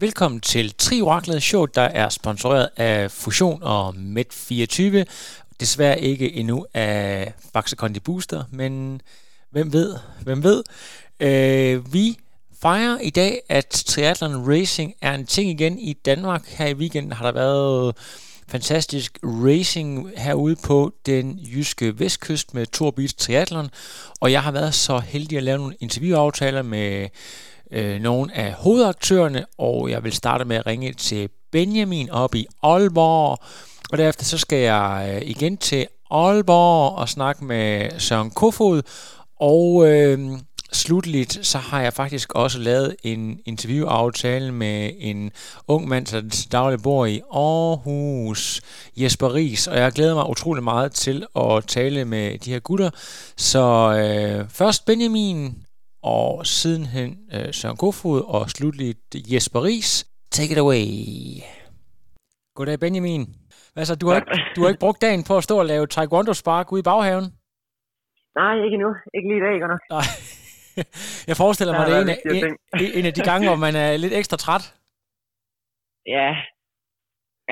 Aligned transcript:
Velkommen 0.00 0.40
til 0.40 0.74
Trioraklet 0.78 1.42
Show, 1.42 1.66
der 1.66 1.82
er 1.82 2.08
sponsoreret 2.08 2.68
af 2.76 3.10
Fusion 3.10 3.62
og 3.62 3.88
Med24. 3.88 5.04
Desværre 5.60 6.00
ikke 6.00 6.32
endnu 6.32 6.66
af 6.74 7.32
Baxter 7.52 7.76
Condi 7.76 8.00
Booster, 8.00 8.44
men 8.50 9.00
hvem 9.50 9.72
ved, 9.72 9.96
hvem 10.22 10.42
ved. 10.42 10.62
Øh, 11.20 11.92
vi 11.92 12.18
fejrer 12.62 12.98
i 12.98 13.10
dag, 13.10 13.40
at 13.48 13.68
triathlon 13.68 14.52
racing 14.52 14.94
er 15.02 15.14
en 15.14 15.26
ting 15.26 15.50
igen 15.50 15.78
i 15.78 15.92
Danmark. 15.92 16.48
Her 16.48 16.66
i 16.66 16.74
weekenden 16.74 17.12
har 17.12 17.24
der 17.24 17.32
været 17.32 17.96
fantastisk 18.48 19.18
racing 19.22 20.10
herude 20.16 20.56
på 20.56 20.92
den 21.06 21.38
jyske 21.38 21.98
vestkyst 21.98 22.54
med 22.54 22.66
Tour 22.66 22.90
Beach 22.90 23.14
Triathlon. 23.18 23.70
Og 24.20 24.32
jeg 24.32 24.42
har 24.42 24.52
været 24.52 24.74
så 24.74 24.98
heldig 24.98 25.38
at 25.38 25.44
lave 25.44 25.58
nogle 25.58 25.76
interviewaftaler 25.80 26.62
med 26.62 27.08
øh, 27.72 28.00
nogle 28.00 28.36
af 28.36 28.52
hovedaktørerne, 28.52 29.46
og 29.58 29.90
jeg 29.90 30.04
vil 30.04 30.12
starte 30.12 30.44
med 30.44 30.56
at 30.56 30.66
ringe 30.66 30.92
til 30.92 31.28
Benjamin 31.52 32.10
op 32.10 32.34
i 32.34 32.46
Aalborg. 32.62 33.38
Og 33.92 33.98
derefter 33.98 34.24
så 34.24 34.38
skal 34.38 34.58
jeg 34.58 35.12
øh, 35.14 35.30
igen 35.30 35.56
til 35.56 35.86
Aalborg 36.10 36.98
og 36.98 37.08
snakke 37.08 37.44
med 37.44 37.90
Søren 37.98 38.30
Kofod. 38.30 38.82
Og 39.40 39.88
øh, 39.88 40.18
slutligt 40.72 41.38
så 41.42 41.58
har 41.58 41.82
jeg 41.82 41.92
faktisk 41.92 42.32
også 42.34 42.58
lavet 42.58 42.96
en 43.02 43.38
interviewaftale 43.44 44.52
med 44.52 44.90
en 44.98 45.30
ung 45.68 45.88
mand, 45.88 46.06
der 46.06 46.28
til 46.28 46.52
daglig 46.52 46.82
bor 46.82 47.06
i 47.06 47.20
Aarhus, 47.32 48.60
Jesper 48.96 49.34
Ries, 49.34 49.66
og 49.66 49.78
jeg 49.78 49.92
glæder 49.92 50.14
mig 50.14 50.30
utrolig 50.30 50.64
meget 50.64 50.92
til 50.92 51.26
at 51.36 51.64
tale 51.66 52.04
med 52.04 52.38
de 52.38 52.52
her 52.52 52.58
gutter. 52.58 52.90
Så 53.36 53.62
øh, 53.92 54.48
først 54.48 54.84
Benjamin, 54.84 55.54
og 56.02 56.46
sidenhen 56.46 57.10
øh, 57.34 57.52
Søren 57.52 57.76
Kofod, 57.76 58.20
og 58.34 58.50
slutligt 58.50 59.14
Jesper 59.32 59.64
Ries. 59.64 59.92
Take 60.30 60.52
it 60.52 60.58
away. 60.58 60.86
Goddag 62.56 62.78
Benjamin. 62.80 63.22
Altså, 63.76 63.94
du 64.00 64.08
har, 64.08 64.16
ikke, 64.16 64.30
du 64.56 64.60
har 64.62 64.68
ikke 64.68 64.84
brugt 64.86 65.00
dagen 65.02 65.24
på 65.28 65.36
at 65.36 65.44
stå 65.44 65.58
og 65.58 65.66
lave 65.66 65.86
taekwondo 65.86 66.32
spark 66.34 66.72
ude 66.72 66.80
i 66.80 66.88
baghaven? 66.90 67.26
Nej, 68.40 68.54
ikke 68.64 68.74
endnu. 68.78 68.90
Ikke 69.16 69.28
lige 69.30 69.40
i 69.42 69.44
dag, 69.46 69.54
godt 69.62 69.72
nok. 69.74 69.82
Nej. 69.96 70.06
Jeg 71.30 71.36
forestiller 71.42 71.72
mig, 71.74 71.86
det 71.86 71.94
er 71.96 72.02
en 72.02 72.56
en, 72.82 72.90
en 72.98 73.06
af 73.10 73.14
de 73.14 73.22
gange, 73.30 73.44
hvor 73.48 73.56
man 73.66 73.74
er 73.84 73.96
lidt 73.96 74.14
ekstra 74.20 74.36
træt. 74.36 74.64
Ja, 76.16 76.28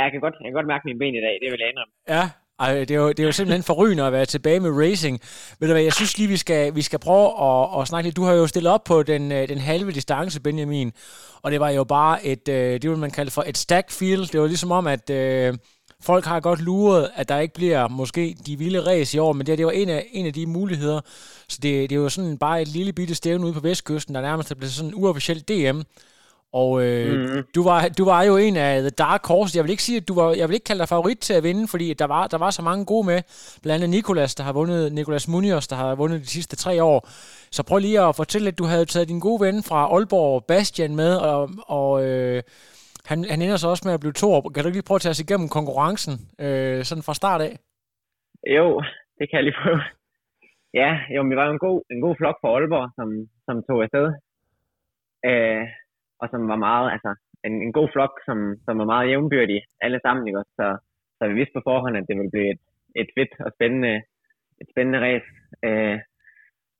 jeg 0.00 0.08
kan 0.12 0.20
godt, 0.24 0.34
jeg 0.40 0.46
kan 0.48 0.58
godt 0.60 0.70
mærke 0.72 0.84
mine 0.88 0.98
ben 1.02 1.14
i 1.20 1.22
dag, 1.26 1.34
det 1.42 1.48
vil 1.52 1.60
jeg 1.62 1.70
indrømme. 1.72 1.94
Ja, 2.16 2.24
ej, 2.58 2.74
det, 2.74 2.90
er 2.90 2.94
jo, 2.94 3.08
det 3.08 3.20
er 3.20 3.24
jo 3.24 3.32
simpelthen 3.32 3.62
forrygende 3.62 4.04
at 4.04 4.12
være 4.12 4.26
tilbage 4.26 4.60
med 4.60 4.70
racing. 4.70 5.20
Ved 5.58 5.68
du 5.68 5.74
hvad, 5.74 5.82
jeg 5.82 5.92
synes 5.92 6.18
lige, 6.18 6.28
vi 6.28 6.36
skal, 6.36 6.74
vi 6.74 6.82
skal 6.82 6.98
prøve 6.98 7.26
at, 7.26 7.80
at 7.80 7.88
snakke 7.88 8.06
lidt. 8.06 8.16
Du 8.16 8.24
har 8.24 8.32
jo 8.32 8.46
stillet 8.46 8.72
op 8.72 8.84
på 8.84 9.02
den, 9.02 9.32
øh, 9.32 9.48
den 9.48 9.58
halve 9.58 9.92
distance, 9.92 10.40
Benjamin, 10.40 10.92
og 11.42 11.50
det 11.50 11.60
var 11.60 11.70
jo 11.70 11.84
bare 11.84 12.26
et, 12.26 12.48
øh, 12.48 12.82
det 12.82 12.90
vil 12.90 12.98
man 12.98 13.10
kalde 13.10 13.30
for 13.30 13.44
et 13.46 13.58
stack 13.58 13.90
field. 13.90 14.26
Det 14.26 14.40
var 14.40 14.46
ligesom 14.46 14.72
om, 14.72 14.86
at 14.86 15.10
øh, 15.10 15.54
folk 16.02 16.24
har 16.24 16.40
godt 16.40 16.60
luret, 16.60 17.10
at 17.14 17.28
der 17.28 17.38
ikke 17.38 17.54
bliver 17.54 17.88
måske 17.88 18.36
de 18.46 18.58
vilde 18.58 18.86
race 18.86 19.16
i 19.16 19.20
år, 19.20 19.32
men 19.32 19.46
det, 19.46 19.58
det 19.58 19.66
var 19.66 19.72
en 19.72 19.88
af, 19.88 20.06
en 20.12 20.26
af 20.26 20.32
de 20.32 20.46
muligheder. 20.46 21.00
Så 21.48 21.58
det, 21.62 21.90
det 21.90 21.96
er 21.96 22.00
jo 22.00 22.08
sådan 22.08 22.38
bare 22.38 22.62
et 22.62 22.68
lille 22.68 22.92
bitte 22.92 23.14
stævne 23.14 23.44
ude 23.44 23.52
på 23.52 23.60
Vestkysten, 23.60 24.14
der 24.14 24.20
nærmest 24.20 24.50
er 24.50 24.54
blevet 24.54 24.72
sådan 24.72 24.90
en 24.90 24.94
uofficiel 24.94 25.40
DM. 25.40 25.80
Og 26.52 26.70
øh, 26.84 27.12
Mhm. 27.20 27.44
du, 27.54 27.62
var, 27.62 27.88
du 27.98 28.04
var 28.04 28.22
jo 28.22 28.36
en 28.36 28.56
af 28.56 28.80
The 28.80 28.90
Dark 28.90 29.26
Horse. 29.26 29.56
Jeg 29.56 29.64
vil 29.64 29.70
ikke 29.70 29.82
sige, 29.82 29.96
at 29.96 30.08
du 30.08 30.14
var, 30.14 30.34
jeg 30.40 30.48
vil 30.48 30.54
ikke 30.54 30.64
kalde 30.64 30.78
dig 30.80 30.88
favorit 30.88 31.18
til 31.18 31.34
at 31.34 31.42
vinde, 31.42 31.68
fordi 31.68 31.94
der 31.94 32.04
var, 32.06 32.26
der 32.26 32.38
var 32.38 32.50
så 32.50 32.62
mange 32.62 32.84
gode 32.86 33.06
med. 33.06 33.18
Blandt 33.62 33.84
andet 33.84 33.96
Nikolas, 33.96 34.34
der 34.34 34.44
har 34.44 34.52
vundet, 34.52 34.92
Nikolas 34.92 35.28
Munoz, 35.28 35.66
der 35.68 35.76
har 35.76 35.94
vundet 35.94 36.20
de 36.20 36.26
sidste 36.26 36.56
tre 36.56 36.82
år. 36.82 36.98
Så 37.56 37.62
prøv 37.68 37.78
lige 37.78 38.00
at 38.00 38.16
fortælle, 38.16 38.48
at 38.48 38.58
du 38.58 38.64
havde 38.64 38.84
taget 38.84 39.08
din 39.08 39.20
gode 39.20 39.40
ven 39.46 39.62
fra 39.68 39.80
Aalborg, 39.94 40.44
Bastian, 40.44 40.96
med, 40.96 41.12
og, 41.16 41.50
og 41.78 41.90
øh, 42.06 42.42
han, 43.10 43.24
han 43.30 43.42
ender 43.42 43.56
så 43.56 43.68
også 43.68 43.82
med 43.86 43.94
at 43.94 44.00
blive 44.00 44.12
to 44.22 44.28
år. 44.32 44.40
Kan 44.54 44.62
du 44.62 44.68
ikke 44.68 44.78
lige 44.78 44.88
prøve 44.88 44.96
at 45.00 45.02
tage 45.02 45.10
os 45.16 45.20
igennem 45.26 45.48
konkurrencen, 45.48 46.14
øh, 46.44 46.84
sådan 46.84 47.02
fra 47.06 47.14
start 47.14 47.40
af? 47.40 47.54
Jo, 48.56 48.66
det 49.18 49.24
kan 49.28 49.36
jeg 49.38 49.44
lige 49.44 49.58
prøve. 49.62 49.80
Ja, 50.82 50.90
jo, 51.14 51.20
vi 51.30 51.36
var 51.36 51.46
jo 51.46 51.52
en 51.56 51.64
god, 51.66 51.78
en 51.92 52.00
god 52.06 52.14
flok 52.20 52.36
fra 52.40 52.48
Aalborg, 52.54 52.86
som, 52.98 53.08
som 53.46 53.56
tog 53.68 53.78
afsted. 53.86 54.06
Øh, 55.28 55.64
og 56.20 56.26
som 56.32 56.48
var 56.52 56.60
meget, 56.68 56.88
altså, 56.94 57.10
en, 57.46 57.54
en 57.66 57.72
god 57.72 57.88
flok, 57.94 58.12
som, 58.26 58.38
som 58.64 58.78
var 58.78 58.84
meget 58.92 59.08
jævnbyrdig, 59.10 59.60
alle 59.80 60.00
sammen, 60.02 60.26
ikke 60.26 60.38
også? 60.38 60.54
Så, 60.60 60.68
så 61.18 61.28
vi 61.28 61.34
vidste 61.34 61.56
på 61.56 61.62
forhånd, 61.64 61.96
at 61.96 62.08
det 62.08 62.16
ville 62.16 62.34
blive 62.34 62.50
et, 62.54 62.62
et 63.02 63.10
fedt 63.16 63.32
og 63.46 63.50
spændende, 63.56 63.94
et 64.60 64.68
spændende 64.72 65.00
race. 65.06 65.28
Øh, 65.66 65.98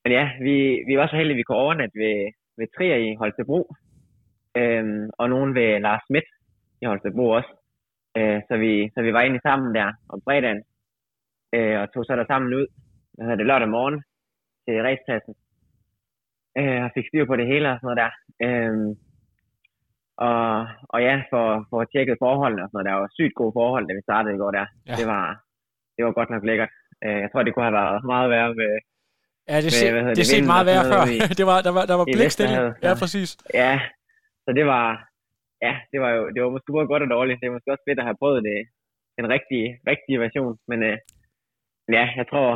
men 0.03 0.13
ja, 0.19 0.25
vi, 0.47 0.57
vi 0.89 0.95
var 0.99 1.07
så 1.07 1.17
heldige, 1.17 1.37
at 1.37 1.41
vi 1.41 1.47
kunne 1.47 1.65
overnatte 1.65 1.97
ved, 2.05 2.17
ved 2.59 2.67
Trier 2.77 2.99
i 3.07 3.17
Holstebro, 3.21 3.61
øh, 4.61 4.85
og 5.19 5.27
nogen 5.35 5.55
ved 5.55 5.81
Lars 5.81 6.03
Schmidt 6.07 6.29
i 6.83 6.85
Holstebro 6.87 7.25
også. 7.39 7.53
Øh, 8.19 8.41
så, 8.49 8.55
vi, 8.57 8.91
så 8.95 9.03
vi 9.03 9.13
var 9.13 9.21
egentlig 9.21 9.47
sammen 9.49 9.75
der 9.75 9.89
om 10.09 10.21
fredagen, 10.25 10.63
øh, 11.55 11.81
og 11.81 11.93
tog 11.93 12.05
så 12.05 12.17
der 12.17 12.27
sammen 12.27 12.55
ud, 12.55 12.67
hvad 13.15 13.25
hedder 13.25 13.37
det, 13.37 13.47
lørdag 13.47 13.69
morgen 13.69 14.03
til 14.65 14.83
racepladsen. 14.87 15.35
Øh, 16.59 16.85
og 16.85 16.91
fik 16.95 17.09
styr 17.09 17.25
på 17.27 17.37
det 17.37 17.47
hele 17.47 17.71
og 17.71 17.77
sådan 17.77 17.87
noget 17.87 18.03
der. 18.03 18.11
Øh, 18.47 18.97
og, 20.27 20.39
og 20.93 20.99
ja, 21.09 21.15
for, 21.33 21.45
for 21.71 21.79
at 21.83 21.89
tjekket 21.93 22.17
forholdene 22.25 22.63
og 22.65 22.69
sådan 22.69 22.77
noget, 22.77 22.89
der 22.91 22.97
var 23.03 23.09
sygt 23.19 23.35
gode 23.41 23.53
forhold, 23.59 23.85
da 23.89 23.93
vi 23.99 24.03
startede 24.09 24.35
i 24.35 24.41
går 24.43 24.53
der. 24.59 24.67
Ja. 24.89 24.95
Det, 25.01 25.07
var, 25.13 25.25
det 25.97 26.03
var 26.07 26.13
godt 26.19 26.31
nok 26.35 26.45
lækkert. 26.51 26.73
Øh, 27.05 27.19
jeg 27.25 27.29
tror, 27.31 27.43
det 27.43 27.53
kunne 27.53 27.69
have 27.69 27.79
været 27.83 27.99
meget 28.13 28.29
værre 28.35 28.51
med, 28.63 28.73
Ja, 29.53 29.57
det, 29.65 29.71
Med, 29.73 29.79
se, 29.83 29.87
hvad 29.93 30.03
det 30.09 30.17
det, 30.21 30.27
set 30.33 30.47
meget 30.55 30.67
værre 30.71 30.87
før. 30.93 31.03
i- 31.15 31.29
det 31.41 31.47
var, 31.51 31.59
der 31.67 31.73
var, 31.77 31.85
der 31.91 31.97
var. 32.01 32.07
Vesterhavet, 32.25 32.73
Ja, 32.87 32.93
præcis. 33.03 33.29
Ja, 33.63 33.73
så 34.45 34.51
det 34.59 34.65
var, 34.75 34.87
ja, 35.67 35.73
det 35.93 35.99
var 36.05 36.11
jo 36.17 36.23
det 36.35 36.41
var 36.45 36.51
måske 36.55 36.71
både 36.77 36.87
godt 36.93 37.03
og 37.07 37.11
dårligt. 37.17 37.39
Det 37.41 37.47
er 37.47 37.55
måske 37.57 37.73
også 37.75 37.85
fedt 37.89 38.01
at 38.03 38.09
have 38.09 38.21
prøvet 38.23 38.41
det, 38.51 38.59
den 39.19 39.27
rigtige, 39.35 39.69
rigtige 39.91 40.19
version. 40.25 40.55
Men 40.71 40.79
øh, 40.89 40.97
ja, 41.97 42.05
jeg 42.21 42.27
tror, 42.33 42.49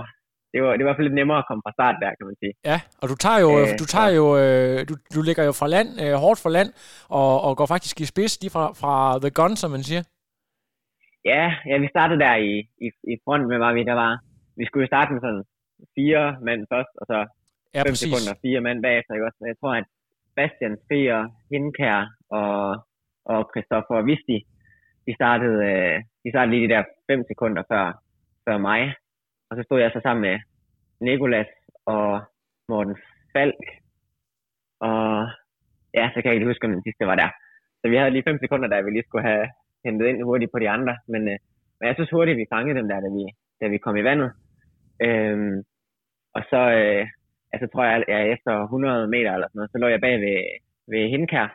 det 0.52 0.58
var, 0.62 0.70
det 0.76 0.82
var 0.84 0.86
i 0.86 0.88
hvert 0.88 0.98
fald 0.98 1.08
lidt 1.08 1.20
nemmere 1.20 1.38
at 1.42 1.46
komme 1.48 1.62
fra 1.66 1.76
start 1.78 1.96
der, 2.04 2.10
kan 2.18 2.26
man 2.28 2.36
sige. 2.42 2.52
Ja, 2.70 2.78
og 3.02 3.06
du 3.12 3.16
tager 3.24 3.40
jo, 3.44 3.50
øh, 3.60 3.68
du 3.82 3.86
tager 3.94 4.10
jo, 4.20 4.26
øh, 4.40 4.78
du, 4.88 4.94
du 5.16 5.20
ligger 5.28 5.44
jo 5.48 5.52
fra 5.60 5.68
land, 5.74 5.88
øh, 6.02 6.12
hårdt 6.24 6.40
fra 6.44 6.50
land, 6.58 6.70
og, 7.20 7.32
og 7.46 7.52
går 7.58 7.66
faktisk 7.74 7.96
i 8.00 8.06
spids 8.12 8.34
lige 8.42 8.52
fra, 8.56 8.64
fra 8.82 8.94
the 9.24 9.30
gun, 9.38 9.54
som 9.62 9.70
man 9.76 9.82
siger. 9.88 10.02
Ja, 11.32 11.44
ja 11.70 11.76
vi 11.84 11.88
startede 11.94 12.20
der 12.24 12.34
i, 12.50 12.52
i, 12.86 12.88
i 13.12 13.14
front 13.24 13.44
med, 13.50 13.58
var 13.64 13.72
vi, 13.76 13.82
der 13.90 13.96
var, 14.04 14.12
vi 14.58 14.64
skulle 14.66 14.82
jo 14.84 14.92
starte 14.94 15.12
med 15.12 15.20
sådan 15.26 15.44
fire 15.96 16.24
mand 16.46 16.60
først, 16.72 16.92
og 17.00 17.06
så 17.10 17.18
Ja, 17.74 17.80
fem 17.86 17.92
præcis. 17.92 18.04
sekunder 18.08 18.40
fire 18.44 18.60
mand 18.66 18.78
bagefter, 18.86 19.14
ikke 19.14 19.26
også? 19.28 19.38
Men 19.40 19.48
jeg 19.52 19.58
tror, 19.60 19.74
at 19.80 19.86
Bastian, 20.36 20.76
Feer, 20.88 21.20
Hindkær 21.50 21.98
og, 22.40 22.56
og 23.32 23.40
Christoffer 23.52 24.02
Visti, 24.08 24.38
de 25.06 25.12
startede, 25.20 25.58
øh, 25.72 25.96
de 26.24 26.28
startede 26.32 26.52
lige 26.52 26.64
de 26.66 26.72
der 26.74 26.82
fem 27.10 27.20
sekunder 27.30 27.62
før, 27.70 27.84
før 28.46 28.56
mig. 28.68 28.80
Og 29.52 29.58
så 29.58 29.62
stod 29.62 29.80
jeg 29.80 29.90
så 29.92 30.00
sammen 30.02 30.22
med 30.28 30.36
Nikolas 31.00 31.50
og 31.86 32.20
Morten 32.68 32.96
Falk. 33.32 33.64
Og 34.88 35.28
ja, 35.98 36.04
så 36.10 36.16
kan 36.18 36.28
jeg 36.28 36.34
ikke 36.34 36.50
huske, 36.50 36.66
om 36.66 36.72
den 36.72 36.86
sidste 36.86 37.06
var 37.10 37.16
der. 37.22 37.30
Så 37.80 37.84
vi 37.90 37.96
havde 37.96 38.14
lige 38.14 38.28
fem 38.28 38.38
sekunder, 38.40 38.68
der 38.68 38.82
vi 38.82 38.90
lige 38.90 39.08
skulle 39.08 39.28
have 39.30 39.46
hentet 39.84 40.06
ind 40.06 40.22
hurtigt 40.22 40.52
på 40.52 40.58
de 40.58 40.68
andre. 40.76 40.94
Men, 41.12 41.22
øh, 41.32 41.38
men 41.78 41.84
jeg 41.88 41.94
synes 41.94 42.10
hurtigt, 42.10 42.38
vi 42.38 42.52
fangede 42.54 42.78
dem 42.78 42.88
der, 42.88 43.00
da 43.00 43.08
vi, 43.16 43.24
da 43.60 43.66
vi 43.68 43.78
kom 43.78 43.96
i 43.96 44.04
vandet. 44.08 44.30
Øhm, 45.06 45.56
og 46.36 46.42
så, 46.50 46.60
øh, 46.80 47.04
altså 47.52 47.66
tror 47.68 47.84
jeg, 47.84 48.04
jeg 48.08 48.32
efter 48.34 48.52
100 48.62 49.08
meter 49.14 49.32
eller 49.32 49.48
sådan 49.48 49.58
noget, 49.58 49.72
så 49.72 49.78
lå 49.78 49.86
jeg 49.88 50.00
bag 50.00 50.16
ved, 50.26 50.38
ved 50.92 51.10
Hindkær 51.12 51.48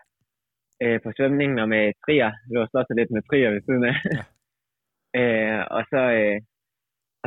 øh, 0.84 1.00
på 1.04 1.10
svømningen, 1.18 1.60
og 1.60 1.70
med 1.70 1.84
trier, 2.04 2.32
lå 2.54 2.60
og 2.74 2.86
lidt 3.00 3.12
med 3.12 3.24
trier 3.30 3.52
ved 3.52 3.62
siden 3.62 3.84
af. 3.92 3.96
Ja. 4.14 4.22
øh, 5.20 5.66
og 5.76 5.84
så, 5.92 6.02
øh, 6.20 6.40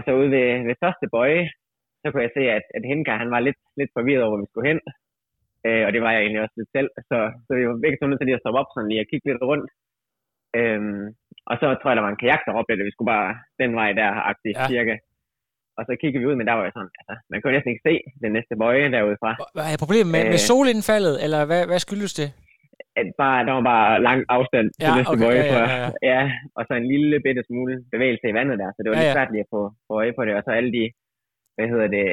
og 0.01 0.05
så 0.07 0.13
ude 0.21 0.31
ved, 0.37 0.47
ved 0.69 0.77
første 0.85 1.07
bøje, 1.15 1.45
så 2.01 2.07
kunne 2.09 2.25
jeg 2.27 2.35
se, 2.39 2.43
at, 2.59 2.65
at 2.77 2.83
Hindkær, 2.91 3.23
han 3.23 3.31
var 3.35 3.41
lidt, 3.47 3.61
lidt 3.81 3.93
forvirret 3.97 4.23
over, 4.25 4.33
hvor 4.33 4.43
vi 4.45 4.51
skulle 4.51 4.69
hen. 4.71 4.81
Øh, 5.67 5.83
og 5.87 5.91
det 5.95 6.01
var 6.05 6.11
jeg 6.15 6.21
egentlig 6.23 6.43
også 6.45 6.57
lidt 6.59 6.73
selv. 6.77 6.89
Så, 7.11 7.19
så 7.47 7.51
vi 7.59 7.63
var 7.69 7.83
begge 7.85 7.97
to 7.99 8.05
nødt 8.07 8.19
til 8.21 8.27
lige 8.29 8.39
at 8.39 8.45
stoppe 8.45 8.61
op 8.63 8.71
sådan 8.75 8.89
lige 8.91 9.03
og 9.05 9.09
kigge 9.11 9.27
lidt 9.31 9.49
rundt. 9.51 9.69
Øhm, 10.59 11.05
og 11.51 11.55
så 11.61 11.67
tror 11.77 11.89
jeg, 11.91 11.97
der 11.99 12.07
var 12.07 12.13
en 12.15 12.23
kajak, 12.23 12.43
der 12.47 12.53
råbte, 12.57 12.73
at 12.73 12.89
vi 12.91 12.95
skulle 12.95 13.13
bare 13.17 13.31
den 13.63 13.71
vej 13.81 13.91
der, 14.01 14.11
agtigt, 14.31 14.57
Ja. 14.59 14.67
cirka. 14.73 14.95
Og 15.79 15.83
så 15.89 15.93
kiggede 16.01 16.21
vi 16.23 16.29
ud, 16.31 16.37
men 16.39 16.47
der 16.49 16.55
var 16.59 16.65
jo 16.67 16.73
sådan, 16.77 16.93
altså, 17.01 17.15
man 17.31 17.39
kunne 17.39 17.55
næsten 17.57 17.73
ikke 17.73 17.87
se 17.89 17.95
den 18.25 18.31
næste 18.37 18.55
bøje 18.63 18.87
derude 18.97 19.17
fra. 19.23 19.31
Hvad 19.57 19.67
er 19.75 19.79
problemet 19.85 20.11
med, 20.17 20.23
med 20.35 20.39
Øh. 20.41 20.47
solindfaldet, 20.51 21.15
eller 21.25 21.41
hvad, 21.51 21.63
hvad 21.71 21.81
skyldes 21.87 22.13
det? 22.21 22.29
At 23.01 23.07
bare, 23.23 23.41
der 23.47 23.53
var 23.59 23.65
bare 23.73 24.03
lang 24.09 24.21
afstand 24.37 24.67
til 24.71 24.87
Ja, 24.87 24.97
næste 24.99 25.13
okay, 25.15 25.25
bøje, 25.25 25.43
ja, 25.53 25.63
ja, 25.63 25.77
ja, 25.85 25.89
Ja, 26.13 26.23
og 26.57 26.63
så 26.67 26.73
en 26.75 26.89
lille 26.95 27.17
bitte 27.27 27.43
smule 27.49 27.75
bevægelse 27.95 28.27
i 28.29 28.37
vandet 28.39 28.57
der, 28.63 28.71
så 28.73 28.79
det 28.83 28.89
var 28.91 28.97
Ja, 28.97 29.03
lidt 29.03 29.13
ja. 29.13 29.17
svært 29.17 29.33
lige 29.33 29.47
at 29.47 29.53
få, 29.55 29.63
få 29.87 29.93
øje 30.01 30.13
på 30.17 30.23
det. 30.27 30.35
Og 30.39 30.43
så 30.47 30.51
alle 30.59 30.73
de, 30.79 30.85
hvad 31.57 31.67
hedder 31.73 31.89
det, 31.99 32.07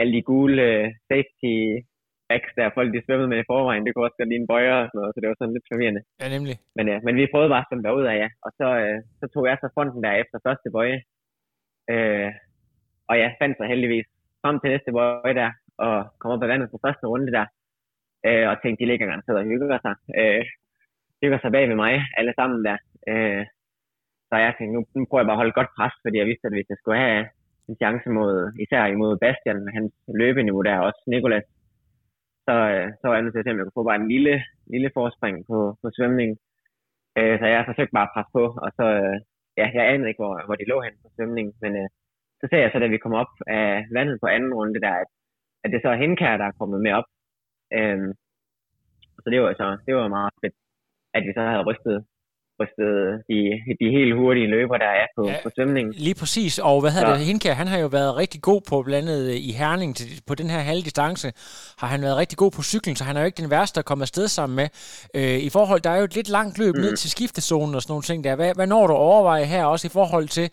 alle 0.00 0.12
de 0.16 0.22
gule 0.30 0.62
øh, 0.70 0.84
safety 1.10 1.54
backs 2.28 2.52
der, 2.58 2.76
folk 2.78 2.88
de 2.94 3.04
svømmede 3.06 3.30
med 3.32 3.38
i 3.42 3.48
forvejen, 3.52 3.82
det 3.84 3.90
kunne 3.92 4.06
også 4.08 4.18
godt 4.20 4.32
ligne 4.32 4.50
bøjer 4.52 4.76
og 4.82 4.86
sådan 4.88 4.98
noget, 5.00 5.12
så 5.14 5.18
det 5.20 5.28
var 5.28 5.38
sådan 5.38 5.56
lidt 5.56 5.70
forvirrende. 5.72 6.02
Ja, 6.22 6.26
nemlig. 6.36 6.56
Men, 6.76 6.84
øh, 6.92 6.98
men 7.06 7.14
vi 7.18 7.32
prøvede 7.32 7.52
bare 7.54 7.64
at 7.64 7.68
svømme 7.68 7.84
derud 7.86 8.04
af, 8.12 8.16
ja. 8.24 8.28
Og 8.46 8.50
så, 8.58 8.66
øh, 8.84 8.98
så 9.20 9.24
tog 9.34 9.42
jeg 9.48 9.56
så 9.58 9.68
fronten 9.74 10.00
der 10.06 10.12
efter 10.22 10.36
første 10.46 10.68
bøje. 10.76 10.98
Øh, 11.92 12.30
og 13.10 13.14
jeg 13.22 13.28
fandt 13.40 13.54
så 13.58 13.64
heldigvis 13.72 14.08
frem 14.42 14.56
til 14.60 14.70
næste 14.74 14.90
bøje 14.96 15.34
der, 15.40 15.50
og 15.86 15.94
kom 16.20 16.30
op 16.34 16.42
af 16.44 16.50
vandet 16.52 16.68
på 16.70 16.78
første 16.86 17.06
runde 17.12 17.30
der. 17.36 17.46
Øh, 18.28 18.46
og 18.50 18.56
tænkte, 18.56 18.80
de 18.80 18.88
ligger 18.90 19.06
garanteret 19.06 19.38
og 19.38 19.44
hygger 19.44 19.78
sig. 19.86 19.94
Øh, 20.20 20.44
hygger 21.22 21.38
sig 21.40 21.52
bag 21.52 21.64
ved 21.70 21.78
mig, 21.84 21.94
alle 22.18 22.32
sammen 22.38 22.58
der. 22.68 22.76
Øh, 23.10 23.44
så 24.28 24.34
jeg 24.44 24.54
tænkte, 24.54 24.74
nu, 24.76 24.80
nu 24.96 25.02
prøver 25.06 25.22
jeg 25.22 25.28
bare 25.28 25.38
at 25.38 25.42
holde 25.42 25.58
godt 25.58 25.74
pres, 25.76 25.94
fordi 26.04 26.16
jeg 26.18 26.26
vidste, 26.30 26.46
at 26.46 26.56
hvis 26.56 26.70
jeg 26.72 26.78
skulle 26.78 26.98
have 27.06 27.24
en 27.68 27.76
chance 27.82 28.08
mod, 28.18 28.32
især 28.64 28.82
imod 28.86 29.12
Bastian 29.22 29.64
med 29.64 29.72
hans 29.78 29.92
løbeniveau 30.20 30.62
der, 30.68 30.76
og 30.78 30.86
også 30.88 31.02
Nikolas, 31.06 31.46
så, 32.46 32.54
øh, 32.72 32.86
så 33.00 33.04
var 33.06 33.14
jeg 33.14 33.22
nødt 33.22 33.34
til 33.34 33.42
at 33.42 33.46
se, 33.46 33.52
om 33.52 33.58
jeg 33.58 33.66
kunne 33.66 33.80
få 33.80 33.88
bare 33.90 34.00
en 34.02 34.12
lille, 34.14 34.34
lille 34.74 34.90
forspring 34.98 35.36
på, 35.48 35.58
på 35.82 35.86
svømningen. 35.96 36.36
Øh, 37.18 37.34
så 37.40 37.46
jeg 37.46 37.68
forsøgte 37.70 37.96
bare 37.96 38.08
at 38.08 38.14
presse 38.14 38.32
på, 38.38 38.44
og 38.64 38.70
så, 38.78 38.86
øh, 39.02 39.16
ja, 39.60 39.66
jeg 39.76 39.84
anede 39.92 40.08
ikke, 40.08 40.22
hvor, 40.22 40.34
hvor 40.46 40.56
de 40.58 40.70
lå 40.72 40.76
hen 40.86 40.94
på 41.02 41.08
svømningen, 41.16 41.54
men 41.62 41.72
øh, 41.80 41.88
så 42.40 42.44
ser 42.50 42.60
jeg 42.62 42.70
så, 42.72 42.78
da 42.78 42.86
vi 42.86 43.02
kommer 43.02 43.18
op 43.24 43.34
af 43.46 43.66
vandet 43.96 44.16
på 44.20 44.26
anden 44.26 44.54
runde 44.58 44.80
der, 44.86 44.94
at, 45.02 45.10
at 45.64 45.70
det 45.72 45.80
så 45.82 45.88
er 45.88 46.02
Henkær, 46.02 46.36
der 46.36 46.46
er 46.48 46.58
kommet 46.60 46.80
med 46.86 46.92
op. 46.98 47.08
Øhm, 47.78 48.10
så 49.22 49.26
det 49.32 49.38
var 49.42 49.52
så, 49.60 49.66
det 49.86 49.94
var 49.94 50.08
meget 50.08 50.32
fedt, 50.44 50.54
at 51.16 51.22
vi 51.26 51.30
så 51.36 51.40
havde 51.50 51.64
rystet, 51.70 51.96
rystet 52.60 52.92
de, 53.28 53.38
de 53.80 53.86
helt 53.98 54.14
hurtige 54.20 54.46
løber, 54.56 54.76
der 54.84 54.90
er 55.02 55.06
på, 55.16 55.22
Ja. 55.28 55.36
på 55.44 55.50
svømningen. 55.56 55.92
Lige 56.06 56.14
præcis, 56.22 56.58
og 56.58 56.80
hvad 56.80 56.90
hedder 56.90 57.12
det, 57.16 57.26
Hinkær, 57.30 57.52
han 57.62 57.66
har 57.66 57.78
jo 57.78 57.86
været 57.86 58.16
rigtig 58.16 58.40
god 58.42 58.60
på 58.68 58.82
blandt 58.82 59.08
andet 59.08 59.30
øh, 59.30 59.36
i 59.36 59.52
Herning 59.52 59.96
til, 59.96 60.06
på 60.26 60.34
den 60.34 60.50
her 60.50 60.58
halve 60.58 60.82
distance, 60.82 61.32
har 61.78 61.86
han 61.86 62.02
været 62.02 62.16
rigtig 62.16 62.38
god 62.38 62.50
på 62.50 62.62
cyklen, 62.62 62.96
så 62.96 63.04
han 63.04 63.16
er 63.16 63.20
jo 63.20 63.26
ikke 63.26 63.42
den 63.42 63.50
værste 63.50 63.78
at 63.78 63.84
komme 63.84 64.02
afsted 64.02 64.28
sammen 64.28 64.56
med. 64.56 64.68
Øh, 65.18 65.38
I 65.48 65.50
forhold, 65.56 65.80
der 65.80 65.90
er 65.90 65.98
jo 65.98 66.04
et 66.04 66.14
lidt 66.14 66.28
langt 66.28 66.58
løb 66.58 66.74
mm. 66.74 66.80
ned 66.80 66.96
til 66.96 67.10
skiftezonen 67.10 67.74
og 67.74 67.82
sådan 67.82 67.92
nogle 67.92 68.02
ting 68.02 68.24
der. 68.24 68.34
Hvad, 68.36 68.54
hvad 68.54 68.66
når 68.66 68.86
du 68.86 68.92
overveje 68.92 69.44
her 69.44 69.64
også 69.64 69.86
i 69.86 69.94
forhold 69.98 70.28
til, 70.28 70.50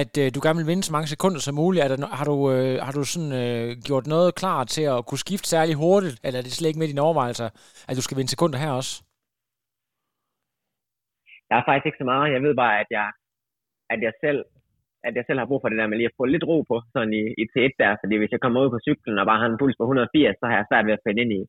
at 0.00 0.12
øh, 0.22 0.26
du 0.34 0.40
gerne 0.42 0.58
vil 0.58 0.70
vinde 0.70 0.82
så 0.82 0.92
mange 0.96 1.12
sekunder 1.14 1.40
som 1.40 1.54
muligt? 1.54 1.84
Er 1.84 1.88
der, 1.88 1.98
har 2.20 2.26
du, 2.30 2.36
øh, 2.54 2.74
har 2.86 2.92
du 2.98 3.02
sådan, 3.04 3.32
øh, 3.42 3.68
gjort 3.88 4.06
noget 4.14 4.34
klar 4.40 4.64
til 4.64 4.84
at 4.94 5.06
kunne 5.08 5.24
skifte 5.26 5.48
særlig 5.54 5.74
hurtigt, 5.84 6.16
eller 6.24 6.38
er 6.38 6.44
det 6.44 6.52
slet 6.56 6.68
ikke 6.68 6.82
med 6.82 6.88
dine 6.88 7.06
overvejelser, 7.06 7.48
at 7.88 7.96
du 7.98 8.02
skal 8.02 8.16
vinde 8.18 8.30
sekunder 8.34 8.58
her 8.64 8.72
også? 8.80 8.92
Jeg 11.48 11.56
har 11.58 11.64
faktisk 11.68 11.86
ikke 11.86 12.02
så 12.02 12.08
meget. 12.12 12.34
Jeg 12.34 12.42
ved 12.46 12.54
bare, 12.62 12.74
at 12.82 12.88
jeg, 12.90 13.06
at 13.92 14.00
jeg 14.06 14.12
selv 14.24 14.40
at 15.08 15.14
jeg 15.18 15.24
selv 15.26 15.38
har 15.40 15.48
brug 15.50 15.60
for 15.62 15.68
det 15.70 15.78
der 15.80 15.90
med 15.90 15.98
lige 15.98 16.10
at 16.12 16.18
få 16.18 16.24
lidt 16.24 16.48
ro 16.50 16.58
på, 16.70 16.76
sådan 16.92 17.12
i, 17.20 17.22
i 17.42 17.44
T1 17.52 17.72
der, 17.82 17.90
fordi 18.02 18.14
hvis 18.18 18.32
jeg 18.32 18.40
kommer 18.42 18.62
ud 18.64 18.70
på 18.72 18.80
cyklen 18.86 19.18
og 19.20 19.26
bare 19.26 19.40
har 19.40 19.48
en 19.48 19.60
puls 19.60 19.76
på 19.78 19.84
180, 19.84 20.36
så 20.40 20.44
har 20.48 20.56
jeg 20.56 20.68
svært 20.70 20.86
ved 20.86 20.96
at 20.96 21.04
finde 21.04 21.22
ind 21.22 21.32
i 21.38 21.42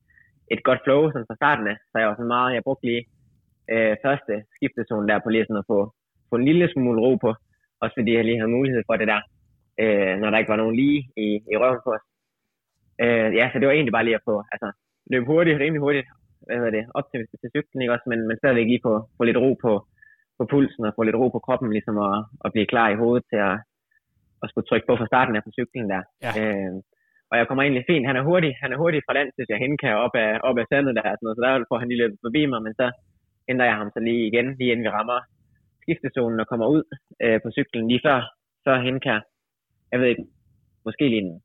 et 0.53 0.61
godt 0.67 0.81
flow 0.83 1.01
sådan 1.11 1.29
fra 1.29 1.39
starten 1.41 1.65
af. 1.71 1.77
Så 1.89 1.95
jeg 1.99 2.07
var 2.07 2.15
sådan 2.15 2.35
meget, 2.35 2.55
jeg 2.55 2.65
brugte 2.67 2.85
lige 2.89 3.03
øh, 3.73 3.93
første 4.05 4.33
skiftezone 4.55 5.07
der 5.09 5.19
på 5.23 5.29
lige 5.29 5.45
sådan 5.45 5.63
at 5.63 5.69
få, 5.73 5.79
få 6.29 6.35
en 6.37 6.47
lille 6.49 6.67
smule 6.73 6.99
ro 7.05 7.11
på, 7.25 7.31
også 7.81 7.93
fordi 7.99 8.11
jeg 8.15 8.25
lige 8.25 8.41
har 8.43 8.55
mulighed 8.57 8.81
for 8.87 8.95
det 8.99 9.07
der, 9.13 9.21
øh, 9.81 10.13
når 10.21 10.29
der 10.29 10.37
ikke 10.37 10.53
var 10.53 10.61
nogen 10.61 10.75
lige 10.81 10.99
i, 11.25 11.27
i 11.51 11.55
røven 11.61 11.81
på 11.85 11.91
os. 11.97 12.05
Øh, 13.03 13.29
ja, 13.39 13.45
så 13.49 13.55
det 13.59 13.67
var 13.67 13.73
egentlig 13.75 13.95
bare 13.97 14.07
lige 14.07 14.19
at 14.19 14.27
få, 14.29 14.35
altså, 14.53 14.67
løbe 15.11 15.25
hurtigt, 15.31 15.59
rimelig 15.59 15.81
hurtigt, 15.85 16.07
hvad 16.45 16.55
hedder 16.59 16.75
det, 16.77 16.85
op 16.97 17.05
til, 17.11 17.19
til 17.41 17.49
cyklen, 17.55 17.81
ikke 17.81 17.95
også, 17.95 18.07
men, 18.11 18.19
men 18.27 18.37
stadigvæk 18.37 18.67
lige 18.69 18.85
få, 18.87 18.93
få 19.17 19.23
lidt 19.23 19.41
ro 19.43 19.51
på, 19.65 19.73
på 20.37 20.43
pulsen 20.51 20.85
og 20.85 20.93
få 20.95 21.01
lidt 21.03 21.19
ro 21.21 21.27
på 21.35 21.39
kroppen, 21.45 21.69
ligesom 21.77 21.97
at, 22.07 22.15
at 22.45 22.51
blive 22.53 22.71
klar 22.73 22.87
i 22.89 22.99
hovedet 23.01 23.23
til 23.31 23.39
at, 23.49 23.57
at 24.43 24.49
skulle 24.49 24.67
trykke 24.67 24.87
på 24.87 24.95
fra 24.97 25.09
starten 25.11 25.35
af 25.35 25.43
på 25.43 25.51
cyklen 25.57 25.89
der. 25.93 26.01
Ja. 26.25 26.31
Øh, 26.41 26.73
og 27.31 27.35
jeg 27.37 27.45
kommer 27.47 27.63
egentlig 27.63 27.85
fint. 27.91 28.07
Han 28.09 28.17
er 28.19 28.27
hurtig, 28.29 28.51
han 28.63 28.71
er 28.73 28.77
hurtig 28.81 29.01
fra 29.05 29.15
land, 29.17 29.29
synes 29.31 29.49
jeg, 29.49 29.57
hende 29.63 29.77
kan 29.83 29.93
op 30.05 30.15
af, 30.25 30.31
op 30.49 30.57
af 30.61 30.65
sandet 30.71 30.95
der, 30.97 31.03
sådan 31.03 31.25
noget, 31.25 31.37
så 31.37 31.41
der 31.43 31.69
får 31.71 31.79
han 31.79 31.89
lige 31.89 32.01
løbet 32.01 32.19
forbi 32.25 32.41
mig, 32.51 32.59
men 32.65 32.73
så 32.79 32.85
ændrer 33.51 33.67
jeg 33.69 33.77
ham 33.81 33.89
så 33.95 33.99
lige 34.07 34.27
igen, 34.29 34.47
lige 34.59 34.71
inden 34.71 34.85
vi 34.85 34.95
rammer 34.97 35.19
skiftezonen 35.87 36.39
og 36.39 36.47
kommer 36.47 36.67
ud 36.75 36.83
øh, 37.23 37.39
på 37.43 37.49
cyklen 37.57 37.87
lige 37.87 38.05
før, 38.07 38.19
før 38.65 38.75
hende 38.85 38.99
kan, 39.07 39.19
jeg 39.91 39.99
ved 39.99 40.07
ikke, 40.07 40.25
måske 40.85 41.05
lige 41.09 41.25
en, 41.27 41.41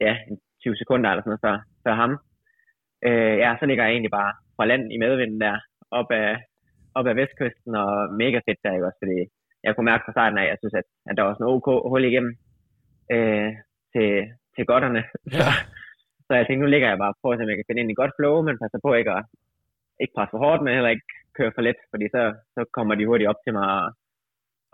ja, 0.00 0.12
en 0.28 0.36
20 0.62 0.76
sekunder 0.76 1.10
eller 1.10 1.22
sådan 1.22 1.32
noget 1.32 1.46
før, 1.46 1.56
før 1.84 1.94
ham. 2.02 2.12
Øh, 3.06 3.34
ja, 3.44 3.50
så 3.58 3.64
ligger 3.66 3.84
jeg 3.84 3.92
egentlig 3.92 4.16
bare 4.20 4.32
fra 4.56 4.64
land 4.70 4.84
i 4.94 4.98
medvinden 5.04 5.40
der, 5.40 5.56
op 6.00 6.10
af, 6.10 6.30
op 6.98 7.06
ad 7.06 7.14
vestkysten, 7.20 7.72
og 7.82 7.90
mega 8.22 8.38
fedt 8.46 8.60
der, 8.64 8.72
ikke 8.72 8.88
også, 8.90 9.00
fordi 9.02 9.18
jeg 9.64 9.72
kunne 9.72 9.90
mærke 9.90 10.04
fra 10.04 10.16
starten 10.16 10.38
af, 10.38 10.44
at 10.44 10.52
jeg 10.52 10.58
synes, 10.60 10.76
at, 10.80 10.88
at 11.08 11.16
der 11.16 11.22
var 11.24 11.32
sådan 11.34 11.46
en 11.46 11.54
OK 11.54 11.68
hul 11.90 12.04
igennem 12.10 12.32
øh, 13.14 13.50
til, 13.92 14.08
til 14.54 14.64
godterne. 14.70 15.02
Ja. 15.38 15.50
så 16.26 16.30
jeg 16.38 16.44
tænkte, 16.44 16.62
nu 16.64 16.70
ligger 16.72 16.88
jeg 16.88 17.02
bare 17.04 17.14
på, 17.22 17.26
at 17.30 17.38
jeg 17.38 17.58
kan 17.58 17.68
finde 17.68 17.82
ind 17.82 17.92
i 17.92 18.00
godt 18.00 18.16
flow, 18.18 18.34
men 18.46 18.60
passer 18.62 18.80
på 18.84 18.90
ikke 19.00 19.12
at 19.18 19.24
ikke 20.02 20.14
presse 20.16 20.32
for 20.32 20.42
hårdt, 20.44 20.62
men 20.62 20.74
heller 20.74 20.94
ikke 20.96 21.08
køre 21.38 21.52
for 21.56 21.62
let, 21.68 21.78
fordi 21.92 22.04
så, 22.14 22.22
så 22.54 22.60
kommer 22.76 22.94
de 22.94 23.06
hurtigt 23.10 23.28
op 23.32 23.40
til 23.44 23.52
mig 23.58 23.68
og, 23.78 23.86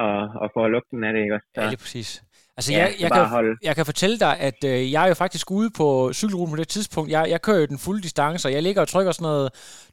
og, 0.07 0.17
og 0.43 0.47
får 0.55 0.69
lugten 0.75 1.05
af 1.07 1.13
det, 1.13 1.21
ikke 1.25 1.35
også? 1.37 1.49
Så, 1.55 1.61
Ja, 1.63 1.67
lige 1.73 1.83
præcis. 1.85 2.11
Altså, 2.59 2.73
Ja, 2.73 2.79
jeg, 2.79 2.91
jeg, 3.01 3.11
kan, 3.13 3.25
holde- 3.37 3.57
jeg 3.69 3.75
kan 3.77 3.87
fortælle 3.87 4.19
dig, 4.27 4.35
at 4.49 4.61
øh, 4.73 4.93
jeg 4.93 5.05
er 5.05 5.09
jo 5.09 5.15
faktisk 5.15 5.51
ude 5.51 5.71
på 5.81 6.13
cykelruten 6.13 6.53
på 6.55 6.61
det 6.63 6.69
tidspunkt. 6.69 7.11
Jeg, 7.11 7.23
jeg 7.35 7.43
kører 7.43 7.61
jo 7.61 7.67
den 7.67 7.79
fulde 7.79 8.03
distance, 8.03 8.49
og 8.49 8.53
jeg 8.53 8.63
ligger 8.63 8.81
og 8.83 8.89
trykker 8.89 9.13
sådan 9.13 9.25
noget 9.31 9.49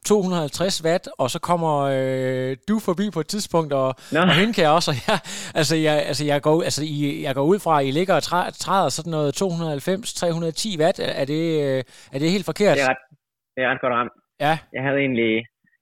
250 0.06 0.84
watt, 0.84 1.08
og 1.18 1.30
så 1.30 1.38
kommer 1.40 1.74
øh, 1.98 2.56
du 2.68 2.76
forbi 2.88 3.06
på 3.14 3.20
et 3.20 3.28
tidspunkt, 3.34 3.72
og, 3.72 3.86
og 4.30 4.34
hende 4.40 4.52
kan 4.54 4.64
jeg 4.64 4.70
også. 4.78 4.90
Og 4.92 4.96
jeg, 5.08 5.18
altså, 5.60 5.76
jeg, 5.76 5.96
altså, 6.10 6.24
jeg, 6.24 6.42
går, 6.42 6.62
altså, 6.62 6.82
I, 6.84 7.22
jeg 7.26 7.34
går 7.34 7.44
ud 7.52 7.58
fra, 7.58 7.80
at 7.80 7.86
I 7.86 7.90
ligger 7.90 8.14
og 8.14 8.22
træ, 8.22 8.50
træder 8.64 8.88
sådan 8.88 9.10
noget 9.10 9.30
290-310 9.42 10.80
watt. 10.82 10.98
Er 11.22 11.24
det, 11.24 11.42
øh, 11.66 11.82
er 12.14 12.18
det 12.18 12.30
helt 12.30 12.44
forkert? 12.44 12.76
det, 12.76 12.82
er 12.84 12.88
ret, 12.88 13.02
det 13.56 13.60
er 13.64 13.68
ret 13.72 13.80
godt 13.80 13.92
ramt. 13.92 14.12
Ja, 14.40 14.58
Jeg 14.76 14.82
havde 14.86 14.98
egentlig, 15.04 15.32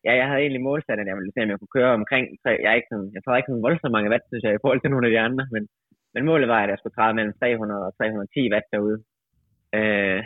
ja, 0.07 0.13
jeg 0.21 0.27
havde 0.29 0.41
egentlig 0.45 0.63
målsat, 0.69 0.99
at 1.01 1.09
jeg 1.11 1.17
ville 1.19 1.33
se, 1.35 1.43
om 1.45 1.51
jeg 1.53 1.59
kunne 1.61 1.77
køre 1.79 1.93
omkring, 2.01 2.25
tre, 2.43 2.51
jeg 2.63 2.71
er 2.73 2.79
ikke 2.81 2.93
sådan, 2.93 3.11
jeg 3.17 3.23
tror 3.23 3.37
ikke 3.37 3.51
sådan 3.51 3.67
voldsomt 3.67 3.95
mange 3.97 4.11
watt, 4.13 4.25
synes 4.31 4.45
jeg, 4.45 4.55
i 4.55 4.63
forhold 4.63 4.81
til 4.81 4.91
nogle 4.93 5.07
af 5.07 5.13
de 5.13 5.21
andre, 5.29 5.45
men, 5.55 5.63
men 6.15 6.23
målet 6.31 6.49
var, 6.55 6.61
at 6.63 6.71
jeg 6.73 6.79
skulle 6.79 6.97
træde 6.99 7.15
mellem 7.19 7.35
300 7.41 7.87
og 7.89 7.93
310 7.99 8.53
watt 8.55 8.67
derude. 8.75 8.99
Øh, 9.79 10.21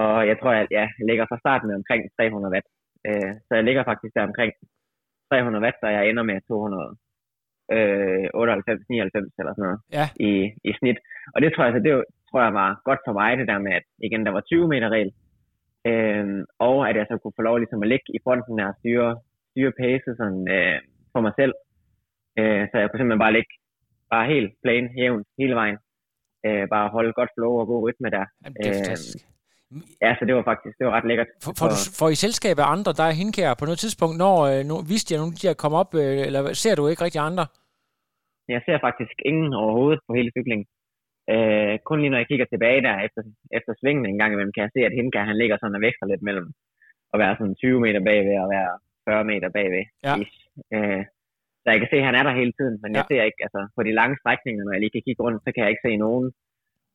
og 0.00 0.16
jeg 0.30 0.36
tror, 0.40 0.52
at 0.62 0.70
jeg 0.78 0.86
ligger 1.10 1.24
fra 1.30 1.38
starten 1.42 1.66
med 1.68 1.76
omkring 1.80 2.02
300 2.18 2.52
watt. 2.54 2.66
Øh, 3.08 3.32
så 3.46 3.52
jeg 3.58 3.64
ligger 3.68 3.82
faktisk 3.90 4.12
der 4.14 4.28
omkring 4.30 4.52
300 5.30 5.62
watt, 5.64 5.78
og 5.86 5.92
jeg 5.96 6.02
ender 6.08 6.22
med 6.30 6.36
200 6.48 6.96
øh, 7.74 8.26
98, 8.34 8.88
99 8.90 9.32
eller 9.40 9.52
sådan 9.54 9.66
noget 9.68 9.80
ja. 9.98 10.06
i, 10.28 10.32
i 10.68 10.70
snit. 10.78 10.98
Og 11.34 11.38
det 11.42 11.50
tror 11.52 11.64
jeg, 11.64 11.72
så 11.74 11.80
det 11.86 11.92
var- 11.96 12.10
tror 12.30 12.42
jeg 12.48 12.54
var 12.62 12.70
godt 12.88 13.00
for 13.06 13.12
mig, 13.20 13.30
det 13.40 13.48
der 13.52 13.58
med, 13.66 13.72
at 13.80 13.86
igen, 14.06 14.22
der 14.26 14.32
var 14.36 14.40
20 14.40 14.68
meter 14.72 14.88
regel, 14.96 15.10
øhm, 15.90 16.40
og 16.68 16.76
at 16.88 16.96
jeg 16.96 17.06
så 17.10 17.14
kunne 17.18 17.38
få 17.38 17.42
lov 17.48 17.56
ligesom 17.58 17.82
at 17.82 17.90
ligge 17.92 18.08
i 18.16 18.18
fronten 18.24 18.60
og 18.60 18.74
styre, 18.80 19.10
styre 19.50 19.72
pace 19.80 20.10
sådan, 20.20 20.44
øh, 20.56 20.78
for 21.12 21.20
mig 21.26 21.32
selv. 21.40 21.54
Øh, 22.40 22.62
så 22.68 22.74
jeg 22.78 22.86
kunne 22.86 23.00
simpelthen 23.00 23.24
bare 23.26 23.36
ligge 23.38 23.52
bare 24.14 24.26
helt 24.34 24.50
plain, 24.62 24.84
jævnt, 24.98 25.26
hele 25.40 25.54
vejen. 25.60 25.78
Øh, 26.46 26.64
bare 26.74 26.94
holde 26.96 27.12
godt 27.18 27.30
flow 27.36 27.52
og 27.60 27.66
god 27.66 27.80
rytme 27.86 28.08
der. 28.16 28.24
Jamen, 28.42 28.56
det 28.62 28.68
er 28.68 28.90
Øh. 28.90 29.34
Ja, 30.04 30.10
så 30.18 30.22
det 30.28 30.34
var 30.38 30.44
faktisk, 30.50 30.74
det 30.78 30.86
var 30.86 30.94
ret 30.96 31.08
lækkert. 31.10 31.30
For, 31.44 31.52
for, 31.60 31.66
du, 31.72 31.76
for 31.98 32.08
i 32.14 32.18
selskab 32.24 32.56
af 32.58 32.68
andre, 32.76 32.92
der 32.98 33.04
er 33.08 33.18
hindkær 33.20 33.50
på 33.60 33.64
noget 33.64 33.78
tidspunkt, 33.84 34.16
når 34.24 34.36
øh, 34.50 34.60
nu, 34.70 34.74
vidste 34.92 35.08
jeg, 35.10 35.18
nogen 35.22 35.34
de 35.38 35.46
her 35.48 35.54
kom 35.64 35.74
op, 35.82 35.90
øh, 36.02 36.26
eller 36.26 36.40
ser 36.64 36.74
du 36.74 36.82
ikke 36.86 37.04
rigtig 37.04 37.20
andre? 37.30 37.44
Jeg 38.54 38.60
ser 38.66 38.78
faktisk 38.86 39.16
ingen 39.30 39.52
overhovedet 39.62 40.00
på 40.06 40.10
hele 40.18 40.30
cyklingen. 40.36 40.66
Øh, 41.32 41.74
kun 41.88 42.00
lige 42.00 42.10
når 42.10 42.20
jeg 42.20 42.30
kigger 42.30 42.46
tilbage 42.50 42.80
der 42.86 42.96
efter, 43.06 43.22
efter 43.58 43.72
svingen 43.80 44.06
en 44.06 44.18
gang 44.20 44.32
imellem, 44.32 44.54
kan 44.54 44.64
jeg 44.64 44.74
se, 44.74 44.80
at 44.88 44.96
Hinka, 44.98 45.20
han 45.30 45.40
ligger 45.40 45.56
sådan 45.56 45.78
og 45.78 45.84
vækster 45.86 46.06
lidt 46.06 46.22
mellem 46.28 46.48
at 47.12 47.20
være 47.22 47.34
sådan 47.38 47.54
20 47.54 47.80
meter 47.84 48.00
bagved 48.08 48.36
og 48.44 48.48
være 48.56 48.70
40 49.08 49.24
meter 49.32 49.48
bagved. 49.56 49.84
Ja. 50.06 50.14
Øh, 50.74 51.02
så 51.62 51.66
jeg 51.72 51.80
kan 51.80 51.90
se, 51.90 51.98
at 52.00 52.08
han 52.08 52.18
er 52.18 52.24
der 52.26 52.40
hele 52.40 52.54
tiden, 52.58 52.76
men 52.82 52.90
ja. 52.90 52.96
jeg 52.96 53.04
ser 53.08 53.22
ikke, 53.28 53.40
altså 53.46 53.60
på 53.76 53.80
de 53.86 53.98
lange 54.00 54.16
strækninger, 54.22 54.62
når 54.64 54.72
jeg 54.72 54.82
lige 54.82 54.94
kan 54.94 55.06
kigge 55.06 55.22
rundt, 55.24 55.44
så 55.44 55.50
kan 55.52 55.62
jeg 55.62 55.70
ikke 55.72 55.86
se 55.88 56.02
nogen 56.06 56.26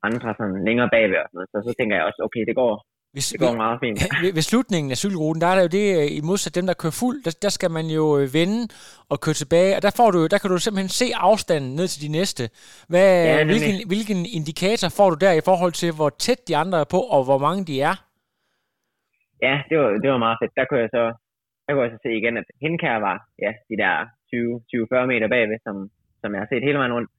andre 0.07 0.29
sådan 0.39 0.59
længere 0.67 0.89
bagved. 0.95 1.19
Og 1.23 1.27
sådan 1.29 1.37
noget. 1.37 1.49
Så 1.53 1.57
så 1.67 1.71
tænker 1.79 1.95
jeg 1.95 2.05
også, 2.09 2.19
okay, 2.27 2.43
det 2.49 2.55
går, 2.61 2.73
Hvis, 3.15 3.27
det 3.33 3.39
går 3.39 3.55
meget 3.65 3.79
fint. 3.83 3.97
ved, 4.23 4.31
ved 4.37 4.45
slutningen 4.51 4.89
af 4.93 4.97
cykelruten, 5.03 5.39
der 5.41 5.49
er 5.51 5.55
der 5.57 5.63
jo 5.67 5.71
det, 5.79 5.87
øh, 5.99 6.07
i 6.19 6.21
modsat 6.29 6.55
dem, 6.57 6.65
der 6.69 6.75
kører 6.81 6.97
fuld, 7.03 7.17
der, 7.25 7.33
der 7.45 7.51
skal 7.57 7.71
man 7.77 7.85
jo 7.97 8.05
øh, 8.19 8.25
vende 8.37 8.59
og 9.11 9.17
køre 9.23 9.37
tilbage, 9.41 9.71
og 9.77 9.81
der, 9.85 9.91
får 9.99 10.09
du, 10.15 10.19
der 10.33 10.37
kan 10.39 10.49
du 10.53 10.57
simpelthen 10.57 10.93
se 11.01 11.07
afstanden 11.29 11.71
ned 11.79 11.87
til 11.93 11.99
de 12.05 12.11
næste. 12.19 12.43
Hvad, 12.91 13.09
Ja, 13.29 13.43
hvilken, 13.51 13.75
hvilken 13.91 14.19
indikator 14.37 14.89
får 14.97 15.09
du 15.13 15.17
der 15.25 15.33
i 15.41 15.43
forhold 15.49 15.73
til, 15.81 15.89
hvor 15.97 16.09
tæt 16.25 16.41
de 16.49 16.53
andre 16.63 16.77
er 16.83 16.89
på, 16.95 16.99
og 17.15 17.21
hvor 17.27 17.39
mange 17.45 17.61
de 17.69 17.75
er? 17.89 17.95
Ja, 19.45 19.55
det 19.69 19.75
var, 19.81 19.89
det 20.03 20.09
var 20.13 20.21
meget 20.25 20.37
fedt. 20.41 20.53
Der 20.59 20.65
kunne 20.65 20.81
jeg 20.85 20.91
så, 20.97 21.03
der 21.65 21.71
kunne 21.71 21.85
jeg 21.85 21.93
så 21.95 22.01
se 22.05 22.11
igen, 22.21 22.35
at 22.41 22.47
Hinkær 22.63 22.97
var 23.07 23.17
ja, 23.43 23.51
de 23.69 23.75
der 23.83 23.93
20-40 25.03 25.11
meter 25.11 25.27
bagved, 25.33 25.57
som, 25.67 25.75
som 26.21 26.29
jeg 26.33 26.41
har 26.41 26.49
set 26.49 26.67
hele 26.67 26.81
vejen 26.81 26.95
rundt. 26.97 27.09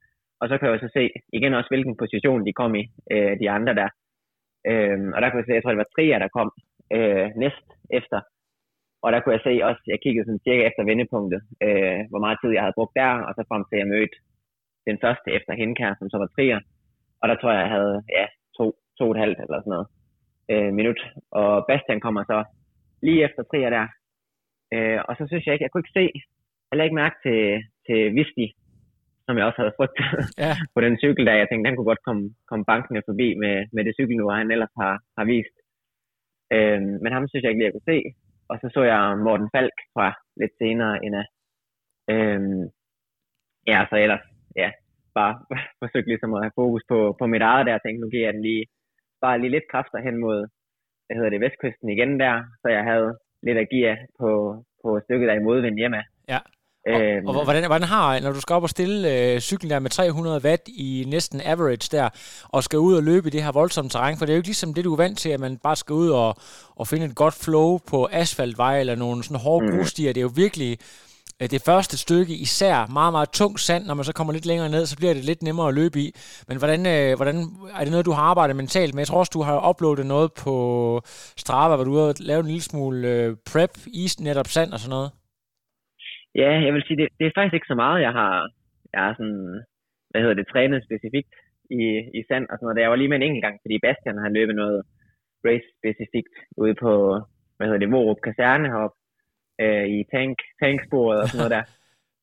Og 0.41 0.49
så 0.49 0.55
kan 0.59 0.69
jeg 0.69 0.81
så 0.81 0.91
se 0.99 1.03
igen 1.39 1.55
også, 1.55 1.71
hvilken 1.71 1.97
position 2.03 2.47
de 2.47 2.53
kom 2.61 2.73
i, 2.81 2.85
øh, 3.15 3.33
de 3.41 3.51
andre 3.57 3.75
der. 3.81 3.89
Øhm, 4.71 5.13
og 5.15 5.19
der 5.23 5.29
kunne 5.29 5.41
jeg 5.41 5.47
se, 5.49 5.57
jeg 5.59 5.63
tror, 5.63 5.75
det 5.75 5.85
var 5.85 5.95
Trier, 5.95 6.19
der 6.19 6.37
kom 6.39 6.49
øh, 6.97 7.27
næst 7.43 7.67
efter. 7.99 8.21
og 9.03 9.13
der 9.13 9.21
kunne 9.21 9.37
jeg 9.37 9.45
se 9.45 9.55
også, 9.69 9.83
jeg 9.93 9.99
kiggede 10.01 10.27
sådan 10.27 10.45
cirka 10.47 10.63
efter 10.67 10.83
vendepunktet, 10.91 11.41
øh, 11.67 12.01
hvor 12.11 12.23
meget 12.25 12.39
tid 12.43 12.51
jeg 12.55 12.63
havde 12.65 12.79
brugt 12.79 12.95
der, 13.01 13.13
og 13.27 13.33
så 13.35 13.43
frem 13.49 13.63
til 13.65 13.79
jeg 13.79 13.89
mødte 13.95 14.17
den 14.89 14.99
første 15.05 15.29
efter 15.39 15.53
Henkær, 15.61 15.95
som 15.99 16.11
så 16.11 16.19
var 16.19 16.31
trier. 16.35 16.61
Og 17.23 17.29
der 17.29 17.37
tror 17.37 17.53
jeg, 17.53 17.61
jeg 17.61 17.75
havde 17.77 17.97
ja, 18.19 18.27
to, 18.57 18.65
to 18.99 19.05
og 19.05 19.11
et 19.11 19.23
halvt 19.23 19.39
eller 19.45 19.59
sådan 19.61 19.75
noget 19.77 19.89
øh, 20.53 20.73
minut. 20.79 21.01
Og 21.31 21.65
Bastian 21.69 22.01
kommer 22.01 22.23
så 22.25 22.39
lige 23.03 23.25
efter 23.25 23.43
trier 23.43 23.71
der. 23.71 23.87
Øh, 24.75 25.01
og 25.09 25.13
så 25.19 25.25
synes 25.27 25.47
jeg 25.47 25.53
ikke, 25.53 25.63
jeg 25.63 25.71
kunne 25.71 25.85
ikke 25.85 25.99
se, 26.01 26.07
eller 26.73 26.85
ikke 26.85 27.01
mærke 27.03 27.17
til, 27.25 27.41
til 27.87 28.01
Visti, 28.17 28.47
som 29.31 29.39
jeg 29.39 29.49
også 29.49 29.61
havde 29.63 29.79
frygtet 29.79 30.07
ja. 30.45 30.53
på 30.75 30.81
den 30.87 30.95
cykel, 31.03 31.23
der 31.27 31.41
jeg 31.41 31.49
tænkte, 31.49 31.69
han 31.69 31.77
kunne 31.77 31.91
godt 31.93 32.05
komme, 32.09 32.25
komme 32.51 32.65
bankende 32.73 33.03
forbi 33.09 33.29
med, 33.43 33.55
med 33.75 33.83
det 33.87 33.95
cykelnummer, 33.99 34.41
han 34.43 34.51
ellers 34.55 34.75
har, 34.81 34.95
har 35.19 35.25
vist. 35.33 35.57
Øh, 36.55 36.81
men 37.03 37.11
ham 37.15 37.25
synes 37.27 37.43
jeg 37.43 37.51
ikke 37.51 37.61
lige, 37.61 37.71
jeg 37.71 37.77
kunne 37.77 37.93
se. 37.93 37.99
Og 38.51 38.57
så 38.61 38.67
så 38.75 38.81
jeg 38.93 39.01
Morten 39.27 39.49
Falk 39.55 39.77
fra 39.95 40.07
lidt 40.41 40.55
senere 40.63 40.95
end 41.05 41.15
af. 41.23 41.27
Øh, 42.13 42.41
ja, 43.73 43.79
så 43.91 43.97
ellers, 44.05 44.25
ja, 44.63 44.69
bare 45.19 45.35
forsøgt 45.83 46.09
ligesom 46.11 46.35
at 46.35 46.43
have 46.45 46.59
fokus 46.61 46.83
på, 46.93 46.99
på 47.21 47.25
mit 47.33 47.45
eget 47.51 47.67
der, 47.67 47.75
og 47.79 47.83
tænkte, 47.83 48.03
nu 48.03 48.11
giver 48.11 48.27
jeg 48.27 48.35
den 48.35 48.43
lige, 48.49 48.65
bare 49.25 49.41
lige 49.41 49.55
lidt 49.55 49.71
kræfter 49.73 49.99
hen 50.07 50.17
mod, 50.25 50.39
hvad 51.05 51.15
hedder 51.17 51.31
det, 51.31 51.45
vestkysten 51.47 51.89
igen 51.89 52.13
der, 52.23 52.35
så 52.63 52.69
jeg 52.77 52.85
havde 52.91 53.09
lidt 53.47 53.59
at 53.59 53.71
give 53.73 53.97
på, 54.21 54.31
på 54.83 54.89
stykket 55.05 55.29
der 55.29 55.35
i 55.39 55.47
modvind 55.49 55.77
hjemme. 55.81 56.03
Ja. 56.33 56.41
Og, 56.87 57.01
øhm, 57.01 57.27
og 57.27 57.45
hvordan, 57.45 57.67
hvordan 57.67 57.89
har, 57.89 58.21
når 58.21 58.33
du 58.33 58.41
skal 58.41 58.55
op 58.55 58.63
og 58.63 58.71
stille 58.71 59.15
øh, 59.15 59.41
cyklen 59.41 59.71
der 59.71 59.79
med 59.79 59.91
300 59.91 60.41
watt 60.45 60.69
i 60.69 61.05
næsten 61.09 61.41
average 61.45 61.89
der, 61.93 62.09
og 62.49 62.65
skal 62.65 62.79
ud 62.79 62.95
og 62.95 63.03
løbe 63.03 63.29
i 63.29 63.31
det 63.31 63.43
her 63.43 63.53
voldsomme 63.53 63.89
terræn, 63.89 64.17
for 64.17 64.27
det 64.27 64.33
er 64.33 64.37
jo 64.37 64.39
ikke 64.39 64.49
ligesom 64.49 64.75
det, 64.75 64.85
du 64.85 64.93
er 64.93 64.97
vant 64.97 65.19
til, 65.19 65.29
at 65.29 65.41
man 65.41 65.57
bare 65.57 65.77
skal 65.77 65.93
ud 65.93 66.11
og, 66.11 66.35
og 66.77 66.89
finde 66.89 67.07
et 67.07 67.15
godt 67.15 67.35
flow 67.35 67.79
på 67.87 68.09
asfaltvej 68.13 68.81
eller 68.81 68.95
nogle 68.95 69.25
sådan 69.25 69.37
hårde 69.37 69.67
mm. 69.67 69.77
grusstier. 69.77 70.13
Det 70.13 70.21
er 70.21 70.23
jo 70.23 70.33
virkelig 70.35 70.79
øh, 71.41 71.51
det 71.51 71.63
første 71.63 71.99
stykke, 71.99 72.35
især 72.35 72.87
meget, 72.87 73.13
meget 73.13 73.31
tung 73.31 73.61
sand. 73.61 73.85
Når 73.85 73.95
man 73.95 74.05
så 74.05 74.13
kommer 74.13 74.33
lidt 74.33 74.47
længere 74.47 74.69
ned, 74.69 74.87
så 74.87 74.97
bliver 74.97 75.15
det 75.15 75.25
lidt 75.25 75.43
nemmere 75.43 75.69
at 75.69 75.75
løbe 75.75 76.01
i. 76.01 76.15
Men 76.49 76.59
hvordan, 76.59 76.87
øh, 76.87 77.17
hvordan 77.17 77.51
er 77.75 77.81
det 77.81 77.91
noget, 77.91 78.07
du 78.07 78.13
har 78.13 78.23
arbejdet 78.23 78.57
mentalt 78.57 78.95
med? 78.95 79.01
Jeg 79.01 79.09
tror 79.09 79.19
også, 79.19 79.31
du 79.35 79.43
har 79.43 79.69
uploadet 79.69 80.07
noget 80.07 80.33
på 80.33 81.03
Strava, 81.37 81.75
hvor 81.75 81.85
du 81.85 81.99
har 81.99 82.15
lavet 82.19 82.41
en 82.41 82.47
lille 82.47 82.63
smule 82.63 83.09
øh, 83.09 83.37
prep 83.47 83.79
i 83.87 84.11
netop 84.21 84.49
sand 84.49 84.73
og 84.73 84.81
sådan 84.81 84.91
noget. 84.91 85.11
Ja, 86.35 86.51
jeg 86.67 86.73
vil 86.75 86.83
sige, 86.87 86.97
det, 86.97 87.09
det 87.19 87.27
er 87.27 87.33
faktisk 87.35 87.55
ikke 87.55 87.73
så 87.73 87.75
meget, 87.75 88.01
jeg 88.07 88.13
har, 88.13 88.35
jeg 88.93 89.01
har 89.05 89.15
sådan, 89.15 89.63
hvad 90.11 90.21
hedder 90.21 90.39
det, 90.39 90.47
trænet 90.49 90.85
specifikt 90.85 91.35
i, 91.71 91.83
i 92.19 92.21
sand 92.29 92.47
og 92.51 92.55
sådan 92.57 92.67
noget. 92.67 92.83
Jeg 92.83 92.91
var 92.91 93.01
lige 93.01 93.09
med 93.09 93.17
en 93.19 93.29
enkelt 93.29 93.45
gang, 93.45 93.57
fordi 93.63 93.77
Bastian 93.85 94.23
har 94.25 94.29
løbet 94.39 94.55
noget 94.63 94.81
race-specifikt 95.47 96.35
ude 96.63 96.75
på, 96.85 96.93
hvad 97.57 97.67
hedder 97.67 97.83
det, 97.83 97.93
Vorup 97.93 98.21
Kaserne 98.27 98.69
heroppe, 98.73 98.97
øh, 99.63 99.87
i 99.97 99.99
tank, 100.15 100.37
tanksporet 100.63 101.21
og 101.23 101.29
sådan 101.29 101.41
noget 101.43 101.57
der. 101.59 101.65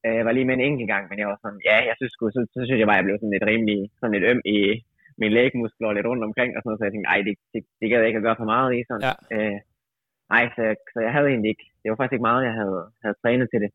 Øh, 0.05 0.15
jeg 0.19 0.25
var 0.25 0.35
lige 0.35 0.47
med 0.47 0.55
en 0.55 0.67
enkelt 0.69 0.89
gang, 0.93 1.03
men 1.09 1.19
jeg 1.19 1.27
var 1.31 1.39
sådan, 1.41 1.61
ja, 1.69 1.77
jeg 1.89 1.95
synes, 1.97 2.13
så, 2.19 2.25
så, 2.35 2.41
så 2.53 2.59
synes 2.65 2.79
jeg 2.79 2.87
bare, 2.89 2.99
jeg 2.99 3.07
blev 3.07 3.17
sådan 3.17 3.35
lidt 3.35 3.49
rimelig, 3.51 3.79
sådan 3.99 4.15
lidt 4.15 4.29
øm 4.31 4.41
i 4.55 4.57
min 5.21 5.31
lægmuskler 5.37 5.93
lidt 5.93 6.09
rundt 6.09 6.27
omkring 6.29 6.51
og 6.53 6.59
sådan 6.59 6.69
noget, 6.69 6.79
så 6.79 6.85
jeg 6.85 6.93
tænkte, 6.93 7.09
nej, 7.11 7.19
det, 7.27 7.35
det, 7.53 7.61
det 7.79 7.89
gad 7.89 7.99
jeg 7.99 8.09
ikke 8.09 8.21
at 8.21 8.27
gøre 8.27 8.41
for 8.41 8.51
meget 8.53 8.71
i 8.77 8.79
sådan. 8.89 9.05
Ja. 9.07 9.13
Øh, 9.35 9.57
nej, 10.33 10.43
så, 10.55 10.63
så 10.93 10.99
jeg 11.05 11.13
havde 11.15 11.29
egentlig 11.33 11.51
ikke, 11.53 11.65
det 11.81 11.87
var 11.89 11.97
faktisk 11.97 12.15
ikke 12.15 12.29
meget, 12.29 12.47
jeg 12.49 12.55
havde, 12.61 12.81
havde 13.03 13.17
trænet 13.21 13.47
til 13.49 13.59
det 13.63 13.71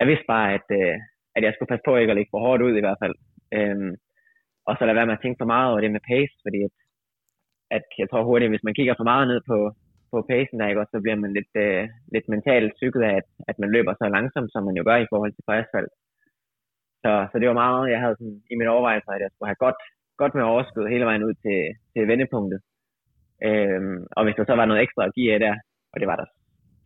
jeg 0.00 0.06
vidste 0.10 0.26
bare, 0.34 0.48
at, 0.56 0.66
øh, 0.80 0.96
at 1.36 1.42
jeg 1.44 1.52
skulle 1.52 1.70
passe 1.70 1.86
på 1.86 1.92
ikke 1.96 2.12
at 2.12 2.18
lægge 2.18 2.32
for 2.32 2.44
hårdt 2.46 2.62
ud 2.66 2.74
i 2.76 2.84
hvert 2.84 3.00
fald. 3.02 3.14
Øhm, 3.56 3.92
og 4.68 4.72
så 4.74 4.82
lade 4.84 4.98
være 4.98 5.08
med 5.08 5.18
at 5.18 5.22
tænke 5.22 5.40
for 5.40 5.52
meget 5.54 5.70
over 5.70 5.80
det 5.80 5.92
med 5.96 6.06
pace, 6.10 6.34
fordi 6.44 6.58
at, 6.68 6.74
at 7.76 7.86
jeg 8.00 8.08
tror 8.08 8.28
hurtigt, 8.30 8.52
hvis 8.52 8.66
man 8.66 8.76
kigger 8.78 8.94
for 8.96 9.08
meget 9.12 9.26
ned 9.32 9.40
på, 9.50 9.58
på 10.12 10.18
pacen 10.30 10.56
der, 10.58 10.68
ikke, 10.68 10.80
også, 10.82 10.94
så 10.94 11.00
bliver 11.04 11.18
man 11.24 11.32
lidt, 11.38 11.52
øh, 11.64 11.82
lidt 12.14 12.26
mentalt 12.34 12.72
psyket 12.78 13.02
af, 13.08 13.14
at, 13.20 13.28
at 13.50 13.56
man 13.62 13.70
løber 13.76 13.92
så 13.94 14.06
langsomt, 14.16 14.50
som 14.52 14.62
man 14.64 14.76
jo 14.78 14.82
gør 14.88 14.98
i 15.00 15.10
forhold 15.12 15.32
til 15.32 15.46
på 15.46 15.52
asfalt. 15.60 15.92
Så, 17.02 17.12
så 17.30 17.34
det 17.38 17.48
var 17.48 17.62
meget, 17.64 17.90
jeg 17.92 18.00
havde 18.02 18.16
sådan, 18.18 18.40
i 18.52 18.54
min 18.60 18.72
overvejelse, 18.74 19.08
at 19.14 19.22
jeg 19.24 19.30
skulle 19.32 19.50
have 19.50 19.64
godt, 19.66 19.80
godt 20.20 20.34
med 20.34 20.44
overskud 20.52 20.92
hele 20.94 21.04
vejen 21.08 21.26
ud 21.28 21.34
til, 21.44 21.58
til 21.92 22.08
vendepunktet. 22.10 22.60
Øhm, 23.48 23.98
og 24.16 24.24
hvis 24.24 24.36
der 24.38 24.44
så 24.46 24.54
var 24.60 24.66
noget 24.66 24.82
ekstra 24.82 25.02
at 25.04 25.14
give 25.16 25.32
af 25.34 25.40
der, 25.40 25.54
og 25.92 26.00
det 26.00 26.08
var 26.10 26.16
der 26.16 26.28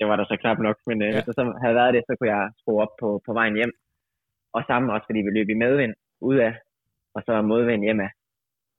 det 0.00 0.08
var 0.08 0.16
der 0.16 0.24
så 0.24 0.36
knap 0.40 0.58
nok, 0.58 0.76
men 0.86 1.02
øh, 1.02 1.08
ja. 1.08 1.14
hvis 1.14 1.24
der 1.28 1.32
så 1.32 1.44
havde 1.62 1.78
været 1.80 1.94
det, 1.94 2.02
så 2.06 2.12
kunne 2.16 2.32
jeg 2.36 2.52
skrue 2.60 2.82
op 2.84 2.94
på, 3.00 3.08
på 3.26 3.32
vejen 3.32 3.54
hjem. 3.56 3.72
Og 4.56 4.62
sammen 4.66 4.90
også, 4.94 5.06
fordi 5.08 5.20
vi 5.26 5.30
løb 5.30 5.48
i 5.48 5.62
medvind 5.64 5.94
ud 6.20 6.36
af, 6.36 6.52
og 7.14 7.22
så 7.26 7.42
modvind 7.42 7.82
hjemme. 7.82 8.08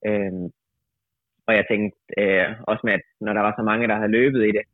Øhm, 0.08 0.48
og 1.48 1.52
jeg 1.58 1.66
tænkte 1.72 1.98
øh, 2.22 2.46
også 2.72 2.82
med, 2.84 2.94
at 2.94 3.06
når 3.26 3.34
der 3.34 3.42
var 3.48 3.54
så 3.58 3.64
mange, 3.70 3.88
der 3.88 3.96
havde 3.96 4.18
løbet 4.20 4.42
i 4.50 4.52
det 4.58 4.66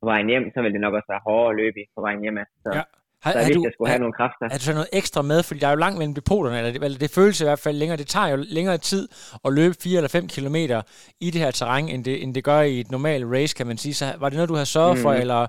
på 0.00 0.04
vejen 0.10 0.28
hjem, 0.28 0.50
så 0.54 0.58
ville 0.62 0.74
det 0.76 0.80
nok 0.80 0.94
også 0.94 1.10
være 1.12 1.26
hårdere 1.26 1.50
at 1.50 1.56
løbe 1.56 1.78
i 1.80 1.86
på 1.96 2.00
vejen 2.00 2.20
hjemme. 2.20 2.44
Så, 2.62 2.70
ja. 2.74 2.82
Har, 3.22 3.30
så 3.32 3.38
jeg 3.38 3.46
vidste, 3.46 3.58
du, 3.58 3.64
jeg 3.68 3.74
skulle 3.76 3.90
have 3.94 4.02
nogle 4.04 4.16
kræfter. 4.20 4.44
Er 4.54 4.58
du 4.60 4.66
så 4.70 4.74
noget 4.80 4.90
ekstra 5.00 5.22
med? 5.32 5.40
Fordi 5.46 5.58
der 5.60 5.68
er 5.68 5.74
jo 5.76 5.82
langt 5.84 5.98
mellem 6.00 6.16
depoterne, 6.20 6.56
eller 6.58 6.72
det, 6.72 6.80
eller 6.88 7.00
det 7.04 7.10
føles 7.18 7.36
i 7.40 7.46
hvert 7.48 7.62
fald 7.66 7.76
længere. 7.82 7.98
Det 8.02 8.08
tager 8.14 8.28
jo 8.34 8.38
længere 8.58 8.78
tid 8.90 9.04
at 9.46 9.50
løbe 9.58 9.74
4 9.82 9.96
eller 10.00 10.12
5 10.18 10.28
kilometer 10.36 10.78
i 11.26 11.28
det 11.34 11.40
her 11.44 11.50
terræn, 11.58 11.86
end 11.94 12.02
det, 12.08 12.14
end 12.22 12.30
det 12.36 12.42
gør 12.50 12.60
i 12.72 12.76
et 12.84 12.90
normalt 12.96 13.24
race, 13.34 13.52
kan 13.58 13.66
man 13.70 13.78
sige. 13.82 13.94
Så 14.00 14.04
var 14.20 14.28
det 14.28 14.36
noget, 14.38 14.52
du 14.52 14.58
havde 14.60 14.74
sørget 14.76 14.96
mm. 14.96 15.02
for, 15.04 15.12
eller 15.22 15.40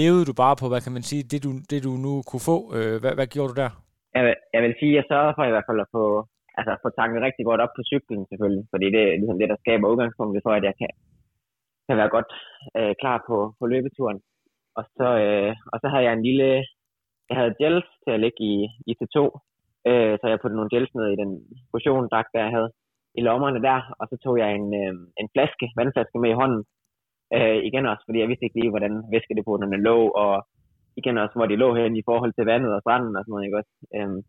levede 0.00 0.24
du 0.28 0.34
bare 0.44 0.56
på, 0.60 0.66
hvad 0.72 0.82
kan 0.84 0.94
man 0.96 1.04
sige, 1.10 1.22
det 1.32 1.40
du, 1.46 1.50
det 1.70 1.80
du 1.86 1.92
nu 2.06 2.12
kunne 2.28 2.44
få? 2.50 2.56
Øh, 2.76 2.94
hvad, 3.02 3.12
hvad 3.18 3.28
gjorde 3.34 3.50
du 3.52 3.56
der? 3.62 3.70
Jeg 4.16 4.22
vil, 4.26 4.34
jeg 4.54 4.60
vil 4.64 4.74
sige, 4.80 4.92
jeg 4.98 5.04
sørgede 5.10 5.36
for 5.36 5.44
i 5.46 5.52
hvert 5.54 5.68
fald 5.68 5.80
at 5.84 5.92
få, 5.96 6.04
altså, 6.58 6.72
få 6.82 6.88
tanket 6.98 7.24
rigtig 7.26 7.44
godt 7.50 7.60
op 7.64 7.72
på 7.76 7.82
cyklen 7.90 8.22
selvfølgelig, 8.30 8.64
fordi 8.72 8.86
det 8.94 9.02
er 9.02 9.18
ligesom 9.20 9.38
det, 9.40 9.48
der 9.52 9.62
skaber 9.62 9.92
udgangspunktet 9.92 10.44
for, 10.46 10.52
at 10.58 10.64
jeg 10.68 10.74
kan, 10.80 10.90
kan 11.86 11.96
være 12.00 12.14
godt 12.16 12.30
øh, 12.78 12.94
klar 13.00 13.18
på, 13.28 13.36
på 13.58 13.64
løbeturen. 13.72 14.20
Og 14.78 14.84
så, 14.96 15.08
øh, 15.24 15.52
og 15.72 15.76
så 15.82 15.86
havde 15.92 16.06
jeg 16.06 16.14
en 16.14 16.26
lille, 16.28 16.48
jeg 17.28 17.36
havde 17.38 17.58
gels 17.60 17.88
til 18.04 18.12
at 18.14 18.22
lægge 18.24 18.40
i, 18.52 18.54
i 18.90 18.92
T2, 18.98 19.18
øh, 19.88 20.14
så 20.20 20.24
jeg 20.28 20.40
puttede 20.40 20.58
nogle 20.58 20.72
gels 20.74 20.92
ned 20.94 21.06
i 21.10 21.20
den 21.22 21.30
portion, 21.72 22.08
der 22.10 22.22
jeg 22.34 22.54
havde 22.56 22.70
i 23.18 23.20
lommerne 23.28 23.60
der, 23.68 23.78
og 24.00 24.04
så 24.10 24.16
tog 24.24 24.34
jeg 24.42 24.48
en, 24.58 24.66
øh, 24.82 24.94
en 25.20 25.28
flaske, 25.34 25.66
vandflaske 25.78 26.18
med 26.18 26.30
i 26.30 26.40
hånden, 26.40 26.62
Øh, 27.36 27.58
igen 27.68 27.84
også, 27.92 28.02
fordi 28.06 28.18
jeg 28.20 28.28
vidste 28.28 28.44
ikke 28.46 28.58
lige, 28.60 28.74
hvordan 28.74 28.94
væskedepoterne 29.12 29.78
lå, 29.88 29.98
og 30.24 30.34
igen 31.00 31.16
også, 31.22 31.34
hvor 31.36 31.46
de 31.50 31.60
lå 31.62 31.68
hen 31.80 31.92
i 31.96 32.06
forhold 32.08 32.32
til 32.34 32.48
vandet 32.52 32.72
og 32.76 32.80
stranden 32.84 33.16
og 33.16 33.22
sådan 33.22 33.32
noget, 33.32 33.46
ikke 33.46 33.60
også? 33.60 33.72
Øhm, 33.96 34.20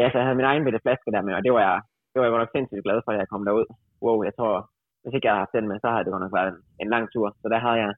ja, 0.00 0.06
så 0.08 0.16
jeg 0.18 0.26
havde 0.26 0.40
min 0.40 0.50
egen 0.50 0.64
bitte 0.64 0.84
flaske 0.84 1.14
der 1.14 1.22
med, 1.26 1.34
og 1.38 1.42
det 1.44 1.52
var 1.54 1.62
jeg, 1.68 1.78
det 2.10 2.16
var 2.18 2.24
jeg 2.24 2.32
godt 2.32 2.42
nok 2.44 2.54
sindssygt 2.54 2.86
glad 2.86 2.98
for, 3.02 3.10
at 3.12 3.20
jeg 3.20 3.30
kom 3.32 3.44
derud. 3.48 3.66
Wow, 4.04 4.18
jeg 4.28 4.34
tror, 4.38 4.54
hvis 5.02 5.14
ikke 5.14 5.26
jeg 5.26 5.32
havde 5.34 5.44
haft 5.44 5.56
den 5.58 5.68
med, 5.70 5.78
så 5.80 5.88
havde 5.88 6.04
det 6.04 6.12
godt 6.14 6.24
nok 6.24 6.36
været 6.38 6.50
en, 6.52 6.60
en 6.82 6.88
lang 6.94 7.04
tur. 7.14 7.26
Så 7.42 7.46
der 7.52 7.58
havde 7.64 7.78
jeg, 7.84 7.92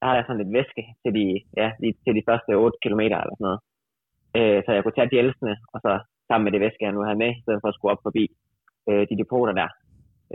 der 0.00 0.06
har 0.06 0.14
jeg 0.16 0.24
sådan 0.24 0.40
lidt 0.40 0.56
væske 0.58 0.82
til 1.02 1.12
de, 1.18 1.24
ja, 1.60 1.68
lige 1.82 1.94
til 2.04 2.14
de 2.18 2.26
første 2.28 2.50
8 2.54 2.78
km 2.84 3.00
eller 3.00 3.36
sådan 3.36 3.48
noget. 3.48 3.60
Øh, 4.38 4.58
så 4.64 4.70
jeg 4.72 4.82
kunne 4.82 4.96
tage 4.96 5.10
de 5.12 5.54
og 5.74 5.78
så 5.84 5.92
sammen 6.28 6.44
med 6.44 6.52
det 6.52 6.64
væske, 6.64 6.84
jeg 6.84 6.92
nu 6.92 7.02
havde 7.06 7.22
med, 7.24 7.32
i 7.34 7.42
stedet 7.42 7.60
for 7.62 7.68
at 7.68 7.76
skulle 7.76 7.92
op 7.92 8.04
forbi 8.06 8.24
øh, 8.88 9.02
de 9.10 9.20
depoter 9.22 9.54
der. 9.60 9.70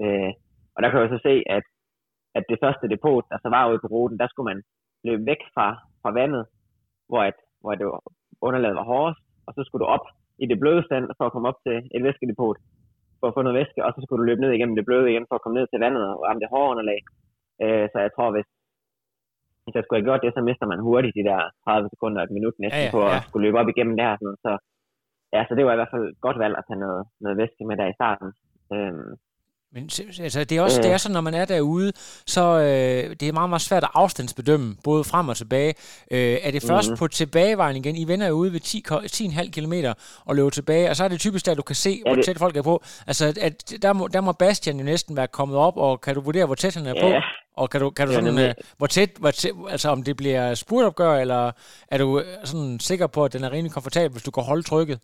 Øh, 0.02 0.32
og 0.76 0.80
der 0.82 0.90
kan 0.90 1.02
jeg 1.02 1.14
så 1.16 1.22
se, 1.30 1.36
at 1.58 1.66
at 2.38 2.44
det 2.52 2.62
første 2.64 2.86
depot, 2.94 3.24
der 3.32 3.38
så 3.44 3.50
var 3.56 3.70
ude 3.70 3.82
på 3.84 3.88
ruten, 3.94 4.20
der 4.22 4.28
skulle 4.28 4.50
man 4.52 4.60
løbe 5.08 5.26
væk 5.32 5.42
fra, 5.56 5.68
fra 6.02 6.12
vandet, 6.20 6.44
hvor, 7.10 7.22
at, 7.30 7.38
hvor 7.62 7.74
det 7.80 7.86
var, 7.86 8.00
underlaget 8.48 8.80
var 8.80 8.90
hårdest, 8.92 9.22
og 9.48 9.52
så 9.54 9.62
skulle 9.64 9.84
du 9.84 9.90
op 9.96 10.06
i 10.44 10.46
det 10.52 10.60
bløde 10.60 10.84
stand 10.88 11.06
for 11.18 11.26
at 11.26 11.34
komme 11.34 11.50
op 11.52 11.60
til 11.66 11.76
et 11.96 12.04
væskedepot 12.04 12.58
for 13.20 13.28
at 13.28 13.36
få 13.36 13.42
noget 13.42 13.60
væske, 13.62 13.86
og 13.86 13.92
så 13.92 14.00
skulle 14.02 14.20
du 14.22 14.30
løbe 14.30 14.42
ned 14.42 14.52
igennem 14.54 14.76
det 14.76 14.86
bløde 14.86 15.12
igen 15.12 15.26
for 15.30 15.36
at 15.36 15.44
komme 15.44 15.58
ned 15.60 15.68
til 15.70 15.80
vandet 15.86 16.04
og 16.12 16.24
ramme 16.26 16.42
det 16.44 16.52
hårde 16.54 16.72
underlag. 16.74 17.00
Øh, 17.64 17.86
så 17.92 17.98
jeg 18.06 18.12
tror, 18.16 18.30
hvis, 18.36 18.50
hvis 19.66 19.76
jeg 19.76 19.84
skulle 19.84 20.00
have 20.00 20.10
gjort 20.10 20.24
det, 20.26 20.32
så 20.34 20.42
mister 20.50 20.66
man 20.72 20.86
hurtigt 20.88 21.18
de 21.20 21.28
der 21.30 21.40
30 21.66 21.90
sekunder 21.94 22.20
og 22.22 22.26
et 22.26 22.36
minut 22.38 22.56
næsten 22.64 22.86
ja, 22.86 22.90
ja, 22.90 22.96
på 22.96 23.02
at 23.10 23.16
ja. 23.16 23.26
skulle 23.28 23.46
løbe 23.46 23.60
op 23.62 23.70
igennem 23.74 23.96
der. 24.02 24.12
Sådan, 24.22 24.40
så, 24.46 24.52
ja, 25.36 25.42
så 25.48 25.52
det 25.56 25.64
var 25.66 25.74
i 25.74 25.80
hvert 25.80 25.94
fald 25.96 26.08
godt 26.26 26.38
valg 26.44 26.56
at 26.58 26.66
tage 26.68 26.84
noget, 26.86 27.02
noget 27.24 27.40
væske 27.42 27.64
med 27.70 27.78
der 27.80 27.88
i 27.90 27.98
starten. 28.00 28.30
Øhm, 28.76 29.12
men 29.76 29.84
altså, 30.26 30.40
det 30.50 30.58
er 30.58 30.62
også 30.62 30.82
det 30.82 30.92
er 30.92 30.98
sådan, 30.98 31.14
når 31.14 31.22
man 31.22 31.34
er 31.34 31.46
derude, 31.46 31.92
så 32.36 32.42
øh, 32.42 33.04
det 33.20 33.26
er 33.28 33.34
meget, 33.34 33.50
meget 33.50 33.62
svært 33.62 33.84
at 33.84 33.90
afstandsbedømme, 33.94 34.76
både 34.84 35.04
frem 35.04 35.30
og 35.30 35.38
tilbage. 35.38 35.74
Øh, 36.12 36.38
er 36.46 36.52
det 36.52 36.62
først 36.70 36.90
mm-hmm. 36.90 37.00
på 37.00 37.08
tilbagevejen 37.08 37.76
igen? 37.78 37.96
I 37.96 38.06
vender 38.12 38.28
jo 38.28 38.34
ude 38.34 38.52
ved 38.54 38.62
10,5 38.62 39.52
km 39.56 39.76
og 40.28 40.36
løber 40.36 40.50
tilbage, 40.50 40.90
og 40.90 40.96
så 40.96 41.04
er 41.04 41.08
det 41.08 41.20
typisk 41.20 41.46
der, 41.46 41.54
du 41.54 41.62
kan 41.62 41.76
se, 41.76 41.92
ja, 42.06 42.14
hvor 42.14 42.22
tæt 42.22 42.38
folk 42.40 42.58
er 42.58 42.66
på. 42.72 42.76
Altså, 43.10 43.26
at, 43.48 43.56
der, 43.82 43.94
må, 43.94 44.08
der 44.08 44.22
må 44.22 44.32
Bastian 44.32 44.78
jo 44.78 44.84
næsten 44.84 45.18
være 45.18 45.28
kommet 45.28 45.58
op, 45.58 45.78
og 45.78 46.02
kan 46.02 46.16
du 46.16 46.22
vurdere, 46.22 46.46
hvor 46.46 46.56
tæt 46.56 46.76
han 46.76 46.86
er 46.86 46.96
ja. 46.96 47.04
på? 47.04 47.10
Og 47.62 47.70
kan 47.70 47.82
du, 47.82 47.90
kan 47.90 48.08
du 48.08 48.14
ja, 48.14 48.20
sådan, 48.20 48.40
øh, 48.46 48.54
hvor 48.78 48.88
tæt, 48.88 49.12
hvor 49.20 49.32
tæt, 49.32 49.52
altså 49.70 49.90
om 49.90 50.04
det 50.04 50.18
bliver 50.18 50.54
spurtopgør, 50.54 51.14
eller 51.24 51.52
er 51.92 51.98
du 51.98 52.20
øh, 52.20 52.26
sådan 52.44 52.80
sikker 52.80 53.08
på, 53.08 53.20
at 53.26 53.34
den 53.34 53.44
er 53.44 53.52
rimelig 53.52 53.74
komfortabel, 53.74 54.12
hvis 54.12 54.24
du 54.24 54.32
kan 54.32 54.44
holde 54.44 54.64
trykket? 54.64 55.00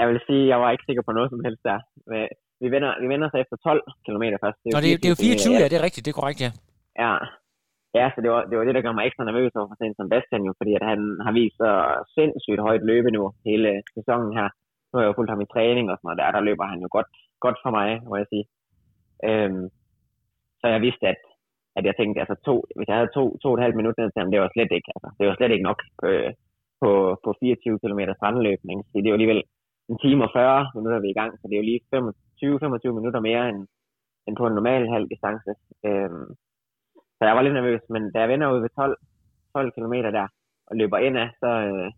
Jeg 0.00 0.08
vil 0.08 0.20
sige, 0.26 0.48
jeg 0.52 0.58
var 0.60 0.70
ikke 0.70 0.84
sikker 0.86 1.02
på 1.06 1.12
noget 1.12 1.30
som 1.30 1.40
helst 1.44 1.62
der 1.68 1.78
vi 2.64 2.68
vender, 2.74 2.90
vi 3.02 3.08
vender 3.12 3.28
sig 3.30 3.38
efter 3.44 3.56
12 3.56 3.82
km 4.06 4.24
først. 4.44 4.58
Det 4.62 4.68
er, 4.68 4.74
Nå, 4.74 4.80
det, 4.84 4.90
er, 4.92 4.98
det 5.02 5.08
er 5.08 5.14
jo 5.14 5.20
24, 5.26 5.62
ja, 5.62 5.66
det 5.70 5.76
er 5.78 5.86
rigtigt, 5.88 6.04
det 6.04 6.12
er 6.12 6.20
korrekt, 6.20 6.40
ja. 6.46 6.50
Ja, 7.04 7.14
ja 7.98 8.06
så 8.14 8.18
det 8.24 8.30
var, 8.34 8.42
det 8.48 8.54
var 8.56 8.64
det, 8.66 8.74
der 8.76 8.86
gør 8.86 8.96
mig 8.96 9.04
ekstra 9.06 9.24
nervøs 9.24 9.52
over 9.58 9.68
for 9.70 9.76
sådan 9.78 9.98
som 9.98 10.10
Bastian 10.12 10.46
jo, 10.48 10.52
fordi 10.60 10.72
at 10.78 10.84
han 10.90 11.00
har 11.26 11.32
vist 11.40 11.56
så 11.62 11.70
sindssygt 12.16 12.64
højt 12.66 12.84
løbe 12.90 13.10
nu 13.16 13.22
hele 13.48 13.70
sæsonen 13.96 14.30
her. 14.38 14.48
Nu 14.86 14.92
har 14.94 15.02
jeg 15.02 15.10
jo 15.10 15.18
fulgt 15.18 15.32
ham 15.32 15.44
i 15.44 15.52
træning 15.54 15.86
og 15.88 15.96
sådan 15.96 16.06
noget 16.08 16.20
der, 16.20 16.36
der 16.36 16.46
løber 16.48 16.66
han 16.72 16.80
jo 16.84 16.88
godt, 16.96 17.08
godt 17.44 17.58
for 17.64 17.70
mig, 17.78 17.88
må 18.08 18.14
jeg 18.20 18.28
sige. 18.32 18.44
Øhm, 19.28 19.64
så 20.60 20.66
jeg 20.74 20.80
vidste, 20.86 21.04
at, 21.12 21.20
at 21.78 21.84
jeg 21.88 21.94
tænkte, 21.96 22.22
altså 22.22 22.36
to, 22.48 22.54
hvis 22.76 22.88
jeg 22.88 22.96
havde 22.98 23.14
to, 23.18 23.24
to 23.42 23.48
og 23.50 23.56
et 23.56 23.64
halvt 23.64 23.78
minut 23.80 23.96
ned 23.98 24.08
til 24.10 24.20
ham, 24.22 24.30
det 24.32 24.40
var 24.40 24.50
slet 24.54 24.72
ikke, 24.76 24.90
altså, 24.94 25.08
det 25.18 25.24
var 25.28 25.34
slet 25.36 25.52
ikke 25.54 25.68
nok 25.70 25.80
øh, 26.08 26.30
på, 26.82 26.90
på 27.24 27.30
24 27.40 27.78
km 27.82 28.00
strandløbning. 28.18 28.78
Så 28.84 28.92
det 28.94 29.06
er 29.06 29.14
jo 29.14 29.18
alligevel 29.18 29.42
en 29.90 29.98
time 30.04 30.24
og 30.26 30.30
40 30.32 30.70
minutter, 30.76 31.00
vi 31.00 31.08
er 31.08 31.14
i 31.16 31.20
gang, 31.20 31.32
så 31.36 31.44
det 31.46 31.54
er 31.54 31.62
jo 31.62 31.70
lige 31.70 31.86
20-25 32.44 32.98
minutter 32.98 33.20
mere 33.28 33.48
end, 33.50 33.60
end 34.26 34.36
på 34.36 34.46
en 34.46 34.54
normal 34.58 34.82
halv 34.94 35.06
distance. 35.12 35.52
Øhm, 35.86 36.26
så 37.16 37.22
jeg 37.28 37.36
var 37.36 37.42
lidt 37.42 37.58
nervøs, 37.58 37.82
men 37.94 38.02
da 38.12 38.18
jeg 38.20 38.28
vender 38.28 38.52
ud 38.54 38.60
ved 38.60 38.70
12, 38.76 38.96
12 39.52 39.72
km 39.76 39.94
der, 40.18 40.26
og 40.68 40.76
løber 40.76 40.98
ind 41.06 41.16
af, 41.24 41.28
så, 41.42 41.50
øh, 41.68 41.88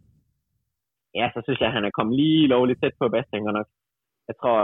ja, 1.18 1.26
så 1.34 1.38
synes 1.44 1.60
jeg, 1.60 1.68
at 1.68 1.76
han 1.76 1.84
er 1.84 1.96
kommet 1.96 2.16
lige 2.16 2.50
lovligt 2.54 2.80
tæt 2.80 2.94
på 2.98 3.08
Bastian 3.08 3.44
godt 3.44 3.58
nok. 3.60 3.68
Jeg 4.28 4.36
tror, 4.40 4.58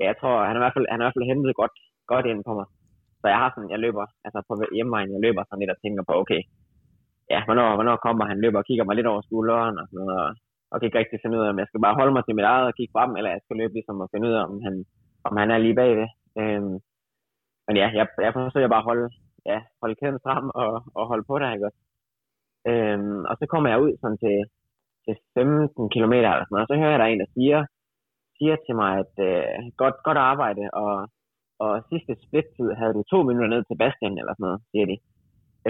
ja, 0.00 0.04
jeg 0.10 0.16
tror, 0.20 0.34
han 0.46 0.54
er 0.56 0.60
i 0.60 0.64
hvert 0.64 0.76
fald, 0.76 0.86
han 0.90 0.98
er 0.98 1.04
i 1.04 1.06
hvert 1.06 1.16
fald 1.16 1.30
hentet 1.30 1.60
godt, 1.60 1.76
godt 2.12 2.26
ind 2.26 2.42
på 2.48 2.52
mig. 2.58 2.66
Så 3.20 3.26
jeg 3.32 3.38
har 3.42 3.50
sådan, 3.50 3.70
jeg 3.74 3.80
løber, 3.84 4.06
altså 4.26 4.38
på 4.48 4.52
hjemmevejen, 4.76 5.12
jeg 5.14 5.22
løber 5.26 5.42
sådan 5.44 5.60
lidt 5.60 5.74
og 5.74 5.80
tænker 5.82 6.02
på, 6.08 6.14
okay, 6.22 6.40
ja, 7.32 7.38
hvornår, 7.46 7.68
hvornår 7.76 7.96
kommer 8.06 8.24
han, 8.30 8.40
løber 8.44 8.58
og 8.58 8.66
kigger 8.68 8.84
mig 8.86 8.96
lidt 8.96 9.10
over 9.12 9.22
skulderen 9.28 9.74
og 9.80 9.86
sådan 9.88 10.00
noget, 10.00 10.16
og, 10.24 10.30
og 10.70 10.76
kan 10.76 10.86
ikke 10.86 10.98
rigtig 10.98 11.18
finde 11.22 11.36
ud 11.38 11.44
af, 11.44 11.50
om 11.50 11.58
jeg 11.58 11.68
skal 11.68 11.84
bare 11.86 11.98
holde 12.00 12.14
mig 12.14 12.24
til 12.24 12.36
mit 12.36 12.50
eget 12.52 12.66
og 12.66 12.74
kigge 12.74 12.94
frem, 12.96 13.10
eller 13.18 13.30
jeg 13.30 13.42
skal 13.44 13.56
løbe 13.56 13.74
ligesom 13.74 14.00
og 14.04 14.08
finde 14.12 14.26
ud 14.28 14.34
af, 14.38 14.42
om 14.48 14.56
han, 14.66 14.74
om 15.28 15.32
han 15.40 15.50
er 15.50 15.58
lige 15.58 15.78
bagved. 15.80 16.08
Øhm, 16.40 16.76
men 17.66 17.74
ja, 17.80 17.86
jeg, 17.98 18.06
jeg 18.26 18.32
forsøger 18.32 18.68
bare 18.74 18.84
at 18.84 18.90
holde, 18.90 19.06
ja, 19.50 19.58
holde 19.80 19.96
kæden 20.00 20.20
frem 20.26 20.44
og, 20.62 20.70
og 20.98 21.04
holde 21.10 21.24
på 21.28 21.34
der, 21.38 21.52
ikke 21.54 21.68
også? 21.68 21.80
Øhm, 22.70 23.20
og 23.30 23.34
så 23.40 23.44
kommer 23.52 23.68
jeg 23.70 23.82
ud 23.84 23.92
sådan 24.00 24.20
til, 24.24 24.36
til 25.04 25.14
15 25.34 25.90
km 25.94 26.12
eller 26.12 26.46
sådan 26.46 26.54
noget, 26.54 26.66
og 26.66 26.70
så 26.70 26.76
hører 26.80 26.92
jeg, 26.92 26.98
der 26.98 27.06
er 27.06 27.12
en, 27.14 27.24
der 27.24 27.34
siger, 27.36 27.58
siger 28.36 28.56
til 28.66 28.74
mig, 28.82 28.92
at 29.02 29.14
øh, 29.28 29.58
godt, 29.82 29.96
godt 30.06 30.20
arbejde, 30.30 30.64
og, 30.82 30.92
og 31.64 31.70
sidste 31.90 32.12
splittid 32.24 32.68
havde 32.80 32.94
du 32.96 33.02
to 33.12 33.18
minutter 33.28 33.50
ned 33.54 33.62
til 33.64 33.78
Bastian, 33.82 34.18
eller 34.20 34.34
sådan 34.34 34.46
noget, 34.48 34.60
siger 34.70 34.86
de. 34.90 34.96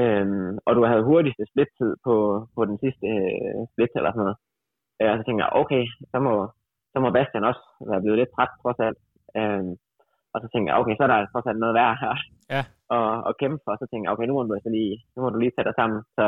Øhm, 0.00 0.52
og 0.66 0.72
du 0.76 0.82
havde 0.90 1.08
hurtigste 1.10 1.44
splittid 1.52 1.92
på, 2.06 2.14
på 2.56 2.60
den 2.70 2.76
sidste 2.84 3.06
øh, 3.16 3.60
split, 3.72 3.92
eller 3.96 4.12
sådan 4.12 4.26
noget. 4.26 4.38
Øh, 5.00 5.10
og 5.12 5.16
så 5.18 5.22
tænkte 5.24 5.42
jeg, 5.44 5.52
okay, 5.62 5.82
så 6.12 6.18
må, 6.26 6.34
så 6.92 6.96
må 7.02 7.08
Bastian 7.16 7.50
også 7.50 7.64
være 7.90 8.02
blevet 8.02 8.18
lidt 8.18 8.32
træt, 8.34 8.52
trods 8.62 8.80
alt. 8.86 8.98
Øhm, 9.38 9.72
og 10.32 10.38
så 10.42 10.46
tænkte 10.48 10.68
jeg, 10.68 10.80
okay, 10.80 10.94
så 10.96 11.02
er 11.06 11.10
der 11.12 11.30
trods 11.32 11.46
alt 11.50 11.62
noget 11.62 11.78
værd 11.80 11.94
her 12.02 12.14
ja. 12.54 12.62
og, 12.96 13.08
og 13.28 13.32
kæmpe 13.40 13.60
for. 13.64 13.72
Så 13.80 13.86
tænkte 13.86 14.04
jeg, 14.06 14.12
okay, 14.14 14.26
nu 14.26 14.34
må 14.34 14.42
du, 14.42 14.52
altså 14.58 14.70
lige, 14.78 14.94
nu 15.14 15.18
må 15.22 15.28
du 15.30 15.38
lige 15.38 15.54
tage 15.54 15.68
dig 15.68 15.76
sammen. 15.80 16.00
Så, 16.16 16.24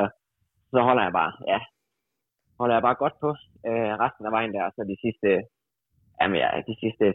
så 0.73 0.79
holder 0.89 1.03
jeg 1.07 1.15
bare, 1.21 1.33
ja, 1.53 1.61
holder 2.61 2.75
jeg 2.77 2.87
bare 2.87 3.01
godt 3.03 3.17
på 3.25 3.31
øh, 3.69 3.93
resten 4.03 4.27
af 4.27 4.33
vejen 4.37 4.53
der. 4.57 4.65
Så 4.77 4.81
de 4.93 4.97
sidste, 5.05 5.29
jamen 6.21 6.37
ja, 6.43 6.49
de 6.71 6.75
sidste 6.83 7.07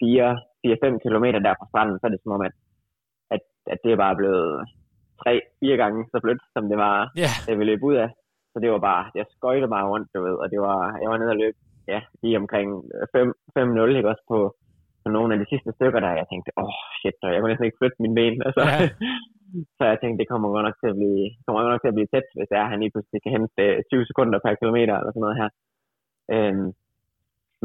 4-5 0.00 1.04
kilometer 1.04 1.40
der 1.46 1.54
fra 1.58 1.70
stranden, 1.70 1.98
så 1.98 2.06
er 2.06 2.12
det 2.12 2.22
som 2.22 2.36
om, 2.36 2.42
at, 2.48 2.54
at, 3.34 3.42
at 3.72 3.78
det 3.84 3.90
er 3.92 4.02
bare 4.04 4.16
blevet 4.20 4.50
tre, 5.22 5.32
fire 5.60 5.76
gange 5.82 6.00
så 6.12 6.18
blødt, 6.24 6.42
som 6.54 6.64
det 6.70 6.78
var, 6.84 6.96
yeah. 7.22 7.36
det 7.46 7.58
vi 7.58 7.64
løb 7.64 7.82
ud 7.90 7.96
af. 8.04 8.08
Så 8.56 8.60
det 8.64 8.70
var 8.74 8.82
bare, 8.90 9.04
jeg 9.18 9.26
skøjte 9.34 9.68
bare 9.74 9.88
rundt, 9.92 10.08
du 10.14 10.18
ved, 10.26 10.36
og 10.42 10.46
det 10.52 10.60
var, 10.66 10.80
jeg 11.02 11.08
var 11.10 11.18
nede 11.18 11.34
og 11.34 11.40
løb, 11.42 11.56
ja, 11.92 12.00
lige 12.22 12.40
omkring 12.42 12.68
5-0, 13.14 13.98
ikke 13.98 14.12
også 14.12 14.24
på, 14.32 14.38
på 15.02 15.08
nogle 15.16 15.30
af 15.34 15.38
de 15.40 15.50
sidste 15.52 15.70
stykker 15.76 16.00
der, 16.00 16.20
jeg 16.20 16.26
tænkte, 16.28 16.50
åh, 16.62 16.64
oh, 16.64 16.76
shit, 16.98 17.16
jeg 17.22 17.38
kunne 17.40 17.52
næsten 17.52 17.68
ikke 17.68 17.80
flytte 17.80 18.02
min 18.04 18.16
ben, 18.18 18.36
altså. 18.46 18.62
Yeah. 18.72 18.88
så 19.76 19.82
jeg 19.90 19.98
tænkte, 19.98 20.20
det 20.20 20.30
kommer 20.30 20.48
godt 20.54 20.66
nok 20.68 20.78
til 20.80 20.92
at 20.92 20.98
blive, 21.00 21.22
kommer 21.44 21.60
godt 21.60 21.74
nok 21.74 21.82
til 21.82 21.92
at 21.92 21.98
blive 21.98 22.12
tæt, 22.12 22.28
hvis 22.36 22.50
er, 22.58 22.70
han 22.72 22.80
lige 22.80 22.92
pludselig 22.94 23.20
kan 23.22 23.34
hente 23.36 23.64
20 23.90 24.00
øh, 24.00 24.06
sekunder 24.10 24.38
per 24.44 24.54
kilometer, 24.60 24.94
eller 24.96 25.12
sådan 25.12 25.24
noget 25.26 25.40
her. 25.42 25.50
Øhm, 26.34 26.68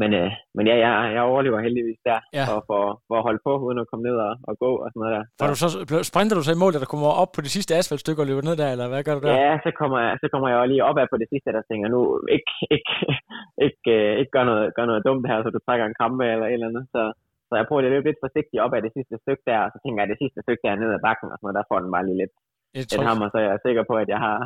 men, 0.00 0.10
øh, 0.20 0.30
men 0.56 0.64
ja, 0.70 0.76
jeg, 0.84 0.92
jeg 1.16 1.22
overlever 1.30 1.58
heldigvis 1.66 2.00
der, 2.08 2.18
ja. 2.38 2.44
for, 2.48 2.58
for, 2.68 2.82
for 3.08 3.16
at 3.20 3.26
holde 3.28 3.42
på, 3.46 3.52
uden 3.66 3.78
at 3.82 3.88
komme 3.90 4.04
ned 4.08 4.16
og, 4.26 4.32
og 4.48 4.54
gå 4.64 4.70
og 4.84 4.88
sådan 4.90 5.00
noget 5.02 5.14
der. 5.16 5.24
Så. 5.36 5.42
du 5.52 5.56
så, 5.62 5.68
sprinter 6.10 6.36
du 6.36 6.44
så 6.44 6.52
i 6.54 6.62
mål, 6.62 6.72
da 6.72 6.78
du 6.84 6.92
kommer 6.92 7.10
op 7.22 7.30
på 7.36 7.40
det 7.44 7.52
sidste 7.56 7.76
asfaltstykke 7.80 8.22
og 8.22 8.28
løber 8.28 8.44
ned 8.48 8.56
der, 8.62 8.68
eller 8.74 8.86
hvad 8.92 9.02
gør 9.06 9.14
du 9.16 9.22
der? 9.24 9.32
Ja, 9.44 9.52
så 9.66 9.70
kommer 9.80 9.98
jeg, 10.04 10.12
så 10.22 10.26
kommer 10.32 10.48
jeg 10.48 10.58
lige 10.72 10.86
op 10.88 10.98
af 11.02 11.06
på 11.12 11.18
det 11.22 11.28
sidste, 11.32 11.56
der 11.56 11.62
tænker, 11.70 11.86
nu 11.96 12.00
ikke, 12.36 12.52
ikke, 12.76 12.94
ikke, 13.66 13.90
øh, 13.98 14.12
ikke 14.20 14.32
gør, 14.36 14.44
noget, 14.50 14.66
gør 14.76 14.86
noget 14.90 15.06
dumt 15.08 15.24
her, 15.30 15.38
så 15.42 15.50
du 15.56 15.60
trækker 15.62 15.84
en 15.86 15.98
krampe 15.98 16.24
eller 16.34 16.46
et 16.48 16.56
eller 16.56 16.70
andet. 16.70 16.84
Så, 16.94 17.02
så 17.48 17.52
jeg 17.58 17.66
prøver 17.66 17.82
at 17.82 17.92
løbe 17.94 18.08
lidt 18.08 18.24
forsigtigt 18.24 18.62
op 18.64 18.74
af 18.76 18.82
det 18.86 18.92
sidste 18.96 19.16
stykke 19.22 19.44
der, 19.50 19.58
og 19.66 19.70
så 19.72 19.78
tænker 19.80 19.98
jeg, 19.98 20.06
at 20.08 20.12
det 20.14 20.22
sidste 20.22 20.40
stykke 20.44 20.62
der 20.64 20.80
ned 20.82 20.90
ad 20.96 21.02
bakken, 21.08 21.28
og 21.32 21.36
sådan 21.36 21.44
noget, 21.46 21.58
der 21.58 21.68
får 21.70 21.78
den 21.82 21.90
bare 21.94 22.06
lige 22.08 22.20
lidt, 22.22 22.34
lidt 22.76 23.08
hammer, 23.08 23.26
så 23.30 23.38
jeg 23.44 23.52
er 23.56 23.64
sikker 23.66 23.84
på, 23.90 23.94
at 24.02 24.08
jeg 24.14 24.20
har, 24.26 24.38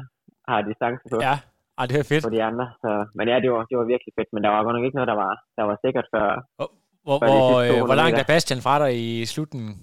har 0.51 0.59
distance 0.69 1.05
på. 1.13 1.19
Ja, 1.29 1.37
ej, 1.79 1.85
det 1.91 1.97
er 2.03 2.07
fedt. 2.13 2.23
For 2.27 2.35
de 2.37 2.43
andre. 2.51 2.67
Så, 2.83 2.91
men 3.19 3.25
ja, 3.31 3.37
det 3.45 3.51
var, 3.55 3.63
det 3.71 3.77
var 3.81 3.87
virkelig 3.93 4.13
fedt, 4.19 4.31
men 4.35 4.43
der 4.45 4.51
var 4.55 4.61
godt 4.65 4.75
nok 4.77 4.87
ikke 4.87 4.99
noget, 4.99 5.13
der 5.13 5.19
var, 5.25 5.33
der 5.59 5.65
var 5.71 5.77
sikkert 5.85 6.07
før. 6.15 6.27
Hvor, 6.59 6.69
hvor, 7.07 7.17
hvor, 7.29 7.49
øh, 7.65 7.81
hvor 7.89 7.99
langt 8.03 8.17
er 8.23 8.27
Bastian 8.33 8.61
fra 8.67 8.77
dig 8.83 8.91
i 9.07 9.09
slutningen? 9.33 9.75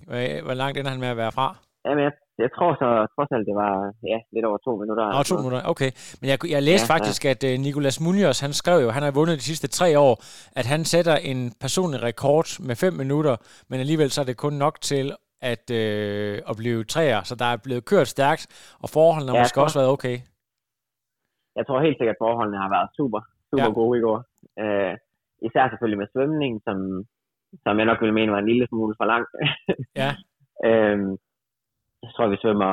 Hvor 0.48 0.58
langt 0.62 0.76
ender 0.78 0.92
han 0.94 1.04
med 1.06 1.12
at 1.16 1.20
være 1.24 1.34
fra? 1.40 1.48
Jamen, 1.86 2.04
jeg, 2.08 2.14
jeg 2.44 2.50
tror 2.56 2.72
så 2.82 2.90
trods 3.16 3.32
alt, 3.36 3.46
det 3.50 3.56
var 3.64 3.74
ja, 4.12 4.18
lidt 4.36 4.46
over 4.50 4.60
to 4.68 4.72
minutter. 4.82 5.06
Nå, 5.18 5.24
to 5.24 5.36
minutter, 5.38 5.62
okay. 5.74 5.92
Men 6.22 6.28
jeg, 6.32 6.38
jeg 6.56 6.64
læste 6.64 6.88
ja, 6.90 6.94
faktisk, 6.96 7.26
ja. 7.26 7.30
at 7.30 7.42
uh, 7.44 7.54
Nicolas 7.66 7.98
Munoz, 8.02 8.40
han 8.46 8.54
skrev 8.54 8.78
jo, 8.86 8.90
han 8.90 9.04
har 9.04 9.12
vundet 9.12 9.36
de 9.38 9.44
sidste 9.52 9.68
tre 9.68 10.00
år, 10.00 10.14
at 10.60 10.66
han 10.66 10.86
sætter 10.86 11.16
en 11.16 11.40
personlig 11.62 12.04
rekord 12.04 12.48
med 12.68 12.76
fem 12.76 12.94
minutter, 12.94 13.36
men 13.70 13.80
alligevel 13.80 14.12
så 14.12 14.22
er 14.22 14.26
det 14.26 14.38
kun 14.38 14.54
nok 14.54 14.76
til 14.82 15.06
at, 15.42 15.72
øh, 15.72 16.42
at 16.50 16.56
blive 16.58 16.84
træer, 16.84 17.24
så 17.24 17.36
der 17.36 17.46
er 17.46 17.58
blevet 17.64 17.86
kørt 17.86 18.08
stærkt, 18.08 18.44
og 18.84 18.90
forholdene 18.90 19.32
har 19.32 19.38
ja, 19.38 19.44
måske 19.44 19.62
også 19.62 19.80
været 19.80 19.92
okay 19.92 20.18
jeg 21.58 21.64
tror 21.66 21.86
helt 21.86 21.98
sikkert, 21.98 22.18
at 22.18 22.24
forholdene 22.26 22.64
har 22.64 22.70
været 22.76 22.90
super, 23.00 23.22
super 23.52 23.72
ja. 23.72 23.78
gode 23.80 23.96
i 24.00 24.04
går. 24.08 24.20
Øh, 24.64 24.94
især 25.48 25.64
selvfølgelig 25.70 26.02
med 26.02 26.12
svømning, 26.14 26.54
som, 26.66 26.78
som 27.64 27.74
jeg 27.80 27.88
nok 27.88 28.02
ville 28.02 28.18
mene 28.20 28.34
var 28.34 28.42
en 28.42 28.52
lille 28.52 28.66
smule 28.68 28.96
for 29.00 29.06
lang. 29.14 29.26
ja. 30.02 30.12
øhm, 30.68 31.12
jeg 32.04 32.12
tror, 32.14 32.28
vi 32.34 32.38
svømmer, 32.44 32.72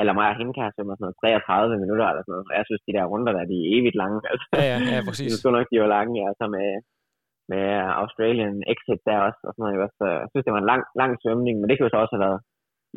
eller 0.00 0.12
mig 0.18 0.28
og 0.30 0.38
hende 0.38 0.52
kan 0.54 0.74
svømme 0.74 0.96
sådan 0.96 1.04
noget 1.06 1.20
33 1.22 1.82
minutter 1.82 2.06
eller 2.06 2.22
sådan 2.22 2.32
noget. 2.34 2.48
Og 2.50 2.54
jeg 2.58 2.64
synes, 2.66 2.82
de 2.86 2.96
der 2.96 3.10
runder 3.12 3.32
der, 3.36 3.44
de 3.52 3.56
er 3.60 3.68
evigt 3.76 4.00
lange. 4.02 4.18
Altså. 4.30 4.46
Ja, 4.58 4.64
ja, 4.72 4.78
ja, 4.92 4.98
præcis. 5.08 5.28
det 5.30 5.38
skulle 5.38 5.56
nok, 5.56 5.70
de 5.72 5.82
var 5.84 5.90
lange, 5.96 6.12
ja, 6.22 6.28
så 6.40 6.44
med, 6.56 6.68
med 7.52 7.64
Australian 8.02 8.56
exit 8.72 9.00
der 9.08 9.18
også, 9.28 9.40
og 9.46 9.52
sådan 9.52 9.62
noget. 9.64 9.76
Jeg 10.22 10.28
synes, 10.30 10.44
det 10.46 10.54
var 10.54 10.62
en 10.62 10.70
lang, 10.72 10.82
lang 11.00 11.12
svømning, 11.22 11.54
men 11.56 11.66
det 11.68 11.74
kan 11.74 11.86
jo 11.86 11.92
så 11.92 12.00
også 12.02 12.14
have 12.16 12.26
været 12.28 12.40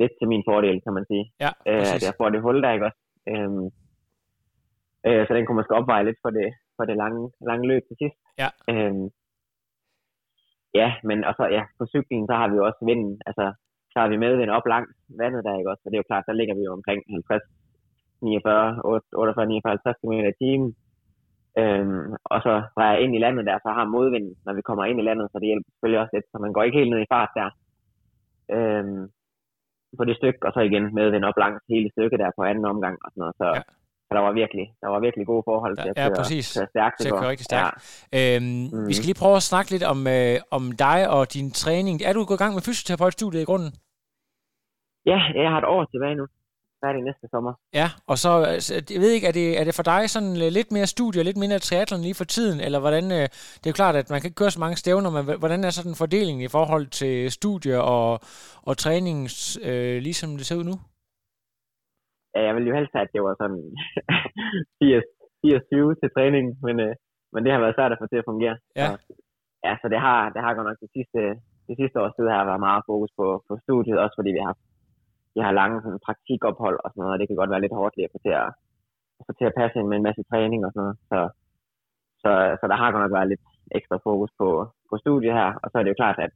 lidt 0.02 0.14
til 0.20 0.28
min 0.34 0.44
fordel, 0.50 0.78
kan 0.86 0.94
man 0.98 1.06
sige. 1.12 1.26
Ja, 1.44 1.52
præcis. 1.80 2.04
Øh, 2.04 2.08
jeg 2.08 2.14
får 2.20 2.30
det 2.30 2.44
hul 2.46 2.58
der, 2.64 2.72
ikke 2.76 2.88
også? 2.90 3.02
Øhm, 3.32 3.66
Øh, 5.08 5.24
så 5.28 5.32
den 5.34 5.46
kunne 5.46 5.60
måske 5.60 5.78
opveje 5.80 6.04
lidt 6.06 6.20
for 6.24 6.32
det, 6.40 6.50
for 6.78 6.84
det 6.86 6.96
lange, 7.04 7.32
lange 7.50 7.68
løb 7.72 7.84
til 7.88 7.98
sidst. 8.02 8.18
Ja. 8.42 8.50
Øhm, 8.72 9.06
ja, 10.80 10.90
men 11.04 11.18
og 11.24 11.34
så, 11.38 11.44
ja, 11.58 11.64
på 11.80 11.86
cyklen, 11.94 12.28
så 12.28 12.34
har 12.40 12.48
vi 12.50 12.56
jo 12.60 12.66
også 12.70 12.82
vinden. 12.90 13.22
Altså, 13.28 13.46
så 13.92 13.96
har 14.02 14.08
vi 14.08 14.18
medvind 14.26 14.52
op 14.58 14.68
langs 14.74 14.94
vandet 15.22 15.46
der, 15.46 15.58
ikke 15.58 15.72
også? 15.72 15.82
Så 15.84 15.90
det 15.90 15.96
er 15.96 16.04
jo 16.04 16.12
klart, 16.12 16.28
der 16.28 16.40
ligger 16.40 16.56
vi 16.56 16.64
jo 16.68 16.72
omkring 16.78 17.00
50, 17.10 17.42
49, 18.22 18.82
48, 19.14 19.46
49, 19.46 19.72
50 19.72 20.02
km 20.02 20.14
i 20.32 20.40
timen. 20.42 20.70
Øhm, 21.62 22.10
og 22.34 22.40
så 22.46 22.54
drejer 22.76 22.94
jeg 22.94 23.02
ind 23.04 23.16
i 23.16 23.24
landet 23.26 23.46
der, 23.50 23.58
så 23.66 23.70
har 23.78 23.94
modvind, 23.96 24.28
når 24.46 24.54
vi 24.54 24.62
kommer 24.62 24.86
ind 24.86 25.00
i 25.00 25.08
landet, 25.10 25.26
så 25.32 25.40
det 25.40 25.48
hjælper 25.50 25.70
selvfølgelig 25.72 26.02
også 26.02 26.14
lidt, 26.14 26.28
så 26.32 26.38
man 26.46 26.54
går 26.54 26.64
ikke 26.64 26.80
helt 26.80 26.92
ned 26.92 27.02
i 27.04 27.12
fart 27.14 27.32
der. 27.40 27.50
Øhm, 28.56 29.04
på 29.98 30.04
det 30.06 30.16
stykke, 30.18 30.40
og 30.48 30.52
så 30.54 30.60
igen 30.60 30.86
medvind 31.00 31.26
op 31.30 31.38
langs 31.44 31.62
hele 31.70 31.90
stykket 31.92 32.20
der 32.20 32.32
på 32.38 32.44
anden 32.44 32.66
omgang 32.74 32.96
og 33.04 33.10
sådan 33.12 33.22
noget. 33.22 33.36
Så, 33.42 33.48
ja. 33.58 33.62
Så 34.12 34.16
der 34.18 34.24
var 34.30 34.34
virkelig, 34.42 34.66
der 34.82 34.88
var 34.88 35.00
virkelig 35.00 35.26
gode 35.28 35.44
forhold 35.50 35.76
til 35.84 35.92
ja, 35.98 36.06
at 36.06 36.14
præcis. 36.20 36.46
køre 36.58 36.68
stærkt. 36.74 36.96
Til 37.02 37.08
at 37.08 37.20
køre 37.20 37.30
rigtig 37.30 37.46
stærkt. 37.46 37.76
Ja. 38.14 38.36
Øhm, 38.36 38.44
mm. 38.44 38.88
Vi 38.88 38.94
skal 38.94 39.06
lige 39.06 39.22
prøve 39.24 39.36
at 39.36 39.44
snakke 39.52 39.72
lidt 39.72 39.86
om, 39.94 40.00
øh, 40.08 40.36
om 40.58 40.64
dig 40.86 41.00
og 41.16 41.34
din 41.34 41.52
træning. 41.52 41.96
Er 42.02 42.14
du 42.14 42.20
gået 42.26 42.40
i 42.40 42.44
gang 42.44 42.54
med 42.54 42.62
fysioterapeutstudiet 42.68 43.42
i 43.42 43.50
grunden? 43.52 43.72
Ja, 45.12 45.20
jeg 45.44 45.50
har 45.52 45.60
et 45.64 45.70
år 45.76 45.82
tilbage 45.94 46.16
nu. 46.16 46.26
Færdig 46.86 47.02
næste 47.10 47.26
sommer. 47.34 47.54
Ja, 47.74 47.88
og 48.08 48.18
så, 48.18 48.32
altså, 48.56 48.74
jeg 48.94 49.02
ved 49.02 49.12
ikke, 49.12 49.28
er 49.28 49.32
det, 49.32 49.60
er 49.60 49.64
det 49.64 49.76
for 49.76 49.84
dig 49.84 50.10
sådan 50.10 50.34
lidt 50.58 50.72
mere 50.72 50.88
studie, 50.88 51.24
lidt 51.24 51.38
mindre 51.38 51.60
triathlon 51.60 52.02
lige 52.02 52.16
for 52.16 52.24
tiden, 52.24 52.60
eller 52.60 52.80
hvordan, 52.80 53.06
øh, 53.12 53.26
det 53.60 53.66
er 53.66 53.74
jo 53.74 53.82
klart, 53.82 53.96
at 53.96 54.10
man 54.10 54.22
kan 54.22 54.28
ikke 54.28 54.42
køre 54.42 54.52
så 54.52 54.60
mange 54.60 54.78
stævner, 54.78 55.10
men 55.10 55.40
hvordan 55.40 55.64
er 55.64 55.70
sådan 55.70 55.96
fordelingen 55.96 56.44
i 56.44 56.48
forhold 56.48 56.88
til 56.88 57.32
studie 57.32 57.82
og, 57.82 58.20
og 58.62 58.78
træning, 58.78 59.18
øh, 59.64 59.98
ligesom 60.08 60.38
det 60.38 60.46
ser 60.46 60.56
ud 60.56 60.64
nu? 60.64 60.76
Ja, 62.34 62.40
jeg 62.48 62.54
ville 62.56 62.70
jo 62.70 62.76
helst 62.80 62.94
have, 62.96 63.06
at 63.06 63.14
det 63.14 63.22
var 63.26 63.36
sådan 63.42 63.64
80-20 64.84 66.00
til 66.00 66.10
træning, 66.16 66.46
men, 66.66 66.76
øh, 66.86 66.94
men 67.34 67.42
det 67.44 67.52
har 67.52 67.60
været 67.64 67.78
svært 67.78 67.94
at 67.94 68.02
få 68.02 68.08
til 68.10 68.22
at 68.22 68.30
fungere. 68.32 68.56
Ja. 68.80 68.88
Så, 68.92 69.14
ja, 69.66 69.74
så 69.82 69.86
det 69.94 70.00
har, 70.06 70.20
det 70.34 70.42
har 70.44 70.54
godt 70.54 70.68
nok 70.70 70.80
det 70.86 70.92
sidste, 70.96 71.22
det 71.68 71.76
sidste 71.82 71.98
års 72.02 72.16
tid 72.16 72.28
har 72.28 72.50
været 72.50 72.66
meget 72.68 72.84
fokus 72.90 73.12
på, 73.20 73.28
på 73.48 73.54
studiet, 73.66 74.04
også 74.04 74.16
fordi 74.20 74.32
vi 74.38 74.42
har, 74.48 74.56
vi 75.36 75.40
har 75.46 75.54
lange 75.60 75.78
sådan, 75.84 76.06
praktikophold 76.08 76.78
og 76.84 76.88
sådan 76.90 77.02
noget, 77.02 77.14
og 77.16 77.20
det 77.20 77.28
kan 77.28 77.40
godt 77.40 77.54
være 77.54 77.64
lidt 77.64 77.78
hårdt 77.80 77.96
lige 77.96 78.08
at 78.08 78.14
få 78.16 78.20
til 78.26 78.34
at, 78.44 78.50
at, 79.20 79.24
få 79.28 79.32
til 79.40 79.50
at 79.50 79.58
passe 79.60 79.76
ind 79.80 79.88
med 79.90 79.98
en 79.98 80.08
masse 80.08 80.24
træning 80.32 80.62
og 80.66 80.72
sådan 80.72 80.84
noget. 80.84 80.98
Så, 81.12 81.20
så, 82.24 82.32
så 82.60 82.66
der 82.72 82.78
har 82.82 82.92
godt 82.92 83.04
nok 83.04 83.16
været 83.18 83.32
lidt 83.34 83.46
ekstra 83.78 83.98
fokus 84.08 84.32
på, 84.40 84.48
på 84.90 84.96
studiet 85.04 85.34
her, 85.40 85.50
og 85.64 85.68
så 85.68 85.76
er 85.78 85.84
det 85.84 85.92
jo 85.94 86.02
klart, 86.02 86.20
at 86.26 86.32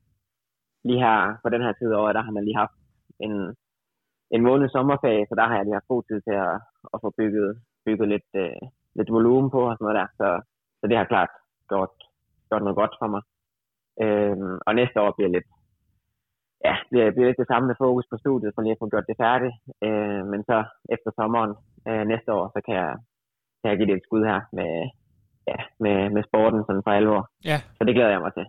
lige 0.87 1.03
her 1.05 1.17
på 1.43 1.47
den 1.53 1.61
her 1.65 1.73
tid 1.79 1.89
året, 2.01 2.15
der 2.17 2.23
har 2.27 2.33
man 2.37 2.45
lige 2.45 2.61
haft 2.63 2.77
en, 3.25 3.33
en 4.31 4.41
måned 4.47 4.67
sommerferie, 4.69 5.25
så 5.29 5.35
der 5.35 5.45
har 5.47 5.55
jeg 5.55 5.65
lige 5.65 5.79
haft 5.79 5.93
god 5.93 6.03
tid 6.03 6.19
til 6.27 6.35
at, 6.47 6.55
at 6.93 6.97
få 7.03 7.09
bygget, 7.19 7.49
bygget 7.85 8.07
lidt, 8.13 8.29
øh, 8.43 8.61
lidt 8.97 9.11
volumen 9.17 9.49
på 9.51 9.61
og 9.69 9.73
sådan 9.73 9.85
noget 9.85 9.99
der. 10.01 10.07
Så, 10.19 10.27
så 10.79 10.83
det 10.89 10.97
har 10.97 11.11
klart 11.13 11.31
gjort, 11.69 11.93
gjort 12.49 12.63
noget 12.63 12.79
godt 12.81 12.95
for 13.01 13.07
mig. 13.13 13.23
Øhm, 14.03 14.55
og 14.67 14.71
næste 14.75 14.97
år 15.03 15.11
bliver 15.17 15.31
lidt, 15.35 15.49
ja, 16.67 16.75
bliver, 16.89 17.11
bliver 17.11 17.27
lidt 17.27 17.41
det 17.41 17.51
samme 17.51 17.67
med 17.67 17.81
fokus 17.83 18.05
på 18.11 18.17
studiet, 18.23 18.53
for 18.53 18.61
lige 18.61 18.75
at 18.75 18.81
få 18.81 18.89
gjort 18.89 19.09
det 19.09 19.17
færdigt. 19.23 19.55
Øh, 19.85 20.21
men 20.31 20.41
så 20.49 20.57
efter 20.95 21.09
sommeren 21.19 21.53
øh, 21.89 22.03
næste 22.11 22.29
år, 22.37 22.45
så 22.55 22.59
kan 22.65 22.75
jeg, 22.81 22.91
kan 23.59 23.69
jeg 23.69 23.77
give 23.77 23.89
det 23.89 23.95
et 23.97 24.07
skud 24.07 24.23
her 24.31 24.41
med, 24.57 24.71
ja, 25.49 25.57
med, 25.83 25.97
med 26.15 26.23
sporten 26.29 26.59
sådan 26.67 26.83
for 26.85 26.91
alvor. 26.99 27.21
Ja. 27.51 27.57
Så 27.77 27.81
det 27.87 27.93
glæder 27.95 28.13
jeg 28.15 28.21
mig 28.25 28.33
til. 28.37 28.45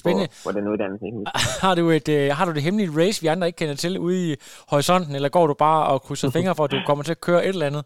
Spændende. 0.00 0.28
På, 0.32 0.38
på 0.46 0.50
den 0.58 0.64
uddannelse. 0.72 1.04
Har 1.64 1.74
du, 1.78 1.84
et, 1.98 2.08
øh, 2.16 2.26
har 2.38 2.44
du 2.48 2.52
det 2.56 2.62
hemmelige 2.66 2.94
race, 3.00 3.18
vi 3.22 3.28
andre 3.34 3.46
ikke 3.48 3.60
kender 3.62 3.76
til 3.84 3.92
ude 4.06 4.18
i 4.26 4.28
horisonten, 4.72 5.12
eller 5.18 5.30
går 5.36 5.46
du 5.50 5.54
bare 5.66 5.80
og 5.92 5.96
krydser 6.06 6.30
fingre 6.36 6.54
for, 6.56 6.64
at 6.66 6.72
du 6.74 6.78
kommer 6.88 7.02
til 7.04 7.16
at 7.18 7.24
køre 7.28 7.42
et 7.48 7.54
eller 7.56 7.70
andet? 7.70 7.84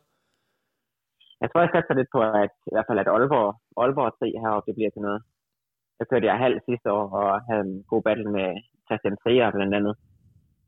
Jeg 1.42 1.49
tror, 1.49 1.61
jeg 1.64 1.73
satser 1.75 1.94
lidt 2.01 2.11
på, 2.14 2.20
at 2.44 2.55
i 2.68 2.73
hvert 2.75 2.88
fald 2.88 3.03
at 3.03 3.09
Aalborg, 3.14 3.51
Aalborg 3.83 4.11
3 4.18 4.42
heroppe, 4.42 4.66
det 4.68 4.77
bliver 4.79 4.92
til 4.92 5.05
noget. 5.07 5.20
Jeg 5.99 6.07
kørte 6.11 6.27
jeg 6.31 6.44
halv 6.44 6.57
sidste 6.68 6.88
år, 6.99 7.05
og 7.18 7.27
havde 7.49 7.64
en 7.68 7.77
god 7.92 8.03
battle 8.07 8.31
med 8.38 8.49
Christian 8.87 9.16
Trier 9.23 9.51
blandt 9.57 9.75
andet. 9.79 9.94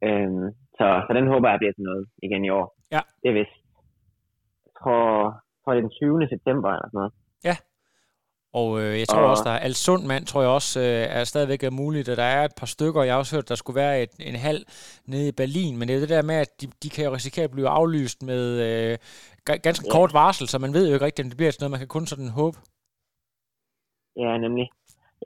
Øhm, 0.07 0.47
så, 0.79 0.87
så 1.07 1.11
den 1.19 1.27
håber 1.33 1.49
jeg 1.51 1.61
bliver 1.61 1.75
til 1.75 1.89
noget 1.91 2.05
igen 2.27 2.43
i 2.45 2.51
år. 2.61 2.67
Ja. 2.95 3.01
Det 3.21 3.29
er 3.31 3.39
vist. 3.41 3.57
Jeg 4.67 4.73
tror, 4.81 5.05
jeg 5.53 5.59
tror 5.61 5.73
det 5.73 5.81
er 5.81 5.87
den 5.89 5.99
20. 6.01 6.35
september 6.35 6.69
eller 6.71 6.89
sådan 6.89 7.01
noget. 7.01 7.13
Og 8.61 8.81
øh, 8.81 8.99
jeg 9.01 9.09
tror 9.09 9.19
Og- 9.21 9.31
også, 9.31 9.45
der 9.45 9.51
er 9.51 9.59
Alsund 9.69 10.03
mand, 10.07 10.25
tror 10.27 10.41
jeg 10.43 10.51
også, 10.51 10.81
øh, 10.81 11.05
er 11.19 11.25
stadigvæk 11.25 11.63
er 11.63 11.71
muligt, 11.71 12.09
og 12.09 12.17
der 12.17 12.29
er 12.37 12.45
et 12.45 12.55
par 12.61 12.67
stykker, 12.67 13.03
jeg 13.03 13.15
har 13.15 13.19
også 13.19 13.37
hørt, 13.37 13.49
der 13.49 13.55
skulle 13.55 13.77
være 13.85 14.03
et, 14.03 14.11
en 14.21 14.35
halv 14.49 14.63
nede 15.13 15.29
i 15.29 15.33
Berlin, 15.33 15.79
men 15.79 15.89
det 15.89 15.97
er 15.97 16.01
det 16.01 16.09
der 16.17 16.23
med, 16.23 16.35
at 16.35 16.51
de, 16.61 16.67
de 16.83 16.89
kan 16.95 17.05
jo 17.05 17.11
risikere 17.19 17.45
at 17.45 17.51
blive 17.57 17.69
aflyst 17.69 18.23
med 18.31 18.43
øh, 18.69 18.99
ga- 19.51 19.61
ganske 19.67 19.85
Ja. 19.89 19.93
kort 19.97 20.13
varsel, 20.21 20.47
så 20.49 20.59
man 20.59 20.73
ved 20.77 20.85
jo 20.89 20.95
ikke 20.95 21.05
rigtigt, 21.09 21.25
om 21.27 21.31
det 21.31 21.37
bliver 21.41 21.51
til 21.53 21.61
noget, 21.63 21.71
man 21.77 21.83
kan 21.85 21.89
kun 21.97 22.07
sådan 22.07 22.29
håbe. 22.41 22.59
Ja, 24.25 24.33
nemlig. 24.45 24.67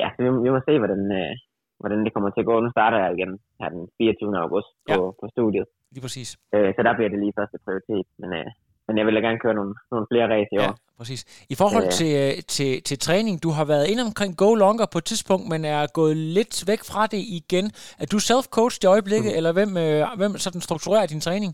Ja, 0.01 0.09
vi, 0.19 0.25
vi 0.45 0.51
må 0.55 0.61
se, 0.69 0.75
hvordan, 0.83 1.03
øh, 1.21 1.33
hvordan 1.81 2.01
det 2.05 2.13
kommer 2.15 2.31
til 2.31 2.41
at 2.45 2.51
gå. 2.51 2.55
Nu 2.61 2.71
starter 2.77 2.99
jeg 3.05 3.11
igen 3.17 3.33
her 3.61 3.69
den 3.77 3.83
24. 3.99 4.39
august 4.45 4.71
på, 4.89 4.93
Ja. 4.93 5.11
på 5.21 5.25
studiet. 5.35 5.67
Lige 5.93 6.05
præcis. 6.07 6.29
Øh, 6.55 6.71
så 6.77 6.81
der 6.87 6.93
bliver 6.97 7.11
det 7.13 7.19
lige 7.23 7.37
første 7.39 7.59
prioritet. 7.65 8.07
Men, 8.21 8.31
øh, 8.41 8.49
men 8.87 8.99
jeg 8.99 9.07
vil 9.07 9.15
da 9.15 9.21
gerne 9.21 9.39
køre 9.45 9.55
nogle, 9.61 9.75
nogle 9.93 10.07
flere 10.13 10.27
race 10.35 10.49
i 10.53 10.57
Ja, 10.61 10.69
år. 10.69 10.75
præcis. 10.99 11.21
I 11.51 11.55
forhold 11.63 11.85
Øh. 11.85 11.91
til, 12.01 12.11
øh, 12.23 12.33
til, 12.55 12.71
til 12.89 12.99
træning, 12.99 13.43
du 13.43 13.51
har 13.59 13.65
været 13.73 13.87
inde 13.93 14.03
omkring 14.09 14.33
Go 14.43 14.51
Longer 14.55 14.87
på 14.93 14.99
et 14.99 15.05
tidspunkt, 15.05 15.45
men 15.53 15.61
er 15.65 15.87
gået 16.01 16.17
lidt 16.39 16.55
væk 16.71 16.83
fra 16.91 17.03
det 17.07 17.21
igen. 17.41 17.65
Er 18.03 18.07
du 18.13 18.17
self-coached 18.31 18.81
i 18.83 18.87
øjeblikket, 18.95 19.31
Mhm. 19.33 19.37
eller 19.39 19.53
hvem, 19.59 19.71
øh, 19.85 19.99
hvem 20.21 20.33
sådan 20.45 20.61
strukturerer 20.69 21.07
din 21.07 21.21
træning? 21.27 21.53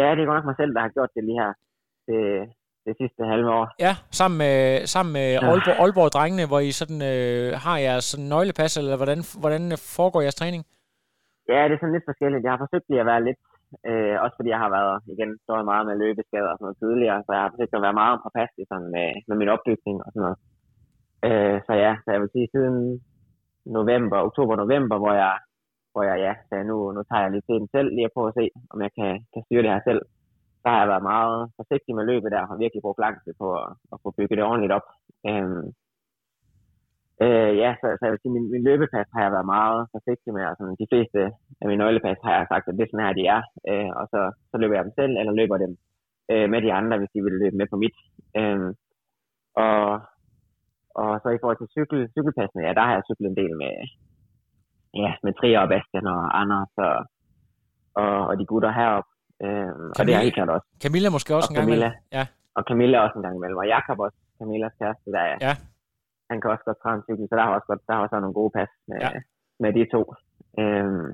Ja, 0.00 0.06
det 0.14 0.20
er 0.22 0.26
godt 0.30 0.38
nok 0.38 0.48
mig 0.50 0.58
selv, 0.60 0.72
der 0.76 0.80
har 0.86 0.92
gjort 0.96 1.10
det 1.16 1.22
lige 1.28 1.38
her 1.42 1.52
det, 2.08 2.20
det 2.86 2.94
sidste 3.00 3.20
halve 3.32 3.48
år. 3.58 3.64
Ja, 3.86 3.92
sammen 4.20 4.38
med, 4.44 4.86
sammen 4.94 5.12
med 5.18 5.28
Aalborg, 5.48 5.78
Aalborg-drengene, 5.82 6.46
hvor 6.50 6.60
I 6.68 6.70
sådan, 6.80 7.00
øh, 7.12 7.48
har 7.64 7.76
jeres 7.86 8.04
sådan 8.04 8.28
nøglepas, 8.34 8.72
eller 8.76 8.96
hvordan, 8.96 9.20
hvordan 9.42 9.62
foregår 9.96 10.20
jeres 10.26 10.34
træning? 10.42 10.62
Ja, 11.52 11.60
det 11.68 11.74
er 11.74 11.80
sådan 11.82 11.96
lidt 11.96 12.08
forskelligt. 12.10 12.44
Jeg 12.44 12.52
har 12.54 12.60
forsøgt 12.64 12.86
lige 12.90 13.00
at 13.04 13.10
være 13.12 13.24
lidt, 13.28 13.40
øh, 13.90 14.16
også 14.24 14.34
fordi 14.38 14.48
jeg 14.54 14.62
har 14.64 14.70
været, 14.78 14.96
igen, 15.14 15.30
stået 15.44 15.64
meget 15.70 15.84
med 15.88 15.96
løbeskader 16.02 16.50
og 16.50 16.56
sådan 16.56 16.66
noget 16.66 16.80
tidligere, 16.82 17.18
så 17.22 17.30
jeg 17.32 17.42
har 17.42 17.52
forsøgt 17.52 17.76
at 17.76 17.84
være 17.86 18.00
meget 18.02 18.20
påpasselig 18.24 18.66
sådan 18.68 18.90
med, 18.96 19.08
med 19.28 19.36
min 19.40 19.52
opbygning 19.54 19.96
og 20.04 20.08
sådan 20.10 20.24
noget. 20.26 20.38
Øh, 21.26 21.58
så 21.66 21.72
ja, 21.84 21.92
så 22.02 22.08
jeg 22.14 22.20
vil 22.22 22.34
sige 22.34 22.48
siden 22.54 22.76
november, 23.78 24.18
oktober-november, 24.28 24.96
hvor 25.02 25.14
jeg, 25.22 25.34
hvor 25.92 26.02
jeg, 26.08 26.16
ja, 26.26 26.32
så 26.48 26.54
nu, 26.70 26.76
nu 26.96 27.00
tager 27.02 27.22
jeg 27.22 27.30
lige 27.32 27.46
tiden 27.48 27.66
selv 27.74 27.88
lige 27.94 28.08
at 28.08 28.14
prøve 28.14 28.28
at 28.30 28.38
se, 28.40 28.44
om 28.72 28.78
jeg 28.86 28.92
kan, 28.98 29.10
kan 29.32 29.42
styre 29.46 29.62
det 29.62 29.74
her 29.74 29.82
selv. 29.88 30.02
Så 30.62 30.66
har 30.72 30.78
jeg 30.80 30.88
været 30.92 31.08
meget 31.12 31.38
forsigtig 31.58 31.92
med 31.94 32.04
løbet 32.10 32.32
der, 32.34 32.42
og 32.50 32.58
virkelig 32.62 32.82
brugt 32.82 33.04
lang 33.04 33.16
tid 33.24 33.32
på 33.42 33.46
at, 33.62 33.68
at 33.92 33.98
få 34.02 34.08
bygget 34.18 34.36
det 34.38 34.48
ordentligt 34.50 34.76
op. 34.78 34.86
Øhm, 35.28 35.64
Øh, 37.24 37.52
ja, 37.62 37.70
så, 37.80 37.86
så 37.96 38.02
jeg 38.04 38.12
vil 38.12 38.22
sige, 38.22 38.34
min, 38.36 38.46
min 38.54 38.64
løbepas 38.68 39.08
har 39.14 39.22
jeg 39.24 39.32
været 39.36 39.52
meget 39.56 39.80
forsigtig 39.94 40.30
med, 40.36 40.44
og 40.50 40.54
sådan, 40.56 40.80
de 40.82 40.90
fleste 40.92 41.20
af 41.60 41.66
mine 41.68 41.82
nøglepas 41.82 42.18
har 42.26 42.34
jeg 42.38 42.46
sagt, 42.52 42.64
at 42.68 42.74
det 42.76 42.82
er 42.84 42.90
sådan 42.90 43.06
her, 43.06 43.18
de 43.20 43.24
er, 43.36 43.42
øh, 43.70 43.90
og 44.00 44.04
så, 44.12 44.20
så 44.50 44.56
løber 44.60 44.76
jeg 44.76 44.84
dem 44.86 44.94
selv, 45.00 45.12
eller 45.20 45.32
løber 45.40 45.56
dem 45.64 45.72
øh, 46.32 46.46
med 46.52 46.60
de 46.64 46.70
andre, 46.78 46.98
hvis 46.98 47.12
de 47.14 47.20
vil 47.26 47.36
løbe 47.42 47.56
med 47.60 47.68
på 47.72 47.76
mit. 47.82 47.96
Øh, 48.40 48.68
og, 49.66 49.82
og 51.00 51.10
så 51.22 51.28
i 51.36 51.40
forhold 51.42 51.58
til 51.60 51.72
cykel, 51.76 51.98
cykelpassene, 52.14 52.66
ja, 52.66 52.72
der 52.78 52.84
har 52.86 52.94
jeg 52.96 53.08
cyklet 53.08 53.28
en 53.30 53.38
del 53.40 53.52
med, 53.62 53.72
ja, 55.02 55.10
med 55.24 55.32
Trier 55.38 55.60
og 55.64 55.68
Bastian 55.72 56.06
og 56.14 56.20
Anders 56.40 56.72
og, 56.86 56.96
og, 58.02 58.12
og 58.28 58.34
de 58.38 58.44
gutter 58.50 58.72
heroppe. 58.78 59.10
Øh, 59.44 59.70
og 59.98 60.02
det 60.06 60.12
jeg 60.12 60.26
helt 60.26 60.38
klart 60.38 60.54
også. 60.56 60.66
Camilla 60.84 61.08
måske 61.16 61.30
også 61.38 61.48
Og 61.48 61.52
en 61.52 61.56
gang 61.58 61.68
imellem? 61.68 61.92
Ja, 62.18 62.24
Og 62.56 62.62
Camilla 62.68 62.96
også 63.04 63.16
en 63.18 63.24
gang 63.26 63.36
imellem, 63.38 63.58
og 63.62 63.66
Jakob 63.74 63.98
også, 64.06 64.18
Camillas 64.38 64.74
kæreste, 64.80 65.08
der 65.16 65.24
er, 65.32 65.36
Ja. 65.48 65.54
Han 66.32 66.40
kan 66.40 66.50
også 66.54 66.64
godt 66.68 66.80
træne 66.82 66.98
en 67.00 67.06
cykel, 67.08 67.26
så 67.28 67.34
der 67.38 67.44
har 67.46 67.52
også, 67.56 67.68
godt, 67.70 67.82
der 67.86 67.92
har 67.94 68.00
også 68.02 68.14
været 68.14 68.24
nogle 68.26 68.38
gode 68.40 68.52
pas 68.56 68.70
med, 68.88 68.96
Ja. 69.04 69.10
med 69.64 69.70
de 69.78 69.82
to. 69.94 70.02
Øhm, 70.62 71.08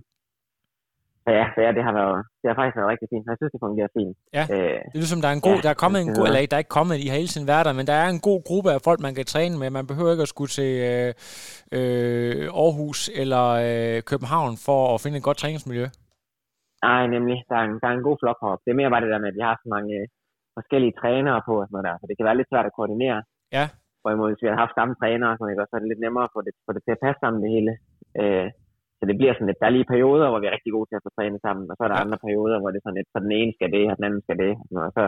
så 1.25 1.31
ja, 1.39 1.47
så 1.55 1.59
ja, 1.67 1.71
det 1.77 1.83
har, 1.89 1.95
været, 2.01 2.19
det 2.41 2.47
har 2.51 2.57
faktisk 2.61 2.77
været 2.79 2.93
rigtig 2.93 3.09
fint. 3.13 3.25
Jeg 3.31 3.37
synes, 3.39 3.53
det 3.55 3.61
fungerer 3.67 3.91
fint. 3.99 4.15
Ja. 4.39 4.45
Øh, 4.55 4.79
det 4.91 4.97
er 4.99 5.03
ligesom, 5.05 5.21
der 5.25 5.29
er 5.31 5.37
en 5.41 5.47
god, 5.49 5.57
Ja, 5.59 5.65
der 5.67 5.71
er 5.75 5.81
kommet 5.85 6.01
en 6.07 6.13
god, 6.19 6.25
er- 6.25 6.29
eller 6.29 6.41
der 6.51 6.57
er 6.59 6.65
ikke 6.65 6.77
kommet, 6.79 6.95
I 7.05 7.07
har 7.11 7.21
hele 7.23 7.33
tiden 7.35 7.49
været 7.53 7.65
der, 7.69 7.75
men 7.79 7.87
der 7.91 7.97
er 8.03 8.09
en 8.17 8.23
god 8.29 8.41
gruppe 8.49 8.71
af 8.77 8.81
folk, 8.89 9.01
man 9.07 9.15
kan 9.19 9.27
træne 9.35 9.55
med. 9.63 9.69
Man 9.79 9.87
behøver 9.91 10.11
ikke 10.15 10.27
at 10.29 10.33
skulle 10.35 10.53
til 10.59 10.73
øh, 10.93 11.11
øh, 11.79 12.45
Aarhus 12.63 13.01
eller 13.23 13.45
øh, 13.69 13.97
København 14.11 14.53
for 14.67 14.81
at 14.95 14.99
finde 15.05 15.17
et 15.21 15.27
godt 15.29 15.39
træningsmiljø. 15.43 15.87
nej, 16.89 17.03
nemlig. 17.15 17.39
Der 17.51 17.57
er, 17.61 17.65
en, 17.69 17.75
der 17.83 17.87
er 17.91 17.95
en 18.01 18.07
god 18.09 18.17
flok 18.23 18.39
heroppe. 18.43 18.63
Det 18.65 18.71
er 18.73 18.79
mere 18.81 18.91
bare 18.93 19.03
det 19.05 19.13
der 19.15 19.23
med, 19.23 19.31
at 19.33 19.39
vi 19.41 19.45
har 19.49 19.55
så 19.63 19.69
mange 19.77 19.91
øh, 20.01 20.07
forskellige 20.59 20.95
trænere 21.01 21.41
på, 21.49 21.53
og 21.61 21.65
sådan 21.67 21.75
noget 21.77 21.87
der, 21.89 21.95
så 22.01 22.05
det 22.09 22.17
kan 22.17 22.27
være 22.29 22.39
lidt 22.39 22.51
svært 22.53 22.67
at 22.71 22.77
koordinere. 22.79 23.19
Ja. 23.59 23.65
Hvorimod, 24.03 24.29
hvis 24.31 24.43
vi 24.43 24.49
har 24.51 24.63
haft 24.65 24.75
samme 24.79 24.95
trænere, 25.01 25.37
så, 25.37 25.43
ikke, 25.47 25.67
så 25.71 25.75
er 25.77 25.83
det 25.83 25.91
lidt 25.91 26.05
nemmere 26.05 26.27
at 26.29 26.35
få 26.35 26.41
det, 26.47 26.53
få 26.67 26.73
det 26.77 26.83
til 26.85 26.95
at 26.97 27.03
passe 27.05 27.21
sammen 27.21 27.41
det 27.45 27.51
hele. 27.57 27.73
Øh, 28.21 28.49
så 28.99 29.03
det 29.09 29.17
bliver 29.19 29.35
sådan 29.35 29.49
lidt, 29.49 29.61
der 29.61 29.67
er 29.69 29.77
lige 29.77 29.93
perioder, 29.93 30.29
hvor 30.29 30.41
vi 30.41 30.47
er 30.49 30.57
rigtig 30.57 30.73
gode 30.77 30.89
til 30.89 30.99
at 30.99 31.05
få 31.07 31.11
trænet 31.17 31.41
sammen, 31.47 31.65
og 31.71 31.75
så 31.77 31.83
er 31.85 31.89
der 31.91 31.99
Ja. 31.99 32.05
andre 32.05 32.19
perioder, 32.27 32.59
hvor 32.59 32.71
det 32.71 32.79
er 32.79 32.85
sådan 32.87 32.99
lidt, 32.99 33.11
så 33.13 33.19
den 33.27 33.33
ene 33.41 33.53
skal 33.57 33.71
det, 33.77 33.85
og 33.91 33.95
den 33.99 34.07
anden 34.09 34.23
skal 34.25 34.39
det, 34.45 34.53
og, 34.61 34.67
sådan 34.69 34.87
og 34.89 34.93
så, 34.99 35.05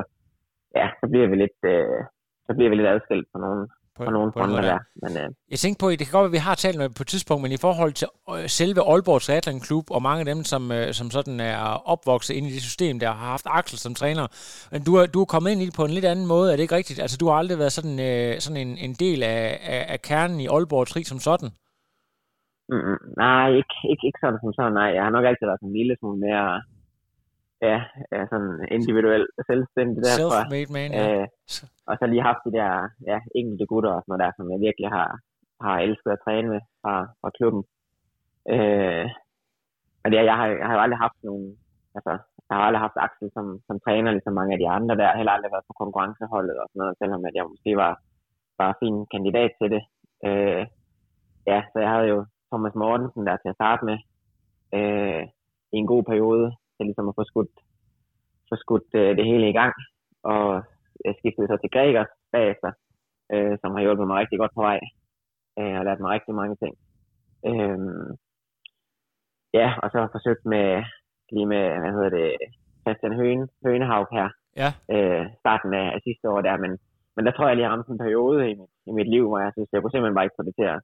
ja, 0.79 0.87
så 1.01 1.05
bliver 1.13 1.29
vi 1.33 1.37
lidt, 1.45 1.59
øh, 1.73 2.01
så 2.47 2.51
bliver 2.57 2.71
vi 2.71 2.77
lidt 2.77 2.93
adskilt 2.95 3.29
på 3.33 3.39
nogle, 3.45 3.63
På, 3.97 4.05
på 4.05 4.11
nogle 4.11 4.33
på 4.33 4.39
fronter 4.39 4.61
der. 4.61 4.79
Men 5.03 5.13
øh, 5.23 5.29
Jeg 5.51 5.59
tænkte 5.59 5.81
på, 5.83 5.91
det 5.91 5.99
kan 5.99 6.13
godt 6.13 6.25
være, 6.27 6.33
at 6.35 6.39
vi 6.39 6.47
har 6.49 6.55
talt 6.55 6.77
noget 6.77 6.95
på 6.99 7.03
et 7.03 7.11
tidspunkt, 7.15 7.43
men 7.43 7.53
i 7.53 7.61
forhold 7.67 7.93
til 7.93 8.09
øh, 8.35 8.49
selve 8.59 8.81
Aalborg 8.91 9.21
Triathlon 9.23 9.61
Klub, 9.61 9.87
og 9.91 10.03
mange 10.03 10.21
af 10.25 10.29
dem, 10.33 10.41
som, 10.53 10.63
øh, 10.73 10.93
som 10.99 11.07
sådan 11.17 11.41
er 11.41 11.61
opvokset 11.93 12.35
ind 12.35 12.47
i 12.47 12.55
det 12.57 12.63
system, 12.71 12.95
der 13.03 13.07
har 13.07 13.29
haft 13.35 13.47
Axel 13.59 13.79
som 13.79 13.95
træner, 13.95 14.25
men 14.73 14.81
du 14.87 14.93
er, 15.01 15.07
du 15.15 15.19
er 15.21 15.29
kommet 15.35 15.51
ind 15.51 15.63
i 15.63 15.67
det 15.67 15.75
på 15.77 15.85
en 15.85 15.95
lidt 15.97 16.05
anden 16.13 16.27
måde, 16.27 16.47
er 16.53 16.57
det 16.57 16.63
ikke 16.63 16.79
rigtigt? 16.81 16.99
Altså, 17.05 17.17
du 17.21 17.27
har 17.29 17.37
aldrig 17.41 17.59
været 17.59 17.73
sådan, 17.79 17.97
øh, 18.09 18.41
sådan 18.45 18.61
en, 18.65 18.73
en 18.87 18.95
del 19.05 19.23
af, 19.23 19.43
af, 19.75 19.83
af 19.95 19.99
kernen 20.09 20.41
i 20.41 20.47
Aalborg 20.55 20.87
Tri 20.87 21.03
som 21.05 21.19
sådan? 21.29 21.51
mm, 22.73 22.99
nej, 23.23 23.47
ikke, 23.61 23.77
ikke, 23.91 24.05
ikke 24.09 24.21
sådan 24.23 24.41
som 24.43 24.53
sådan, 24.59 24.77
nej. 24.81 24.91
Jeg 24.97 25.03
har 25.07 25.13
nok 25.17 25.27
altid 25.29 25.47
været 25.47 25.61
sådan 25.61 25.73
en 25.73 25.79
lille 25.81 25.97
smule 26.01 26.19
mere, 26.27 26.47
ja, 27.69 27.79
ja 28.13 28.21
sådan 28.33 28.53
individuel 28.77 29.25
selvstændig 29.51 29.97
derfra. 30.05 30.41
Self-made 30.43 30.71
man, 30.77 30.91
ja. 30.99 31.05
Øh, 31.21 31.27
og 31.89 31.95
så 31.99 32.05
lige 32.07 32.29
haft 32.31 32.43
de 32.47 32.53
der 32.59 32.71
ja, 33.11 33.19
enkelte 33.41 33.67
gutter 33.71 33.93
og 33.97 34.01
sådan 34.03 34.11
noget 34.13 34.25
der, 34.25 34.33
som 34.37 34.47
jeg 34.53 34.61
virkelig 34.67 34.89
har, 34.97 35.09
har 35.65 35.77
elsket 35.87 36.11
at 36.13 36.23
træne 36.25 36.49
med 36.55 36.61
fra, 36.83 36.95
fra 37.21 37.31
klubben. 37.39 37.63
Øh, 38.55 39.07
og 40.03 40.07
det, 40.11 40.17
er- 40.19 40.29
jeg, 40.31 40.37
har, 40.41 40.47
jeg 40.61 40.67
har 40.69 40.75
jo 40.77 40.81
aldrig 40.85 40.99
haft 41.07 41.19
nogen, 41.29 41.47
altså, 41.97 42.13
jeg 42.49 42.55
har 42.57 42.65
aldrig 42.69 42.81
haft 42.87 43.03
Axel 43.07 43.29
som, 43.37 43.47
som 43.67 43.77
træner, 43.85 44.11
ligesom 44.11 44.33
mange 44.41 44.53
af 44.55 44.61
de 44.63 44.69
andre 44.77 44.95
der. 44.97 45.03
Jeg 45.03 45.11
har 45.13 45.21
heller 45.21 45.37
aldrig 45.37 45.53
været 45.55 45.69
på 45.71 45.75
konkurrenceholdet 45.83 46.57
og 46.63 46.67
sådan 46.69 46.81
noget, 46.83 46.99
selvom 47.01 47.23
at 47.29 47.35
jeg 47.39 47.45
måske 47.53 47.73
var, 47.85 47.93
var 48.61 48.79
fin 48.83 48.97
kandidat 49.15 49.51
til 49.61 49.69
det. 49.75 49.83
Øh, 50.29 50.63
ja, 51.51 51.59
så 51.73 51.77
jeg 51.85 51.91
havde 51.95 52.09
jo 52.15 52.19
Thomas 52.51 52.75
Mortensen 52.75 53.27
der 53.27 53.37
til 53.37 53.53
at 53.53 53.59
starte 53.61 53.83
med 53.91 53.99
øh, 54.79 55.23
i 55.75 55.77
en 55.83 55.87
god 55.93 56.03
periode, 56.11 56.47
til 56.81 56.87
ligesom 56.89 57.09
at 57.11 57.17
få 57.19 57.25
skudt, 57.31 57.53
få 58.49 58.55
skudt 58.65 58.89
øh, 59.01 59.11
det 59.19 59.25
hele 59.31 59.47
i 59.49 59.57
gang. 59.61 59.75
Og 60.33 60.45
jeg 61.05 61.15
skiftede 61.19 61.49
så 61.49 61.57
til 61.61 61.71
Gregers 61.75 62.13
bagefter, 62.35 62.71
øh, 63.33 63.55
som 63.61 63.71
har 63.75 63.81
hjulpet 63.85 64.07
mig 64.07 64.17
rigtig 64.23 64.39
godt 64.39 64.55
på 64.55 64.63
vej, 64.69 64.79
øh, 65.59 65.75
og 65.79 65.85
lært 65.85 66.01
mig 66.01 66.11
rigtig 66.11 66.35
mange 66.41 66.57
ting. 66.63 66.75
Øh, 67.51 67.79
ja, 69.59 69.69
og 69.83 69.87
så 69.91 69.95
har 69.97 70.05
jeg 70.07 70.17
forsøgt 70.17 70.45
med, 70.55 70.67
lige 71.35 71.49
med, 71.55 71.65
hvad 71.81 71.93
hedder 71.97 72.13
det, 72.19 72.29
Christian 72.85 73.15
Høen, 73.19 73.43
Hønehav 73.65 74.05
her, 74.17 74.29
Ja. 74.63 74.71
øh, 74.95 75.25
starten 75.43 75.71
af, 75.83 75.87
af 75.97 76.01
sidste 76.07 76.27
år 76.33 76.41
der, 76.47 76.57
men, 76.65 76.73
men 77.17 77.23
der 77.27 77.33
tror 77.33 77.47
jeg 77.47 77.57
lige, 77.57 77.67
jeg 77.67 77.73
ramte 77.73 77.93
en 77.93 78.05
periode 78.05 78.39
i 78.51 78.55
mit, 78.61 78.73
i 78.91 78.93
mit 78.99 79.09
liv, 79.15 79.25
hvor 79.29 79.39
jeg 79.45 79.53
synes, 79.55 79.69
jeg 79.73 79.81
kunne 79.81 79.95
simpelthen 79.95 80.17
bare 80.19 80.27
ikke 80.27 80.39
få 80.41 80.47
det 80.49 80.55
til 80.59 80.69
at 80.75 80.81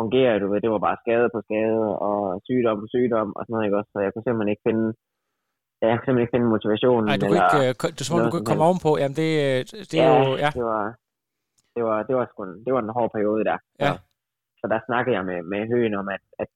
fungere, 0.00 0.40
du 0.42 0.46
ved, 0.50 0.60
det 0.60 0.70
var 0.74 0.86
bare 0.88 1.02
skade 1.04 1.28
på 1.34 1.40
skade, 1.46 1.84
og 2.08 2.16
sygdom 2.48 2.76
på 2.82 2.86
sygdom, 2.94 3.28
og 3.36 3.40
sådan 3.42 3.52
noget, 3.54 3.66
ikke 3.66 3.80
også, 3.80 3.90
så 3.92 3.98
jeg 4.04 4.12
kunne 4.12 4.26
simpelthen 4.26 4.52
ikke 4.54 4.66
finde, 4.68 4.86
jeg 5.82 5.90
kunne 5.92 6.04
simpelthen 6.06 6.24
ikke 6.24 6.34
finde 6.36 6.52
motivationen. 6.56 7.04
Nej, 7.10 7.16
du 7.20 7.26
kunne 7.26 7.42
eller, 7.44 7.68
ikke, 7.70 7.86
øh, 7.86 7.92
du, 7.98 8.02
som 8.04 8.14
om 8.16 8.22
du 8.26 8.30
kunne 8.34 8.48
komme 8.50 8.64
ovenpå. 8.68 8.90
Jamen, 9.00 9.16
det, 9.22 9.30
øh, 9.46 9.58
det 9.90 9.98
er 10.06 10.10
ja, 10.12 10.18
jo, 10.24 10.30
ja. 10.44 10.50
det 10.58 10.64
var, 10.72 10.84
det 11.74 11.82
var, 11.88 11.98
det 12.08 12.14
var 12.18 12.24
sgu 12.26 12.38
en, 12.48 12.54
det 12.64 12.70
var 12.74 12.80
en 12.84 12.96
hård 12.98 13.10
periode 13.16 13.42
der. 13.50 13.58
Så, 13.78 13.84
Ja. 13.86 13.92
så 14.60 14.64
der 14.72 14.80
snakkede 14.88 15.14
jeg 15.18 15.24
med, 15.30 15.38
med 15.52 15.62
Høen 15.72 15.94
om, 16.00 16.08
at, 16.16 16.24
at, 16.42 16.50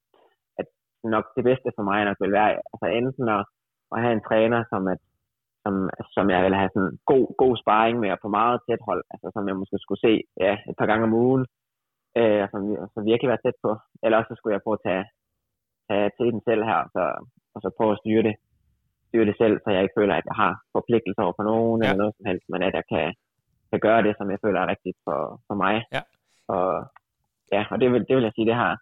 at 0.61 0.67
nok 1.15 1.27
det 1.37 1.45
bedste 1.51 1.69
for 1.77 1.85
mig 1.91 1.99
nok 2.05 2.19
vil 2.25 2.37
være, 2.39 2.51
altså 2.73 2.87
enten 3.01 3.27
at, 3.37 3.43
at 3.95 3.99
have 4.03 4.15
en 4.19 4.27
træner, 4.29 4.61
som, 4.73 4.83
at, 4.95 5.01
som, 5.65 5.75
som 6.17 6.25
jeg 6.35 6.41
vil 6.47 6.55
have 6.61 6.71
sådan 6.75 6.95
god, 7.13 7.27
god 7.43 7.55
sparring 7.63 7.97
med, 8.03 8.11
og 8.15 8.19
på 8.23 8.29
meget 8.39 8.61
tæt 8.67 8.83
hold, 8.89 9.03
altså 9.13 9.27
som 9.35 9.49
jeg 9.49 9.57
måske 9.61 9.77
skulle 9.81 10.03
se 10.07 10.15
ja, 10.45 10.53
et 10.71 10.77
par 10.81 10.89
gange 10.91 11.05
om 11.09 11.15
ugen, 11.25 11.43
øh, 12.19 12.39
og 12.45 12.49
som, 12.53 12.61
som 12.95 13.03
virkelig 13.11 13.29
være 13.33 13.45
tæt 13.45 13.59
på. 13.65 13.71
Eller 14.03 14.17
også 14.19 14.31
så 14.31 14.37
skulle 14.39 14.55
jeg 14.55 14.65
prøve 14.65 14.79
at 14.81 14.87
tage, 14.89 15.05
tage 15.89 16.11
til 16.17 16.29
den 16.35 16.41
selv 16.49 16.63
her, 16.71 16.81
og 16.87 16.91
så, 16.97 17.05
og 17.55 17.59
så 17.63 17.69
prøve 17.79 17.93
at 17.95 18.01
styre 18.03 18.23
det, 18.29 18.35
styre 19.09 19.29
det 19.31 19.37
selv, 19.43 19.57
så 19.61 19.69
jeg 19.71 19.83
ikke 19.83 19.99
føler, 20.01 20.15
at 20.15 20.27
jeg 20.31 20.37
har 20.43 20.53
forpligtelser 20.77 21.23
over 21.27 21.37
for 21.39 21.47
nogen 21.53 21.79
ja. 21.79 21.85
eller 21.87 22.01
noget 22.03 22.15
som 22.17 22.27
helst, 22.31 22.47
men 22.53 22.61
at 22.69 22.75
jeg 22.79 22.85
kan, 22.93 23.07
kan 23.71 23.81
gøre 23.87 24.03
det, 24.07 24.15
som 24.19 24.31
jeg 24.33 24.39
føler 24.45 24.61
er 24.61 24.73
rigtigt 24.75 24.99
for, 25.07 25.21
for 25.49 25.57
mig. 25.65 25.75
Ja. 25.97 26.03
Og, 26.55 26.69
ja, 27.55 27.63
og 27.73 27.77
det 27.81 27.89
vil, 27.93 28.03
det 28.09 28.15
vil 28.17 28.27
jeg 28.29 28.37
sige, 28.37 28.49
det 28.51 28.59
har, 28.63 28.75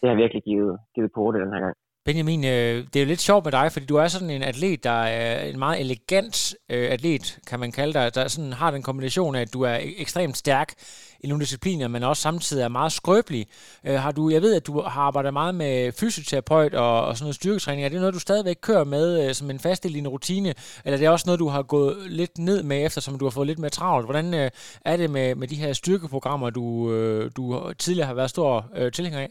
det 0.00 0.08
har 0.10 0.16
virkelig 0.22 0.42
givet, 0.50 0.74
givet 0.94 1.10
på 1.16 1.22
det 1.32 1.40
den 1.44 1.52
her 1.54 1.60
gang. 1.66 1.76
Benjamin, 2.08 2.44
øh, 2.44 2.86
det 2.86 2.96
er 2.96 3.00
jo 3.00 3.06
lidt 3.06 3.20
sjovt 3.20 3.44
med 3.44 3.52
dig, 3.52 3.72
fordi 3.72 3.86
du 3.86 3.96
er 3.96 4.08
sådan 4.08 4.30
en 4.30 4.42
atlet, 4.42 4.84
der 4.84 4.90
er 4.90 5.44
en 5.44 5.58
meget 5.58 5.80
elegant 5.80 6.54
øh, 6.68 6.90
atlet, 6.90 7.38
kan 7.46 7.60
man 7.60 7.72
kalde 7.72 7.92
dig, 7.92 8.14
der 8.14 8.28
sådan 8.28 8.52
har 8.52 8.70
den 8.70 8.82
kombination 8.82 9.34
af, 9.34 9.40
at 9.40 9.52
du 9.52 9.62
er 9.62 9.78
ekstremt 9.82 10.36
stærk 10.36 10.74
i 11.20 11.26
nogle 11.26 11.40
discipliner, 11.40 11.88
men 11.88 12.02
også 12.02 12.22
samtidig 12.22 12.62
er 12.62 12.68
meget 12.68 12.92
skrøbelig. 12.92 13.46
Øh, 13.84 13.94
har 13.94 14.12
du, 14.12 14.30
jeg 14.30 14.42
ved, 14.42 14.54
at 14.54 14.66
du 14.66 14.80
har 14.80 15.00
arbejdet 15.00 15.32
meget 15.32 15.54
med 15.54 15.92
fysioterapeut 15.92 16.74
og, 16.74 17.06
og 17.06 17.16
sådan 17.16 17.24
noget 17.24 17.34
styrketræning. 17.34 17.84
Er 17.84 17.88
det 17.88 18.00
noget, 18.00 18.14
du 18.14 18.20
stadigvæk 18.20 18.56
kører 18.60 18.84
med 18.84 19.28
øh, 19.28 19.34
som 19.34 19.50
en 19.50 19.60
fast 19.60 19.82
del 19.82 19.92
i 19.92 19.98
din 19.98 20.08
rutine, 20.08 20.54
eller 20.84 20.96
er 20.96 21.00
det 21.00 21.08
også 21.08 21.26
noget, 21.26 21.38
du 21.38 21.48
har 21.48 21.62
gået 21.62 21.96
lidt 22.10 22.38
ned 22.38 22.62
med, 22.62 22.86
eftersom 22.86 23.18
du 23.18 23.24
har 23.24 23.30
fået 23.30 23.46
lidt 23.46 23.58
mere 23.58 23.70
travlt? 23.70 24.06
Hvordan 24.06 24.34
øh, 24.34 24.50
er 24.84 24.96
det 24.96 25.10
med, 25.10 25.34
med 25.34 25.48
de 25.48 25.56
her 25.56 25.72
styrkeprogrammer, 25.72 26.50
du, 26.50 26.92
øh, 26.92 27.30
du 27.36 27.72
tidligere 27.78 28.06
har 28.06 28.14
været 28.14 28.30
stor 28.30 28.66
øh, 28.76 28.92
tilhænger 28.92 29.20
af? 29.20 29.30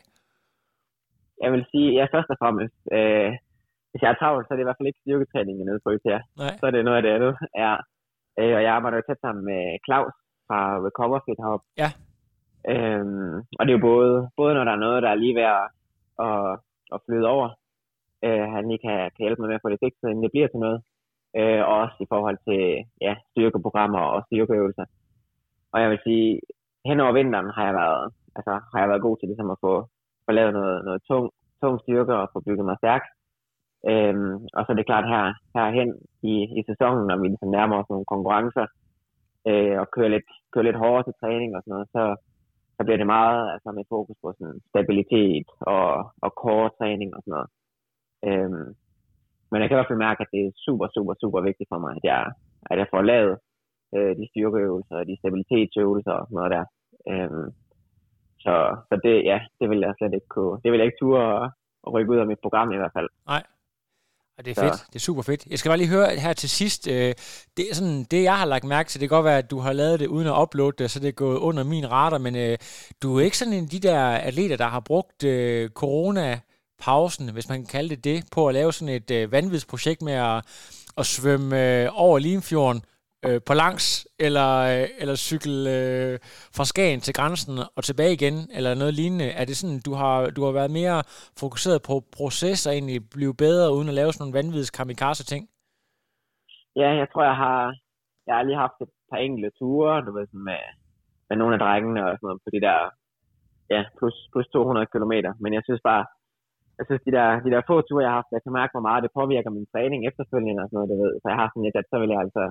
Jeg 1.43 1.49
vil 1.53 1.63
sige, 1.71 1.89
ja, 1.97 2.03
først 2.13 2.29
og 2.33 2.37
fremmest, 2.41 2.77
øh, 2.97 3.31
hvis 3.89 4.01
jeg 4.01 4.11
er 4.11 4.19
travlt, 4.19 4.45
så 4.45 4.51
er 4.51 4.55
det 4.55 4.65
i 4.65 4.69
hvert 4.69 4.79
fald 4.79 4.91
ikke 4.91 5.03
styrketræning, 5.03 5.55
jeg 5.55 5.63
er 5.65 5.69
nede 5.69 5.83
på 5.85 5.89
her. 6.09 6.19
Så 6.59 6.63
er 6.67 6.71
det 6.71 6.85
noget 6.85 6.99
af 6.99 7.03
det 7.05 7.15
andet. 7.17 7.33
Ja. 7.63 7.73
Øh, 8.39 8.53
og 8.57 8.61
jeg 8.63 8.71
arbejder 8.77 8.97
jo 8.97 9.03
tæt 9.07 9.21
sammen 9.21 9.43
med 9.51 9.61
Claus 9.85 10.15
fra 10.47 10.59
Recover 10.87 11.19
Fit 11.25 11.41
Hub. 11.45 11.61
Ja. 11.83 11.89
Øhm, 12.73 13.35
og 13.57 13.61
det 13.63 13.71
er 13.71 13.77
jo 13.77 13.87
både, 13.91 14.13
både 14.39 14.53
når 14.53 14.63
der 14.63 14.73
er 14.75 14.85
noget, 14.85 15.03
der 15.03 15.09
er 15.11 15.21
lige 15.23 15.35
ved 15.39 15.47
at, 15.57 15.65
at, 16.27 16.59
at 16.93 16.99
flyde 17.05 17.27
over, 17.35 17.47
øh, 18.25 18.45
han 18.55 18.63
lige 18.69 18.83
kan, 18.85 18.97
kan 19.13 19.23
hjælpe 19.25 19.41
mig 19.41 19.49
med 19.49 19.59
at 19.59 19.63
få 19.63 19.69
det 19.69 19.83
fikset, 19.83 20.09
inden 20.09 20.23
det 20.23 20.33
bliver 20.33 20.49
til 20.49 20.63
noget. 20.65 20.79
Øh, 21.39 21.61
og 21.67 21.73
også 21.83 21.97
i 22.05 22.11
forhold 22.13 22.37
til 22.47 22.61
ja, 23.05 23.13
styrkeprogrammer 23.31 24.01
og 24.13 24.19
styrkeøvelser. 24.27 24.85
Og 25.73 25.77
jeg 25.81 25.89
vil 25.89 25.99
sige, 26.07 26.39
hen 26.89 26.99
over 26.99 27.13
vinteren 27.19 27.49
har 27.55 27.65
jeg 27.69 27.75
været, 27.83 28.05
altså, 28.37 28.53
har 28.71 28.79
jeg 28.81 28.89
været 28.89 29.05
god 29.07 29.15
til 29.17 29.27
ligesom 29.29 29.49
at 29.55 29.61
få, 29.65 29.73
få 30.27 30.31
lavet 30.39 30.53
noget, 30.59 30.77
noget 30.87 31.01
tung, 31.09 31.25
tung 31.61 31.75
styrke 31.83 32.13
og 32.21 32.29
få 32.33 32.39
bygget 32.47 32.65
mig 32.69 32.77
stærk. 32.81 33.03
Øhm, 33.91 34.35
og 34.55 34.61
så 34.61 34.69
er 34.71 34.77
det 34.77 34.89
klart 34.91 35.07
her, 35.13 35.23
herhen 35.55 35.91
i, 36.31 36.33
i 36.59 36.61
sæsonen, 36.69 37.03
når 37.07 37.17
vi 37.17 37.27
ligesom 37.27 37.51
nærmer 37.57 37.75
os 37.77 37.89
nogle 37.89 38.11
konkurrencer, 38.13 38.65
øh, 39.49 39.75
og 39.81 39.87
kører 39.95 40.11
lidt, 40.15 40.29
kører 40.51 40.67
lidt 40.67 40.81
hårdere 40.83 41.05
til 41.05 41.19
træning 41.21 41.49
og 41.55 41.61
sådan 41.61 41.73
noget, 41.75 41.87
så, 41.95 42.03
så 42.75 42.81
bliver 42.83 42.99
det 43.01 43.13
meget 43.17 43.41
altså 43.53 43.69
med 43.77 43.85
fokus 43.93 44.17
på 44.23 44.27
sådan 44.37 44.59
stabilitet 44.71 45.47
og, 45.75 45.87
og 46.25 46.31
core 46.41 46.69
træning 46.79 47.09
og 47.15 47.21
sådan 47.21 47.35
noget. 47.37 47.49
Øhm, 48.27 48.69
men 49.51 49.57
jeg 49.59 49.67
kan 49.67 49.75
i 49.75 49.79
hvert 49.79 49.91
fald 49.91 50.05
mærke, 50.07 50.21
at 50.21 50.31
det 50.33 50.41
er 50.45 50.59
super, 50.65 50.87
super, 50.95 51.13
super 51.23 51.41
vigtigt 51.49 51.69
for 51.71 51.79
mig, 51.83 51.91
at 51.99 52.05
jeg, 52.11 52.23
at 52.71 52.77
jeg 52.81 52.87
får 52.93 53.01
lavet 53.01 53.35
øh, 53.95 54.13
de 54.19 54.25
styrkeøvelser 54.31 54.95
og 54.99 55.05
de 55.09 55.19
stabilitetsøvelser 55.21 56.13
og 56.19 56.25
sådan 56.27 56.37
noget 56.39 56.51
der. 56.55 56.65
Øhm, 57.11 57.47
så, 58.39 58.55
så 58.89 58.93
det, 59.03 59.13
ja, 59.31 59.39
det 59.59 59.69
vil 59.69 59.79
jeg 59.79 59.93
slet 59.97 60.13
ikke 60.13 60.31
kunne. 60.35 60.59
Det 60.63 60.71
vil 60.71 60.77
jeg 60.77 60.85
ikke 60.85 61.01
ture 61.01 61.23
at, 61.35 61.51
at 61.85 61.93
rykke 61.93 62.11
ud 62.13 62.17
af 62.17 62.27
mit 62.27 62.41
program 62.45 62.71
i 62.71 62.77
hvert 62.77 62.95
fald. 62.97 63.09
Nej. 63.27 63.43
Og 64.37 64.45
det 64.45 64.51
er 64.51 64.55
så. 64.55 64.61
fedt. 64.61 64.87
Det 64.87 64.95
er 64.95 64.99
super 64.99 65.21
fedt. 65.21 65.45
Jeg 65.51 65.59
skal 65.59 65.69
bare 65.69 65.77
lige 65.77 65.89
høre 65.89 66.09
her 66.15 66.33
til 66.33 66.49
sidst. 66.49 66.87
Øh, 66.87 67.13
det, 67.57 67.69
er 67.69 67.75
sådan, 67.75 68.03
det, 68.03 68.23
jeg 68.23 68.37
har 68.37 68.45
lagt 68.45 68.63
mærke 68.63 68.89
til, 68.89 69.01
det 69.01 69.09
kan 69.09 69.15
godt 69.15 69.25
være, 69.25 69.37
at 69.37 69.51
du 69.51 69.59
har 69.59 69.73
lavet 69.73 69.99
det 69.99 70.07
uden 70.07 70.27
at 70.27 70.41
uploade 70.41 70.75
det, 70.77 70.91
så 70.91 70.99
det 70.99 71.07
er 71.07 71.11
gået 71.25 71.37
under 71.37 71.63
min 71.63 71.91
radar, 71.91 72.17
men 72.17 72.35
øh, 72.35 72.57
du 73.01 73.17
er 73.17 73.21
ikke 73.21 73.37
sådan 73.37 73.53
en 73.53 73.63
af 73.63 73.69
de 73.69 73.79
der 73.79 74.01
atleter, 74.01 74.57
der 74.57 74.67
har 74.67 74.79
brugt 74.79 75.23
øh, 75.23 75.69
corona 75.69 76.39
pausen, 76.79 77.33
hvis 77.33 77.49
man 77.49 77.59
kan 77.59 77.67
kalde 77.67 77.89
det 77.89 78.03
det, 78.03 78.23
på 78.31 78.47
at 78.47 78.53
lave 78.53 78.73
sådan 78.73 78.93
et 78.95 79.11
øh, 79.11 79.31
vanvidsprojekt 79.31 80.01
med 80.01 80.13
at, 80.13 80.45
at 80.97 81.05
svømme 81.05 81.83
øh, 81.83 81.89
over 81.93 82.19
Limfjorden 82.19 82.81
øh, 83.25 83.39
på 83.47 83.53
langs, 83.63 83.85
eller, 84.25 84.49
øh, 84.71 84.87
eller 85.01 85.15
cykle 85.15 85.57
øh, 85.77 86.13
fra 86.57 86.65
Skagen 86.71 87.01
til 87.05 87.13
grænsen 87.17 87.53
og 87.77 87.81
tilbage 87.83 88.13
igen, 88.19 88.35
eller 88.57 88.71
noget 88.81 88.93
lignende? 88.99 89.29
Er 89.39 89.45
det 89.45 89.55
sådan, 89.57 89.79
du 89.87 89.93
har, 90.01 90.15
du 90.35 90.41
har 90.45 90.53
været 90.59 90.71
mere 90.79 90.97
fokuseret 91.43 91.79
på 91.87 91.95
proces 92.17 92.67
og 92.67 92.73
egentlig 92.73 92.99
blive 93.15 93.35
bedre, 93.45 93.73
uden 93.75 93.89
at 93.91 93.97
lave 93.99 94.11
sådan 94.11 94.21
nogle 94.23 94.37
vanvittige 94.39 94.77
kamikaze-ting? 94.77 95.43
Ja, 96.81 96.89
jeg 97.01 97.07
tror, 97.09 97.23
jeg 97.31 97.37
har, 97.45 97.61
jeg 98.27 98.35
har 98.35 98.43
lige 98.43 98.63
haft 98.65 98.77
et 98.85 98.91
par 99.11 99.19
enkelte 99.27 99.51
ture, 99.59 100.05
du 100.05 100.11
ved, 100.17 100.25
sådan 100.27 100.47
med, 100.51 100.63
med 101.29 101.37
nogle 101.37 101.55
af 101.55 101.61
drengene 101.65 102.01
og 102.07 102.13
sådan 102.15 102.27
noget, 102.27 102.41
på 102.45 102.49
de 102.55 102.61
der 102.67 102.79
ja, 103.73 103.81
plus, 103.97 104.15
plus 104.31 104.47
200 104.47 104.87
km. 104.93 105.13
Men 105.43 105.51
jeg 105.57 105.63
synes 105.67 105.81
bare, 105.89 106.03
jeg 106.77 106.85
synes, 106.85 107.01
de 107.07 107.15
der, 107.17 107.27
de 107.45 107.51
der 107.53 107.67
få 107.69 107.75
ture, 107.81 108.03
jeg 108.03 108.11
har 108.11 108.19
haft, 108.19 108.35
jeg 108.35 108.43
kan 108.43 108.57
mærke, 108.59 108.73
hvor 108.73 108.87
meget 108.87 109.03
det 109.05 109.17
påvirker 109.19 109.51
min 109.57 109.69
træning 109.73 109.99
efterfølgende 110.09 110.63
og 110.63 110.67
sådan 110.67 110.77
noget, 110.77 110.91
du 110.91 110.97
ved. 111.03 111.13
Så 111.21 111.25
jeg 111.31 111.37
har 111.41 111.47
sådan 111.49 111.65
lidt, 111.65 111.79
at 111.81 111.89
så 111.91 111.97
vil 112.01 112.13
jeg 112.13 112.21
altså 112.25 112.43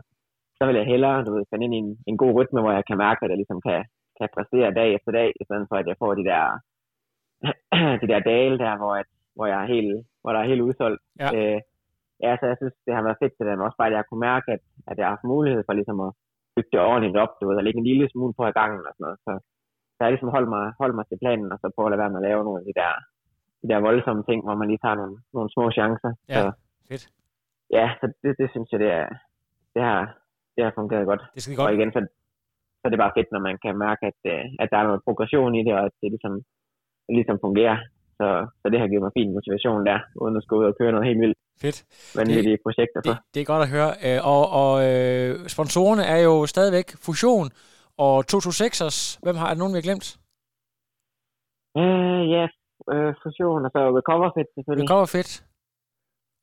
så 0.58 0.62
vil 0.66 0.76
jeg 0.80 0.90
hellere 0.92 1.24
du 1.24 1.30
ved, 1.34 1.44
finde 1.50 1.64
ind 1.66 1.74
i 1.78 1.82
en, 1.84 1.90
en 2.10 2.16
god 2.22 2.32
rytme, 2.38 2.60
hvor 2.62 2.72
jeg 2.78 2.84
kan 2.88 2.98
mærke, 3.06 3.20
at 3.22 3.30
jeg 3.32 3.40
ligesom 3.40 3.60
kan, 3.68 3.80
kan 4.18 4.28
præstere 4.34 4.76
dag 4.80 4.88
efter 4.96 5.10
dag, 5.18 5.28
i 5.40 5.44
stedet 5.46 5.66
for 5.70 5.76
at 5.78 5.86
jeg 5.90 5.96
får 6.02 6.12
de 6.20 6.24
der, 6.32 6.44
de 8.02 8.10
der 8.12 8.20
dale 8.32 8.56
der, 8.64 8.72
hvor, 8.80 8.92
at, 9.02 9.08
hvor, 9.36 9.46
jeg 9.52 9.58
er 9.62 9.68
helt, 9.74 9.92
hvor 10.20 10.30
der 10.32 10.40
er 10.40 10.50
helt 10.52 10.66
udsolgt. 10.68 11.02
Ja. 11.22 11.28
Øh, 11.36 11.58
ja, 12.24 12.30
så 12.36 12.44
jeg 12.50 12.56
synes, 12.58 12.74
det 12.86 12.92
har 12.94 13.02
været 13.06 13.20
fedt 13.22 13.34
til 13.36 13.46
dem. 13.48 13.66
Også 13.66 13.78
bare, 13.78 13.90
at 13.90 13.96
jeg 13.96 14.04
kunne 14.08 14.26
mærke, 14.30 14.48
at, 14.56 14.62
at 14.90 14.96
jeg 14.98 15.06
har 15.06 15.14
haft 15.14 15.32
mulighed 15.34 15.62
for 15.66 15.74
ligesom 15.78 15.98
at 16.06 16.12
bygge 16.54 16.70
det 16.72 16.80
ordentligt 16.90 17.22
op, 17.24 17.32
du 17.38 17.44
ved, 17.48 17.56
og 17.60 17.64
lægge 17.64 17.80
en 17.80 17.90
lille 17.90 18.06
smule 18.12 18.34
på 18.36 18.42
i 18.46 18.56
gangen 18.60 18.82
og 18.88 18.92
sådan 18.94 19.04
noget. 19.06 19.18
Så, 19.26 19.32
så 19.94 19.98
jeg 19.98 20.06
har 20.06 20.14
ligesom 20.14 20.34
holdt 20.36 20.50
mig, 20.56 20.64
holdt 20.80 20.96
mig 20.98 21.06
til 21.06 21.20
planen, 21.22 21.48
og 21.54 21.58
så 21.58 21.66
prøve 21.74 21.86
at 21.88 21.92
lade 21.92 22.02
være 22.02 22.12
med 22.12 22.20
at 22.22 22.28
lave 22.28 22.44
nogle 22.44 22.60
af 22.60 22.66
de 22.68 22.74
der, 22.80 22.92
de 23.62 23.68
der 23.72 23.86
voldsomme 23.88 24.22
ting, 24.28 24.38
hvor 24.44 24.56
man 24.60 24.68
lige 24.68 24.82
tager 24.84 24.98
nogle, 25.00 25.16
nogle 25.36 25.50
små 25.54 25.64
chancer. 25.78 26.12
Ja, 26.28 26.34
så, 26.34 26.42
fedt. 26.88 27.04
Ja, 27.76 27.86
så 28.00 28.04
det, 28.22 28.32
det 28.40 28.48
synes 28.54 28.68
jeg, 28.72 28.80
det 28.84 28.90
er, 29.00 29.08
det 29.74 29.82
har, 29.88 30.00
det 30.56 30.62
har 30.66 30.72
fungeret 30.78 31.04
godt. 31.10 31.22
Det 31.34 31.42
skal 31.42 31.56
godt. 31.56 31.68
Og 31.68 31.74
igen, 31.76 31.90
så, 31.94 32.00
så 32.78 32.82
er 32.86 32.92
det 32.92 33.02
bare 33.04 33.16
fedt, 33.16 33.30
når 33.34 33.42
man 33.48 33.56
kan 33.64 33.74
mærke, 33.86 34.02
at, 34.10 34.20
øh, 34.32 34.44
at 34.62 34.68
der 34.70 34.78
er 34.78 34.86
noget 34.88 35.04
progression 35.06 35.52
i 35.58 35.62
det, 35.66 35.72
og 35.78 35.82
at 35.88 35.94
det 36.00 36.08
ligesom, 36.14 36.34
det 37.06 37.14
ligesom 37.18 37.38
fungerer. 37.46 37.78
Så, 38.18 38.26
så 38.60 38.66
det 38.72 38.78
har 38.80 38.88
givet 38.90 39.04
mig 39.06 39.12
fin 39.18 39.30
motivation 39.36 39.80
der, 39.90 39.98
uden 40.22 40.36
at 40.36 40.42
skulle 40.42 40.60
ud 40.60 40.70
og 40.70 40.76
køre 40.80 40.92
noget 40.92 41.08
helt 41.10 41.20
vildt. 41.24 41.38
Fedt. 41.64 41.78
Vanvittige 42.18 42.58
projekter 42.66 43.00
for. 43.04 43.12
Det, 43.12 43.22
det 43.34 43.40
er 43.40 43.48
godt 43.52 43.64
at 43.66 43.72
høre. 43.76 43.90
Øh, 44.06 44.20
og, 44.34 44.44
og 44.62 44.72
øh, 44.88 45.30
sponsorerne 45.54 46.04
er 46.14 46.20
jo 46.28 46.34
stadigvæk 46.54 46.88
Fusion 47.04 47.48
og 48.04 48.14
226ers. 48.30 48.98
Hvem 49.24 49.36
har, 49.40 49.48
er 49.50 49.58
nogen, 49.60 49.72
vi 49.74 49.78
har 49.80 49.88
glemt? 49.88 50.06
Øh, 51.80 52.22
ja, 52.34 52.44
øh, 52.92 53.12
Fusion 53.22 53.60
og 53.66 53.70
så 53.74 53.80
Recover 53.98 54.30
Fit 54.36 54.48
selvfølgelig. 54.56 54.86
Recover 54.86 55.08
Fit. 55.14 55.30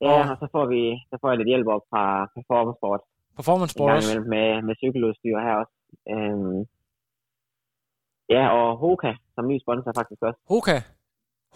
Ja, 0.06 0.12
og, 0.12 0.30
og 0.30 0.36
så 0.40 0.46
får 0.54 0.64
vi 0.74 0.80
så 1.10 1.14
får 1.20 1.28
jeg 1.30 1.38
lidt 1.38 1.52
hjælp 1.52 1.68
op 1.74 1.84
fra 1.92 2.02
Performance 2.34 2.78
Sport. 2.78 3.02
Performance 3.38 3.72
Sport 3.72 3.92
også? 3.92 4.20
Med, 4.20 4.62
med 4.66 4.74
cykeludstyr 4.82 5.36
her 5.46 5.54
også. 5.62 5.74
Øhm, 6.12 6.60
ja, 8.34 8.44
og 8.58 8.66
Hoka 8.82 9.12
som 9.34 9.48
ny 9.48 9.56
sponsor 9.64 9.92
faktisk 10.00 10.22
også. 10.28 10.40
Hoka? 10.52 10.76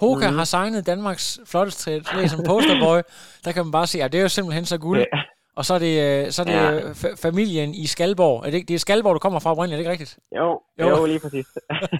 Hoka 0.02 0.26
mm-hmm. 0.26 0.38
har 0.38 0.44
signet 0.44 0.86
Danmarks 0.86 1.40
flotteste 1.50 1.90
atlet 1.90 2.30
som 2.30 2.40
posterboy. 2.50 3.00
Der 3.44 3.52
kan 3.52 3.64
man 3.64 3.72
bare 3.72 3.86
se, 3.86 4.02
at 4.02 4.12
det 4.12 4.18
er 4.18 4.22
jo 4.22 4.28
simpelthen 4.28 4.64
så 4.64 4.78
guld. 4.78 4.98
Ja. 4.98 5.20
Og 5.58 5.64
så 5.64 5.74
er 5.74 5.78
det, 5.78 6.24
øh, 6.26 6.32
så 6.32 6.42
er 6.42 6.46
det 6.46 6.52
ja. 6.52 6.80
f- 6.80 7.16
familien 7.22 7.74
i 7.74 7.86
Skalborg. 7.86 8.46
Er 8.46 8.50
det, 8.50 8.68
det 8.68 8.74
er 8.74 8.78
Skalborg, 8.78 9.14
du 9.14 9.18
kommer 9.18 9.38
fra 9.38 9.50
oprindeligt, 9.50 9.74
er 9.74 9.76
det 9.76 9.82
ikke 9.82 9.90
rigtigt? 9.90 10.18
Jo, 10.36 10.60
jo, 10.80 10.96
jo 10.96 11.06
lige 11.06 11.20
præcis. 11.20 11.46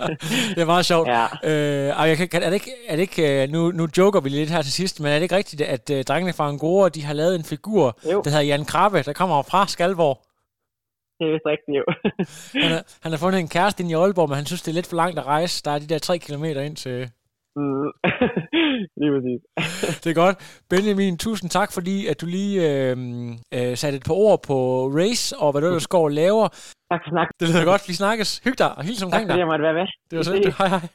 det 0.54 0.62
er 0.62 0.64
meget 0.64 0.86
sjovt. 0.86 1.08
Ja. 1.08 1.26
Øh, 1.44 2.08
jeg 2.08 2.16
kan, 2.16 2.42
er 2.42 2.50
det 2.50 2.54
ikke, 2.54 2.70
er 2.88 2.96
det 2.96 3.02
ikke, 3.02 3.42
øh, 3.42 3.48
nu, 3.48 3.70
nu 3.70 3.88
joker 3.98 4.20
vi 4.20 4.28
lidt 4.28 4.50
her 4.50 4.62
til 4.62 4.72
sidst, 4.72 5.00
men 5.00 5.12
er 5.12 5.14
det 5.14 5.22
ikke 5.22 5.36
rigtigt, 5.36 5.62
at 5.62 5.90
uh, 5.90 6.00
drengene 6.00 6.32
fra 6.32 6.48
Angora, 6.48 6.88
de 6.88 7.04
har 7.04 7.14
lavet 7.14 7.34
en 7.34 7.44
figur, 7.44 7.98
jo. 8.12 8.22
der 8.24 8.30
hedder 8.30 8.44
Jan 8.44 8.64
Krabbe, 8.64 9.02
der 9.02 9.12
kommer 9.12 9.42
fra 9.42 9.66
Skalborg? 9.66 10.18
Det 11.18 11.24
er 11.28 11.32
vist 11.32 11.46
rigtigt, 11.46 11.76
jo. 11.80 11.84
han, 12.62 12.70
har, 12.72 12.84
han 13.02 13.12
har 13.12 13.18
fundet 13.18 13.40
en 13.40 13.48
kæreste 13.48 13.84
i 13.84 13.92
Aalborg, 13.94 14.28
men 14.28 14.36
han 14.36 14.46
synes, 14.46 14.62
det 14.62 14.70
er 14.70 14.74
lidt 14.74 14.86
for 14.86 14.96
langt 14.96 15.18
at 15.18 15.26
rejse. 15.26 15.62
Der 15.64 15.70
er 15.70 15.78
de 15.78 15.86
der 15.86 15.98
tre 15.98 16.18
kilometer 16.18 16.60
ind 16.60 16.76
til, 16.76 17.10
Mm. 17.58 17.90
lige 19.00 19.10
præcis. 19.14 19.40
det 20.02 20.10
er 20.10 20.14
godt. 20.24 20.36
Benjamin, 20.70 21.16
tusind 21.18 21.50
tak, 21.50 21.72
fordi 21.72 22.06
at 22.06 22.20
du 22.20 22.26
lige 22.26 22.54
øh, 22.70 22.96
øh, 23.54 23.76
satte 23.76 23.96
et 23.96 24.04
par 24.08 24.14
ord 24.14 24.42
på 24.48 24.56
race, 25.00 25.36
og 25.38 25.52
hvad 25.52 25.62
du 25.62 25.66
ellers 25.66 25.86
går 25.86 26.04
og 26.04 26.10
laver. 26.10 26.48
Tak 26.92 27.00
for 27.04 27.10
snak. 27.10 27.28
Det 27.40 27.48
lyder 27.48 27.64
godt. 27.64 27.88
Vi 27.88 27.94
snakkes. 27.94 28.40
Hyg 28.44 28.58
dig, 28.58 28.70
og 28.78 28.82
hils 28.84 29.02
omkring 29.02 29.24
dig. 29.28 29.32
Tak 29.34 29.38
jeg 29.38 29.46
måtte 29.46 29.62
være 29.62 29.74
med. 29.80 29.86
Det 30.10 30.16
var 30.16 30.22
så 30.22 30.32
Hej, 30.58 30.68
hej. 30.68 30.88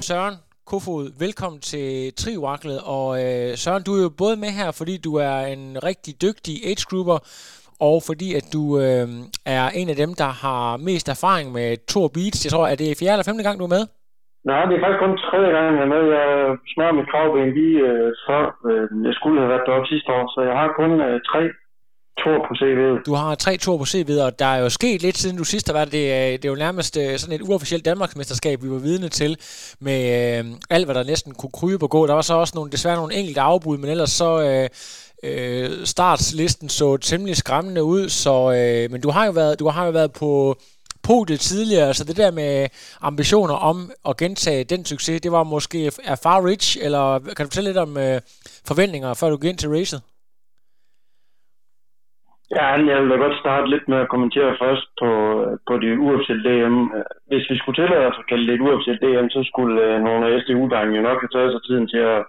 Søren, 0.00 0.34
Kofod, 0.74 1.06
velkommen 1.26 1.60
til 1.72 1.88
Trioraklet. 2.20 2.78
Og 2.96 3.08
øh, 3.24 3.48
Søren, 3.62 3.82
du 3.86 3.92
er 3.96 4.02
jo 4.06 4.10
både 4.22 4.36
med 4.44 4.50
her, 4.58 4.70
fordi 4.80 4.94
du 5.06 5.12
er 5.30 5.38
en 5.54 5.64
rigtig 5.88 6.12
dygtig 6.26 6.54
age 6.68 6.84
grouper, 6.90 7.18
og 7.88 7.96
fordi 8.08 8.28
at 8.38 8.46
du 8.54 8.62
øh, 8.84 9.06
er 9.56 9.66
en 9.80 9.88
af 9.92 9.96
dem, 10.02 10.12
der 10.22 10.30
har 10.44 10.64
mest 10.88 11.06
erfaring 11.16 11.46
med 11.58 11.68
Tour 11.90 12.08
Beats. 12.14 12.40
Jeg 12.44 12.52
tror, 12.52 12.66
at 12.72 12.78
det 12.80 12.88
er 12.88 12.98
fjerde 13.00 13.14
eller 13.16 13.28
femte 13.30 13.46
gang, 13.46 13.56
du 13.58 13.66
er 13.68 13.76
med? 13.76 13.84
Nej, 14.50 14.62
det 14.68 14.74
er 14.74 14.82
faktisk 14.84 15.02
kun 15.04 15.14
tredje 15.26 15.50
gang, 15.56 15.68
jeg 15.76 15.84
er 15.86 15.94
med. 15.96 16.04
Jeg 16.18 16.28
smører 16.72 16.98
mit 16.98 17.10
kravben 17.12 17.54
lige 17.58 17.78
øh, 17.90 18.08
før. 18.26 18.44
Øh, 18.68 18.86
jeg 19.08 19.14
skulle 19.18 19.38
have 19.40 19.52
været 19.52 19.66
deroppe 19.66 19.88
sidste 19.92 20.10
år, 20.16 20.24
så 20.34 20.38
jeg 20.48 20.56
har 20.60 20.68
kun 20.80 20.90
øh, 21.06 21.16
tre 21.30 21.42
tor 22.18 22.38
på 22.48 22.54
CV'et. 22.54 23.02
Du 23.06 23.14
har 23.14 23.34
tre 23.34 23.56
tor 23.56 23.78
på 23.78 23.84
CV'et, 23.84 24.22
og 24.22 24.38
der 24.38 24.46
er 24.46 24.56
jo 24.56 24.68
sket 24.68 25.02
lidt 25.02 25.18
siden 25.18 25.36
du 25.36 25.44
sidst 25.44 25.66
har 25.68 25.72
været. 25.72 25.92
Det, 25.92 26.12
er, 26.12 26.30
det 26.30 26.44
er 26.44 26.48
jo 26.48 26.54
nærmest 26.54 26.96
øh, 26.96 27.18
sådan 27.18 27.34
et 27.34 27.42
uofficielt 27.42 27.84
Danmarksmesterskab, 27.84 28.62
vi 28.62 28.70
var 28.70 28.78
vidne 28.78 29.08
til, 29.08 29.36
med 29.80 30.38
øh, 30.38 30.44
alt, 30.70 30.84
hvad 30.84 30.94
der 30.94 31.04
næsten 31.04 31.34
kunne 31.34 31.50
krybe 31.50 31.78
på 31.78 31.88
gå. 31.88 32.06
Der 32.06 32.14
var 32.14 32.22
så 32.22 32.34
også 32.34 32.52
nogle, 32.54 32.70
desværre 32.70 32.96
nogle 32.96 33.14
enkelte 33.14 33.40
afbud, 33.40 33.78
men 33.78 33.90
ellers 33.90 34.10
så... 34.10 34.42
Øh, 34.42 34.68
øh, 35.22 35.86
startslisten 35.86 36.68
så 36.68 36.96
temmelig 36.96 37.36
skræmmende 37.36 37.84
ud, 37.84 38.08
så, 38.08 38.52
øh, 38.52 38.90
men 38.90 39.00
du 39.00 39.10
har 39.10 39.26
jo 39.26 39.32
været, 39.32 39.58
du 39.58 39.68
har 39.68 39.84
jo 39.84 39.90
været 39.90 40.12
på 40.12 40.56
podiet 41.02 41.40
tidligere, 41.40 41.94
så 41.94 42.04
det 42.04 42.16
der 42.16 42.30
med 42.30 42.68
ambitioner 43.00 43.54
om 43.54 43.90
at 44.08 44.16
gentage 44.16 44.64
den 44.64 44.84
succes, 44.84 45.20
det 45.20 45.32
var 45.32 45.42
måske 45.42 45.90
er 46.04 46.14
far 46.22 46.46
rich, 46.46 46.78
eller 46.82 47.18
kan 47.18 47.36
du 47.36 47.50
fortælle 47.50 47.68
lidt 47.68 47.78
om 47.78 47.96
øh, 47.96 48.20
forventninger, 48.66 49.14
før 49.14 49.30
du 49.30 49.36
gik 49.36 49.50
ind 49.50 49.58
til 49.58 49.68
racet? 49.70 50.02
Ja, 52.58 52.66
jeg 52.90 52.96
vil 53.02 53.10
da 53.10 53.16
godt 53.24 53.36
starte 53.42 53.70
lidt 53.70 53.86
med 53.88 53.98
at 54.00 54.12
kommentere 54.12 54.56
først 54.62 54.86
på, 55.00 55.10
på 55.68 55.74
det 55.82 55.98
uofficielle 56.04 56.44
DM. 56.48 56.76
Hvis 57.30 57.46
vi 57.50 57.56
skulle 57.58 57.78
tillade 57.78 58.06
os 58.10 58.20
at 58.22 58.28
kalde 58.30 58.46
det 58.46 58.54
et 58.54 58.64
uofficielt 58.66 59.02
DM, 59.04 59.28
så 59.36 59.40
skulle 59.50 59.74
øh, 59.86 59.96
nogle 60.06 60.22
af 60.26 60.40
SDU-drengene 60.42 60.96
jo 60.98 61.02
nok 61.08 61.20
have 61.22 61.34
taget 61.34 61.50
sig 61.52 61.62
tiden 61.68 61.86
til 61.92 62.02
at, 62.14 62.20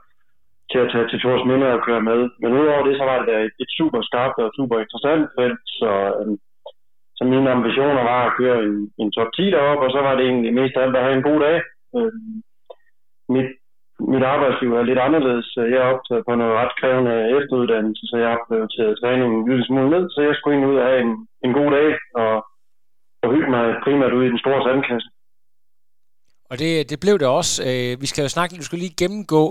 til 0.72 0.80
at 0.84 0.90
tage 0.92 1.08
til 1.10 1.20
Tors 1.20 1.44
Minde 1.50 1.68
og 1.76 1.84
køre 1.88 2.02
med. 2.10 2.20
Men 2.42 2.58
udover 2.60 2.84
det, 2.88 2.98
så 2.98 3.04
var 3.12 3.18
det 3.26 3.34
et, 3.46 3.54
et 3.64 3.72
super 3.78 4.02
skarpt 4.08 4.38
og 4.44 4.52
super 4.58 4.78
interessant 4.80 5.26
felt, 5.38 5.64
så, 5.80 5.92
øh, 6.20 6.32
så 7.18 7.24
mine 7.32 7.52
ambitioner 7.58 8.04
var 8.12 8.22
at 8.26 8.36
køre 8.40 8.58
en, 8.68 8.76
en 9.02 9.12
top 9.12 9.30
10 9.34 9.42
deroppe, 9.56 9.86
og 9.86 9.92
så 9.92 10.00
var 10.08 10.14
det 10.16 10.26
egentlig 10.26 10.54
mest 10.54 10.76
af 10.78 10.82
alt 10.84 10.96
at 10.98 11.04
have 11.06 11.16
en 11.18 11.28
god 11.30 11.40
dag. 11.46 11.58
Øh, 11.98 12.12
mit 13.34 13.50
mit 14.00 14.24
arbejdsliv 14.34 14.70
er 14.74 14.84
lidt 14.90 15.00
anderledes. 15.08 15.48
Jeg 15.56 15.80
er 15.84 15.92
optaget 15.94 16.24
på 16.26 16.36
noget 16.36 16.58
ret 16.60 16.74
krævende 16.80 17.16
efteruddannelse, 17.38 18.04
så 18.10 18.16
jeg 18.24 18.30
har 18.34 18.42
prioriteret 18.48 19.00
træningen 19.02 19.40
en 19.40 19.50
lille 19.50 19.66
smule 19.66 19.90
ned, 19.90 20.04
så 20.10 20.20
jeg 20.22 20.36
skulle 20.36 20.56
ind 20.58 20.70
ud 20.72 20.78
og 20.82 20.88
have 20.90 21.02
en, 21.06 21.14
en 21.46 21.54
god 21.60 21.70
dag 21.78 21.90
og, 22.22 22.34
og 23.24 23.28
hygge 23.34 23.50
mig 23.56 23.66
primært 23.84 24.14
ude 24.18 24.28
i 24.28 24.34
den 24.34 24.44
store 24.44 24.62
sandkasse. 24.66 25.10
Og 26.50 26.60
det, 26.60 26.90
det 26.90 27.00
blev 27.00 27.20
det 27.20 27.28
også. 27.28 27.54
Øh, 27.70 28.02
vi 28.02 28.06
skal 28.06 28.22
jo 28.22 28.30
snakke, 28.30 28.58
du 28.58 28.64
skal 28.64 28.80
lige 28.80 28.96
gennemgå 28.98 29.44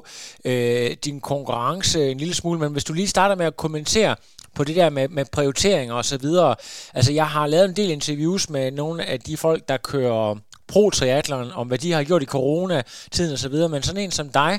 øh, 0.46 0.90
din 1.04 1.20
konkurrence 1.20 2.10
en 2.10 2.18
lille 2.18 2.34
smule, 2.34 2.58
men 2.60 2.72
hvis 2.72 2.84
du 2.84 2.92
lige 2.92 3.14
starter 3.16 3.36
med 3.36 3.46
at 3.46 3.56
kommentere 3.56 4.16
på 4.56 4.64
det 4.64 4.76
der 4.76 4.90
med, 4.90 5.08
med 5.08 5.24
prioriteringer 5.32 5.94
og 5.94 6.04
så 6.04 6.18
videre. 6.18 6.56
Altså, 6.94 7.12
jeg 7.12 7.26
har 7.26 7.46
lavet 7.46 7.64
en 7.64 7.76
del 7.76 7.90
interviews 7.90 8.50
med 8.50 8.70
nogle 8.70 9.04
af 9.04 9.20
de 9.20 9.36
folk, 9.36 9.68
der 9.68 9.76
kører 9.76 10.36
pro-triathlon, 10.72 11.50
om 11.60 11.66
hvad 11.68 11.78
de 11.78 11.92
har 11.92 12.04
gjort 12.04 12.22
i 12.22 12.34
corona-tiden 12.36 13.32
og 13.32 13.38
så 13.38 13.48
videre, 13.48 13.68
men 13.68 13.82
sådan 13.82 14.02
en 14.02 14.10
som 14.10 14.28
dig, 14.28 14.52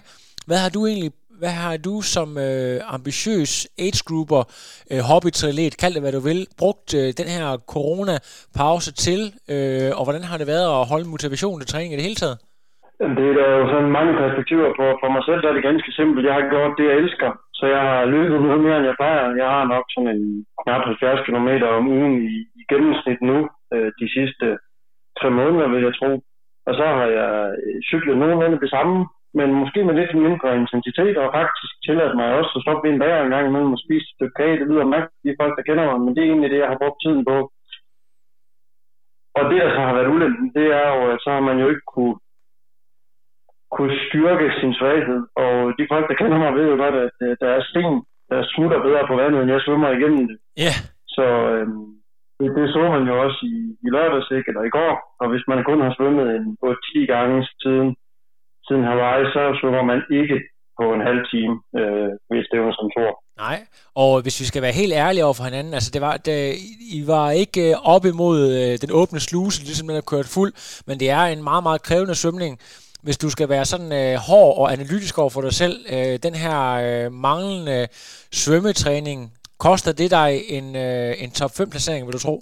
hvad 0.47 0.57
har 0.57 0.69
du 0.69 0.85
egentlig 0.85 1.11
hvad 1.41 1.55
har 1.63 1.75
du 1.87 1.95
som 2.15 2.29
øh, 2.47 2.77
ambitiøs 2.97 3.51
age-grouper, 3.85 4.41
øh, 4.91 5.01
hobby 5.09 5.31
kald 5.81 5.93
det 5.95 6.03
hvad 6.03 6.15
du 6.17 6.21
vil, 6.29 6.41
brugt 6.61 6.87
øh, 6.99 7.07
den 7.19 7.27
her 7.35 7.47
corona-pause 7.73 8.91
til, 9.05 9.21
øh, 9.53 9.89
og 9.97 10.03
hvordan 10.05 10.23
har 10.29 10.37
det 10.39 10.47
været 10.53 10.67
at 10.77 10.87
holde 10.91 11.07
motivation 11.13 11.59
til 11.59 11.71
træning 11.71 11.91
i 11.91 11.97
det 11.97 12.07
hele 12.07 12.21
taget? 12.23 12.37
Det 13.17 13.25
er 13.31 13.35
der 13.39 13.47
jo 13.59 13.65
sådan 13.73 13.91
mange 13.99 14.13
perspektiver 14.23 14.69
på. 14.79 14.85
For 15.01 15.09
mig 15.15 15.23
selv 15.27 15.39
der 15.41 15.49
er 15.49 15.57
det 15.57 15.69
ganske 15.69 15.91
simpelt. 15.97 16.27
Jeg 16.29 16.35
har 16.39 16.45
gjort 16.53 16.77
det, 16.77 16.85
jeg 16.89 16.97
elsker. 17.03 17.31
Så 17.59 17.65
jeg 17.75 17.81
har 17.89 18.11
løbet 18.15 18.39
noget 18.45 18.61
mere, 18.65 18.77
end 18.77 18.87
jeg 18.89 18.99
plejer. 19.01 19.25
Jeg 19.43 19.49
har 19.55 19.65
nok 19.73 19.85
sådan 19.93 20.11
en 20.15 20.25
knap 20.61 20.81
70 20.85 21.25
km 21.27 21.49
om 21.77 21.87
ugen 21.97 22.13
i, 22.29 22.35
i 22.59 22.61
gennemsnit 22.71 23.21
nu, 23.31 23.37
øh, 23.73 23.89
de 23.99 24.07
sidste 24.15 24.45
tre 25.19 25.29
måneder, 25.39 25.67
vil 25.73 25.83
jeg 25.87 25.95
tro. 25.99 26.11
Og 26.67 26.73
så 26.79 26.85
har 26.97 27.07
jeg 27.19 27.31
øh, 27.57 27.81
cyklet 27.89 28.17
nogenlunde 28.17 28.59
det 28.63 28.69
samme, 28.75 28.95
men 29.37 29.49
måske 29.61 29.79
med 29.85 29.95
lidt 29.97 30.13
mindre 30.27 30.49
intensitet, 30.61 31.17
og 31.17 31.35
faktisk 31.39 31.71
tilladt 31.85 32.15
mig 32.19 32.27
også 32.39 32.51
at 32.55 32.63
stoppe 32.65 32.89
en 32.89 32.99
bager 32.99 33.21
en 33.23 33.33
gang 33.33 33.45
imellem 33.47 33.75
og 33.75 33.83
spise 33.85 34.05
et 34.07 34.15
stykke 34.15 34.37
kage. 34.39 34.59
Det 34.59 34.67
lyder 34.67 34.93
mærkeligt, 34.93 35.23
de 35.25 35.39
folk, 35.41 35.53
der 35.57 35.67
kender 35.67 35.85
mig, 35.85 35.99
men 36.01 36.11
det 36.15 36.21
er 36.21 36.29
egentlig 36.31 36.51
det, 36.51 36.61
jeg 36.61 36.71
har 36.71 36.81
brugt 36.81 37.01
tiden 37.03 37.23
på. 37.31 37.37
Og 39.37 39.43
det, 39.49 39.57
der 39.61 39.69
så 39.75 39.81
har 39.87 39.93
været 39.97 40.13
ulempen, 40.15 40.47
det 40.57 40.67
er 40.81 40.87
jo, 40.95 41.01
at 41.13 41.19
så 41.23 41.29
har 41.35 41.43
man 41.49 41.57
jo 41.61 41.67
ikke 41.71 41.87
kunne, 41.95 42.15
kunne 43.75 43.95
styrke 44.07 44.47
sin 44.59 44.73
svaghed. 44.79 45.21
Og 45.43 45.53
de 45.77 45.83
folk, 45.91 46.05
der 46.09 46.19
kender 46.21 46.37
mig, 46.37 46.55
ved 46.55 46.65
jo 46.71 46.77
godt, 46.83 46.95
at 47.07 47.17
øh, 47.27 47.35
der 47.41 47.49
er 47.57 47.61
sten, 47.69 47.95
der 48.29 48.39
smutter 48.53 48.79
bedre 48.87 49.07
på 49.07 49.15
vandet, 49.21 49.41
end 49.41 49.51
jeg 49.51 49.61
svømmer 49.61 49.89
igennem 49.89 50.27
det. 50.29 50.37
Ja. 50.57 50.61
Yeah. 50.63 50.77
Så 51.15 51.25
øhm, 51.53 51.87
det, 52.39 52.47
det 52.57 52.65
så 52.75 52.81
man 52.95 53.03
jo 53.11 53.15
også 53.25 53.39
i, 53.53 53.57
i 53.85 53.87
lørdags, 53.95 54.29
ikke? 54.37 54.49
eller 54.51 54.63
i 54.69 54.75
går. 54.77 54.93
Og 55.21 55.25
hvis 55.31 55.45
man 55.51 55.59
kun 55.69 55.79
har 55.85 55.91
svømmet 55.97 56.27
en 56.37 56.47
10 56.93 57.05
gange 57.13 57.37
siden, 57.63 57.89
siden 58.67 58.83
Hawaii, 58.89 59.25
så 59.33 59.41
svømmer 59.59 59.83
man 59.91 60.01
ikke 60.21 60.37
på 60.79 60.85
en 60.95 61.01
halv 61.09 61.21
time, 61.33 61.55
øh, 61.79 62.09
hvis 62.29 62.45
det 62.51 62.59
var 62.61 62.73
som 62.79 62.89
tror. 62.95 63.13
Nej, 63.45 63.59
og 63.95 64.21
hvis 64.21 64.39
vi 64.41 64.45
skal 64.45 64.61
være 64.61 64.79
helt 64.81 64.93
ærlige 64.93 65.25
over 65.25 65.33
for 65.33 65.43
hinanden, 65.43 65.73
altså 65.73 65.91
det 65.93 66.01
var, 66.01 66.17
det, 66.17 66.37
I 66.97 67.03
var 67.07 67.31
ikke 67.31 67.69
øh, 67.69 67.75
op 67.93 68.05
imod 68.05 68.39
øh, 68.59 68.77
den 68.83 68.91
åbne 68.91 69.19
sluse, 69.19 69.63
ligesom 69.63 69.87
den 69.87 69.97
er 69.97 70.11
kørt 70.11 70.33
fuld, 70.35 70.51
men 70.87 70.99
det 70.99 71.09
er 71.09 71.23
en 71.23 71.43
meget, 71.43 71.63
meget 71.63 71.83
krævende 71.83 72.15
svømning. 72.15 72.59
Hvis 73.03 73.17
du 73.17 73.29
skal 73.29 73.49
være 73.49 73.65
sådan 73.65 73.91
øh, 74.01 74.15
hård 74.27 74.57
og 74.57 74.73
analytisk 74.73 75.17
over 75.17 75.29
for 75.29 75.41
dig 75.41 75.53
selv, 75.53 75.75
øh, 75.93 76.19
den 76.27 76.35
her 76.43 76.59
øh, 76.85 77.11
manglende 77.11 77.87
svømmetræning, 78.31 79.19
Koster 79.59 79.93
det 80.01 80.09
dig 80.19 80.31
en, 80.57 80.67
øh, 80.85 81.11
en 81.23 81.31
top 81.39 81.51
5 81.57 81.69
placering, 81.73 82.05
vil 82.05 82.17
du 82.17 82.23
tro? 82.25 82.35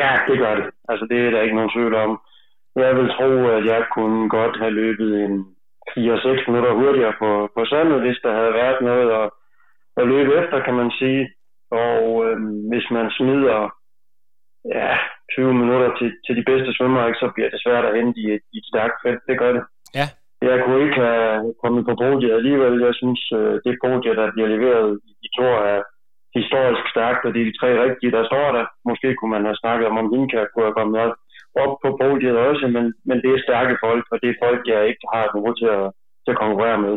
Ja, 0.00 0.12
det 0.28 0.38
gør 0.38 0.54
det. 0.54 0.66
Altså, 0.90 1.04
det 1.10 1.18
er 1.26 1.30
der 1.30 1.42
ikke 1.42 1.58
nogen 1.58 1.74
tvivl 1.76 1.94
om. 1.94 2.20
Jeg 2.76 2.96
vil 2.96 3.08
tro, 3.16 3.30
at 3.56 3.64
jeg 3.72 3.82
kunne 3.94 4.28
godt 4.28 4.54
have 4.62 4.74
løbet 4.82 5.10
en 5.24 5.34
4-6 5.90 6.48
minutter 6.48 6.72
hurtigere 6.80 7.14
på, 7.22 7.30
på 7.56 7.64
sandet, 7.64 8.00
hvis 8.00 8.18
der 8.24 8.32
havde 8.38 8.54
været 8.62 8.80
noget 8.90 9.08
at, 9.20 9.30
at 9.96 10.08
løbe 10.12 10.32
efter, 10.40 10.64
kan 10.66 10.74
man 10.74 10.90
sige. 11.00 11.22
Og 11.70 12.02
øh, 12.26 12.36
hvis 12.70 12.86
man 12.90 13.06
smider 13.18 13.60
ja, 14.74 14.90
20 15.34 15.54
minutter 15.54 15.90
til, 15.98 16.08
til 16.26 16.34
de 16.36 16.44
bedste 16.50 16.70
svømmere, 16.76 17.14
så 17.14 17.30
bliver 17.34 17.50
det 17.50 17.60
svært 17.64 17.84
at 17.84 17.96
hente 17.98 18.20
i 18.20 18.26
et, 18.34 18.44
i 18.54 18.56
et 18.58 18.66
stærkt 18.72 18.96
felt. 19.02 19.22
Det 19.28 19.38
gør 19.38 19.52
det. 19.52 19.64
Ja. 19.98 20.06
Jeg 20.50 20.56
kunne 20.64 20.84
ikke 20.84 21.00
have 21.08 21.54
kommet 21.62 21.82
på 21.86 21.94
podiet 22.02 22.32
alligevel. 22.38 22.74
Jeg 22.88 22.94
synes, 23.00 23.22
øh, 23.38 23.54
det 23.64 23.80
podiet, 23.84 24.16
der 24.20 24.32
bliver 24.34 24.48
leveret 24.54 25.00
i, 25.08 25.10
i 25.26 25.28
Tor, 25.36 25.54
er, 25.72 25.82
historisk 26.38 26.84
stærkt, 26.94 27.22
og 27.26 27.30
det 27.32 27.40
er 27.40 27.48
de 27.50 27.58
tre 27.60 27.70
rigtige, 27.84 28.14
der 28.16 28.24
står 28.30 28.46
der. 28.56 28.64
Måske 28.88 29.08
kunne 29.14 29.34
man 29.36 29.44
have 29.48 29.60
snakket 29.62 29.86
om, 29.90 29.96
om 30.02 30.12
Inka 30.16 30.40
kunne 30.44 30.68
have 30.68 30.78
kommet 30.80 30.98
op 31.04 31.14
på 31.82 31.88
podiet 32.00 32.36
også, 32.48 32.66
men, 32.74 32.84
men 33.08 33.16
det 33.22 33.30
er 33.32 33.44
stærke 33.46 33.74
folk, 33.84 34.04
og 34.12 34.16
det 34.22 34.28
er 34.30 34.42
folk, 34.44 34.60
jeg 34.72 34.88
ikke 34.90 35.04
har 35.12 35.22
et 35.24 35.34
niveau 35.36 35.54
til 35.60 35.70
at, 35.78 35.86
til 36.24 36.32
at 36.34 36.40
konkurrere 36.44 36.78
med. 36.86 36.94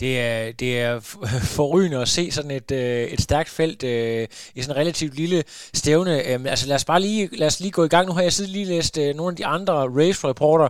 Det 0.00 0.20
er, 0.20 0.52
det 0.52 0.80
er 0.80 0.92
forrygende 1.58 2.00
at 2.00 2.08
se 2.08 2.30
sådan 2.30 2.50
et, 2.50 2.70
øh, 2.72 3.04
et 3.14 3.20
stærkt 3.20 3.50
felt 3.58 3.84
øh, 3.84 4.22
i 4.56 4.62
sådan 4.62 4.76
en 4.76 4.80
relativt 4.82 5.14
lille 5.14 5.42
stævne. 5.80 6.14
Øhm, 6.28 6.46
altså 6.46 6.68
lad 6.68 6.76
os 6.76 6.84
bare 6.84 7.00
lige, 7.00 7.28
lad 7.36 7.46
os 7.46 7.60
lige 7.60 7.72
gå 7.78 7.84
i 7.84 7.88
gang. 7.88 8.06
Nu 8.06 8.12
har 8.12 8.22
jeg 8.22 8.32
siddet 8.32 8.52
lige 8.52 8.72
læst 8.74 8.98
øh, 8.98 9.14
nogle 9.14 9.32
af 9.32 9.36
de 9.36 9.46
andre 9.46 9.74
race-reporter, 10.00 10.68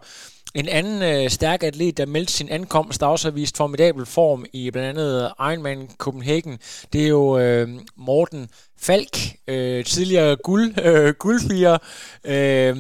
en 0.54 0.68
anden 0.68 1.02
øh, 1.02 1.30
stærk 1.30 1.62
atlet, 1.62 1.96
der 1.96 2.06
meldte 2.06 2.32
sin 2.32 2.48
ankomst, 2.48 3.00
der 3.00 3.06
også 3.06 3.28
har 3.28 3.32
vist 3.32 3.56
formidabel 3.56 4.06
form 4.06 4.44
i 4.52 4.70
blandt 4.70 4.88
andet 4.88 5.32
Ironman 5.40 5.88
Copenhagen, 5.98 6.58
det 6.92 7.04
er 7.04 7.08
jo 7.08 7.38
øh, 7.38 7.68
Morten 7.96 8.48
Falk, 8.80 9.18
øh, 9.48 9.84
tidligere 9.84 10.36
guld, 10.36 10.78
øh, 10.84 11.14
guldfier. 11.14 11.78
Øh, 12.24 12.76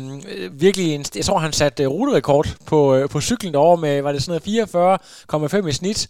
virkelig, 0.52 0.94
en, 0.94 1.04
jeg 1.16 1.24
tror 1.24 1.38
han 1.38 1.52
satte 1.52 1.82
øh, 1.82 1.88
ruterekord 1.88 2.56
på, 2.66 2.94
øh, 2.94 3.08
på 3.08 3.20
cyklen 3.20 3.52
derovre 3.52 3.80
med, 3.80 4.02
var 4.02 4.12
det 4.12 4.22
sådan 4.22 4.40
noget 4.46 5.62
44,5 5.64 5.66
i 5.66 5.72
snit. 5.72 6.08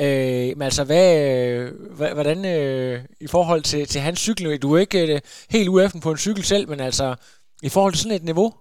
Øh, 0.00 0.56
men 0.56 0.62
altså, 0.62 0.84
hvad, 0.84 1.18
øh, 1.18 1.72
hvordan 2.14 2.44
øh, 2.44 3.00
i 3.20 3.26
forhold 3.26 3.62
til, 3.62 3.86
til 3.86 4.00
hans 4.00 4.20
cykel, 4.20 4.58
du 4.58 4.74
er 4.74 4.78
ikke 4.78 5.14
øh, 5.14 5.20
helt 5.50 5.68
ueffen 5.68 6.00
på 6.00 6.10
en 6.10 6.16
cykel 6.16 6.44
selv, 6.44 6.68
men 6.68 6.80
altså, 6.80 7.14
i 7.62 7.68
forhold 7.68 7.92
til 7.92 8.02
sådan 8.02 8.16
et 8.16 8.24
niveau? 8.24 8.54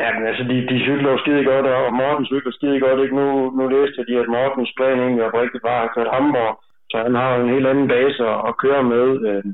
Ja, 0.00 0.08
men 0.14 0.26
altså, 0.30 0.42
de, 0.50 0.56
de 0.70 0.78
cykler 0.86 1.10
jo 1.12 1.18
skide 1.18 1.44
godt, 1.44 1.66
og 1.66 1.94
Morten 2.00 2.26
cykler 2.26 2.52
skide 2.52 2.80
godt, 2.80 3.00
ikke? 3.00 3.16
Nu, 3.20 3.26
nu 3.56 3.62
læste 3.68 3.98
jeg 3.98 4.06
de, 4.08 4.22
at 4.22 4.32
Mortens 4.34 4.72
plan 4.76 5.00
egentlig 5.00 5.24
oprigtigt 5.24 5.64
var 5.70 5.80
at 5.82 5.92
køre 5.94 6.14
Hamburg, 6.14 6.52
så 6.90 6.96
han 7.06 7.14
har 7.14 7.30
en 7.36 7.48
helt 7.54 7.66
anden 7.66 7.88
base 7.88 8.22
at, 8.32 8.38
at 8.48 8.56
køre 8.62 8.82
med. 8.92 9.06
Øh, 9.28 9.44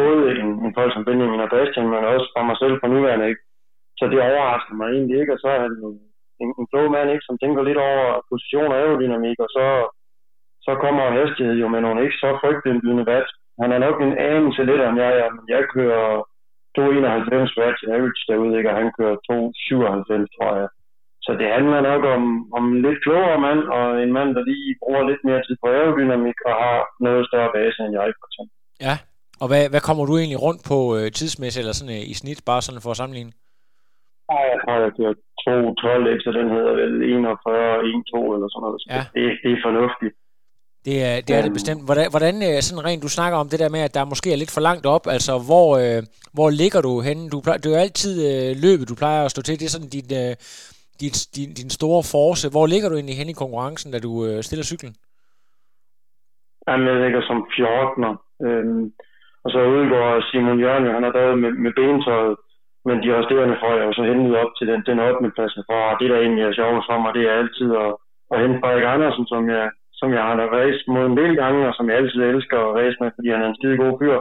både 0.00 0.22
en, 0.40 0.50
en 0.64 0.72
folk 0.78 0.92
som 0.92 1.04
Benjamin 1.04 1.46
og 1.46 1.50
Bastian, 1.54 1.88
men 1.88 2.10
også 2.14 2.26
for 2.34 2.42
mig 2.48 2.56
selv 2.62 2.74
på 2.80 2.86
nuværende, 2.86 3.28
ikke? 3.30 3.42
Så 3.98 4.04
det 4.12 4.18
overrasker 4.28 4.74
mig 4.74 4.88
egentlig 4.88 5.16
ikke, 5.20 5.32
og 5.34 5.38
så 5.42 5.48
er 5.54 5.60
han 5.64 5.74
en, 6.42 6.48
en 6.58 6.66
klog 6.70 6.90
mand, 6.90 7.10
ikke? 7.10 7.26
Som 7.28 7.38
tænker 7.38 7.62
lidt 7.62 7.80
over 7.88 8.04
position 8.30 8.72
og 8.72 8.78
aerodynamik, 8.78 9.38
og 9.44 9.48
så, 9.56 9.66
så 10.66 10.72
kommer 10.82 11.16
hastighed 11.18 11.56
jo 11.62 11.68
med 11.68 11.80
nogle 11.80 12.02
ikke 12.04 12.20
så 12.22 12.28
frygtindbydende 12.40 13.06
vat. 13.06 13.28
Han 13.62 13.72
er 13.72 13.78
nok 13.86 13.96
en 14.00 14.14
anelse 14.18 14.62
lidt 14.64 14.82
om 14.88 14.96
jeg 15.02 15.12
er, 15.22 15.28
men 15.36 15.44
jeg 15.48 15.62
kører 15.74 16.06
291 16.76 17.58
watts 17.58 17.82
average 17.94 18.22
derude, 18.28 18.56
ikke? 18.58 18.70
og 18.70 18.76
han 18.80 18.90
kører 18.98 19.16
297, 19.26 20.30
tror 20.36 20.52
jeg. 20.60 20.68
Så 21.26 21.30
det 21.40 21.48
handler 21.56 21.80
nok 21.90 22.02
om, 22.16 22.22
om 22.56 22.64
en 22.72 22.80
lidt 22.86 23.02
klogere 23.04 23.40
mand, 23.46 23.62
og 23.76 23.84
en 24.04 24.12
mand, 24.18 24.30
der 24.36 24.42
lige 24.50 24.78
bruger 24.82 25.02
lidt 25.10 25.22
mere 25.28 25.40
tid 25.46 25.56
på 25.62 25.66
aerodynamik, 25.68 26.38
og 26.48 26.54
har 26.62 26.78
noget 27.06 27.22
større 27.30 27.50
base 27.56 27.78
end 27.82 27.92
jeg, 27.98 28.08
for 28.20 28.26
eksempel. 28.28 28.54
Ja, 28.86 28.94
og 29.42 29.46
hvad, 29.50 29.64
hvad 29.72 29.82
kommer 29.88 30.04
du 30.06 30.14
egentlig 30.16 30.42
rundt 30.46 30.62
på 30.70 30.78
øh, 30.96 31.06
tidsmæssigt, 31.18 31.62
eller 31.62 31.76
sådan 31.78 31.96
øh, 31.98 32.10
i 32.12 32.14
snit, 32.20 32.40
bare 32.50 32.62
sådan 32.62 32.84
for 32.84 32.92
at 32.92 33.00
sammenligne? 33.00 33.32
Jeg 34.52 34.60
har 34.68 34.78
jeg 34.84 34.92
kørt 34.98 35.18
2, 35.44 35.74
12 35.74 36.20
så 36.24 36.30
den 36.38 36.48
hedder 36.56 36.72
vel 36.82 36.94
41, 37.02 37.84
1, 37.88 38.04
2 38.14 38.34
eller 38.34 38.48
sådan 38.52 38.64
noget. 38.66 38.80
Ja. 38.94 39.02
det, 39.14 39.24
det 39.42 39.50
er 39.56 39.60
fornuftigt. 39.68 40.14
Det 40.86 40.96
er 41.08 41.14
det, 41.26 41.32
er 41.38 41.42
det 41.42 41.52
bestemt. 41.58 41.82
Hvordan, 41.88 42.06
hvordan 42.14 42.34
øh, 42.48 42.58
sådan 42.66 42.84
rent, 42.84 43.02
du 43.06 43.12
snakker 43.18 43.36
om 43.38 43.48
det 43.48 43.58
der 43.62 43.74
med, 43.74 43.80
at 43.80 43.94
der 43.94 44.10
måske 44.12 44.32
er 44.32 44.40
lidt 44.42 44.54
for 44.54 44.64
langt 44.68 44.86
op, 44.94 45.04
altså 45.16 45.32
hvor, 45.48 45.68
øh, 45.82 46.00
hvor 46.36 46.48
ligger 46.60 46.80
du 46.88 46.92
henne? 47.08 47.30
Du 47.32 47.40
plejer, 47.44 47.58
det 47.58 47.68
er 47.68 47.76
jo 47.76 47.84
altid 47.86 48.14
øh, 48.30 48.50
løbet, 48.64 48.88
du 48.92 48.96
plejer 49.02 49.20
at 49.24 49.30
stå 49.34 49.40
til, 49.42 49.60
det 49.60 49.66
er 49.66 49.76
sådan 49.76 49.94
din, 49.96 50.08
øh, 50.22 50.34
din, 51.00 51.14
din, 51.36 51.50
din 51.60 51.70
store 51.78 52.02
force. 52.12 52.44
Hvor 52.54 52.66
ligger 52.72 52.88
du 52.88 52.94
egentlig 52.96 53.18
henne 53.20 53.34
i 53.34 53.40
konkurrencen, 53.42 53.92
da 53.92 53.98
du 54.06 54.12
øh, 54.26 54.38
stiller 54.46 54.64
cyklen? 54.70 54.94
Jamen, 56.66 56.86
jeg 56.88 56.96
ligger 57.04 57.22
som 57.30 57.38
14'er. 57.56 58.14
Øhm, 58.46 58.84
og 59.44 59.48
så 59.54 59.60
udgår 59.76 60.06
Simon 60.28 60.60
Jørgen, 60.64 60.94
han 60.96 61.06
har 61.06 61.12
døjet 61.18 61.38
med, 61.42 61.52
med 61.64 61.72
bentøjet, 61.78 62.36
men 62.86 62.96
de 63.02 63.08
resterende 63.18 63.56
får 63.62 63.72
jeg 63.76 63.84
jo 63.88 63.92
så 63.98 64.02
hentet 64.10 64.34
op 64.42 64.52
til 64.58 64.66
den, 64.70 64.80
den 64.88 64.98
8. 65.00 65.30
plads 65.36 65.54
for. 65.68 65.80
Og 65.90 65.94
det, 66.00 66.10
der 66.10 66.18
egentlig 66.20 66.44
er 66.44 66.58
sjovt 66.58 66.86
for 66.88 66.98
mig, 67.02 67.10
det 67.16 67.24
er 67.26 67.38
altid 67.40 67.68
at, 67.84 67.92
at 68.32 68.40
hente 68.42 68.60
Frederik 68.60 68.86
Andersen, 68.94 69.24
som 69.32 69.42
jeg, 69.54 69.66
som 70.02 70.10
jeg 70.16 70.22
har 70.28 70.36
racet 70.56 70.88
mod 70.94 71.04
en 71.06 71.18
del 71.20 71.34
gange, 71.42 71.60
og 71.68 71.74
som 71.74 71.88
jeg 71.88 71.96
altid 71.96 72.20
elsker 72.22 72.58
at 72.62 72.74
race 72.78 72.98
med, 73.00 73.10
fordi 73.16 73.28
han 73.34 73.42
er 73.42 73.48
en 73.48 73.58
skide 73.58 73.76
god 73.82 73.94
fyr. 74.00 74.16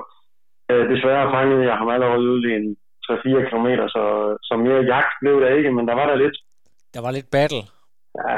Øh, 0.70 0.84
desværre 0.94 1.32
fangede 1.36 1.64
jeg 1.70 1.76
ham 1.82 1.90
allerede 1.96 2.30
ude 2.34 2.44
i 2.50 2.54
en 2.60 2.68
3-4 3.06 3.50
km, 3.50 3.68
så, 3.96 4.04
så 4.48 4.54
mere 4.66 4.82
jagt 4.94 5.14
blev 5.22 5.36
der 5.42 5.50
ikke, 5.58 5.72
men 5.78 5.88
der 5.90 5.96
var 6.00 6.08
der 6.12 6.18
lidt. 6.24 6.38
Der 6.94 7.02
var 7.06 7.12
lidt 7.12 7.30
battle. 7.38 7.64
Ja, 8.22 8.38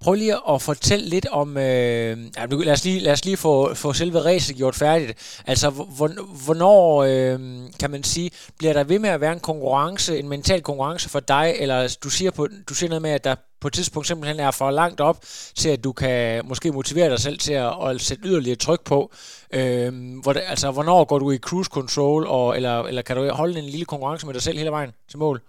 Prøv 0.00 0.14
lige 0.14 0.36
at 0.50 0.62
fortælle 0.62 1.08
lidt 1.08 1.26
om, 1.26 1.56
øh, 1.56 2.18
lad 2.50 2.72
os 2.72 2.84
lige, 2.84 3.00
lad 3.00 3.12
os 3.12 3.24
lige 3.24 3.36
få, 3.36 3.74
få 3.74 3.92
selve 3.92 4.24
racet 4.24 4.56
gjort 4.56 4.74
færdigt. 4.74 5.40
Altså, 5.46 5.70
hvornår, 6.44 7.02
øh, 7.02 7.40
kan 7.80 7.90
man 7.90 8.04
sige, 8.04 8.30
bliver 8.58 8.72
der 8.72 8.84
ved 8.84 8.98
med 8.98 9.10
at 9.10 9.20
være 9.20 9.32
en 9.32 9.40
konkurrence, 9.40 10.18
en 10.18 10.28
mental 10.28 10.62
konkurrence 10.62 11.08
for 11.08 11.20
dig, 11.20 11.54
eller 11.58 11.96
du 12.04 12.10
siger, 12.10 12.30
på, 12.30 12.48
du 12.68 12.74
siger 12.74 12.88
noget 12.88 13.02
med, 13.02 13.10
at 13.10 13.24
der 13.24 13.34
på 13.60 13.68
et 13.68 13.74
tidspunkt 13.74 14.08
simpelthen 14.08 14.40
er 14.40 14.50
for 14.50 14.70
langt 14.70 15.00
op, 15.00 15.24
til 15.56 15.68
at 15.68 15.84
du 15.84 15.92
kan 15.92 16.46
måske 16.48 16.72
motivere 16.72 17.10
dig 17.10 17.18
selv 17.18 17.38
til 17.38 17.52
at, 17.52 17.72
at 17.86 18.00
sætte 18.00 18.28
yderligere 18.28 18.56
tryk 18.56 18.84
på. 18.84 19.12
Øh, 19.52 19.92
hvor, 20.22 20.32
altså, 20.32 20.70
hvornår 20.70 21.04
går 21.04 21.18
du 21.18 21.30
i 21.30 21.38
cruise 21.38 21.70
control, 21.72 22.26
og, 22.26 22.56
eller, 22.56 22.82
eller 22.82 23.02
kan 23.02 23.16
du 23.16 23.30
holde 23.30 23.58
en 23.58 23.64
lille 23.64 23.84
konkurrence 23.84 24.26
med 24.26 24.34
dig 24.34 24.42
selv 24.42 24.58
hele 24.58 24.70
vejen 24.70 24.90
til 25.08 25.18
mål? 25.18 25.42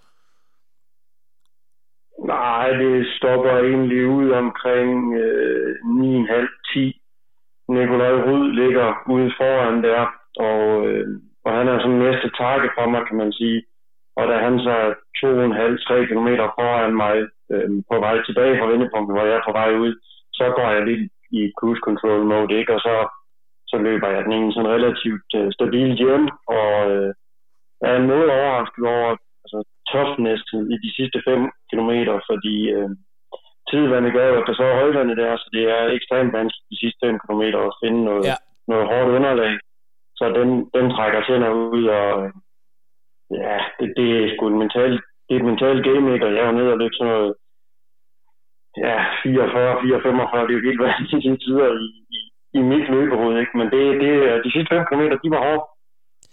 Nej, 2.45 2.67
det 2.81 3.07
stopper 3.17 3.55
egentlig 3.57 4.07
ud 4.07 4.29
omkring 4.31 5.15
øh, 5.23 5.75
9.30-10. 5.75 6.79
Nikolaj 7.69 8.13
Rud 8.25 8.45
ligger 8.61 8.87
ude 9.13 9.31
foran 9.37 9.83
der, 9.83 10.01
og, 10.49 10.87
øh, 10.87 11.07
og 11.45 11.51
han 11.57 11.67
er 11.67 11.79
sådan 11.79 12.03
næste 12.05 12.29
takke 12.41 12.69
for 12.77 12.85
mig, 12.89 13.01
kan 13.07 13.17
man 13.17 13.31
sige. 13.31 13.63
Og 14.17 14.27
da 14.27 14.35
han 14.45 14.59
så 14.59 14.71
er 14.85 14.89
2,5-3 15.19 16.05
km 16.09 16.29
foran 16.57 16.93
mig 17.03 17.15
øh, 17.51 17.69
på 17.91 17.95
vej 18.05 18.15
tilbage 18.23 18.57
fra 18.59 18.69
vendepunktet, 18.71 19.15
hvor 19.15 19.25
jeg 19.25 19.35
er 19.37 19.47
på 19.47 19.53
vej 19.59 19.71
ud, 19.83 19.93
så 20.33 20.45
går 20.57 20.69
jeg 20.75 20.85
lidt 20.85 21.11
i 21.31 21.51
cruise 21.59 21.81
control 21.87 22.23
mode, 22.31 22.53
ikke? 22.59 22.73
Og 22.73 22.79
så, 22.79 22.95
så 23.67 23.77
løber 23.77 24.07
jeg 24.07 24.23
den 24.23 24.31
egentlig 24.31 24.53
sådan 24.53 24.73
relativt 24.77 25.29
øh, 25.39 25.51
stabilt 25.57 25.97
hjem, 26.03 26.25
og 26.57 26.71
øh, 26.91 27.13
er 27.81 27.97
noget 28.11 28.29
overrasket 28.37 28.83
over, 28.95 29.09
altså, 29.43 29.57
toughness 29.93 30.41
i 30.73 30.77
de 30.85 30.91
sidste 30.97 31.17
5 31.25 31.51
km, 31.71 31.91
fordi 32.29 32.55
øh, 32.77 32.89
tidvandet 33.69 34.13
gør 34.13 34.27
at 34.39 34.47
der 34.47 34.55
så 34.55 34.63
er 34.63 34.79
højvandet 34.81 35.17
der, 35.17 35.37
så 35.37 35.47
det 35.55 35.63
er 35.75 35.83
ekstremt 35.97 36.33
vanskeligt 36.37 36.71
de 36.71 36.79
sidste 36.81 36.99
5 37.05 37.19
km 37.23 37.43
at 37.67 37.77
finde 37.83 38.01
noget, 38.09 38.25
ja. 38.29 38.35
noget 38.71 38.85
hårdt 38.91 39.09
underlag. 39.17 39.53
Så 40.19 40.25
den, 40.39 40.49
den 40.75 40.85
trækker 40.95 41.21
tænder 41.23 41.51
ud, 41.75 41.85
og 41.99 42.07
øh, 42.23 42.31
ja, 43.43 43.57
det, 43.79 43.87
det 43.97 44.07
er 44.17 44.31
sgu 44.33 44.43
en 44.47 44.61
mental, 44.63 44.93
det 45.25 45.31
er 45.33 45.39
et 45.39 45.49
mentalt 45.51 45.83
game, 45.89 46.05
og 46.25 46.33
jeg 46.35 46.43
er 46.43 46.49
jo 46.51 46.57
nede 46.57 46.73
og 46.75 46.79
løb 46.79 46.93
sådan 46.93 47.13
noget, 47.13 47.33
ja, 48.85 48.97
44, 49.23 49.81
4, 49.81 50.01
45, 50.01 50.47
det 50.47 50.53
er 50.53 50.59
jo 50.59 50.67
helt 50.69 50.81
vanvittige 50.85 51.37
tider 51.43 51.69
i, 51.85 51.89
i, 52.17 52.19
i 52.59 52.61
mit 52.71 52.87
løbehoved, 52.93 53.39
ikke? 53.39 53.57
men 53.59 53.67
det, 53.73 53.83
det, 54.03 54.11
de 54.45 54.51
sidste 54.51 54.69
5 54.75 54.85
km, 54.89 55.03
de 55.23 55.31
var 55.35 55.41
hårde. 55.47 55.63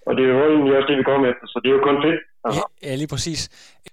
Og 0.07 0.13
det 0.17 0.23
er 0.25 0.33
jo 0.35 0.41
egentlig 0.53 0.77
også 0.77 0.89
det, 0.91 0.99
vi 0.99 1.09
kommer 1.11 1.27
efter, 1.29 1.47
så 1.47 1.57
det 1.63 1.69
er 1.69 1.77
jo 1.77 1.87
kun 1.89 2.03
fedt. 2.05 2.21
Ja, 2.47 2.63
ja, 2.83 2.95
lige 2.95 3.13
præcis. 3.15 3.41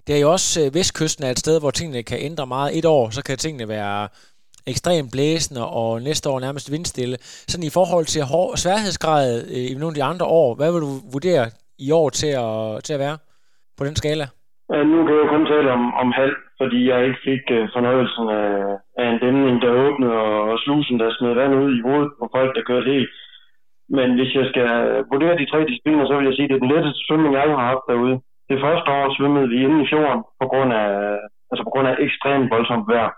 Det 0.07 0.15
er 0.15 0.21
jo 0.25 0.31
også 0.31 0.61
øh, 0.61 0.73
vestkysten 0.73 1.25
er 1.25 1.31
et 1.31 1.39
sted, 1.39 1.59
hvor 1.59 1.71
tingene 1.71 2.03
kan 2.03 2.19
ændre 2.21 2.47
meget. 2.47 2.77
Et 2.77 2.85
år, 2.85 3.09
så 3.09 3.23
kan 3.23 3.37
tingene 3.37 3.67
være 3.67 4.07
ekstremt 4.67 5.11
blæsende, 5.11 5.63
og 5.79 6.01
næste 6.01 6.29
år 6.29 6.39
nærmest 6.39 6.71
vindstille. 6.71 7.17
Sådan 7.51 7.67
i 7.69 7.75
forhold 7.77 8.05
til 8.05 8.21
hår, 8.31 8.47
sværhedsgrad 8.63 9.27
øh, 9.55 9.71
i 9.71 9.73
nogle 9.73 9.93
af 9.93 9.99
de 9.99 10.09
andre 10.11 10.25
år, 10.25 10.55
hvad 10.55 10.69
vil 10.73 10.81
du 10.87 10.91
vurdere 11.13 11.45
i 11.87 11.91
år 11.91 12.09
til 12.09 12.31
at, 12.45 12.83
til 12.85 12.93
at 12.93 13.03
være 13.05 13.17
på 13.77 13.83
den 13.87 13.95
skala? 14.01 14.25
Ja, 14.73 14.79
nu 14.91 14.97
kan 15.05 15.15
jeg 15.15 15.23
jo 15.23 15.33
kun 15.35 15.45
tale 15.53 15.69
om, 15.77 15.83
om 16.01 16.09
halv, 16.21 16.35
fordi 16.61 16.79
jeg 16.89 16.99
ikke 17.07 17.21
fik 17.29 17.43
uh, 17.57 17.63
fornøjelsen 17.75 18.25
af, 18.41 18.51
af 19.01 19.05
en 19.11 19.19
dæmning, 19.25 19.55
der 19.63 19.79
åbnede, 19.85 20.15
og, 20.27 20.35
og 20.51 20.57
slusen, 20.63 20.99
der 20.99 21.15
smed 21.17 21.33
vand 21.39 21.53
ud 21.63 21.71
i 21.77 21.83
hovedet 21.87 22.11
på 22.19 22.25
folk, 22.35 22.51
der 22.55 22.67
kørte 22.69 22.91
helt. 22.95 23.09
Men 23.97 24.07
hvis 24.17 24.31
jeg 24.39 24.45
skal 24.51 24.69
vurdere 25.11 25.39
de 25.39 25.49
tre 25.51 25.59
discipliner, 25.69 26.05
så 26.05 26.13
vil 26.15 26.27
jeg 26.27 26.35
sige, 26.35 26.45
at 26.45 26.49
det 26.49 26.57
er 26.57 26.65
den 26.65 26.73
letteste 26.75 27.01
svømning, 27.05 27.31
jeg 27.33 27.41
har 27.41 27.69
haft 27.71 27.85
derude. 27.91 28.15
Det 28.49 28.57
første 28.63 28.89
år 28.97 29.05
svømmede 29.17 29.49
vi 29.49 29.57
inde 29.65 29.83
i 29.83 29.89
fjorden 29.91 30.21
på 30.41 30.45
grund 30.51 30.71
af, 30.73 30.89
altså 31.51 31.63
på 31.63 31.71
grund 31.73 31.87
af 31.87 31.95
ekstremt 31.99 32.51
voldsomt 32.55 32.87
vejr. 32.93 33.11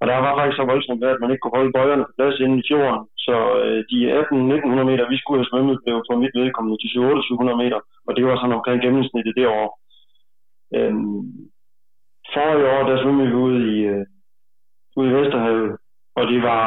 Og 0.00 0.04
der 0.08 0.16
var 0.24 0.36
faktisk 0.36 0.56
så 0.58 0.64
voldsomt 0.72 1.00
vejr, 1.00 1.14
at 1.14 1.22
man 1.22 1.30
ikke 1.30 1.42
kunne 1.42 1.58
holde 1.58 1.74
bøjerne 1.76 2.04
på 2.04 2.12
plads 2.16 2.40
inde 2.40 2.58
i 2.58 2.66
fjorden. 2.68 3.02
Så 3.26 3.36
øh, 3.64 3.78
de 3.90 3.98
18-1900 4.20 4.90
meter, 4.90 5.12
vi 5.12 5.18
skulle 5.18 5.40
have 5.40 5.50
svømmet, 5.50 5.82
blev 5.84 5.96
for 6.08 6.16
mit 6.22 6.34
vedkommende 6.40 6.78
til 6.78 6.88
700 6.92 7.58
meter. 7.62 7.80
Og 8.06 8.16
det 8.16 8.24
var 8.26 8.36
sådan 8.36 8.58
omkring 8.58 8.82
gennemsnittet 8.82 9.34
det 9.38 9.46
år. 9.46 9.68
Øhm, 10.76 11.22
forrige 12.34 12.70
år, 12.74 12.82
der 12.88 13.02
svømmede 13.02 13.28
vi 13.28 13.34
ude 13.46 13.58
i, 13.74 13.76
øh, 13.92 14.04
ude 14.96 15.10
i 15.10 15.14
Vesterhavet, 15.14 15.76
og 16.16 16.22
det 16.30 16.42
var 16.42 16.64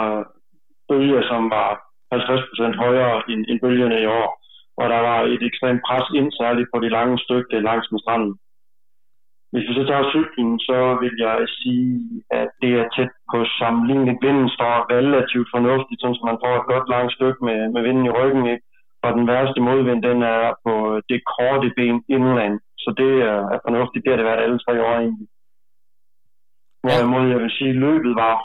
bølger, 0.90 1.22
som 1.32 1.50
var 1.50 1.70
50% 2.14 2.78
højere 2.84 3.24
end, 3.30 3.46
end 3.50 3.60
bølgerne 3.60 4.02
i 4.02 4.06
år 4.06 4.45
og 4.78 4.86
der 4.94 5.02
var 5.10 5.20
et 5.34 5.44
ekstremt 5.50 5.82
pres 5.88 6.08
ind, 6.20 6.30
særligt 6.32 6.70
på 6.74 6.80
de 6.84 6.90
lange 6.98 7.18
stykker 7.26 7.60
langs 7.70 7.88
med 7.92 8.00
stranden. 8.00 8.36
Hvis 9.52 9.68
vi 9.70 9.74
så 9.74 9.84
tager 9.88 10.12
cyklen, 10.16 10.60
så 10.60 10.78
vil 11.02 11.16
jeg 11.26 11.38
sige, 11.60 12.24
at 12.42 12.50
det 12.62 12.72
er 12.80 12.86
tæt 12.96 13.14
på 13.32 13.38
sammenlignet. 13.60 14.22
Vinden 14.26 14.50
står 14.58 14.76
relativt 14.96 15.50
fornuftigt, 15.56 16.02
så 16.02 16.22
man 16.30 16.42
får 16.44 16.54
et 16.58 16.70
godt 16.72 16.88
langt 16.94 17.14
stykke 17.18 17.42
med, 17.48 17.60
med 17.74 17.82
vinden 17.88 18.06
i 18.06 18.16
ryggen. 18.20 18.46
Ikke? 18.54 18.66
Og 19.04 19.10
den 19.18 19.28
værste 19.28 19.62
modvind, 19.62 20.02
den 20.10 20.20
er 20.24 20.44
på 20.66 20.74
det 21.10 21.20
korte 21.34 21.70
ben 21.78 21.98
indland. 22.16 22.56
Så 22.84 22.90
det 23.02 23.14
er, 23.32 23.40
er 23.56 23.60
fornuftigt. 23.68 24.04
Det 24.04 24.12
har 24.12 24.20
det 24.20 24.30
været 24.30 24.44
alle 24.46 24.60
tre 24.60 24.74
år 24.88 24.96
egentlig. 25.04 25.28
Hvorimod 26.84 27.26
jeg 27.34 27.40
vil 27.44 27.56
sige, 27.58 27.74
at 27.76 27.82
løbet 27.86 28.14
var 28.24 28.36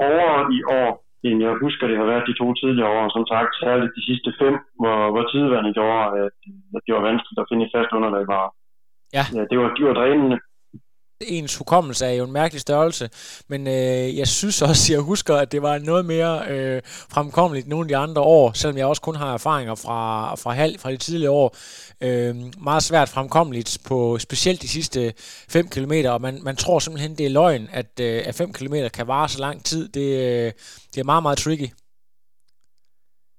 hårdere 0.00 0.42
i 0.58 0.60
år, 0.80 0.92
end 1.26 1.36
jeg 1.44 1.62
husker, 1.64 1.84
det 1.86 1.96
har 2.00 2.10
været 2.12 2.28
de 2.28 2.38
to 2.42 2.46
tidligere 2.54 2.92
år. 2.98 3.06
Som 3.16 3.24
sagt, 3.32 3.50
særligt 3.64 3.96
de 3.98 4.06
sidste 4.10 4.30
fem, 4.40 4.54
hvor, 4.80 4.98
hvor 5.12 5.24
tidvandet 5.32 5.76
gjorde, 5.78 6.04
at, 6.20 6.32
at 6.76 6.82
det 6.86 6.92
var 6.96 7.08
vanskeligt 7.10 7.40
at 7.42 7.48
finde 7.48 7.64
et 7.64 7.74
fast 7.76 7.90
underlag 7.96 8.24
var. 8.34 8.46
Ja. 9.16 9.24
ja 9.36 9.42
det, 9.50 9.56
var, 9.60 9.68
de 9.76 9.82
var 9.88 9.94
drænende 10.00 10.38
ens 11.20 11.56
hukommelse 11.56 12.06
er 12.06 12.12
jo 12.12 12.24
en 12.24 12.32
mærkelig 12.32 12.60
størrelse, 12.60 13.08
men 13.48 13.66
øh, 13.66 14.18
jeg 14.18 14.26
synes 14.26 14.62
også, 14.62 14.92
jeg 14.92 15.00
husker, 15.00 15.34
at 15.36 15.52
det 15.52 15.62
var 15.62 15.78
noget 15.78 16.04
mere 16.04 16.42
øh, 16.50 16.82
fremkommeligt 16.84 17.68
nogle 17.68 17.84
af 17.84 17.88
de 17.88 17.96
andre 17.96 18.22
år, 18.22 18.52
selvom 18.54 18.78
jeg 18.78 18.86
også 18.86 19.02
kun 19.02 19.16
har 19.16 19.34
erfaringer 19.34 19.74
fra, 19.74 20.34
fra 20.34 20.50
halv 20.50 20.78
fra 20.78 20.90
de 20.90 20.96
tidligere 20.96 21.32
år. 21.32 21.56
Øh, 22.02 22.34
meget 22.64 22.82
svært 22.82 23.08
fremkommeligt 23.08 23.78
på 23.88 24.18
specielt 24.18 24.62
de 24.62 24.68
sidste 24.68 25.12
5 25.50 25.68
km, 25.68 25.92
og 26.08 26.20
man, 26.20 26.38
man 26.42 26.56
tror 26.56 26.78
simpelthen, 26.78 27.14
det 27.18 27.26
er 27.26 27.30
løgn, 27.30 27.68
at, 27.72 28.00
øh, 28.00 28.22
at 28.26 28.34
5 28.34 28.52
km 28.52 28.74
kan 28.94 29.06
vare 29.06 29.28
så 29.28 29.40
lang 29.40 29.64
tid. 29.64 29.88
Det, 29.88 30.08
øh, 30.26 30.52
det 30.94 31.00
er 31.00 31.04
meget, 31.04 31.22
meget 31.22 31.38
tricky. 31.38 31.68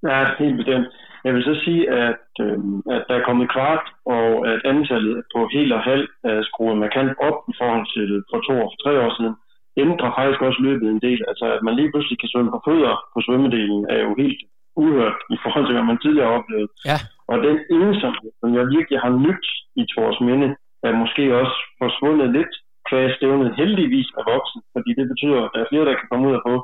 Ja, 0.08 0.18
helt 0.40 0.58
bestemt. 0.58 1.01
Jeg 1.26 1.34
vil 1.34 1.44
så 1.44 1.56
sige, 1.66 1.82
at, 1.90 2.28
øh, 2.46 2.58
at 2.96 3.04
der 3.08 3.16
er 3.16 3.28
kommet 3.28 3.52
kvart, 3.56 3.86
og 4.16 4.28
at 4.52 4.60
antallet 4.74 5.24
på 5.34 5.40
helt 5.56 5.74
og 5.78 5.82
halv 5.90 6.08
er 6.24 6.44
skruet 6.50 6.78
markant 6.78 7.14
op 7.28 7.38
i 7.52 7.54
forhold 7.60 7.86
til 7.96 8.10
for 8.30 8.40
to 8.48 8.54
og 8.64 8.70
for 8.72 8.80
tre 8.84 8.94
år 9.06 9.12
siden. 9.18 9.36
Ændrer 9.84 10.12
faktisk 10.18 10.42
også 10.48 10.60
løbet 10.68 10.88
en 10.90 11.02
del. 11.08 11.22
Altså, 11.32 11.46
at 11.56 11.62
man 11.68 11.76
lige 11.76 11.92
pludselig 11.92 12.18
kan 12.20 12.30
svømme 12.30 12.52
på 12.52 12.62
fødder 12.68 12.94
på 13.14 13.20
svømmedelen, 13.26 13.82
er 13.94 14.00
jo 14.08 14.12
helt 14.24 14.42
uhørt 14.82 15.18
i 15.36 15.38
forhold 15.44 15.66
til, 15.66 15.76
hvad 15.76 15.88
man 15.92 16.02
tidligere 16.04 16.30
har 16.30 16.38
oplevet. 16.40 16.70
Ja. 16.90 16.98
Og 17.32 17.38
den 17.48 17.58
ensomhed, 17.78 18.32
som 18.42 18.50
jeg 18.58 18.66
virkelig 18.76 19.00
har 19.06 19.14
nyt 19.26 19.46
i 19.82 19.84
Tors 19.94 20.20
Minde, 20.28 20.50
er 20.88 20.94
måske 21.02 21.24
også 21.42 21.58
forsvundet 21.82 22.30
lidt, 22.38 22.54
kvæg 22.90 23.08
stævnet 23.18 23.50
heldigvis 23.62 24.10
er 24.20 24.24
voksen, 24.34 24.60
fordi 24.74 24.90
det 25.00 25.06
betyder, 25.12 25.40
at 25.46 25.52
der 25.54 25.60
er 25.62 25.70
flere, 25.72 25.86
der 25.90 25.96
kan 26.00 26.08
komme 26.10 26.28
ud 26.28 26.34
og 26.40 26.44
få 26.50 26.56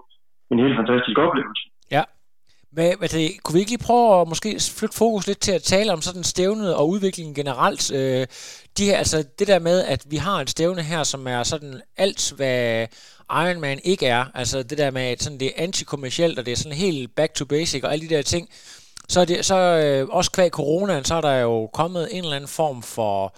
en 0.52 0.60
helt 0.64 0.76
fantastisk 0.82 1.18
oplevelse. 1.26 1.64
Ja, 1.96 2.04
hvad, 2.78 2.94
hvad 2.98 3.10
det, 3.10 3.44
kunne 3.44 3.54
vi 3.54 3.60
ikke 3.60 3.72
lige 3.72 3.84
prøve 3.84 4.22
at 4.22 4.28
måske 4.28 4.60
flytte 4.60 4.96
fokus 4.96 5.28
lidt 5.28 5.40
til 5.40 5.52
at 5.52 5.64
tale 5.64 5.94
om 5.94 6.02
sådan 6.02 6.24
stævnet 6.24 6.76
og 6.76 6.90
udviklingen 6.90 7.36
generelt? 7.36 7.92
Øh, 7.92 8.28
de 8.78 8.86
her, 8.86 8.98
altså 8.98 9.24
det 9.40 9.48
der 9.48 9.60
med, 9.60 9.84
at 9.84 10.02
vi 10.06 10.18
har 10.18 10.42
et 10.42 10.50
stævne 10.50 10.84
her, 10.84 11.04
som 11.04 11.28
er 11.28 11.44
sådan 11.44 11.82
alt, 11.98 12.34
hvad 12.36 12.88
Ironman 13.32 13.80
ikke 13.84 14.08
er. 14.08 14.26
Altså 14.34 14.64
det 14.64 14.78
der 14.78 14.92
med, 14.92 15.02
at 15.02 15.24
sådan 15.24 15.40
det 15.40 15.48
er 15.48 15.64
antikommercielt, 15.64 16.40
og 16.40 16.46
det 16.46 16.52
er 16.52 16.56
sådan 16.56 16.78
helt 16.78 17.16
back 17.16 17.34
to 17.34 17.46
basic 17.46 17.84
og 17.84 17.94
alle 17.94 18.10
de 18.10 18.16
der 18.16 18.22
ting. 18.22 18.50
Så, 19.10 19.22
er 19.22 19.26
det, 19.26 19.46
så 19.46 19.56
øh, 19.56 20.10
også 20.10 20.32
kvæg 20.32 20.52
coronaen, 20.52 21.06
så 21.06 21.16
er 21.16 21.22
der 21.22 21.34
jo 21.34 21.70
kommet 21.74 22.08
en 22.12 22.24
eller 22.24 22.36
anden 22.36 22.48
form 22.48 22.84
for 22.84 23.36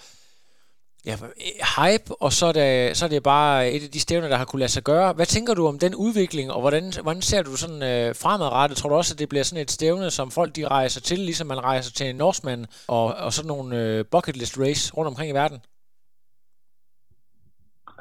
ja, 1.10 1.16
øh, 1.16 1.60
hype, 1.78 2.08
og 2.26 2.32
så 2.38 2.46
er, 2.52 2.56
det, 2.62 2.98
så 2.98 3.02
er 3.08 3.12
det 3.16 3.32
bare 3.36 3.54
et 3.76 3.84
af 3.88 3.92
de 3.96 4.02
stævner, 4.06 4.28
der 4.32 4.40
har 4.42 4.48
kunne 4.50 4.64
lade 4.66 4.76
sig 4.78 4.84
gøre. 4.92 5.10
Hvad 5.18 5.30
tænker 5.36 5.54
du 5.60 5.64
om 5.72 5.78
den 5.86 5.94
udvikling, 6.06 6.48
og 6.56 6.60
hvordan, 6.64 6.86
hvordan 7.06 7.24
ser 7.30 7.42
du 7.48 7.54
sådan 7.64 7.82
øh, 7.92 8.08
fremadrettet? 8.22 8.76
Tror 8.78 8.90
du 8.90 8.96
også, 9.02 9.14
at 9.14 9.20
det 9.22 9.30
bliver 9.32 9.46
sådan 9.48 9.64
et 9.66 9.72
stævne, 9.78 10.08
som 10.18 10.28
folk 10.38 10.52
de 10.58 10.64
rejser 10.78 11.02
til, 11.10 11.20
ligesom 11.30 11.48
man 11.54 11.62
rejser 11.72 11.92
til 11.98 12.06
en 12.10 12.18
Norseman 12.24 12.62
og, 12.98 13.06
og 13.26 13.30
sådan 13.36 13.52
nogle 13.54 13.70
øh, 13.82 13.98
bucket 14.14 14.36
list 14.42 14.56
race 14.64 14.84
rundt 14.96 15.12
omkring 15.12 15.30
i 15.32 15.40
verden? 15.42 15.60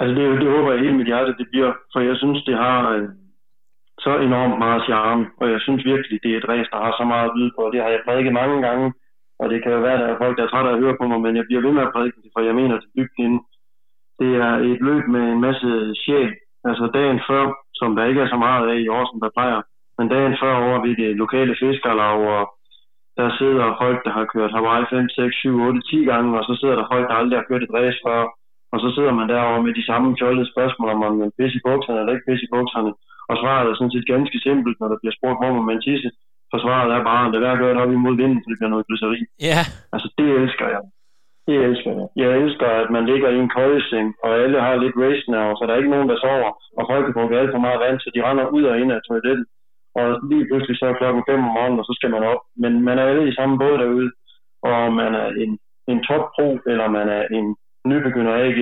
Altså 0.01 0.13
det, 0.19 0.25
det 0.43 0.49
håber 0.55 0.71
jeg 0.73 0.81
helt 0.85 0.99
mit 1.01 1.11
hjerte, 1.13 1.39
det 1.41 1.47
bliver, 1.53 1.73
for 1.93 2.01
jeg 2.09 2.17
synes, 2.23 2.41
det 2.49 2.57
har 2.67 2.79
øh, 2.95 3.09
så 4.05 4.13
enormt 4.29 4.59
meget 4.65 4.81
charme, 4.89 5.25
og 5.41 5.47
jeg 5.55 5.61
synes 5.65 5.83
virkelig, 5.93 6.17
det 6.23 6.31
er 6.33 6.39
et 6.39 6.49
race, 6.53 6.71
der 6.73 6.81
har 6.85 6.95
så 7.01 7.05
meget 7.13 7.27
at 7.29 7.35
byde 7.37 7.53
på, 7.57 7.63
det 7.73 7.81
har 7.83 7.91
jeg 7.95 8.01
prædiket 8.07 8.33
mange 8.41 8.59
gange, 8.67 8.87
og 9.41 9.47
det 9.51 9.59
kan 9.62 9.72
jo 9.72 9.80
være, 9.86 9.97
at 9.99 10.01
der 10.01 10.09
er 10.09 10.22
folk, 10.22 10.34
der 10.36 10.45
er 10.45 10.53
trætte 10.53 10.70
af 10.70 10.74
at 10.74 10.82
høre 10.82 10.97
på 11.01 11.07
mig, 11.11 11.20
men 11.20 11.36
jeg 11.36 11.45
bliver 11.47 11.62
ved 11.66 11.72
med 11.72 11.86
at 11.86 11.93
prædike 11.93 12.22
det, 12.24 12.30
for 12.34 12.41
jeg 12.49 12.55
mener 12.61 12.76
til 12.78 12.91
dybt 12.97 13.16
inde. 13.24 13.39
Det 14.20 14.32
er 14.47 14.53
et 14.70 14.80
løb 14.89 15.05
med 15.14 15.24
en 15.32 15.41
masse 15.47 15.70
sjæl, 16.03 16.32
altså 16.68 16.84
dagen 16.99 17.20
før, 17.28 17.45
som 17.80 17.97
der 17.97 18.05
ikke 18.05 18.20
er 18.20 18.30
så 18.30 18.39
meget 18.47 18.64
af 18.70 18.76
i 18.78 18.89
år, 18.97 19.05
som 19.11 19.20
der 19.20 19.36
plejer, 19.36 19.61
men 19.99 20.09
dagen 20.09 20.36
før 20.43 20.55
over 20.66 20.78
ved 20.86 20.95
det 21.03 21.16
lokale 21.22 21.55
fiskerlag, 21.62 22.16
og 22.36 22.43
der 23.18 23.28
sidder 23.39 23.76
folk, 23.82 23.99
der 24.07 24.12
har 24.18 24.24
kørt 24.34 24.57
Hawaii 24.57 24.84
5, 24.91 25.09
6, 25.09 25.34
7, 25.36 25.61
8, 25.61 25.80
10 25.80 26.05
gange, 26.11 26.39
og 26.39 26.45
så 26.49 26.53
sidder 26.61 26.76
der 26.76 26.91
folk, 26.93 27.05
der 27.09 27.14
aldrig 27.20 27.39
har 27.39 27.49
kørt 27.51 27.62
et 27.62 27.74
race 27.78 28.01
før, 28.07 28.20
og 28.72 28.78
så 28.82 28.89
sidder 28.95 29.12
man 29.18 29.28
derovre 29.28 29.62
med 29.66 29.74
de 29.78 29.86
samme 29.91 30.16
fjollede 30.18 30.51
spørgsmål, 30.53 30.89
om 30.91 31.16
man 31.22 31.32
pisse 31.39 31.57
i 31.59 31.64
bukserne 31.66 31.99
eller 32.01 32.12
ikke 32.14 32.28
pisse 32.28 32.47
i 32.47 32.53
bukserne. 32.55 32.93
Og 33.30 33.34
svaret 33.41 33.66
er 33.66 33.74
sådan 33.74 33.95
set 33.95 34.12
ganske 34.14 34.39
simpelt, 34.47 34.76
når 34.80 34.89
der 34.89 34.99
bliver 35.01 35.14
spurgt, 35.18 35.39
hvor 35.39 35.62
man 35.70 35.80
tisse. 35.89 36.11
For 36.51 36.59
svaret 36.65 36.91
er 36.97 37.03
bare, 37.11 37.25
at 37.27 37.33
det 37.33 37.41
er 37.43 37.61
gøre 37.63 37.75
det 37.75 37.83
op 37.85 37.93
imod 37.93 38.17
vinden, 38.23 38.41
for 38.43 38.49
det 38.51 38.59
bliver 38.59 38.75
noget 38.75 38.87
glyseri. 38.89 39.21
Ja. 39.51 39.61
Altså, 39.95 40.09
det 40.19 40.27
elsker 40.41 40.67
jeg. 40.75 40.83
Det 41.49 41.57
elsker 41.69 41.91
jeg. 41.99 42.07
Jeg 42.23 42.29
elsker, 42.43 42.69
at 42.83 42.89
man 42.97 43.05
ligger 43.11 43.29
i 43.31 43.39
en 43.45 43.53
køjeseng, 43.57 44.09
og 44.25 44.31
alle 44.43 44.59
har 44.65 44.83
lidt 44.83 44.97
race 45.05 45.27
now, 45.35 45.49
så 45.55 45.63
der 45.65 45.73
er 45.73 45.81
ikke 45.83 45.95
nogen, 45.95 46.09
der 46.13 46.19
sover, 46.25 46.51
og 46.79 46.85
folk 46.91 47.03
kan 47.05 47.15
bruge 47.17 47.39
alt 47.41 47.53
for 47.55 47.65
meget 47.67 47.81
vand, 47.85 47.99
så 48.01 48.09
de 48.15 48.25
render 48.29 48.47
ud 48.57 48.65
og 48.71 48.79
ind 48.81 48.93
af 48.93 49.01
toilettet. 49.09 49.47
Og 49.99 50.07
lige 50.31 50.47
pludselig 50.49 50.77
så 50.79 50.87
er 50.87 51.01
klokken 51.01 51.23
5 51.29 51.45
om 51.49 51.53
morgenen, 51.57 51.81
og 51.81 51.87
så 51.89 51.93
skal 51.99 52.11
man 52.15 52.23
op. 52.33 52.43
Men 52.63 52.73
man 52.89 52.99
er 52.99 53.07
alle 53.11 53.29
i 53.29 53.37
samme 53.39 53.59
båd 53.59 53.79
derude, 53.83 54.11
og 54.71 54.93
man 55.01 55.13
er 55.23 55.29
en, 55.43 55.51
en 55.93 55.99
toppro, 56.09 56.49
eller 56.71 56.87
man 56.99 57.09
er 57.19 57.25
en 57.39 57.47
nybegynder 57.91 58.35
AG, 58.45 58.61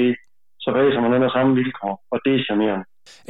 så 0.62 0.68
racer 0.78 1.00
man 1.00 1.14
under 1.16 1.30
samme 1.36 1.54
vilkår, 1.54 1.94
og 2.12 2.18
det 2.24 2.34
er 2.34 2.44
charmerende. 2.48 2.84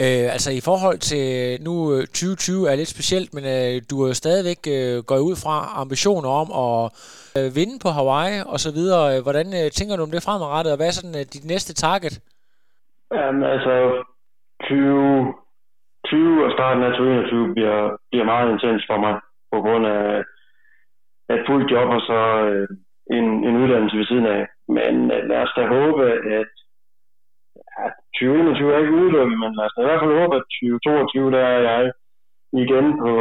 Øh, 0.04 0.26
altså 0.34 0.50
i 0.60 0.62
forhold 0.68 0.98
til 1.10 1.24
øh, 1.38 1.52
nu 1.66 1.74
øh, 1.94 2.02
2020 2.06 2.70
er 2.70 2.76
lidt 2.76 2.94
specielt, 2.96 3.30
men 3.36 3.44
øh, 3.56 3.74
du 3.90 3.94
er 4.02 4.08
jo 4.10 4.14
stadigvæk 4.24 4.60
øh, 4.76 4.96
går 5.10 5.18
ud 5.28 5.36
fra 5.44 5.56
ambitioner 5.82 6.30
om 6.42 6.48
at 6.64 6.80
øh, 7.36 7.48
vinde 7.58 7.76
på 7.84 7.88
Hawaii 7.96 8.36
og 8.52 8.58
så 8.64 8.70
videre. 8.78 9.04
Øh, 9.12 9.20
hvordan 9.26 9.48
øh, 9.58 9.66
tænker 9.78 9.94
du 9.96 10.02
om 10.02 10.12
det 10.12 10.26
fremadrettet, 10.26 10.70
og 10.72 10.78
hvad 10.78 10.88
er 10.88 10.96
sådan 10.98 11.18
øh, 11.20 11.26
dit 11.34 11.46
næste 11.52 11.72
target? 11.84 12.14
Jamen 13.18 13.42
altså 13.54 13.74
20, 14.64 15.34
20 16.06 16.44
og 16.46 16.50
starten 16.56 16.82
af 16.88 16.90
2021 16.90 17.54
bliver, 17.54 17.80
bliver 18.10 18.26
meget 18.32 18.48
intens 18.52 18.82
for 18.90 18.98
mig 19.04 19.14
på 19.52 19.58
grund 19.64 19.84
af 19.86 20.04
et 21.34 21.42
fuldt 21.48 21.70
job 21.72 21.88
og 21.96 22.02
så 22.10 22.20
øh, 22.48 22.68
en, 23.16 23.26
en 23.48 23.54
uddannelse 23.62 23.96
ved 23.98 24.06
siden 24.10 24.26
af. 24.26 24.42
Men 24.76 24.94
øh, 25.14 25.22
lad 25.30 25.40
os 25.44 25.52
da 25.56 25.62
håbe, 25.76 26.04
at 26.40 26.52
ja, 27.78 27.86
2021 28.18 28.74
er 28.74 28.78
ikke 28.82 28.98
udelukket, 29.00 29.36
men 29.42 29.52
os 29.64 29.74
i 29.80 29.86
hvert 29.86 30.00
fald 30.02 30.18
håbe, 30.20 30.34
at 30.40 30.46
2022, 30.50 31.34
der 31.36 31.44
er 31.54 31.60
jeg 31.68 31.80
igen 32.62 32.86
på, 33.02 33.12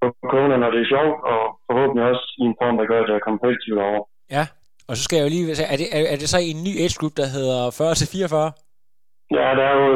på 0.00 0.06
Kona, 0.32 0.56
når 0.62 0.70
det 0.74 0.80
er 0.82 0.92
sjovt, 0.94 1.16
og 1.32 1.40
forhåbentlig 1.66 2.02
også 2.10 2.24
i 2.40 2.42
en 2.50 2.56
form, 2.60 2.74
der 2.78 2.86
gør, 2.90 3.00
at 3.02 3.08
jeg 3.10 3.18
er 3.20 3.28
kompetitivt 3.30 3.80
over. 3.88 4.00
Ja, 4.36 4.44
og 4.88 4.92
så 4.96 5.02
skal 5.04 5.16
jeg 5.16 5.24
jo 5.26 5.32
lige 5.34 5.56
sige, 5.58 5.68
er 5.74 5.78
det, 5.82 5.88
er, 5.96 6.02
er 6.12 6.18
det 6.22 6.28
så 6.34 6.38
i 6.46 6.50
en 6.56 6.62
ny 6.68 6.72
age 6.84 6.96
group, 7.00 7.14
der 7.20 7.28
hedder 7.36 7.60
40-44? 7.78 8.66
Ja, 9.38 9.46
der 9.58 9.64
er 9.70 9.76
jo 9.82 9.86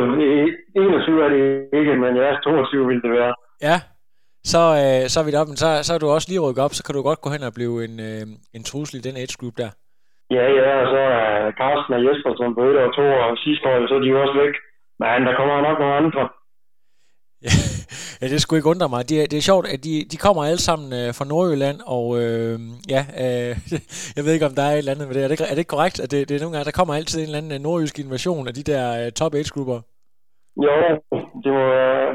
21 0.74 1.24
er 1.24 1.30
det 1.34 1.42
ikke, 1.78 1.92
men 2.02 2.12
ja, 2.22 2.28
22 2.44 2.86
vil 2.90 3.02
det 3.04 3.10
være. 3.18 3.34
Ja, 3.68 3.76
så, 4.44 4.62
øh, 4.82 5.08
så 5.12 5.16
er 5.20 5.24
vi 5.24 5.30
deroppe, 5.30 5.50
men 5.50 5.56
så, 5.56 5.68
så 5.82 5.94
er 5.94 5.98
du 5.98 6.08
også 6.08 6.28
lige 6.28 6.40
rykket 6.40 6.64
op, 6.64 6.74
så 6.74 6.82
kan 6.84 6.94
du 6.94 7.02
godt 7.02 7.20
gå 7.20 7.30
hen 7.30 7.42
og 7.42 7.54
blive 7.54 7.84
en, 7.84 8.00
øh, 8.00 8.22
en 8.56 8.64
trussel 8.64 8.98
i 8.98 9.06
den 9.08 9.16
age 9.16 9.36
group 9.40 9.56
der. 9.56 9.70
Ja, 10.36 10.44
ja, 10.58 10.68
og 10.82 10.86
så 10.92 11.00
er 11.18 11.52
Carsten 11.60 11.94
og 11.96 12.02
Jesper, 12.06 12.32
som 12.36 12.54
på 12.54 12.62
1 12.62 12.78
og 12.86 12.94
2 12.94 13.02
og 13.02 13.38
sidste 13.44 13.64
år, 13.70 13.88
så 13.88 13.94
er 13.94 14.02
de 14.02 14.12
jo 14.14 14.20
også 14.22 14.36
væk. 14.42 14.54
Men 15.00 15.26
der 15.26 15.34
kommer 15.38 15.56
nok 15.68 15.78
nogle 15.78 15.94
andre. 16.02 16.22
ja, 18.20 18.26
det 18.32 18.42
skulle 18.42 18.58
ikke 18.58 18.72
undre 18.74 18.88
mig. 18.94 19.08
Det 19.08 19.16
er, 19.22 19.26
det 19.30 19.36
er 19.38 19.48
sjovt, 19.50 19.66
at 19.74 19.80
de, 19.84 19.94
de 20.12 20.16
kommer 20.16 20.42
alle 20.44 20.62
sammen 20.68 20.88
øh, 20.98 21.08
fra 21.18 21.24
Nordjylland, 21.24 21.78
og 21.96 22.04
øh, 22.22 22.56
ja, 22.94 23.02
øh, 23.24 23.52
jeg 24.16 24.22
ved 24.24 24.32
ikke, 24.34 24.48
om 24.50 24.54
der 24.58 24.64
er 24.66 24.72
et 24.74 24.78
eller 24.78 24.92
andet 24.94 25.06
med 25.08 25.14
det. 25.16 25.24
Er 25.24 25.28
det, 25.28 25.40
er 25.40 25.54
det 25.54 25.62
ikke 25.64 25.76
korrekt, 25.76 26.00
at 26.04 26.10
det, 26.10 26.28
det 26.28 26.34
er 26.34 26.40
nogle 26.40 26.54
gange, 26.54 26.68
der 26.70 26.78
kommer 26.78 26.94
altid 26.94 27.18
en 27.18 27.26
eller 27.26 27.38
anden 27.38 27.52
øh, 27.56 27.60
nordjysk 27.66 27.98
invasion 27.98 28.48
af 28.48 28.54
de 28.54 28.64
der 28.72 28.84
øh, 28.98 29.12
top 29.20 29.34
age-grupper? 29.34 29.78
Jo, 30.64 30.72
det 31.44 31.52
var 31.58 31.70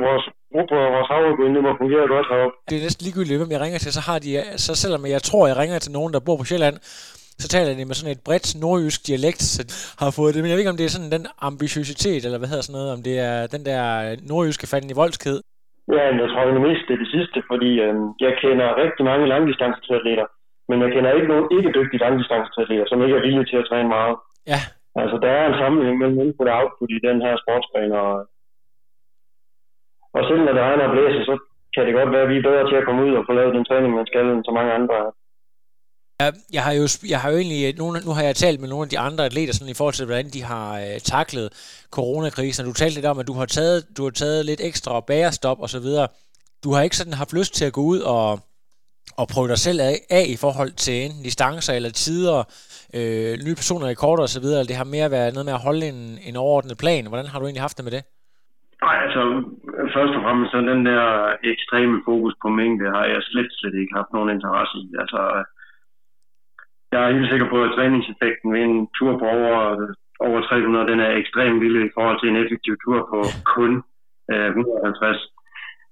vores 0.08 0.26
gruppe 0.54 0.76
og 0.86 0.90
vores 0.96 1.08
havregryn, 1.12 1.56
det 1.56 1.64
må 1.64 1.72
fungere 1.82 2.08
godt 2.16 2.28
heroppe. 2.32 2.56
Det 2.70 2.76
er 2.78 2.84
næsten 2.88 3.04
ligegyldigt, 3.06 3.40
hvem 3.40 3.52
jeg 3.56 3.62
ringer 3.62 3.80
til, 3.80 3.94
så 3.98 4.02
har 4.10 4.20
de, 4.26 4.32
så 4.66 4.72
selvom 4.84 5.06
jeg 5.16 5.22
tror, 5.30 5.48
jeg 5.48 5.58
ringer 5.58 5.80
til 5.80 5.92
nogen, 5.98 6.14
der 6.14 6.20
bor 6.28 6.38
på 6.38 6.44
Sjælland, 6.50 6.78
så 7.44 7.48
taler 7.54 7.72
de 7.80 7.86
med 7.90 7.98
sådan 7.98 8.16
et 8.16 8.26
bredt 8.28 8.48
nordjysk 8.64 9.00
dialekt, 9.10 9.44
så 9.56 9.62
har 10.02 10.12
fået 10.20 10.34
det. 10.34 10.40
Men 10.42 10.50
jeg 10.50 10.56
ved 10.56 10.64
ikke, 10.64 10.76
om 10.76 10.80
det 10.82 10.88
er 10.88 10.96
sådan 10.96 11.16
den 11.18 11.26
ambitiøsitet, 11.50 12.22
eller 12.26 12.40
hvad 12.40 12.50
hedder 12.52 12.68
sådan 12.68 12.78
noget, 12.80 12.94
om 12.96 13.02
det 13.08 13.16
er 13.30 13.38
den 13.56 13.64
der 13.70 13.82
nordjyske 14.30 14.68
fanden 14.72 14.94
i 14.94 15.00
voldsked. 15.04 15.38
Ja, 15.96 16.06
jeg 16.22 16.28
tror 16.30 16.46
det 16.46 16.68
mest 16.70 16.84
det 16.88 16.94
er 16.96 17.02
det 17.04 17.14
sidste, 17.18 17.38
fordi 17.52 17.72
øh, 17.86 17.96
jeg 18.26 18.34
kender 18.44 18.78
rigtig 18.84 19.04
mange 19.10 19.26
langdistanceatleter, 19.34 20.28
men 20.70 20.78
jeg 20.84 20.90
kender 20.94 21.18
ikke 21.18 21.32
nogen 21.34 21.48
ikke 21.58 21.76
dygtige 21.80 22.04
langdistanceatleter, 22.06 22.86
som 22.88 23.02
ikke 23.04 23.16
er 23.18 23.26
villige 23.26 23.50
til 23.52 23.62
at 23.62 23.68
træne 23.70 23.90
meget. 23.98 24.16
Ja. 24.54 24.62
Altså, 25.02 25.16
der 25.24 25.32
er 25.40 25.46
en 25.48 25.60
sammenhæng 25.62 25.98
mellem 25.98 26.20
input 26.24 26.48
og 26.52 26.58
output 26.60 26.92
i 26.98 27.06
den 27.08 27.18
her 27.26 27.34
sportsgren, 27.44 27.92
og, 28.04 28.12
og 30.16 30.22
selv 30.28 30.42
når 30.44 30.54
det 30.56 30.66
regner 30.68 30.88
og 30.88 30.94
blæser, 30.94 31.24
så 31.30 31.36
kan 31.74 31.86
det 31.86 31.98
godt 32.00 32.12
være, 32.14 32.26
at 32.26 32.32
vi 32.32 32.38
er 32.38 32.48
bedre 32.50 32.66
til 32.70 32.80
at 32.80 32.86
komme 32.86 33.02
ud 33.06 33.14
og 33.20 33.24
få 33.28 33.34
lavet 33.34 33.56
den 33.58 33.66
træning, 33.66 33.92
man 33.94 34.10
skal, 34.12 34.26
end 34.26 34.46
så 34.48 34.52
mange 34.58 34.72
andre 34.80 34.98
jeg, 36.20 36.34
jeg, 36.54 36.64
har 36.64 36.74
jo, 36.80 36.86
jeg 37.14 37.20
har 37.22 37.30
jo 37.32 37.38
egentlig, 37.38 37.62
øh, 37.68 37.74
nogle, 37.82 37.96
nu 38.08 38.12
har 38.18 38.24
jeg 38.30 38.36
talt 38.36 38.60
med 38.62 38.70
nogle 38.70 38.86
af 38.86 38.90
de 38.94 39.00
andre 39.08 39.26
atleter 39.26 39.54
sådan, 39.54 39.74
i 39.76 39.78
forhold 39.80 39.98
til, 39.98 40.06
hvordan 40.06 40.30
de 40.36 40.42
har 40.52 40.68
øh, 40.86 40.98
taklet 41.16 41.48
coronakrisen. 41.98 42.66
Du 42.66 42.74
talte 42.74 42.96
lidt 42.96 43.12
om, 43.12 43.20
at 43.20 43.28
du 43.28 43.36
har 43.42 43.46
taget, 43.58 43.80
du 43.98 44.02
har 44.04 44.14
taget 44.24 44.46
lidt 44.46 44.62
ekstra 44.70 44.92
bærestop 45.12 45.60
og 45.66 45.70
så 45.76 45.80
videre. 45.86 46.08
Du 46.64 46.70
har 46.74 46.82
ikke 46.82 47.00
sådan 47.02 47.20
haft 47.22 47.34
lyst 47.40 47.54
til 47.56 47.66
at 47.66 47.74
gå 47.78 47.82
ud 47.94 48.00
og, 48.18 48.30
og 49.20 49.26
prøve 49.34 49.48
dig 49.54 49.60
selv 49.68 49.80
af, 49.90 49.96
af 50.20 50.26
i 50.36 50.38
forhold 50.44 50.72
til 50.86 50.96
enten 51.06 51.24
distancer 51.30 51.74
eller 51.74 51.92
tider, 52.06 52.38
øh, 52.98 53.32
nye 53.46 53.60
personer 53.62 53.88
i 53.90 53.96
og 54.26 54.30
så 54.36 54.40
videre. 54.46 54.68
Det 54.70 54.76
har 54.82 54.88
mere 54.96 55.12
været 55.18 55.34
noget 55.34 55.48
med 55.50 55.58
at 55.58 55.66
holde 55.68 55.84
en, 55.92 56.02
en 56.30 56.36
overordnet 56.44 56.78
plan. 56.84 57.08
Hvordan 57.12 57.30
har 57.32 57.40
du 57.40 57.46
egentlig 57.46 57.66
haft 57.68 57.78
det 57.78 57.88
med 57.88 57.96
det? 57.98 58.04
Nej, 58.86 58.98
altså 59.06 59.22
først 59.96 60.14
og 60.18 60.22
fremmest 60.26 60.52
så 60.52 60.58
den 60.74 60.82
der 60.90 61.04
ekstreme 61.54 61.96
fokus 62.08 62.34
på 62.44 62.48
mængde 62.60 62.86
har 62.98 63.06
jeg 63.14 63.22
slet, 63.30 63.52
slet 63.60 63.76
ikke 63.82 63.98
haft 64.00 64.12
nogen 64.16 64.30
interesse 64.36 64.76
i. 64.86 64.88
Altså 65.04 65.22
jeg 66.96 67.04
er 67.06 67.18
helt 67.18 67.32
sikker 67.32 67.50
på, 67.54 67.58
at 67.64 67.74
træningseffekten 67.76 68.50
ved 68.54 68.62
en 68.70 68.80
tur 68.98 69.12
på 69.22 69.26
over, 69.38 69.60
over 70.28 70.40
300, 70.42 70.92
den 70.92 71.00
er 71.00 71.12
ekstremt 71.22 71.60
lille 71.64 71.82
i 71.86 71.94
forhold 71.96 72.18
til 72.20 72.30
en 72.30 72.42
effektiv 72.44 72.74
tur 72.84 73.00
på 73.12 73.20
kun 73.56 73.72
øh, 74.32 74.50
150. 74.50 75.20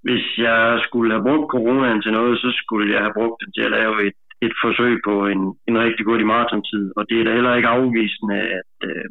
Hvis 0.05 0.25
jeg 0.47 0.61
skulle 0.87 1.11
have 1.15 1.25
brugt 1.27 1.51
coronaen 1.53 2.01
til 2.01 2.13
noget, 2.19 2.35
så 2.43 2.49
skulle 2.61 2.87
jeg 2.93 3.01
have 3.05 3.17
brugt 3.19 3.37
den 3.41 3.49
til 3.53 3.63
at 3.67 3.75
lave 3.79 3.95
et, 4.07 4.17
et 4.45 4.53
forsøg 4.63 4.93
på 5.07 5.13
en, 5.33 5.41
en 5.69 5.77
rigtig 5.85 6.03
hurtig 6.05 6.27
maratontid. 6.33 6.85
Og 6.97 7.03
det 7.09 7.17
er 7.17 7.25
da 7.25 7.31
heller 7.37 7.55
ikke 7.55 7.73
afvisende, 7.77 8.37
at, 8.59 8.73
øh, 8.89 9.09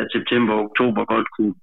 at 0.00 0.06
september 0.16 0.52
og 0.54 0.62
oktober 0.66 1.02
godt 1.14 1.28
kunne, 1.36 1.54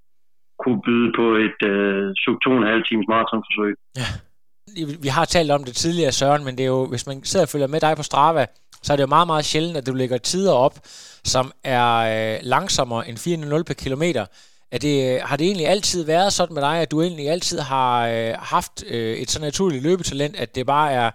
kunne 0.62 0.80
byde 0.86 1.10
på 1.18 1.26
et 1.46 1.60
øh, 1.72 2.06
sub 2.22 2.36
2,5 2.46 2.88
times 2.88 3.06
maratonforsøg. 3.12 3.74
Ja. 4.00 4.08
Vi 5.04 5.08
har 5.16 5.24
talt 5.24 5.50
om 5.50 5.64
det 5.64 5.74
tidligere, 5.74 6.12
Søren, 6.12 6.44
men 6.44 6.56
det 6.56 6.64
er 6.64 6.72
jo, 6.76 6.86
hvis 6.92 7.06
man 7.06 7.16
sidder 7.24 7.46
og 7.46 7.52
følger 7.52 7.66
med 7.74 7.80
dig 7.80 7.92
på 7.96 8.02
Strava, 8.02 8.46
så 8.84 8.88
er 8.92 8.96
det 8.96 9.06
jo 9.06 9.14
meget, 9.16 9.28
meget 9.32 9.44
sjældent, 9.44 9.76
at 9.76 9.86
du 9.86 9.94
lægger 9.94 10.18
tider 10.18 10.54
op, 10.66 10.76
som 11.32 11.46
er 11.76 11.88
øh, 12.12 12.36
langsommere 12.54 13.02
end 13.08 13.16
4.0 13.18 13.62
per 13.68 13.78
kilometer. 13.84 14.24
Er 14.74 14.80
det, 14.86 14.96
øh, 15.06 15.16
har 15.28 15.36
det 15.36 15.46
egentlig 15.46 15.68
altid 15.74 16.00
været 16.14 16.30
sådan 16.38 16.54
med 16.54 16.62
dig, 16.68 16.76
at 16.84 16.90
du 16.92 16.98
egentlig 17.06 17.26
altid 17.36 17.58
har 17.72 17.90
øh, 18.14 18.32
haft 18.54 18.76
øh, 18.94 19.14
et 19.22 19.30
så 19.34 19.38
naturligt 19.48 19.86
løbetalent, 19.88 20.34
at 20.42 20.50
det 20.56 20.64
bare 20.76 20.88
er 21.00 21.08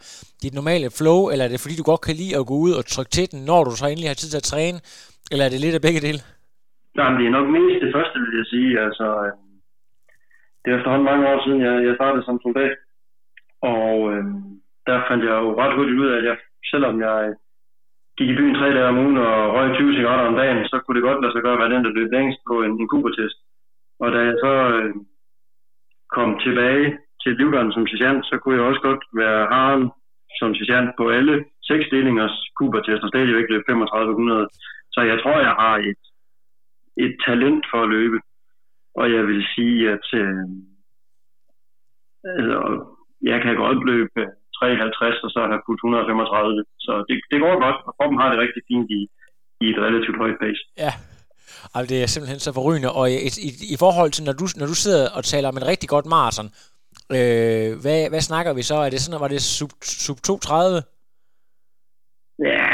dit 0.44 0.54
normale 0.60 0.90
flow, 1.00 1.20
eller 1.32 1.44
er 1.46 1.52
det 1.52 1.64
fordi, 1.64 1.76
du 1.82 1.90
godt 1.92 2.04
kan 2.08 2.16
lide 2.22 2.38
at 2.40 2.50
gå 2.52 2.56
ud 2.66 2.74
og 2.80 2.84
trykke 2.94 3.14
til 3.18 3.26
den, 3.32 3.40
når 3.50 3.62
du 3.64 3.72
så 3.76 3.86
endelig 3.88 4.10
har 4.10 4.20
tid 4.20 4.30
til 4.32 4.44
at 4.44 4.50
træne, 4.52 4.78
eller 5.32 5.44
er 5.46 5.52
det 5.52 5.64
lidt 5.66 5.78
af 5.78 5.84
begge 5.88 6.02
dele? 6.08 6.22
Nej, 7.00 7.10
det 7.18 7.26
er 7.26 7.36
nok 7.38 7.48
mest 7.58 7.84
det 7.86 7.92
første, 7.98 8.16
vil 8.24 8.40
jeg 8.40 8.48
sige. 8.54 8.72
Altså, 8.86 9.08
øh, 9.26 9.32
det 10.62 10.68
er 10.70 10.78
efterhånden 10.78 11.10
mange 11.12 11.28
år 11.32 11.38
siden, 11.46 11.60
jeg, 11.68 11.76
jeg 11.88 11.96
startede 12.00 12.24
som 12.26 12.38
soldat, 12.46 12.74
og 13.76 13.92
øh, 14.12 14.24
der 14.88 14.98
fandt 15.10 15.24
jeg 15.28 15.36
jo 15.44 15.50
ret 15.62 15.76
hurtigt 15.78 16.00
ud 16.02 16.10
af, 16.12 16.18
at 16.20 16.26
jeg, 16.30 16.38
selvom 16.72 16.96
jeg 17.08 17.16
gik 18.20 18.30
i 18.30 18.40
byen 18.40 18.56
tre 18.56 18.68
dage 18.76 18.92
om 18.92 19.02
ugen 19.04 19.18
og 19.18 19.36
røg 19.56 19.68
20 19.76 19.96
cigaretter 19.96 20.26
om 20.32 20.36
dagen, 20.42 20.66
så 20.72 20.76
kunne 20.80 20.96
det 20.98 21.08
godt 21.08 21.22
lade 21.22 21.34
sig 21.34 21.42
gøre, 21.42 21.58
hvad 21.60 21.70
den, 21.74 21.84
der 21.86 21.98
løb 21.98 22.12
længst 22.12 22.40
på 22.50 22.56
en, 22.66 22.74
en 22.82 22.88
kubertest. 22.92 23.38
Og 24.02 24.08
da 24.14 24.20
jeg 24.30 24.36
så 24.44 24.54
øh, 24.76 24.94
kom 26.16 26.30
tilbage 26.46 26.88
til 27.22 27.32
livgarden 27.40 27.72
som 27.72 27.88
sergeant, 27.88 28.26
så 28.26 28.36
kunne 28.38 28.56
jeg 28.56 28.66
også 28.70 28.82
godt 28.82 29.04
være 29.22 29.48
haren 29.54 29.86
som 30.40 30.56
sergeant 30.56 30.90
på 30.98 31.04
alle 31.18 31.36
seks 31.70 31.86
delingers 31.96 32.36
kubertest 32.58 33.04
og 33.04 33.10
stadigvæk 33.10 33.50
løb 33.50 33.64
3500 33.66 34.48
Så 34.94 35.02
jeg 35.02 35.18
tror, 35.20 35.38
jeg 35.48 35.56
har 35.64 35.76
et, 35.90 36.04
et 37.06 37.16
talent 37.28 37.66
for 37.72 37.80
at 37.84 37.90
løbe. 37.90 38.20
Og 39.00 39.12
jeg 39.16 39.24
vil 39.28 39.44
sige, 39.56 39.90
at 39.96 40.08
øh, 40.14 40.46
altså, 42.38 42.60
jeg 43.22 43.42
kan 43.42 43.56
godt 43.56 43.86
løbe 43.92 44.22
53, 44.60 45.26
og 45.26 45.30
så 45.36 45.40
har 45.52 45.60
fuldt 45.68 45.82
135. 45.84 46.66
Så 46.86 46.92
det, 47.08 47.16
det 47.32 47.40
går 47.44 47.54
godt, 47.66 47.78
og 47.88 47.92
kroppen 47.98 48.18
har 48.22 48.30
det 48.32 48.38
rigtig 48.44 48.62
fint 48.70 48.88
i, 49.00 49.02
i 49.64 49.66
et 49.74 49.80
relativt 49.86 50.18
højt 50.24 50.38
pace. 50.44 50.62
Ja, 50.86 50.94
altså, 51.76 51.88
det 51.92 51.98
er 52.04 52.08
simpelthen 52.14 52.40
så 52.46 52.52
forrygende. 52.60 52.90
Og 53.00 53.06
i, 53.12 53.16
i, 53.48 53.50
i 53.76 53.78
forhold 53.84 54.12
til, 54.14 54.24
når 54.28 54.36
du, 54.42 54.46
når 54.60 54.68
du 54.72 54.78
sidder 54.86 55.04
og 55.18 55.22
taler 55.32 55.48
om 55.52 55.58
en 55.58 55.68
rigtig 55.72 55.90
godt 55.96 56.08
maraton, 56.16 56.48
øh, 57.18 57.70
hvad, 57.84 58.00
hvad 58.14 58.24
snakker 58.30 58.52
vi 58.60 58.64
så? 58.70 58.76
Er 58.86 58.90
det 58.90 59.00
sådan, 59.02 59.22
var 59.26 59.32
det 59.36 59.42
sub, 59.42 59.72
sub 60.06 60.18
230? 60.28 60.82
Ja, 62.52 62.68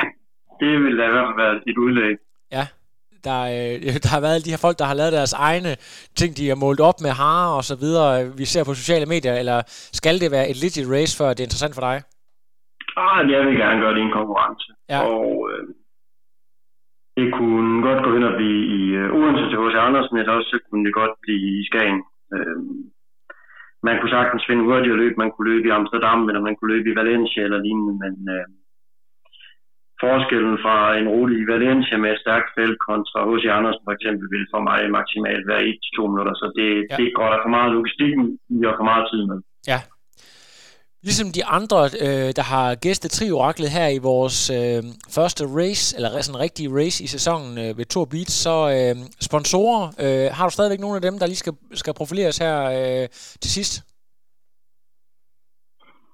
det 0.62 0.74
vil 0.84 0.98
da 1.00 1.04
i 1.10 1.14
hvert 1.16 1.28
fald 1.28 1.40
være 1.44 1.56
et 1.70 1.78
udlæg. 1.86 2.16
Ja, 2.58 2.66
der, 3.30 3.42
øh, 3.56 3.74
der 4.04 4.10
har 4.16 4.22
været 4.28 4.46
de 4.46 4.54
her 4.54 4.62
folk, 4.66 4.78
der 4.82 4.88
har 4.92 4.98
lavet 5.02 5.18
deres 5.20 5.34
egne 5.50 5.72
ting, 6.20 6.30
de 6.40 6.50
har 6.52 6.60
målt 6.66 6.82
op 6.90 7.00
med 7.06 7.12
harer 7.22 7.52
og 7.60 7.64
så 7.72 7.76
videre, 7.84 8.12
vi 8.40 8.46
ser 8.54 8.64
på 8.64 8.74
sociale 8.82 9.08
medier, 9.14 9.36
eller 9.42 9.58
skal 10.00 10.16
det 10.22 10.30
være 10.36 10.50
et 10.52 10.58
legit 10.64 10.88
race, 10.96 11.14
før 11.20 11.28
det 11.34 11.42
er 11.42 11.50
interessant 11.50 11.76
for 11.78 11.86
dig? 11.90 11.98
Ah, 13.04 13.20
jeg 13.32 13.40
vil 13.46 13.56
gerne 13.64 13.82
gøre 13.82 13.94
det 13.94 14.02
i 14.02 14.08
en 14.10 14.18
konkurrence. 14.20 14.68
Ja. 14.94 15.00
Og 15.10 15.28
øh, 15.52 15.64
det 17.18 17.28
kunne 17.38 17.74
godt 17.88 18.02
gå 18.06 18.10
hen 18.16 18.24
og 18.30 18.36
blive 18.40 18.62
i 18.80 18.82
øh, 19.02 19.16
Odense 19.18 19.46
til 19.50 19.60
H.C. 19.62 19.76
Andersen, 19.88 20.18
eller 20.18 20.34
også 20.34 20.50
så 20.54 20.60
kunne 20.66 20.86
det 20.86 20.94
godt 21.02 21.14
blive 21.24 21.46
i 21.60 21.66
Skagen. 21.70 22.02
Øh, 22.36 22.60
man 23.88 23.96
kunne 23.98 24.16
sagtens 24.18 24.44
finde 24.50 24.64
hurtigere 24.64 25.02
løb, 25.04 25.14
man 25.18 25.32
kunne 25.32 25.50
løbe 25.52 25.68
i 25.68 25.76
Amsterdam, 25.80 26.20
eller 26.30 26.42
man 26.48 26.56
kunne 26.56 26.74
løbe 26.76 26.90
i 26.90 26.98
Valencia 27.02 27.42
eller 27.44 27.60
lignende, 27.66 27.94
men 28.04 28.14
øh, 28.36 28.46
forskellen 30.04 30.58
fra 30.64 30.78
en 31.00 31.08
i 31.41 31.43
Valencia 31.52 31.96
med 32.04 32.10
et 32.14 32.24
stærkt 32.26 32.50
felt 32.58 32.78
kontra 32.88 33.18
H.C. 33.28 33.46
Andersen 33.58 33.84
for 33.88 33.93
eksempel 33.98 34.26
vil 34.34 34.46
for 34.54 34.62
mig 34.70 34.80
maksimalt 34.98 35.46
være 35.52 35.64
1-2 35.64 36.12
minutter, 36.12 36.34
så 36.41 36.48
det, 36.60 36.72
ja. 36.91 36.96
det 37.00 37.08
går 37.18 37.28
der 37.34 37.39
for 37.43 37.52
meget 37.58 37.72
logistik 37.78 38.14
i 38.56 38.58
og 38.70 38.76
for 38.80 38.88
meget 38.91 39.06
tid 39.12 39.22
med. 39.30 39.39
Ja. 39.74 39.80
Ligesom 41.08 41.28
de 41.38 41.46
andre, 41.46 41.80
øh, 42.06 42.30
der 42.39 42.46
har 42.54 42.76
gæstet 42.76 43.12
Trioraklet 43.12 43.70
her 43.70 43.88
i 43.88 43.98
vores 43.98 44.38
øh, 44.50 44.84
første 45.16 45.43
race, 45.60 45.96
eller 45.96 46.22
sådan 46.22 46.36
en 46.36 46.43
rigtig 46.46 46.66
race 46.80 47.04
i 47.04 47.08
sæsonen 47.08 47.58
øh, 47.64 47.78
ved 47.78 47.86
Tour 47.86 48.06
Beach, 48.06 48.34
så 48.46 48.56
øh, 48.76 48.96
sponsorer, 49.22 49.84
øh, 50.04 50.28
har 50.38 50.46
du 50.48 50.54
stadigvæk 50.54 50.80
nogle 50.80 50.96
af 50.96 51.02
dem, 51.02 51.20
der 51.20 51.26
lige 51.28 51.43
skal, 51.43 51.54
skal 51.72 51.93
profileres 51.93 52.38
her 52.38 52.58
øh, 52.78 53.08
til 53.41 53.52
sidst? 53.52 53.74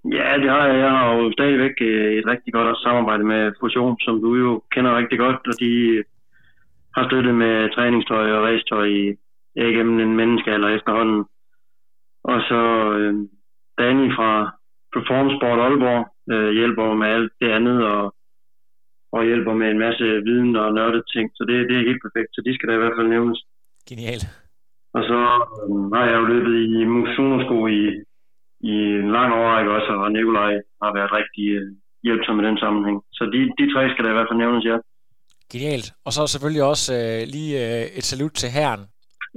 Ja, 0.05 0.37
det 0.41 0.49
har 0.49 0.67
jeg. 0.67 0.79
Jeg 0.79 0.89
har 0.89 1.13
jo 1.15 1.31
stadigvæk 1.31 1.75
øh, 1.81 2.13
et 2.13 2.27
rigtig 2.27 2.53
godt 2.53 2.77
samarbejde 2.77 3.23
med 3.23 3.51
Fusion, 3.59 3.99
som 3.99 4.21
du 4.21 4.35
jo 4.35 4.61
kender 4.71 4.97
rigtig 4.97 5.19
godt, 5.19 5.47
og 5.47 5.53
de 5.59 6.03
har 6.95 7.07
støttet 7.07 7.35
med 7.35 7.69
træningstøj 7.75 8.31
og 8.31 8.43
racetøj 8.43 8.87
igennem 9.55 9.99
en 9.99 10.15
menneskealder 10.15 10.69
efterhånden. 10.69 11.25
Og 12.23 12.41
så 12.49 12.61
øh, 12.97 13.13
Danny 13.77 14.15
fra 14.15 14.31
Performance 14.93 15.37
Sport 15.37 15.59
Aalborg 15.59 16.03
øh, 16.33 16.51
hjælper 16.59 16.93
med 16.93 17.07
alt 17.07 17.31
det 17.41 17.49
andet, 17.57 17.85
og, 17.85 18.15
og 19.11 19.25
hjælper 19.25 19.53
med 19.53 19.67
en 19.71 19.79
masse 19.79 20.03
viden 20.03 20.55
og 20.55 20.73
nørdet 20.73 21.03
ting, 21.13 21.31
så 21.35 21.43
det, 21.47 21.69
det 21.69 21.75
er 21.77 21.89
helt 21.89 22.03
perfekt, 22.05 22.31
så 22.33 22.41
de 22.45 22.55
skal 22.55 22.69
da 22.69 22.73
i 22.73 22.81
hvert 22.81 22.97
fald 22.97 23.07
nævnes. 23.07 23.39
Genialt. 23.89 24.25
Og 24.93 25.03
så 25.03 25.19
øh, 25.63 25.91
har 25.93 26.05
jeg 26.09 26.17
jo 26.19 26.25
løbet 26.33 26.55
i 26.77 26.85
Musuno-sko 26.85 27.67
i 27.67 27.81
i 28.63 28.75
en 29.01 29.11
lang 29.17 29.29
overrække 29.39 29.71
også, 29.77 29.91
og 30.03 30.11
Nikolaj 30.11 30.53
har 30.83 30.91
været 30.97 31.11
rigtig 31.19 31.45
øh, 31.59 31.67
hjælpsom 32.05 32.39
i 32.39 32.43
den 32.47 32.57
sammenhæng. 32.63 32.97
Så 33.17 33.23
de, 33.33 33.39
de 33.59 33.65
tre 33.73 33.81
skal 33.89 34.03
der 34.03 34.11
i 34.11 34.17
hvert 34.17 34.29
fald 34.29 34.43
nævnes, 34.43 34.65
ja. 34.71 34.77
Genialt. 35.53 35.87
Og 36.05 36.11
så 36.13 36.21
selvfølgelig 36.27 36.63
også 36.73 36.87
øh, 37.01 37.19
lige 37.35 37.53
øh, 37.65 37.83
et 37.99 38.05
salut 38.11 38.33
til 38.41 38.49
herren. 38.57 38.83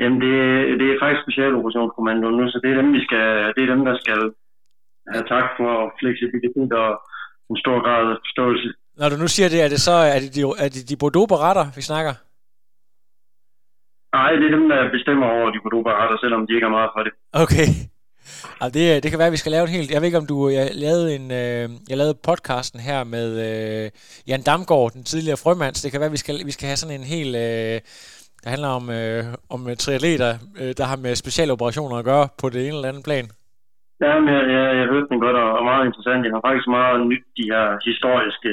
Jamen, 0.01 0.19
det, 0.25 0.35
det 0.81 0.87
er 0.89 1.01
faktisk 1.03 1.23
specialoperationskommando 1.27 2.27
nu, 2.39 2.45
så 2.53 2.59
det 2.63 2.71
er 2.71 2.79
dem, 2.83 2.89
vi 2.97 3.03
skal, 3.07 3.25
det 3.55 3.63
er 3.63 3.71
dem, 3.75 3.83
der 3.89 3.97
skal 4.03 4.21
have 5.13 5.27
tak 5.35 5.47
for 5.59 5.73
fleksibilitet 6.01 6.73
og 6.83 6.91
en 7.51 7.57
stor 7.65 7.79
grad 7.87 8.03
af 8.13 8.17
forståelse. 8.25 8.69
Når 9.01 9.09
du 9.09 9.17
nu 9.23 9.29
siger 9.35 9.49
det, 9.49 9.61
er 9.65 9.69
det 9.75 9.81
så 9.89 9.95
er 10.15 10.19
det 10.23 10.31
de, 10.37 10.41
er 10.65 10.69
det 10.75 10.83
de 10.91 10.97
Bordeaux-beretter, 11.03 11.67
vi 11.79 11.83
snakker? 11.91 12.15
Nej, 14.19 14.31
det 14.41 14.47
er 14.47 14.55
dem, 14.59 14.67
der 14.73 14.81
bestemmer 14.97 15.27
over 15.37 15.49
de 15.55 15.61
Bordeaux-beretter, 15.65 16.17
selvom 16.25 16.47
de 16.47 16.55
ikke 16.55 16.67
har 16.69 16.77
meget 16.79 16.91
for 16.95 17.03
det. 17.07 17.13
Okay. 17.45 17.69
Altså 18.61 18.75
det, 18.79 18.85
øh, 18.97 19.03
det 19.03 19.09
kan 19.11 19.19
være, 19.19 19.31
at 19.33 19.37
vi 19.37 19.43
skal 19.43 19.53
lave 19.53 19.65
en 19.69 19.75
helt... 19.77 19.91
Jeg 19.91 20.01
ved 20.01 20.07
ikke, 20.07 20.23
om 20.23 20.27
du... 20.27 20.49
Øh, 20.49 20.55
jeg 20.55 20.67
lavede, 20.87 21.07
en, 21.17 21.27
øh, 21.43 21.65
jeg 21.91 21.97
lavede 22.01 22.23
podcasten 22.29 22.81
her 22.81 23.05
med 23.05 23.29
øh, 23.49 23.91
Jan 24.29 24.43
Damgaard, 24.43 24.93
den 24.93 25.05
tidligere 25.05 25.43
frømands. 25.45 25.83
Det 25.83 25.91
kan 25.91 26.01
være, 26.01 26.13
at 26.13 26.17
vi 26.17 26.23
skal, 26.25 26.37
vi 26.47 26.51
skal 26.57 26.67
have 26.67 26.77
sådan 26.77 27.01
en 27.01 27.07
helt... 27.15 27.35
Øh, 27.37 27.81
der 28.43 28.51
handler 28.55 28.71
om, 28.81 28.85
øh, 29.01 29.23
om 29.55 29.61
øh, 29.71 29.77
triatleter, 29.83 30.33
øh, 30.61 30.73
der 30.79 30.85
har 30.91 30.99
med 31.05 31.15
specialoperationer 31.23 31.97
at 31.99 32.09
gøre 32.11 32.27
på 32.41 32.47
det 32.53 32.61
ene 32.61 32.77
eller 32.77 32.93
andet 32.93 33.05
plan. 33.09 33.27
Ja, 34.05 34.13
men 34.21 34.29
jeg, 34.37 34.45
jeg, 34.55 34.65
jeg 34.79 34.87
hørte 34.93 35.09
den 35.11 35.21
godt 35.25 35.39
og 35.59 35.65
meget 35.71 35.85
interessant. 35.89 36.25
Jeg 36.27 36.33
har 36.37 36.43
faktisk 36.49 36.69
meget 36.79 36.99
nyt 37.11 37.27
de 37.39 37.47
her 37.53 37.67
historiske 37.89 38.51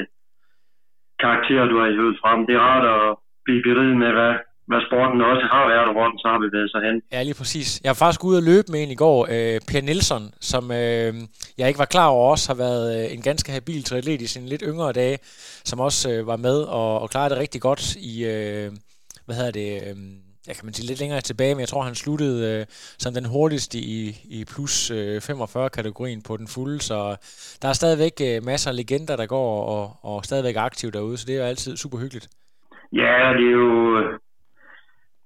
karakterer, 1.24 1.64
du 1.72 1.76
har 1.80 1.88
hørt 2.02 2.20
frem. 2.22 2.38
Det 2.46 2.54
er 2.54 2.66
rart 2.70 2.86
at 2.96 3.08
blive 3.44 3.62
beriget 3.66 3.96
med, 4.02 4.10
hvad, 4.18 4.32
hvad 4.70 4.80
sporten 4.88 5.20
også 5.32 5.46
har 5.54 5.64
været, 5.72 5.86
og 5.88 5.94
hvor 5.96 6.06
den 6.10 6.18
så 6.18 6.28
har 6.28 6.38
bevæget 6.46 6.70
sig 6.70 6.80
hen. 6.86 6.96
Ja, 7.12 7.22
lige 7.22 7.38
præcis. 7.40 7.80
Jeg 7.84 7.90
var 7.90 8.00
faktisk 8.02 8.24
ude 8.24 8.38
og 8.38 8.46
løbe 8.50 8.68
med 8.72 8.82
en 8.82 8.90
i 8.90 9.00
går, 9.04 9.20
øh, 9.34 9.60
Per 9.68 9.82
Nielsen, 9.88 10.24
som 10.40 10.64
øh, 10.70 11.12
jeg 11.58 11.68
ikke 11.68 11.82
var 11.84 11.90
klar 11.94 12.08
over 12.08 12.30
også 12.30 12.46
har 12.52 12.58
været 12.64 12.84
øh, 12.96 13.14
en 13.14 13.22
ganske 13.22 13.52
habil 13.52 13.82
triatlet 13.84 14.22
i 14.22 14.26
sine 14.26 14.48
lidt 14.48 14.62
yngre 14.66 14.92
dage, 14.92 15.18
som 15.64 15.80
også 15.80 16.12
øh, 16.12 16.26
var 16.26 16.36
med 16.36 16.58
og, 16.62 17.00
og 17.02 17.10
klarede 17.10 17.30
det 17.30 17.38
rigtig 17.38 17.60
godt 17.60 17.96
i, 17.96 18.24
øh, 18.32 18.70
hvad 19.26 19.36
hedder 19.36 19.50
det, 19.60 19.70
øh, 19.88 19.96
jeg 20.46 20.54
kan 20.56 20.66
man 20.66 20.74
sige 20.74 20.86
lidt 20.86 21.00
længere 21.00 21.20
tilbage, 21.20 21.54
men 21.54 21.60
jeg 21.60 21.68
tror, 21.68 21.82
han 21.82 21.94
sluttede 21.94 22.38
øh, 22.50 22.66
som 22.98 23.14
den 23.14 23.24
hurtigste 23.24 23.78
i, 23.78 24.00
i 24.24 24.44
plus 24.54 24.90
øh, 24.90 25.16
45-kategorien 25.16 26.22
på 26.22 26.36
den 26.36 26.48
fulde, 26.54 26.80
så 26.80 27.16
der 27.62 27.68
er 27.68 27.72
stadigvæk 27.72 28.12
øh, 28.28 28.44
masser 28.44 28.70
af 28.70 28.76
legender, 28.76 29.16
der 29.16 29.26
går 29.26 29.64
og, 29.64 29.96
og 30.02 30.24
stadigvæk 30.24 30.56
aktiv 30.56 30.90
derude, 30.92 31.16
så 31.16 31.24
det 31.26 31.34
er 31.34 31.38
jo 31.38 31.44
altid 31.44 31.76
super 31.76 31.98
hyggeligt. 31.98 32.28
Ja, 32.92 33.14
det 33.38 33.46
er 33.46 33.56
jo, 33.62 34.02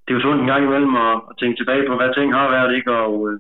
det 0.07 0.11
er 0.11 0.19
jo 0.19 0.27
sundt 0.27 0.41
en 0.41 0.51
gang 0.53 0.63
imellem 0.65 0.95
at, 1.07 1.17
at 1.31 1.35
tænke 1.41 1.57
tilbage 1.59 1.87
på, 1.87 1.97
hvad 1.97 2.15
ting 2.15 2.29
har 2.35 2.49
været, 2.57 2.77
ikke? 2.77 2.93
og 2.93 3.13
øh, 3.29 3.39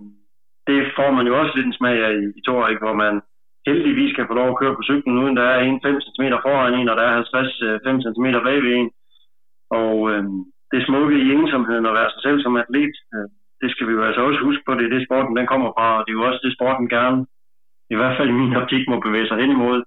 det 0.68 0.78
får 0.96 1.10
man 1.10 1.26
jo 1.26 1.34
også 1.40 1.52
lidt 1.54 1.66
en 1.66 1.78
smag 1.78 1.98
af 2.06 2.12
i, 2.22 2.24
i 2.38 2.40
Tor, 2.46 2.68
ikke? 2.68 2.84
hvor 2.84 2.96
man 3.04 3.14
heldigvis 3.66 4.16
kan 4.16 4.26
få 4.28 4.34
lov 4.34 4.48
at 4.50 4.58
køre 4.60 4.76
på 4.76 4.82
cyklen, 4.88 5.18
uden 5.22 5.36
der 5.36 5.46
er 5.54 5.60
en 5.60 5.80
5 5.82 6.00
cm 6.00 6.24
foran 6.46 6.74
en, 6.74 6.88
og 6.88 6.96
der 6.96 7.04
er 7.06 7.14
50 7.14 7.62
5 7.86 8.02
cm 8.06 8.26
bagved 8.46 8.72
en. 8.80 8.90
Og 9.80 9.96
øh, 10.10 10.24
det 10.72 10.86
smukke 10.86 11.16
i 11.24 11.32
ensomheden 11.36 11.86
at 11.86 11.96
være 11.98 12.10
sig 12.10 12.22
selv 12.26 12.38
som 12.42 12.56
atlet, 12.62 12.96
øh, 13.14 13.28
det 13.60 13.68
skal 13.70 13.86
vi 13.88 13.92
jo 13.92 14.02
altså 14.08 14.20
også 14.20 14.40
huske 14.48 14.62
på, 14.66 14.74
det 14.74 14.84
er 14.84 14.94
det 14.94 15.06
sporten 15.06 15.36
den 15.36 15.46
kommer 15.52 15.70
fra, 15.76 15.88
og 15.96 16.02
det 16.04 16.10
er 16.12 16.18
jo 16.20 16.28
også 16.28 16.40
det 16.46 16.56
sporten 16.56 16.88
gerne, 16.96 17.20
i 17.92 17.96
hvert 17.98 18.16
fald 18.16 18.28
i 18.28 18.38
min 18.40 18.56
optik, 18.60 18.82
må 18.88 18.96
bevæge 19.00 19.28
sig 19.28 19.38
hen 19.42 19.50
imod. 19.50 19.78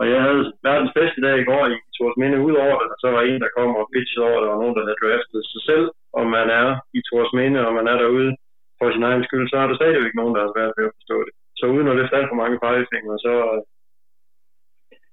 Og 0.00 0.04
jeg 0.12 0.20
havde 0.26 0.42
verdens 0.68 0.92
bedste 0.98 1.20
dag 1.26 1.34
i 1.38 1.48
går 1.50 1.62
i 1.74 1.76
Tors 1.96 2.16
Minde 2.20 2.38
ud 2.46 2.54
over 2.64 2.76
det, 2.80 2.88
og 2.94 2.98
så 3.02 3.08
var 3.14 3.22
en, 3.22 3.40
der 3.44 3.56
kom 3.56 3.70
og 3.80 3.88
pitchede 3.92 4.26
over, 4.28 4.38
det, 4.38 4.46
der 4.46 4.52
var 4.54 4.62
nogen, 4.62 4.76
der 4.76 4.84
havde 4.86 5.00
draftet 5.02 5.42
sig 5.52 5.62
selv, 5.70 5.86
og 6.18 6.24
man 6.36 6.46
er 6.62 6.68
i 6.98 7.00
Tors 7.08 7.32
Minde, 7.38 7.60
og 7.66 7.72
man 7.78 7.86
er 7.92 7.96
derude 8.02 8.30
for 8.78 8.86
sin 8.90 9.06
egen 9.08 9.24
skyld, 9.26 9.46
så 9.48 9.56
er 9.62 9.66
der 9.66 9.76
stadigvæk 9.76 10.14
nogen, 10.16 10.34
der 10.34 10.42
har 10.42 10.52
svært 10.54 10.76
ved 10.78 10.84
at 10.88 10.96
forstå 10.98 11.16
det. 11.26 11.32
Så 11.58 11.64
uden 11.74 11.88
at 11.88 11.96
løfte 11.96 12.16
alt 12.16 12.30
for 12.30 12.40
mange 12.42 12.58
pegefingre, 12.64 13.18
så 13.26 13.32
øh, 13.50 13.62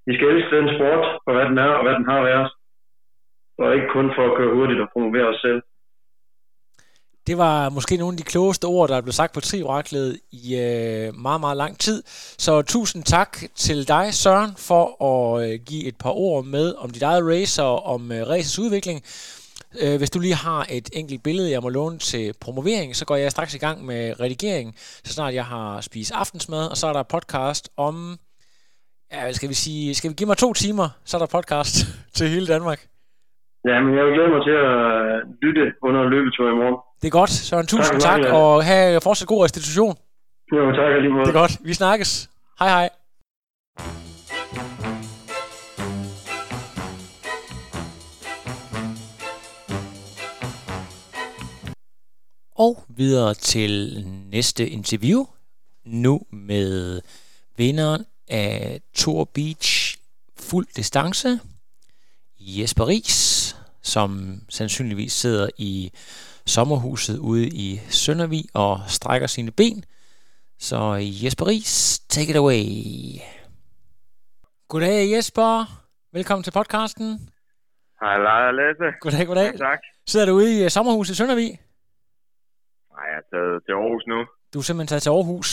vi 0.08 0.12
skal 0.16 0.28
elske 0.30 0.58
den 0.60 0.70
sport 0.76 1.04
for 1.24 1.32
hvad 1.36 1.46
den 1.52 1.58
er 1.68 1.72
og 1.78 1.84
hvad 1.86 1.96
den 2.00 2.08
har 2.12 2.22
været. 2.32 2.50
Og 3.62 3.76
ikke 3.76 3.90
kun 3.98 4.08
for 4.16 4.24
at 4.28 4.36
køre 4.38 4.56
hurtigt 4.58 4.84
og 4.84 4.90
promovere 4.94 5.28
os 5.34 5.42
selv. 5.46 5.62
Det 7.28 7.38
var 7.38 7.70
måske 7.70 7.98
nogle 7.98 8.14
af 8.14 8.18
de 8.18 8.24
klogeste 8.24 8.66
ord, 8.66 8.90
der 8.90 8.98
er 8.98 9.02
blevet 9.02 9.16
sagt 9.16 9.34
på 9.34 9.42
Trioraklet 9.42 10.20
i 10.32 10.56
øh, 10.56 11.16
meget, 11.16 11.40
meget 11.40 11.58
lang 11.58 11.80
tid. 11.80 12.04
Så 12.38 12.62
tusind 12.62 13.04
tak 13.04 13.38
til 13.56 13.88
dig, 13.88 14.14
Søren, 14.14 14.52
for 14.58 15.04
at 15.04 15.50
øh, 15.50 15.60
give 15.66 15.86
et 15.86 15.96
par 15.96 16.10
ord 16.10 16.46
med 16.46 16.74
om 16.78 16.90
dit 16.90 17.02
eget 17.02 17.26
race 17.26 17.64
og 17.64 17.86
om 17.86 18.12
øh, 18.12 18.28
racets 18.28 18.60
udvikling. 18.60 19.04
Øh, 19.80 19.98
hvis 19.98 20.10
du 20.10 20.20
lige 20.20 20.36
har 20.36 20.66
et 20.70 20.90
enkelt 20.94 21.24
billede, 21.24 21.52
jeg 21.52 21.62
må 21.62 21.70
låne 21.70 22.00
til 22.00 22.34
promovering, 22.40 22.96
så 22.96 23.06
går 23.06 23.16
jeg 23.16 23.32
straks 23.32 23.54
i 23.54 23.58
gang 23.58 23.86
med 23.86 24.20
redigering, 24.20 24.76
så 25.04 25.14
snart 25.14 25.34
jeg 25.34 25.46
har 25.46 25.82
spist 25.82 26.12
aftensmad, 26.12 26.68
og 26.68 26.78
så 26.78 26.88
er 26.88 26.94
der 26.94 27.04
podcast 27.04 27.70
om, 27.78 28.20
ja, 29.12 29.34
skal 29.34 29.50
vi 29.50 29.54
sige, 29.54 29.96
skal 29.96 30.10
vi 30.10 30.16
give 30.16 30.28
mig 30.28 30.38
to 30.38 30.54
timer, 30.54 30.90
så 31.06 31.18
er 31.18 31.20
der 31.20 31.26
podcast 31.26 31.76
til 32.16 32.30
hele 32.30 32.48
Danmark. 32.48 32.88
Ja, 33.68 33.80
men 33.84 33.92
jeg 33.98 34.06
vil 34.06 34.14
glæde 34.14 34.30
mig 34.36 34.42
til 34.48 34.58
at 34.68 34.76
lytte 35.42 35.74
under 35.82 36.10
løbetur 36.10 36.50
i 36.54 36.56
morgen. 36.62 36.78
Det 37.02 37.08
er 37.08 37.12
godt, 37.12 37.30
Søren. 37.30 37.68
Tusind 37.68 38.02
tak, 38.02 38.22
tak 38.22 38.34
og 38.34 38.64
have 38.64 39.02
fortsat 39.02 39.28
god 39.28 39.44
restitution. 39.44 39.96
Jo, 40.54 40.72
tak 40.72 41.02
lige 41.02 41.14
måde. 41.14 41.26
Det 41.26 41.36
er 41.36 41.40
godt. 41.40 41.58
Vi 41.64 41.74
snakkes. 41.74 42.30
Hej 42.60 42.70
hej. 42.70 42.90
Og 52.56 52.84
videre 52.98 53.34
til 53.34 54.04
næste 54.32 54.70
interview. 54.70 55.26
Nu 55.86 56.22
med 56.32 57.02
vinderen 57.58 58.06
af 58.30 58.80
Tour 58.96 59.30
Beach 59.34 59.98
fuld 60.40 60.68
distance, 60.76 61.40
Jesper 62.40 62.88
Ries. 62.88 63.57
Som 63.94 64.10
sandsynligvis 64.50 65.14
sidder 65.14 65.50
i 65.58 65.92
sommerhuset 66.46 67.18
ude 67.20 67.48
i 67.48 67.80
Søndervig 67.90 68.44
og 68.54 68.80
strækker 68.88 69.28
sine 69.28 69.52
ben. 69.52 69.84
Så 70.60 70.80
Jesper 71.24 71.46
Ries, 71.48 72.00
take 72.00 72.30
it 72.30 72.36
away. 72.44 72.66
Goddag 74.72 75.12
Jesper. 75.12 75.52
Velkommen 76.14 76.44
til 76.44 76.52
podcasten. 76.52 77.08
Hej 78.02 78.52
Lasse. 78.60 78.88
Goddag, 79.02 79.28
goddag. 79.28 79.52
Ja, 79.52 79.58
tak. 79.58 79.80
Sidder 80.08 80.26
du 80.26 80.34
ude 80.34 80.66
i 80.66 80.70
sommerhuset 80.70 81.14
i 81.14 81.18
Søndervig? 81.18 81.52
Nej, 82.94 83.06
jeg 83.12 83.18
er 83.22 83.26
taget 83.32 83.64
til 83.66 83.72
Aarhus 83.72 84.04
nu. 84.14 84.20
Du 84.54 84.60
er 84.60 84.64
simpelthen 84.64 84.88
taget 84.88 85.04
til 85.04 85.10
Aarhus. 85.10 85.50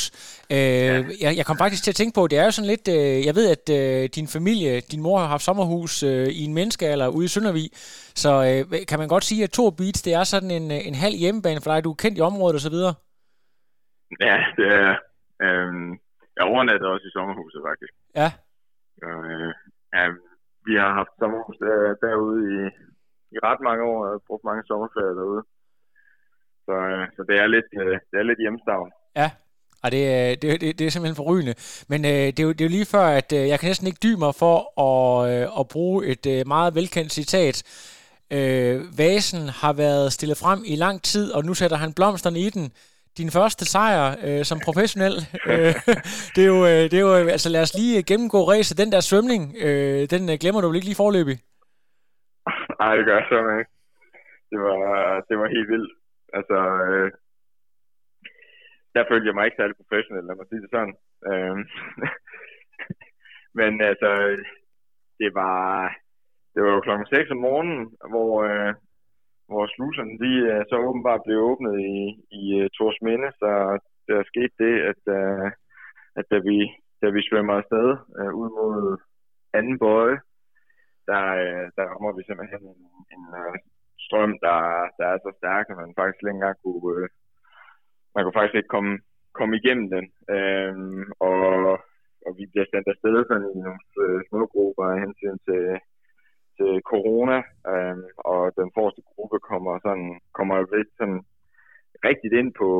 Øh, 0.50 0.56
ja. 0.56 0.92
jeg, 1.24 1.32
jeg 1.38 1.46
kom 1.46 1.58
faktisk 1.58 1.82
til 1.84 1.94
at 1.94 1.98
tænke 2.00 2.14
på, 2.18 2.22
det 2.26 2.38
er 2.38 2.44
jo 2.44 2.50
sådan 2.50 2.72
lidt, 2.74 2.86
øh, 2.96 3.26
jeg 3.28 3.34
ved, 3.38 3.46
at 3.56 3.64
øh, 3.78 4.08
din 4.16 4.28
familie, 4.36 4.72
din 4.92 5.02
mor 5.02 5.18
har 5.18 5.26
haft 5.34 5.42
sommerhus 5.48 6.02
øh, 6.02 6.28
i 6.40 6.42
en 6.48 6.54
menneskealder 6.54 7.08
ude 7.08 7.24
i 7.24 7.32
Søndervig, 7.34 7.68
så 8.22 8.32
øh, 8.48 8.86
kan 8.90 8.98
man 8.98 9.08
godt 9.08 9.24
sige, 9.24 9.44
at 9.44 9.50
to 9.50 9.70
Beats, 9.70 10.02
det 10.02 10.14
er 10.14 10.24
sådan 10.24 10.50
en, 10.58 10.66
øh, 10.76 10.80
en 10.90 10.96
halv 11.04 11.16
hjemmebane 11.22 11.60
for 11.62 11.70
dig, 11.70 11.84
du 11.84 11.90
er 11.90 12.02
kendt 12.02 12.18
i 12.18 12.26
området 12.30 12.56
osv.? 12.56 12.76
Ja, 14.26 14.36
det 14.58 14.66
er 14.82 14.92
øhm, 15.42 15.90
jeg 16.36 16.44
overnatter 16.44 16.88
også 16.88 17.06
i 17.06 17.14
sommerhuset 17.16 17.62
faktisk. 17.68 17.92
Ja. 18.20 18.28
Øh, 19.04 19.52
ja, 19.94 20.04
vi 20.66 20.74
har 20.82 20.92
haft 21.00 21.12
sommerhus 21.18 21.56
der, 21.58 21.94
derude 22.04 22.40
i, 22.54 22.58
i 23.34 23.38
ret 23.48 23.60
mange 23.68 23.82
år, 23.92 24.06
og 24.06 24.22
brugt 24.26 24.44
mange 24.44 24.62
sommerferier 24.66 25.14
derude. 25.20 25.42
Så, 26.66 26.74
øh, 26.92 27.04
så 27.16 27.20
det 27.28 27.36
er 27.42 27.46
lidt, 27.46 27.68
øh, 27.80 27.94
det 28.10 28.16
er 28.20 28.26
lidt 28.30 28.40
hjemstavn. 28.44 28.90
Ja, 29.16 29.30
og 29.84 29.92
det, 29.92 30.02
det, 30.42 30.60
det, 30.60 30.78
det 30.78 30.86
er 30.86 30.90
simpelthen 30.90 31.22
forrygende. 31.22 31.54
Men 31.88 32.04
øh, 32.04 32.26
det, 32.34 32.40
er 32.40 32.44
jo, 32.48 32.52
det 32.52 32.60
er 32.60 32.68
jo 32.68 32.76
lige 32.78 32.92
før, 32.96 33.06
at 33.20 33.32
øh, 33.32 33.48
jeg 33.48 33.58
kan 33.60 33.68
næsten 33.68 33.86
ikke 33.86 34.04
dybe 34.06 34.18
mig 34.18 34.34
for 34.34 34.56
at, 34.86 35.30
øh, 35.30 35.60
at 35.60 35.68
bruge 35.68 36.06
et 36.06 36.26
øh, 36.26 36.42
meget 36.46 36.74
velkendt 36.74 37.12
citat. 37.12 37.56
Øh, 38.36 38.76
vasen 38.98 39.42
har 39.62 39.72
været 39.72 40.12
stillet 40.12 40.38
frem 40.44 40.60
i 40.66 40.76
lang 40.76 41.02
tid, 41.02 41.32
og 41.32 41.44
nu 41.44 41.54
sætter 41.54 41.76
han 41.76 41.92
blomsterne 41.98 42.38
i 42.38 42.50
den. 42.56 42.66
Din 43.18 43.30
første 43.30 43.64
sejr 43.64 44.16
øh, 44.26 44.44
som 44.44 44.58
professionel. 44.66 45.14
øh, 45.52 45.74
det, 46.34 46.42
er 46.46 46.50
jo, 46.54 46.60
øh, 46.72 46.82
det 46.90 46.94
er 46.94 47.04
jo, 47.08 47.12
altså 47.36 47.48
lad 47.48 47.62
os 47.62 47.74
lige 47.74 48.02
gennemgå 48.02 48.40
ræset. 48.50 48.78
Den 48.78 48.92
der 48.92 49.00
svømning, 49.00 49.42
øh, 49.66 50.02
den 50.14 50.22
øh, 50.32 50.36
glemmer 50.40 50.60
du 50.60 50.66
vel 50.68 50.76
ikke 50.76 50.90
lige 50.90 51.02
forløbig? 51.04 51.36
Nej, 52.80 52.92
det 52.96 53.04
gør 53.06 53.16
jeg 53.20 53.26
så 53.28 53.38
ikke. 53.60 53.72
Det 54.50 54.58
var, 54.66 54.80
det 55.28 55.36
var 55.38 55.48
helt 55.56 55.68
vildt. 55.72 55.92
Altså, 56.38 56.58
øh, 56.88 57.10
der 58.94 59.04
følte 59.08 59.26
jeg 59.26 59.34
mig 59.34 59.44
ikke 59.44 59.60
særlig 59.60 59.76
professionel, 59.76 60.24
lad 60.24 60.36
mig 60.36 60.46
sige 60.48 60.62
det 60.64 60.70
sådan. 60.74 60.96
Øh, 61.30 61.56
men 63.58 63.72
altså, 63.90 64.10
det 65.20 65.30
var, 65.40 65.62
det 66.54 66.62
var 66.62 66.70
jo 66.74 66.80
klokken 66.80 67.06
6 67.06 67.30
om 67.30 67.36
morgenen, 67.46 67.82
hvor, 68.12 68.32
øh, 68.50 68.74
hvor 69.48 69.64
sluserne 69.66 70.14
de, 70.24 70.32
øh, 70.50 70.62
så 70.68 70.76
åbenbart 70.88 71.22
blev 71.26 71.38
åbnet 71.50 71.74
i, 71.94 71.96
i 72.40 72.42
uh, 72.60 72.66
Tors 72.76 72.98
Minde, 73.06 73.30
så 73.40 73.50
der 74.08 74.30
skete 74.30 74.54
det, 74.64 74.74
at, 74.90 75.02
øh, 75.18 75.48
at 76.18 76.24
da, 76.30 76.38
vi, 76.48 76.58
da 77.02 77.06
vi 77.16 77.20
svømmer 77.28 77.54
afsted 77.54 77.88
øh, 78.18 78.32
ud 78.42 78.50
mod 78.60 78.98
anden 79.58 79.78
bøje, 79.78 80.18
der, 81.08 81.24
øh, 81.44 81.66
der 81.76 81.84
rammer 81.90 82.12
vi 82.16 82.22
simpelthen 82.26 82.62
en, 82.72 82.82
en 83.14 83.22
en 83.64 83.73
strøm, 84.06 84.32
der, 84.46 84.58
der 84.98 85.06
er 85.14 85.18
så 85.18 85.30
stærk, 85.38 85.64
at 85.70 85.76
man 85.82 85.98
faktisk 85.98 86.22
ikke 86.22 86.36
engang 86.36 86.56
kunne, 86.62 86.88
øh, 86.94 87.08
man 88.14 88.22
kunne 88.22 88.38
faktisk 88.38 88.58
ikke 88.58 88.74
komme, 88.76 88.92
komme 89.38 89.54
igennem 89.60 89.86
den. 89.94 90.06
Uh, 90.34 90.74
og, 91.30 91.44
og 92.26 92.30
vi 92.38 92.44
bliver 92.50 92.66
sendt 92.68 92.88
afsted 92.92 93.16
sådan 93.24 93.48
i 93.54 93.58
nogle 93.66 93.84
uh, 94.02 94.20
små 94.28 94.40
grupper 94.54 94.84
af 94.92 95.00
hensyn 95.04 95.38
til, 95.48 95.64
til 96.56 96.72
corona, 96.92 97.38
øh, 97.72 97.96
og 98.30 98.42
den 98.60 98.68
forreste 98.74 99.02
gruppe 99.10 99.38
kommer 99.50 99.72
sådan 99.86 100.20
kommer 100.38 100.56
lidt 100.76 100.92
sådan 100.98 101.20
rigtigt 102.08 102.34
ind 102.40 102.50
på, 102.60 102.70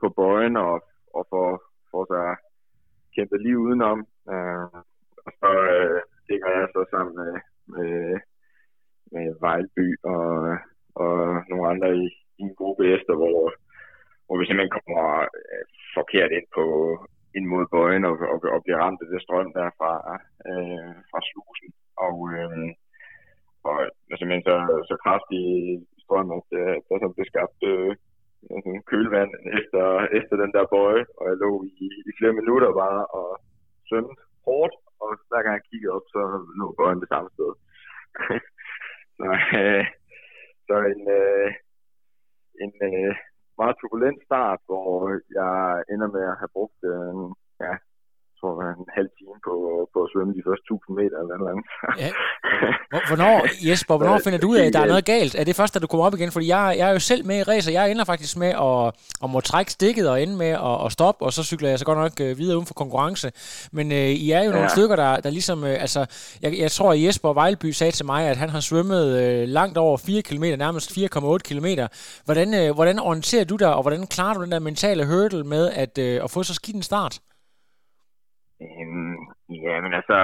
på 0.00 0.06
bøjen 0.18 0.56
og, 0.56 0.74
og 1.16 1.22
får, 1.30 1.48
får 1.90 2.04
sig 2.12 2.26
kæmpet 3.14 3.40
lige 3.42 3.58
udenom. 3.58 3.98
Øh, 4.32 4.66
og 5.26 5.32
så 5.40 5.50
øh, 5.76 6.00
ligger 6.28 6.48
jeg 6.58 6.68
så 6.74 6.80
sammen 6.90 7.14
med, 7.20 7.32
med, 7.74 8.20
med 9.12 9.26
Vejlby 9.40 9.88
og, 10.12 10.26
og 11.02 11.12
nogle 11.50 11.68
andre 11.72 11.88
i, 12.04 12.06
i 12.40 12.42
en 12.48 12.54
gruppe 12.60 12.84
efter, 12.96 13.14
hvor, 13.20 13.40
hvor 14.26 14.36
vi 14.38 14.44
simpelthen 14.46 14.76
kommer 14.78 15.04
øh, 15.40 15.64
forkert 15.96 16.30
ind 16.38 16.48
på 16.56 16.64
ind 17.36 17.46
mod 17.52 17.64
bøjen 17.74 18.04
og, 18.10 18.14
og, 18.32 18.38
og 18.54 18.60
bliver 18.64 18.78
ramt 18.84 19.02
af 19.04 19.08
det 19.12 19.22
strøm 19.22 19.50
der 19.58 19.68
fra, 19.78 19.92
øh, 20.50 20.94
fra 21.10 21.20
slusen. 21.28 21.68
Og, 22.06 22.16
øh, 22.36 22.68
og 23.66 23.74
simpelthen 24.16 24.46
så, 24.50 24.56
så 24.90 24.94
kraftig 25.04 25.44
strøm, 26.04 26.30
at 26.38 26.48
øh, 26.60 26.74
der 26.86 26.96
som 27.00 27.14
blev 27.14 27.26
skabt 27.32 27.60
øh, 27.72 27.92
sådan 28.64 28.82
kølvand 28.90 29.32
efter, 29.58 29.84
efter 30.18 30.34
den 30.42 30.50
der 30.56 30.64
bøje, 30.74 31.04
og 31.18 31.24
jeg 31.30 31.36
lå 31.44 31.50
i, 31.84 31.86
i 32.08 32.10
flere 32.18 32.34
minutter 32.40 32.70
bare 32.82 33.02
og 33.18 33.28
svømte 33.88 34.14
hårdt, 34.46 34.74
og 35.02 35.08
hver 35.28 35.42
gang 35.42 35.54
jeg 35.58 35.66
kiggede 35.70 35.94
op, 35.96 36.06
så 36.14 36.20
lå 36.58 36.66
bøjen 36.78 37.00
det 37.02 37.08
samme 37.12 37.30
sted. 37.34 37.50
så, 39.18 39.28
øh, 39.60 39.84
så 40.66 40.74
en, 40.92 41.02
øh, 41.20 41.48
en 42.62 42.72
øh, 42.88 43.14
meget 43.58 43.76
turbulent 43.80 44.20
start, 44.24 44.60
hvor 44.66 44.92
jeg 45.38 45.84
ender 45.92 46.08
med 46.16 46.24
at 46.32 46.38
have 46.40 46.52
brugt 46.56 46.80
øh, 46.92 47.14
ja, 47.64 47.72
jeg, 48.62 48.70
en 48.84 48.90
halv 48.98 49.10
time 49.18 49.36
på, 49.48 49.54
på 49.92 49.98
at 50.04 50.08
svømme 50.12 50.32
de 50.38 50.42
første 50.48 50.64
1000 50.64 50.96
meter 51.00 51.16
eller 51.22 51.36
noget 51.40 51.52
andet. 51.52 51.66
ja. 52.02 52.10
Hvornår, 53.08 53.36
Jesper, 53.68 53.96
hvornår 53.96 54.18
finder 54.24 54.38
du 54.38 54.48
ud 54.52 54.56
af, 54.56 54.66
at 54.66 54.72
der 54.72 54.80
er 54.80 54.86
noget 54.86 55.04
galt? 55.04 55.34
Er 55.34 55.44
det 55.44 55.56
først, 55.56 55.74
da 55.74 55.78
du 55.78 55.86
kommer 55.86 56.06
op 56.06 56.14
igen? 56.14 56.32
Fordi 56.32 56.46
jeg, 56.48 56.74
jeg 56.78 56.88
er 56.88 56.92
jo 56.92 56.98
selv 56.98 57.26
med 57.26 57.36
i 57.38 57.42
racer. 57.42 57.72
Jeg 57.72 57.90
ender 57.90 58.04
faktisk 58.04 58.36
med 58.36 58.52
at, 58.68 58.94
at 59.24 59.30
må 59.30 59.40
trække 59.40 59.70
stikket 59.72 60.08
og 60.10 60.22
ende 60.22 60.36
med 60.36 60.52
at, 60.70 60.84
at 60.84 60.92
stoppe, 60.92 61.24
og 61.24 61.32
så 61.32 61.42
cykler 61.44 61.68
jeg 61.68 61.78
så 61.78 61.84
godt 61.84 61.98
nok 61.98 62.12
øh, 62.20 62.38
videre 62.38 62.56
uden 62.56 62.66
for 62.66 62.74
konkurrence. 62.74 63.32
Men 63.72 63.92
øh, 63.92 63.98
I 63.98 64.30
er 64.30 64.42
jo 64.42 64.50
ja. 64.50 64.54
nogle 64.56 64.70
stykker, 64.70 64.96
der, 64.96 65.20
der 65.20 65.30
ligesom... 65.30 65.64
Øh, 65.64 65.76
altså, 65.80 66.06
jeg, 66.42 66.58
jeg 66.58 66.70
tror, 66.70 66.92
at 66.92 67.02
Jesper 67.02 67.32
Vejlby 67.32 67.70
sagde 67.70 67.92
til 67.92 68.06
mig, 68.06 68.24
at 68.24 68.36
han 68.36 68.50
har 68.50 68.60
svømmet 68.60 69.22
øh, 69.22 69.48
langt 69.48 69.78
over 69.78 69.96
4 69.96 70.22
km, 70.22 70.44
nærmest 70.44 70.98
4,8 70.98 71.38
km. 71.38 71.66
Hvordan, 72.24 72.54
øh, 72.54 72.74
hvordan 72.74 72.98
orienterer 72.98 73.44
du 73.44 73.56
dig, 73.56 73.74
og 73.74 73.82
hvordan 73.82 74.06
klarer 74.06 74.34
du 74.34 74.42
den 74.42 74.52
der 74.52 74.58
mentale 74.58 75.06
hurdle 75.06 75.44
med 75.44 75.70
at, 75.70 75.98
øh, 75.98 76.24
at 76.24 76.30
få 76.30 76.42
så 76.42 76.54
skidt 76.54 76.76
en 76.76 76.82
start? 76.82 77.20
Øhm, 78.62 79.16
ja, 79.66 79.74
men 79.84 79.92
altså, 80.00 80.18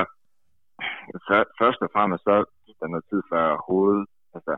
først 1.61 1.81
og 1.83 1.91
fremmest, 1.95 2.25
så 2.25 2.45
der 2.81 2.87
noget 2.87 3.09
tid 3.11 3.23
før 3.33 3.47
hovedet, 3.69 4.07
altså, 4.37 4.55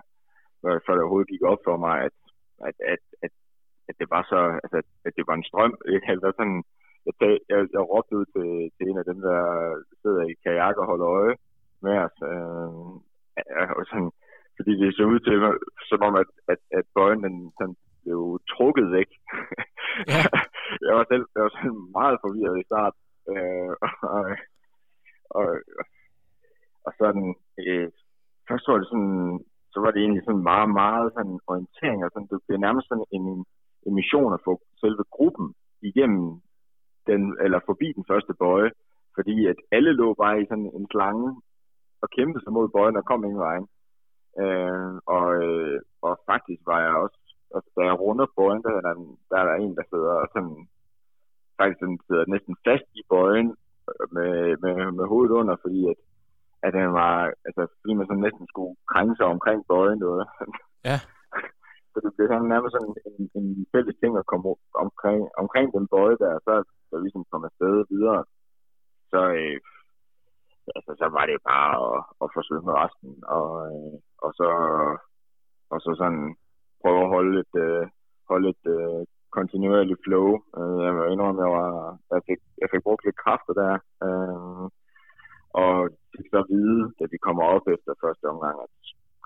før 0.62 0.95
det 0.95 1.03
overhovedet 1.03 1.33
gik 1.33 1.43
op 1.53 1.62
for 1.64 1.77
mig, 1.77 1.97
at, 2.07 2.16
at, 2.68 2.77
at, 2.93 3.03
at, 3.25 3.33
at 3.89 3.95
det 4.01 4.09
var 4.14 4.23
så, 4.33 4.41
altså, 4.64 4.79
at 5.07 5.12
det 5.16 5.25
var 5.29 5.35
en 5.37 5.49
strøm. 5.51 5.75
Jeg, 6.09 6.18
var 6.23 6.35
sådan, 6.41 6.62
jeg, 7.07 7.14
jeg, 7.20 7.39
jeg, 7.51 7.59
jeg 7.75 7.83
råbte 7.93 8.16
ud 8.20 8.27
til, 8.35 8.49
til 8.77 8.85
en 8.91 8.99
af 9.03 9.07
dem, 9.11 9.18
der 9.29 9.41
sidder 10.03 10.23
i 10.27 10.35
kajak 10.45 10.77
og 10.77 10.87
holder 10.87 11.09
øje 11.18 11.37
med 11.87 11.97
os. 12.07 12.16
Øh, 12.31 12.81
og 13.79 13.85
sådan, 13.91 14.12
fordi 14.57 14.73
det 14.81 14.97
så 14.97 15.05
ud 15.14 15.20
til, 15.27 15.37
som 15.91 16.01
om, 16.09 16.14
at, 16.23 16.31
at, 16.53 16.61
at 16.79 16.85
bøjen 16.95 17.23
den, 17.27 17.37
den 17.61 17.70
blev 18.03 18.41
trukket 18.53 18.87
væk. 18.99 19.11
Ja. 20.12 20.23
jeg 20.87 20.95
var 20.99 21.07
selv 21.12 21.25
jeg 21.35 21.43
var 21.47 21.53
selv 21.61 21.77
meget 21.99 22.18
forvirret 22.25 22.61
i 22.61 22.68
starten. 22.70 23.01
Og, 24.16 24.24
og, 25.30 25.49
og 26.87 26.93
sådan, 26.99 27.35
øh, 27.59 27.89
først 28.49 28.68
var 28.68 28.78
det 28.78 28.89
sådan, 28.89 29.45
så 29.72 29.80
var 29.80 29.91
det 29.91 30.01
egentlig 30.01 30.24
sådan 30.24 30.49
meget, 30.53 30.70
meget 30.83 31.12
sådan 31.16 31.39
orientering, 31.47 32.05
og 32.05 32.11
sådan, 32.12 32.28
det 32.30 32.41
blev 32.47 32.59
nærmest 32.59 32.89
sådan 32.89 33.05
en, 33.16 33.45
en 33.87 33.95
mission 33.95 34.33
at 34.35 34.45
få 34.45 34.53
selve 34.80 35.05
gruppen 35.16 35.55
igennem 35.83 36.41
den, 37.07 37.22
eller 37.45 37.61
forbi 37.66 37.89
den 37.99 38.05
første 38.11 38.35
bøje, 38.35 38.70
fordi 39.16 39.47
at 39.47 39.59
alle 39.72 39.93
lå 39.93 40.14
bare 40.14 40.43
i 40.43 40.47
sådan 40.49 40.70
en 40.78 40.87
slange 40.91 41.43
og 42.03 42.09
kæmpede 42.16 42.45
sig 42.45 42.53
mod 42.53 42.68
bøjen 42.68 42.97
og 42.97 43.05
kom 43.05 43.24
ingen 43.24 43.39
vejen. 43.49 43.66
Øh, 44.43 44.95
og, 45.16 45.26
øh, 45.43 45.80
og 46.03 46.20
faktisk 46.30 46.62
var 46.66 46.80
jeg 46.80 46.95
også, 47.05 47.18
altså, 47.55 47.70
da 47.76 47.80
jeg 47.89 48.01
runder 48.01 48.26
bøjen, 48.37 48.62
der 48.62 48.70
der, 48.87 48.95
der 49.30 49.37
er 49.39 49.47
der 49.51 49.55
en, 49.55 49.76
der 49.76 49.85
sidder 49.91 50.12
og 50.22 50.28
sådan 50.33 50.68
faktisk 51.59 51.80
sådan 51.80 52.01
sidder 52.07 52.24
næsten 52.35 52.57
fast 52.66 52.89
i 53.01 53.03
bøjen 53.09 53.51
med, 54.16 54.30
med, 54.62 54.74
med 54.99 55.07
hovedet 55.12 55.33
under, 55.41 55.57
fordi 55.64 55.80
at, 55.93 55.99
at 56.64 56.72
den 56.78 56.93
var, 57.01 57.14
altså 57.47 57.62
fordi 57.80 57.93
man 57.95 58.07
sådan 58.07 58.24
næsten 58.26 58.47
skulle 58.53 58.74
krænge 58.93 59.16
sig 59.16 59.26
omkring 59.26 59.61
bøjen. 59.68 59.99
Noget. 59.99 60.26
Ja. 60.91 60.99
så 61.93 61.97
det 62.03 62.11
blev 62.16 62.28
sådan 62.28 62.51
nærmest 62.53 62.72
sådan 62.74 62.95
en, 63.18 63.24
en 63.39 63.66
fælles 63.72 63.97
ting 64.03 64.12
at 64.18 64.26
komme 64.30 64.47
omkring, 64.85 65.22
omkring 65.43 65.66
den 65.76 65.87
bøje 65.93 66.16
der, 66.24 66.33
så 66.47 66.53
vi 66.91 66.97
ligesom 67.03 67.24
kom 67.30 67.45
afsted 67.45 67.85
videre, 67.93 68.24
så, 69.12 69.20
øh, 69.41 69.59
altså, 70.76 70.93
så 71.01 71.07
var 71.16 71.24
det 71.26 71.39
bare 71.53 71.72
at, 71.87 71.99
at 72.22 72.28
forsøge 72.37 72.66
med 72.66 72.74
resten, 72.83 73.12
og, 73.39 73.49
øh, 73.70 73.95
og 74.24 74.30
så 74.39 74.49
og 75.72 75.78
så 75.85 75.91
sådan 76.01 76.37
prøve 76.83 77.01
at 77.05 77.12
holde 77.14 77.35
et, 77.45 77.55
øh, 77.66 77.85
holde 78.30 78.49
et 78.55 78.64
øh, 78.76 79.03
kontinuerlig 79.39 79.97
flow. 80.05 80.28
Øh, 80.59 80.78
jeg 80.87 80.93
var 80.97 81.07
indrømme, 81.12 81.43
jeg, 81.45 81.53
var, 81.59 81.70
jeg, 82.12 82.22
fik, 82.28 82.41
jeg 82.62 82.68
fik 82.72 82.83
brugt 82.87 83.05
lidt 83.05 83.22
kræfter 83.24 83.55
der. 83.62 83.74
Øh, 84.07 84.64
og 85.62 85.72
fik 86.16 86.26
så 86.30 86.39
at 86.43 86.51
vide, 86.55 86.80
da 86.99 87.05
vi 87.12 87.18
kommer 87.26 87.45
op 87.55 87.66
efter 87.74 88.01
første 88.05 88.24
omgang, 88.33 88.57
at, 88.66 88.74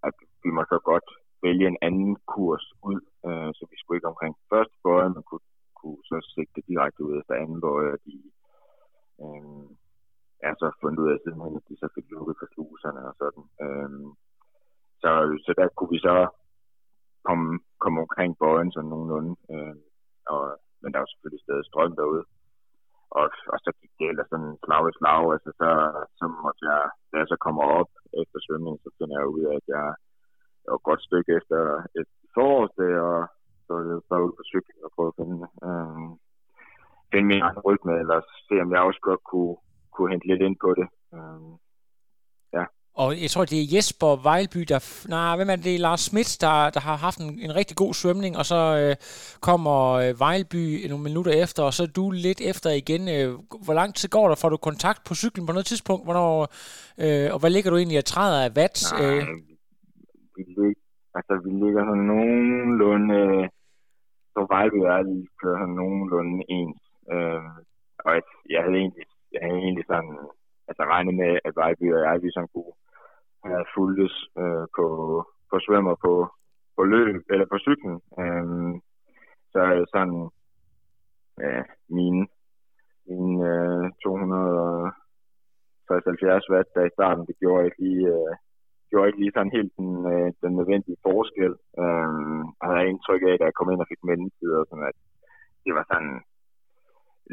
at 0.08 0.14
vi 0.44 0.50
må 0.56 0.62
så 0.72 0.78
godt 0.90 1.08
vælge 1.46 1.66
en 1.68 1.78
anden 1.88 2.16
kurs 2.34 2.64
ud, 2.90 3.00
øh, 3.26 3.50
så 3.56 3.62
vi 3.70 3.76
skulle 3.78 3.96
ikke 3.98 4.12
omkring 4.12 4.34
første 4.52 4.76
bøje, 4.84 5.08
men 5.14 5.22
kunne, 5.28 5.46
kunne 5.80 6.02
så 6.10 6.16
sigte 6.34 6.60
direkte 6.70 7.00
ud 7.06 7.12
efter 7.20 7.34
anden 7.34 7.60
bøje, 7.60 7.92
og 7.96 7.98
de 8.06 8.14
øh, 9.22 9.66
er 10.48 10.54
så 10.60 10.66
fundet 10.80 10.98
ud 11.04 11.10
af 11.12 11.18
sidenhen, 11.18 11.56
at 11.56 11.68
de 11.68 11.76
så 11.82 11.88
fik 11.94 12.06
lukket 12.10 12.36
for 12.40 12.48
sluserne 12.52 13.00
og 13.10 13.14
sådan. 13.20 13.44
Øh, 13.64 13.90
så, 15.02 15.10
så 15.44 15.50
der 15.58 15.68
kunne 15.76 15.92
vi 15.96 16.00
så 16.08 16.16
komme, 17.28 17.60
komme 17.82 17.98
omkring 18.04 18.38
bøjen 18.42 18.72
sådan 18.72 18.90
nogenlunde, 18.90 19.32
øh, 19.54 19.76
og, 20.34 20.42
men 20.80 20.88
der 20.92 20.98
var 20.98 21.10
selvfølgelig 21.10 21.44
stadig 21.44 21.64
strøm 21.66 21.92
derude. 22.00 22.24
Og, 23.18 23.26
og 23.52 23.58
så 23.64 23.70
gik 23.80 23.92
det 23.98 24.06
ellers 24.08 24.28
sådan 24.30 24.52
slag 24.64 24.84
i 24.90 24.96
slag, 24.98 25.24
altså 25.36 25.50
så, 25.60 25.70
så 26.18 26.24
måtte 26.42 26.62
jeg, 26.70 26.82
da 27.10 27.14
jeg 27.20 27.28
så 27.32 27.36
kommer 27.46 27.64
op 27.80 27.90
efter 28.22 28.38
svømningen, 28.40 28.80
så 28.84 28.90
finder 28.98 29.16
jeg 29.18 29.32
ud 29.34 29.42
af, 29.50 29.54
at 29.60 29.66
jeg, 29.76 29.86
jeg 30.62 30.70
var 30.72 30.80
et 30.80 30.88
godt 30.90 31.02
stykke 31.08 31.30
efter 31.38 31.60
et 32.00 32.10
forårsdag, 32.34 32.92
og 33.08 33.18
så 33.64 33.70
er 33.78 33.82
det 33.88 34.08
bare 34.10 34.24
ud 34.26 34.34
på 34.38 34.44
cyklen 34.52 34.80
og 34.86 34.90
prøvede 34.94 35.12
at 35.14 35.18
finde, 35.20 35.38
øh, 35.66 36.08
finde 37.12 37.28
min 37.32 37.42
egen 37.46 37.60
rytme, 37.66 37.92
eller 38.02 38.18
se 38.48 38.54
om 38.64 38.72
jeg 38.72 38.80
også 38.88 39.02
godt 39.08 39.22
kunne, 39.30 39.56
kunne 39.94 40.10
hente 40.12 40.26
lidt 40.26 40.42
ind 40.46 40.56
på 40.64 40.70
det. 40.78 40.88
Øh, 41.16 41.50
ja 42.56 42.64
og 43.02 43.08
jeg 43.22 43.30
tror, 43.30 43.44
det 43.44 43.58
er 43.60 43.70
Jesper 43.74 44.10
Vejlby, 44.28 44.60
der... 44.72 44.80
Nej, 45.14 45.36
hvem 45.36 45.50
er 45.50 45.56
det? 45.56 45.64
Det 45.64 45.74
er 45.74 45.86
Lars 45.88 46.02
Schmidt, 46.06 46.30
der, 46.44 46.56
der 46.76 46.80
har 46.88 46.96
haft 47.06 47.18
en, 47.24 47.30
en 47.46 47.52
rigtig 47.60 47.76
god 47.82 47.92
svømning, 48.00 48.32
og 48.40 48.44
så 48.52 48.60
øh, 48.80 48.94
kommer 49.48 49.76
øh, 50.02 50.10
Vejlby 50.24 50.62
nogle 50.90 51.04
minutter 51.08 51.32
efter, 51.44 51.62
og 51.68 51.72
så 51.76 51.82
er 51.82 51.92
du 51.98 52.04
lidt 52.26 52.40
efter 52.50 52.70
igen. 52.82 53.02
Øh, 53.14 53.28
hvor 53.64 53.74
lang 53.80 53.90
tid 53.94 54.08
går 54.16 54.26
der? 54.28 54.36
Får 54.42 54.50
du 54.52 54.58
kontakt 54.68 55.00
på 55.08 55.12
cyklen 55.22 55.46
på 55.46 55.52
noget 55.56 55.66
tidspunkt? 55.70 56.04
Hvornår, 56.06 56.32
øh, 57.04 57.28
og 57.34 57.38
hvad 57.40 57.50
ligger 57.52 57.70
du 57.70 57.76
egentlig 57.78 58.00
af 58.02 58.08
træder 58.12 58.38
af 58.46 58.50
watt? 58.58 58.76
Øh? 59.02 59.22
vi, 60.36 60.42
lig, 60.56 60.74
altså, 61.18 61.34
vi 61.44 61.50
ligger 61.62 61.82
sådan 61.88 62.06
nogenlunde... 62.12 63.14
Øh, 63.20 63.44
så 64.34 64.40
Vejlby 64.52 64.80
er 64.94 65.02
lige 65.08 65.28
sådan 65.42 65.74
nogenlunde 65.80 66.36
ens. 66.58 66.82
Øh, 67.14 67.42
og 68.06 68.12
jeg 68.54 68.60
havde 68.64 68.78
egentlig, 68.82 69.06
jeg 69.32 69.40
havde 69.44 69.60
egentlig 69.64 69.86
sådan 69.92 70.16
altså 70.68 70.82
regnet 70.92 71.14
med, 71.22 71.32
at 71.46 71.52
Vejlby 71.60 71.86
og 71.96 72.00
jeg, 72.04 72.22
vi 72.22 72.30
sådan 72.34 72.52
kunne 72.54 72.72
Øh, 73.44 73.50
have 73.50 73.66
fuldtes 73.74 74.16
øh, 74.40 74.66
på, 74.76 74.86
på 75.50 75.56
svømmer 75.64 75.94
på, 76.04 76.12
på 76.76 76.82
løb, 76.84 77.22
eller 77.32 77.46
på 77.52 77.58
cyklen. 77.58 77.96
Øh, 78.20 78.46
så 79.52 79.60
sådan 79.94 80.30
ja, 81.40 81.62
mine, 81.88 82.26
mine 83.08 83.34
øh, 83.52 83.84
260-70 84.04 84.12
watt 86.52 86.68
der 86.74 86.84
i 86.86 86.94
starten, 86.96 87.26
det 87.26 87.36
gjorde 87.42 87.66
ikke 87.66 87.80
lige, 87.86 88.06
øh, 88.16 88.32
gjorde 88.90 89.08
ikke 89.08 89.20
lige 89.20 89.34
sådan 89.34 89.56
helt 89.58 89.72
den, 89.78 89.90
øh, 90.12 90.28
den 90.42 90.52
nødvendige 90.58 91.02
forskel. 91.06 91.52
Øh, 91.82 92.40
jeg 92.60 92.68
havde 92.68 92.90
indtryk 92.92 93.22
af, 93.30 93.34
da 93.38 93.44
jeg 93.44 93.58
kom 93.58 93.70
ind 93.70 93.84
og 93.84 93.90
fik 93.92 94.02
mellemtid, 94.04 94.50
og 94.60 94.64
sådan, 94.66 94.88
at 94.90 94.98
det 95.64 95.72
var 95.78 95.84
sådan, 95.92 96.14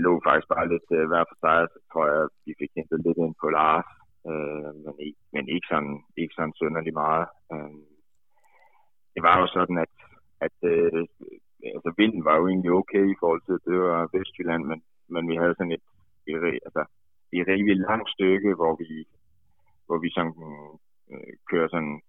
lå 0.05 0.11
faktisk 0.27 0.47
bare 0.53 0.71
lidt 0.73 0.87
øh, 0.97 1.05
hver 1.09 1.23
for 1.29 1.37
sig, 1.43 1.57
så 1.73 1.79
tror 1.89 2.05
jeg, 2.11 2.19
at 2.23 2.29
vi 2.45 2.51
fik 2.61 2.71
hentet 2.77 2.99
lidt 3.05 3.19
ind 3.23 3.33
på 3.41 3.47
Lars, 3.57 3.89
ikke, 5.55 5.67
sådan, 5.73 5.95
ikke 6.17 6.35
sådan 6.37 6.53
sønderlig 6.59 6.93
meget. 6.93 7.27
Øh, 7.53 7.79
det 9.13 9.21
var 9.27 9.35
jo 9.41 9.47
sådan, 9.47 9.77
at, 9.85 9.93
at 10.45 10.57
øh, 10.73 11.05
altså 11.75 11.89
vinden 11.97 12.25
var 12.25 12.35
jo 12.37 12.47
egentlig 12.47 12.71
okay 12.71 13.05
i 13.11 13.19
forhold 13.19 13.41
til, 13.45 13.55
at 13.57 13.65
det 13.69 13.79
var 13.79 14.09
Vestjylland, 14.13 14.63
men, 14.71 14.79
men 15.13 15.23
vi 15.29 15.35
havde 15.35 15.55
sådan 15.55 15.75
et, 15.77 15.85
et, 16.27 16.59
altså, 16.67 16.83
et 17.33 17.47
rigtig 17.47 17.77
langt 17.89 18.09
stykke, 18.15 18.51
hvor 18.59 18.73
vi, 18.81 18.89
hvor 19.87 19.97
vi 20.03 20.09
sådan, 20.17 20.33
øh, 21.11 21.33
kører 21.49 21.67
sådan 21.67 22.01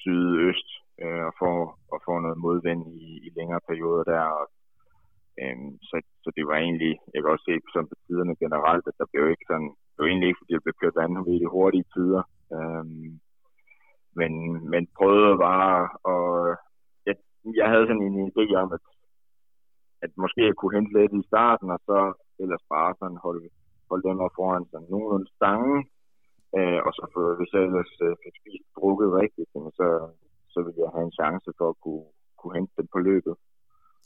sydøst 0.00 0.68
øh, 1.02 1.22
og, 1.28 1.34
får, 1.40 1.56
og 1.92 1.98
får 2.06 2.18
noget 2.20 2.38
modvind 2.44 2.82
i, 3.04 3.06
i 3.26 3.28
længere 3.38 3.60
perioder 3.68 4.04
der, 4.12 4.24
og 4.38 4.44
øh, 5.40 5.56
så, 5.88 5.96
så 6.24 6.28
det 6.36 6.44
var 6.50 6.56
egentlig, 6.56 6.92
jeg 7.12 7.20
kan 7.20 7.30
også 7.34 7.46
se 7.48 7.54
som 7.72 7.88
på 7.88 7.94
tiderne 8.06 8.34
generelt, 8.44 8.84
at 8.90 8.98
der 9.00 9.06
blev 9.12 9.24
ikke 9.30 9.48
sådan, 9.50 9.70
det 9.92 9.98
var 10.00 10.08
egentlig 10.10 10.28
ikke, 10.28 10.40
fordi 10.40 10.52
jeg 10.54 10.64
blev 10.64 10.76
kørt 10.80 11.00
vanvittigt 11.00 11.54
hurtige 11.56 11.90
tider. 11.94 12.22
Øhm, 12.56 13.20
men, 14.18 14.32
men 14.72 14.82
prøvede 14.98 15.38
bare, 15.48 15.88
og 16.12 16.22
jeg, 17.06 17.16
jeg 17.60 17.68
havde 17.72 17.86
sådan 17.86 18.06
en 18.08 18.18
idé 18.28 18.44
om, 18.62 18.72
at, 18.76 18.84
at 20.04 20.10
måske 20.22 20.40
jeg 20.46 20.56
kunne 20.56 20.76
hente 20.76 20.92
lidt 20.98 21.12
i 21.12 21.28
starten, 21.30 21.70
og 21.70 21.80
så 21.88 21.98
ellers 22.42 22.64
bare 22.74 22.94
sådan 22.98 23.20
holde, 23.26 23.48
holde 23.90 24.08
dem 24.08 24.24
op 24.26 24.34
foran 24.36 24.66
sådan 24.70 24.90
nogenlunde 24.90 25.30
stange, 25.36 25.76
øh, 26.56 26.80
og 26.86 26.92
så 26.96 27.02
for, 27.12 27.22
hvis 27.38 27.52
jeg 27.54 27.62
ellers 27.68 27.92
øh, 28.06 28.14
fik 28.22 28.34
spist 28.40 28.68
drukket 28.76 29.08
rigtigt, 29.22 29.48
så, 29.78 29.88
så 30.52 30.58
ville 30.64 30.82
jeg 30.84 30.90
have 30.94 31.06
en 31.06 31.18
chance 31.20 31.48
for 31.58 31.68
at 31.72 31.80
kunne, 31.84 32.06
kunne 32.38 32.54
hente 32.58 32.72
dem 32.78 32.88
på 32.94 32.98
løbet. 33.08 33.34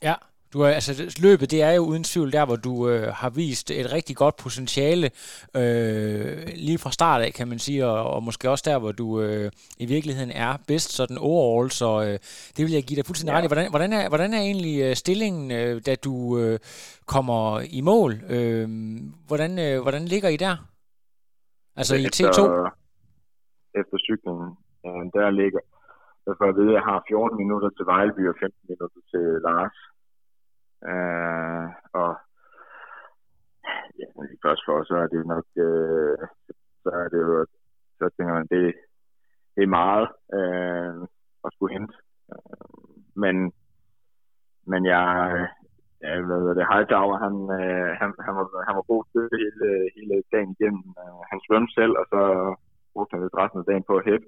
Ja, 0.09 0.16
du 0.53 0.61
er, 0.61 0.68
altså, 0.68 0.92
løbet, 1.22 1.50
det 1.50 1.62
er 1.62 1.72
jo 1.72 1.82
uden 1.82 2.05
tvivl 2.05 2.32
der, 2.32 2.44
hvor 2.46 2.57
du 2.57 2.88
øh, 2.88 3.09
har 3.20 3.30
vist 3.30 3.70
et 3.70 3.92
rigtig 3.92 4.16
godt 4.16 4.36
potentiale 4.44 5.07
øh, 5.61 6.36
lige 6.66 6.78
fra 6.78 6.90
start 6.90 7.20
af, 7.22 7.32
kan 7.32 7.48
man 7.48 7.59
sige, 7.59 7.86
og, 7.86 8.11
og 8.14 8.22
måske 8.22 8.50
også 8.50 8.64
der, 8.70 8.78
hvor 8.78 8.92
du 8.92 9.20
øh, 9.20 9.50
i 9.78 9.86
virkeligheden 9.86 10.30
er 10.30 10.53
bedst 10.66 10.90
sådan 10.98 11.18
overall, 11.18 11.70
så 11.70 11.88
øh, 12.07 12.18
det 12.57 12.62
vil 12.64 12.72
jeg 12.72 12.84
give 12.88 12.96
dig 12.96 13.07
fuldstændig 13.07 13.32
ja. 13.32 13.38
ret 13.38 13.44
i. 13.44 13.50
Hvordan, 13.53 13.70
hvordan, 13.70 13.92
er, 13.92 14.09
hvordan 14.09 14.30
er 14.34 14.42
egentlig 14.50 14.76
øh, 14.82 14.94
stillingen, 14.94 15.50
øh, 15.50 15.80
da 15.86 15.94
du 15.94 16.14
øh, 16.38 16.59
kommer 17.07 17.61
i 17.78 17.80
mål? 17.80 18.12
Øh, 18.36 18.66
hvordan, 19.28 19.53
øh, 19.66 19.82
hvordan 19.84 20.03
ligger 20.12 20.28
I 20.28 20.36
der? 20.36 20.57
Altså 21.76 21.94
efter, 21.94 22.07
i 22.07 22.28
T2? 22.28 22.40
Efter 23.80 23.96
cyklen, 24.07 24.38
øh, 24.86 25.03
der 25.16 25.30
ligger, 25.40 25.61
der 26.24 26.32
får 26.38 26.44
jeg 26.48 26.55
at 26.68 26.74
jeg 26.78 26.84
har 26.90 26.98
14 27.09 27.38
minutter 27.42 27.68
til 27.76 27.84
Vejleby 27.92 28.22
og 28.32 28.36
15 28.40 28.59
minutter 28.68 29.00
til 29.12 29.24
Lars. 29.46 29.78
Øh, 30.90 31.66
og 31.92 32.10
ja, 33.98 34.06
først 34.44 34.62
for, 34.66 34.84
så 34.84 34.94
er 34.94 35.06
det 35.06 35.26
nok, 35.26 35.46
øh, 35.56 36.18
så 36.82 36.88
er 37.02 37.08
det 37.12 37.20
jo, 37.26 37.46
så 37.98 38.04
tænker 38.16 38.34
man, 38.34 38.46
det, 38.54 38.74
det 39.54 39.62
er 39.62 39.76
meget 39.82 40.08
øh, 40.38 41.08
at 41.44 41.50
skulle 41.52 41.74
hente. 41.78 41.94
Øh, 42.32 42.66
men, 43.22 43.52
men 44.66 44.86
jeg, 44.86 45.06
ja, 46.02 46.20
hvad 46.26 46.38
hedder 46.40 46.58
det, 46.58 46.72
Hightower, 46.72 47.16
han, 47.24 47.34
øh, 47.60 47.90
han, 48.00 48.08
han, 48.26 48.34
var, 48.38 48.46
han 48.68 48.76
var 48.78 48.86
god 48.92 49.04
til 49.12 49.24
hele, 49.40 49.68
hele 49.96 50.22
dagen 50.32 50.50
igennem. 50.56 50.84
Øh, 51.02 51.20
han 51.30 51.38
svømte 51.46 51.72
selv, 51.78 51.94
og 52.00 52.06
så 52.12 52.20
brugte 52.92 53.12
han 53.14 53.22
lidt 53.22 53.38
resten 53.40 53.60
af 53.60 53.68
dagen 53.70 53.84
på 53.88 53.94
at 53.98 54.06
hæppe. 54.08 54.26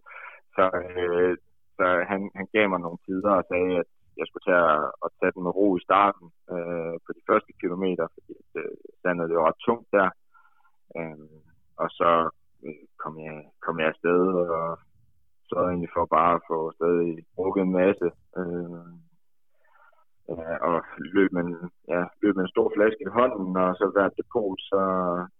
Så, 0.57 0.65
øh, 0.83 1.37
så 1.77 1.87
han, 2.11 2.21
han 2.39 2.47
gav 2.55 2.67
mig 2.69 2.81
nogle 2.81 2.99
tider 3.07 3.33
og 3.41 3.45
sagde, 3.51 3.73
at 3.83 3.89
jeg 4.19 4.27
skulle 4.27 4.47
tage 4.51 4.73
at 5.05 5.11
tage 5.19 5.33
den 5.35 5.43
med 5.43 5.57
ro 5.59 5.67
i 5.77 5.87
starten 5.89 6.27
øh, 6.55 6.95
på 7.05 7.11
de 7.17 7.23
første 7.29 7.53
kilometer, 7.61 8.07
fordi 8.15 8.35
øh, 8.59 8.77
sandet 9.03 9.29
det 9.29 9.37
var 9.37 9.49
ret 9.49 9.65
tungt 9.67 9.89
der. 9.97 10.09
Øh, 10.99 11.29
og 11.83 11.89
så 11.99 12.11
øh, 12.67 12.85
kom, 13.03 13.15
jeg, 13.27 13.37
kom 13.65 13.77
jeg 13.81 13.89
afsted 13.89 14.23
og 14.59 14.79
så 15.49 15.57
egentlig 15.69 15.95
for 15.97 16.07
bare 16.17 16.35
at 16.35 16.45
få 16.51 16.59
stadig 16.79 17.13
brugt 17.35 17.59
en 17.61 17.73
masse. 17.81 18.09
Øh, 18.39 18.87
øh, 20.31 20.57
og 20.69 20.77
løb 21.15 21.31
med, 21.33 21.43
en, 21.45 21.57
ja, 21.89 22.03
løb 22.23 22.35
med 22.37 22.45
en 22.45 22.55
stor 22.55 22.69
flaske 22.75 23.03
i 23.07 23.15
hånden, 23.19 23.57
og 23.65 23.71
så 23.79 23.85
hver 23.95 24.09
depot, 24.19 24.59
så 24.71 24.81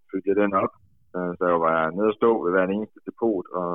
fyldte 0.09 0.29
jeg 0.31 0.37
den 0.43 0.55
op. 0.65 0.75
Øh, 1.17 1.33
så 1.39 1.45
jeg 1.53 1.61
var 1.69 1.91
nede 1.91 2.13
og 2.13 2.19
stå 2.21 2.31
ved 2.45 2.51
hver 2.53 2.67
eneste 2.67 2.99
depot 3.09 3.47
og 3.61 3.73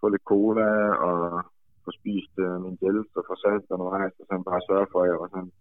få 0.00 0.08
lidt 0.08 0.28
cola 0.32 0.70
og 1.08 1.44
få 1.84 1.90
spist 1.98 2.34
øh, 2.44 2.56
min 2.64 2.76
gels 2.82 3.10
og 3.18 3.24
få 3.28 3.34
salt 3.44 3.66
undervejs, 3.74 4.14
og 4.20 4.24
sådan 4.26 4.48
bare 4.50 4.66
sørge 4.68 4.90
for, 4.92 5.00
at 5.02 5.10
jeg 5.10 5.18
var 5.22 5.30
sådan 5.34 5.52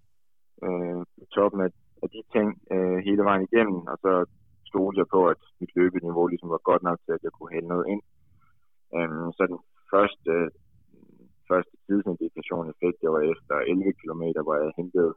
øh, 0.65 1.01
på 1.17 1.26
toppen 1.36 1.61
af, 1.67 1.72
af 2.03 2.07
de 2.13 2.22
ting 2.36 2.47
øh, 2.74 2.97
hele 3.07 3.24
vejen 3.30 3.43
igennem, 3.47 3.80
og 3.91 3.97
så 4.05 4.13
stod 4.70 4.93
jeg 4.99 5.07
på, 5.15 5.22
at 5.34 5.41
mit 5.59 5.72
løbeniveau 5.78 6.26
ligesom 6.28 6.49
var 6.55 6.61
godt 6.70 6.84
nok 6.89 6.99
til, 7.05 7.13
at 7.17 7.24
jeg 7.26 7.32
kunne 7.34 7.53
hælde 7.55 7.70
noget 7.74 7.86
ind. 7.93 8.03
Øh, 8.95 9.26
så 9.38 9.41
den 9.51 9.59
første, 9.93 10.34
første 11.49 11.76
tidsindikation, 11.86 12.70
jeg 12.70 12.78
fik, 12.84 12.95
det 13.01 13.09
var 13.15 13.24
efter 13.34 13.55
11 13.55 13.93
km, 14.01 14.24
hvor 14.45 14.55
jeg 14.61 14.72
hentede 14.80 15.11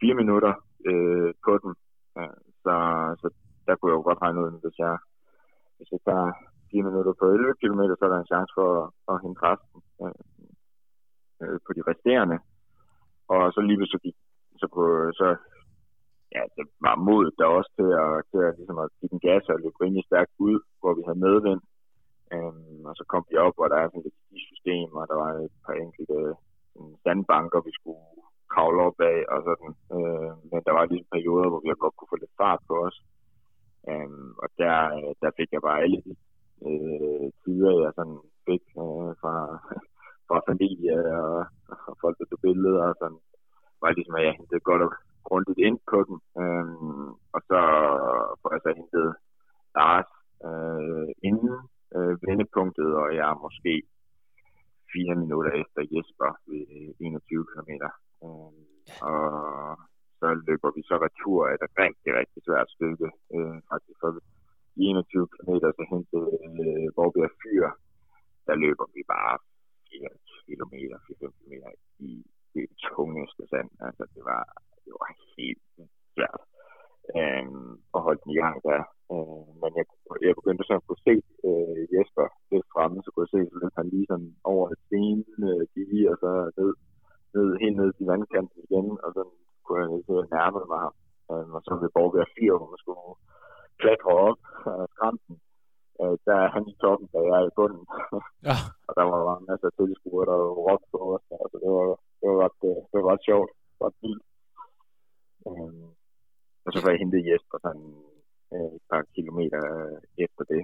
4 0.00 0.14
minutter 0.20 0.52
øh, 0.90 1.30
på 1.46 1.52
den. 1.62 1.72
Øh, 2.18 2.38
så, 2.64 2.74
så 3.20 3.26
der 3.66 3.74
kunne 3.74 3.90
jeg 3.90 3.98
jo 3.98 4.08
godt 4.08 4.22
regne 4.24 4.40
ud, 4.42 4.50
hvis 4.64 4.76
jeg, 4.84 4.94
hvis 5.76 5.90
jeg 5.94 6.00
tager 6.08 6.28
4 6.70 6.82
minutter 6.88 7.12
på 7.20 7.24
11 7.34 7.54
km, 7.60 7.82
så 7.98 8.02
er 8.06 8.12
der 8.12 8.20
en 8.20 8.32
chance 8.32 8.52
for 8.58 8.68
at, 8.80 8.86
at 9.10 9.16
hente 9.24 9.40
resten 9.48 9.71
øh, 11.42 11.58
på 11.66 11.70
de 11.76 11.82
resterende. 11.90 12.38
Og 13.34 13.42
så 13.54 13.60
lige 13.60 13.86
så, 13.92 13.98
gik, 14.04 14.16
så, 14.60 14.66
på, 14.74 14.82
så 15.20 15.26
ja, 16.34 16.42
det 16.56 16.64
var 16.86 16.96
mod 17.08 17.24
der 17.38 17.46
også 17.58 17.70
til 17.78 17.90
at, 18.04 18.12
til 18.30 18.40
at, 18.46 18.56
ligesom 18.58 18.78
at 18.84 18.88
give 18.98 19.12
den 19.12 19.20
gas 19.26 19.44
og 19.48 19.60
løbe 19.62 19.80
rimelig 19.82 20.04
stærkt 20.06 20.32
ud, 20.46 20.56
hvor 20.80 20.92
vi 20.98 21.02
havde 21.06 21.24
medvind. 21.28 21.62
Øhm, 22.34 22.80
og 22.88 22.94
så 22.98 23.04
kom 23.12 23.24
vi 23.30 23.36
op, 23.44 23.54
hvor 23.56 23.68
der 23.68 23.78
er 23.80 23.88
sådan 23.88 24.10
et 24.10 24.42
system, 24.50 24.88
og 25.00 25.04
der 25.10 25.16
var 25.22 25.30
et 25.46 25.56
par 25.66 25.76
enkelte 25.84 26.18
øh, 26.78 26.92
sandbanker, 27.02 27.60
vi 27.68 27.72
skulle 27.78 28.04
kravle 28.52 28.80
op 28.88 28.98
af, 29.12 29.18
og 29.32 29.38
sådan. 29.46 29.72
Øh, 29.96 30.30
men 30.50 30.60
der 30.66 30.72
var 30.76 30.84
ligesom 30.84 31.12
perioder, 31.14 31.48
hvor 31.48 31.60
vi 31.60 31.68
godt 31.84 31.96
kunne 31.96 32.12
få 32.12 32.18
lidt 32.20 32.38
fart 32.40 32.60
på 32.68 32.74
os. 32.86 32.96
Øhm, 33.90 34.30
og 34.42 34.48
der, 34.60 34.76
øh, 34.96 35.12
der 35.22 35.30
fik 35.38 35.48
jeg 35.52 35.62
bare 35.68 35.82
alle 35.84 35.98
de 36.06 36.12
øh, 36.68 37.26
tider, 37.42 37.72
jeg 37.84 37.92
sådan 37.98 38.20
fik 38.48 38.64
øh, 38.82 39.10
fra, 39.22 39.34
fra 40.32 40.40
familie 40.50 40.96
og, 41.22 41.38
og 41.88 41.94
folk, 42.02 42.16
der 42.18 42.26
tog 42.28 42.40
billeder 42.46 42.84
og 42.90 42.94
sådan, 43.00 43.20
var 43.82 43.90
ligesom, 43.92 44.14
at 44.18 44.24
jeg 44.26 44.38
hentede 44.40 44.66
godt 44.68 44.82
og 44.86 44.92
grundigt 45.28 45.60
ind 45.68 45.78
på 45.92 45.98
den. 46.08 46.16
Øhm, 46.40 47.08
og 47.34 47.40
så 47.50 47.60
får 48.40 48.50
jeg 48.54 48.62
så 48.62 48.70
hentet 48.80 49.08
Lars 49.76 50.10
øh, 50.48 51.08
inden 51.28 51.54
øh, 51.96 52.14
vendepunktet, 52.28 52.90
og 53.02 53.08
jeg 53.18 53.26
er 53.32 53.42
måske 53.46 53.74
fire 54.92 55.14
minutter 55.22 55.52
efter 55.62 55.80
Jesper 55.92 56.30
ved 56.48 56.64
21 57.00 57.46
km. 57.50 57.70
Øhm, 58.24 58.62
og 59.08 59.20
så 60.20 60.28
løber 60.48 60.70
vi 60.76 60.82
så 60.90 60.96
retur 61.06 61.38
af 61.48 61.54
et 61.54 61.64
rigtig, 61.84 62.10
rigtig 62.20 62.40
svært 62.46 62.68
stykke. 62.76 63.08
Øh, 63.34 63.56
faktisk 63.70 63.98
for 64.02 64.10
de 64.14 64.20
21 64.76 65.28
km 65.34 65.50
så 65.78 65.84
hen 65.90 66.02
til 66.10 66.24
øh, 66.62 66.86
Vorbjerg 66.96 67.34
Fyr, 67.40 67.66
der 68.46 68.54
løber 68.64 68.86
vi 68.94 69.02
bare 69.14 69.34
4 69.90 70.08
km, 70.46 70.74
4-5 71.08 71.30
km 71.38 71.54
i 71.98 72.12
det 72.54 72.66
tungeste 72.86 73.42
sand. 73.52 73.70
Altså, 73.86 74.04
det 74.14 74.22
var, 74.30 74.42
det 74.84 74.92
var 74.98 75.08
helt 75.36 75.66
svært 76.14 76.42
øh, 77.18 77.46
at 77.96 78.00
holde 78.06 78.20
den 78.24 78.30
i 78.34 78.40
gang 78.42 78.56
der. 78.68 78.82
Øh, 79.14 79.46
men 79.62 79.70
jeg, 79.78 79.84
jeg 80.26 80.34
begyndte 80.40 80.64
så 80.64 80.74
at 80.78 80.86
kunne 80.86 81.04
se 81.08 81.14
øh, 81.48 81.82
Jesper 81.94 82.26
lidt 82.52 82.66
fremme, 82.72 82.98
så 83.02 83.08
kunne 83.10 83.26
jeg 83.26 83.34
se, 83.34 83.42
at 83.66 83.76
han 83.78 83.88
lige 83.94 84.10
sådan 84.10 84.32
over 84.52 84.64
et 84.72 84.80
sten 84.86 85.20
øh, 85.46 85.62
gik 85.74 85.90
og 86.12 86.16
så 86.22 86.32
ned, 86.58 86.72
ned, 87.34 87.48
helt 87.62 87.76
ned 87.80 87.90
til 87.92 88.06
vandkanten 88.12 88.58
igen, 88.66 88.88
og 89.04 89.10
så 89.16 89.22
kunne 89.64 89.80
jeg 89.80 89.88
så 90.08 90.16
nærme 90.34 90.62
mig 90.72 90.80
ham. 90.84 90.94
Øh, 91.32 91.46
og 91.56 91.60
så 91.66 91.72
ved 91.82 91.90
Borgberg 91.96 92.30
4, 92.38 92.58
hvor 92.58 92.70
man 92.72 92.82
skulle 92.82 93.02
klatre 93.80 94.12
op 94.28 94.40
af 94.80 94.86
skrænten. 94.94 95.34
Øh, 96.00 96.14
der 96.26 96.36
er 96.44 96.48
han 96.54 96.64
i 96.72 96.74
toppen, 96.82 97.08
da 97.12 97.18
jeg 97.28 97.36
er 97.40 97.46
i 97.50 97.56
bunden. 97.58 97.84
Ja. 98.48 98.56
og 98.88 98.92
der 98.98 99.04
var 99.10 99.20
bare 99.28 99.46
masser 99.48 99.68
af 99.70 99.74
tilskuere, 99.78 100.26
der 100.30 100.38
råbte 100.66 100.88
på 100.92 100.98
os. 101.14 101.24
Altså, 101.42 101.56
det 101.62 101.70
var, 101.76 101.86
det 102.20 102.26
var 102.30 102.38
ret, 102.44 102.58
øh, 102.70 102.78
det 102.90 102.96
var 103.00 103.08
ret 103.12 103.24
sjovt. 103.28 103.50
Ret 103.84 103.96
vildt. 104.02 104.24
Øh, 105.48 105.88
og 106.64 106.68
så 106.72 106.78
får 106.82 106.90
jeg 106.90 107.00
hentet 107.02 107.28
Jesper 107.28 107.58
sådan 107.64 107.88
øh, 108.54 108.70
et 108.76 108.84
par 108.90 109.02
kilometer 109.16 109.60
efter 110.24 110.44
det. 110.52 110.62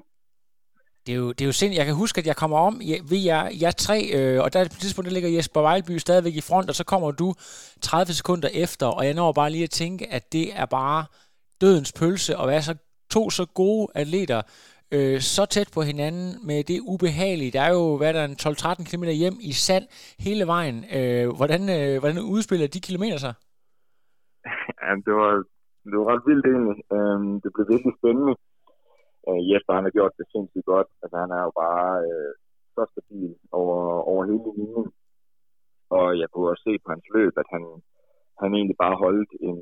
Det 1.07 1.15
er, 1.15 1.19
jo, 1.19 1.29
det 1.33 1.41
er 1.41 1.47
jo 1.47 1.53
sindssygt. 1.53 1.79
Jeg 1.79 1.87
kan 1.87 1.95
huske, 1.95 2.19
at 2.19 2.27
jeg 2.27 2.37
kommer 2.37 2.59
om 2.59 2.75
ved 3.11 3.21
jer, 3.31 3.43
jer 3.63 3.71
tre, 3.71 3.99
øh, 4.17 4.43
og 4.43 4.53
der 4.53 4.61
på 4.65 4.65
et 4.65 4.83
tidspunkt 4.85 5.07
der 5.07 5.15
ligger 5.15 5.31
Jesper 5.31 5.61
Vejlby 5.61 5.99
stadigvæk 5.99 6.35
i 6.35 6.41
front, 6.41 6.69
og 6.69 6.75
så 6.75 6.85
kommer 6.85 7.11
du 7.11 7.35
30 7.81 8.13
sekunder 8.13 8.49
efter, 8.55 8.87
og 8.87 9.07
jeg 9.07 9.15
når 9.15 9.33
bare 9.33 9.51
lige 9.51 9.65
at 9.65 9.71
tænke, 9.71 10.13
at 10.13 10.33
det 10.33 10.57
er 10.57 10.67
bare 10.67 11.05
dødens 11.61 11.93
pølse 11.93 12.37
at 12.37 12.49
være 12.49 12.63
så 12.63 12.75
to 13.11 13.31
så 13.31 13.47
gode 13.47 13.89
atleter 13.95 14.43
øh, 14.97 15.19
så 15.35 15.43
tæt 15.55 15.71
på 15.77 15.81
hinanden 15.91 16.29
med 16.49 16.59
det 16.71 16.79
ubehagelige. 16.93 17.55
Der 17.57 17.63
er 17.69 17.73
jo, 17.79 17.85
hvad 18.01 18.13
der 18.17 18.23
er, 18.27 18.29
12-13 18.29 18.91
km 18.91 19.05
hjem 19.23 19.37
i 19.51 19.53
sand 19.67 19.85
hele 20.27 20.45
vejen. 20.55 20.77
Øh, 20.97 21.27
hvordan, 21.39 21.63
øh, 21.77 21.95
hvordan 22.01 22.19
udspiller 22.35 22.67
de 22.75 22.87
kilometer 22.89 23.19
sig? 23.25 23.35
Ja, 24.83 24.95
det 25.07 25.15
var, 25.21 25.33
det 25.91 25.97
var 26.01 26.07
ret 26.13 26.25
vildt 26.29 26.47
egentlig. 26.53 26.79
Øhm, 26.97 27.33
det 27.43 27.51
blev 27.55 27.65
virkelig 27.73 27.95
spændende. 28.01 28.35
Øh, 29.29 29.41
Jesper 29.49 29.73
han 29.79 29.87
har 29.87 29.95
gjort 29.99 30.19
det 30.19 30.27
sindssygt 30.33 30.69
godt. 30.73 30.89
Altså, 31.03 31.17
han 31.23 31.31
er 31.39 31.43
jo 31.47 31.53
bare 31.65 31.91
øh, 32.09 32.33
så 32.75 32.83
stabil 32.93 33.33
over, 33.61 33.79
over 34.11 34.23
hele 34.31 34.45
linjen. 34.59 34.89
Og 35.97 36.07
jeg 36.21 36.29
kunne 36.29 36.51
også 36.51 36.65
se 36.69 36.75
på 36.83 36.89
hans 36.95 37.07
løb, 37.17 37.33
at 37.43 37.49
han, 37.55 37.63
han 38.41 38.51
egentlig 38.59 38.79
bare 38.85 39.01
holdt 39.05 39.33
en, 39.49 39.59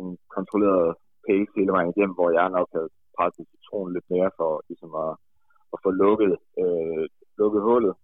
en 0.00 0.08
kontrolleret 0.36 0.90
pace 1.26 1.52
hele 1.56 1.72
vejen 1.76 1.90
igennem, 1.92 2.18
hvor 2.18 2.30
jeg 2.38 2.48
nok 2.56 2.68
havde 2.76 2.90
presset 3.16 3.46
citronen 3.52 3.94
lidt 3.94 4.08
mere 4.14 4.30
for 4.38 4.50
ligesom 4.68 4.92
at, 5.04 5.12
at 5.74 5.78
få 5.84 5.90
lukket, 5.90 6.32
øh, 6.62 7.04
lukket 7.40 7.62
hullet. 7.68 7.94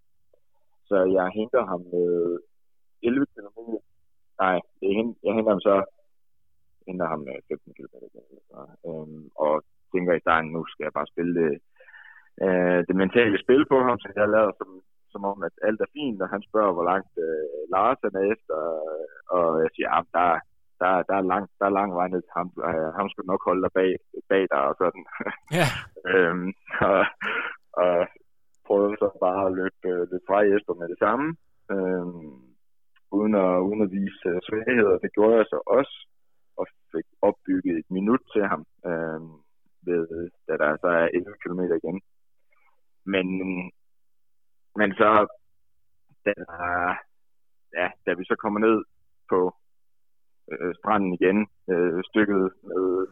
Så 0.88 0.96
jeg 1.16 1.26
henter 1.38 1.62
ham 1.70 1.80
med 1.94 2.38
11 3.02 3.26
km. 3.34 3.58
Nej, 4.42 4.56
jeg 4.82 4.92
henter, 4.98 5.14
jeg 5.24 5.32
henter 5.34 5.52
ham 5.54 5.60
så 5.68 5.74
henter 6.86 7.06
ham 7.12 7.20
med 7.28 7.36
15 7.48 7.74
km. 7.76 7.94
Øh, 8.88 9.20
og 9.44 9.54
tænker 9.92 10.12
i 10.14 10.24
starten, 10.24 10.50
nu 10.52 10.60
skal 10.66 10.84
jeg 10.84 10.96
bare 10.98 11.12
spille 11.12 11.34
det, 11.40 11.52
øh, 12.44 12.80
det 12.88 12.94
mentale 13.02 13.38
spil 13.44 13.62
på 13.72 13.76
ham, 13.86 13.96
så 13.98 14.06
jeg 14.16 14.28
lader 14.36 14.52
som, 14.60 14.70
som 15.12 15.22
om, 15.30 15.38
at 15.48 15.54
alt 15.66 15.80
er 15.80 15.90
fint, 15.98 16.22
og 16.22 16.28
han 16.34 16.42
spørger, 16.48 16.72
hvor 16.76 16.86
langt 16.92 17.12
øh, 17.26 17.60
Lars 17.74 18.00
er 18.08 18.22
efter, 18.34 18.56
og 19.36 19.46
jeg 19.62 19.70
siger, 19.74 19.88
ah, 19.90 20.02
at 20.02 20.08
der, 20.16 20.30
der, 20.80 20.90
der, 21.08 21.16
er 21.20 21.24
lang, 21.32 21.44
der 21.58 21.66
er 21.66 21.78
lang 21.80 21.90
vej 21.98 22.08
ned 22.08 22.22
til 22.22 22.36
ham. 22.38 22.48
Øh, 22.68 22.90
ham 22.98 23.08
skal 23.08 23.24
nok 23.30 23.42
holde 23.48 23.62
dig 23.64 23.72
bag, 23.80 23.92
bag 24.32 24.44
dig 24.54 24.62
og 24.70 24.74
sådan. 24.82 25.04
Ja. 25.58 25.68
øhm, 26.12 26.50
og, 26.90 27.02
og 27.82 27.94
prøvede 28.66 28.96
så 29.02 29.08
bare 29.26 29.42
at 29.46 29.54
løbe 29.60 29.86
øh, 29.92 30.02
lidt 30.10 30.24
fra 30.28 30.38
Jesper 30.50 30.74
med 30.80 30.88
det 30.92 30.98
samme. 31.04 31.26
Øhm, 31.74 32.40
uden, 33.16 33.34
at, 33.44 33.52
uden 33.66 33.82
at 33.86 33.90
vise 33.98 34.28
øh, 34.30 34.40
svagheder. 34.46 34.94
Det 35.04 35.10
gjorde 35.16 35.36
jeg 35.36 35.46
så 35.52 35.58
også, 35.78 35.94
og 36.58 36.66
fik 36.92 37.06
opbygget 37.28 37.74
et 37.78 37.90
minut 37.96 38.22
til 38.34 38.44
ham, 38.52 38.62
øhm, 38.88 39.32
ved, 39.86 40.30
da 40.48 40.52
der 40.62 40.76
så 40.82 40.88
er 41.00 41.06
11 41.06 41.34
km 41.42 41.60
igen. 41.80 41.98
Men, 43.12 43.26
men 44.80 44.90
så, 45.00 45.10
da, 46.24 46.32
ja, 47.78 47.86
da 48.06 48.10
vi 48.18 48.24
så 48.24 48.36
kommer 48.42 48.60
ned 48.60 48.84
på 49.30 49.54
øh, 50.52 50.74
stranden 50.74 51.12
igen, 51.18 51.38
øh, 51.72 52.02
stykket 52.10 52.52
med, 52.68 53.06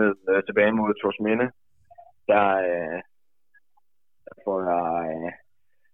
ned 0.00 0.14
øh, 0.30 0.42
tilbage 0.44 0.72
mod 0.72 0.94
Torsminde, 0.94 1.46
der, 2.30 2.46
øh, 2.68 2.98
der 4.26 4.34
får 4.44 4.58
jeg, 4.70 4.86
øh, 5.12 5.32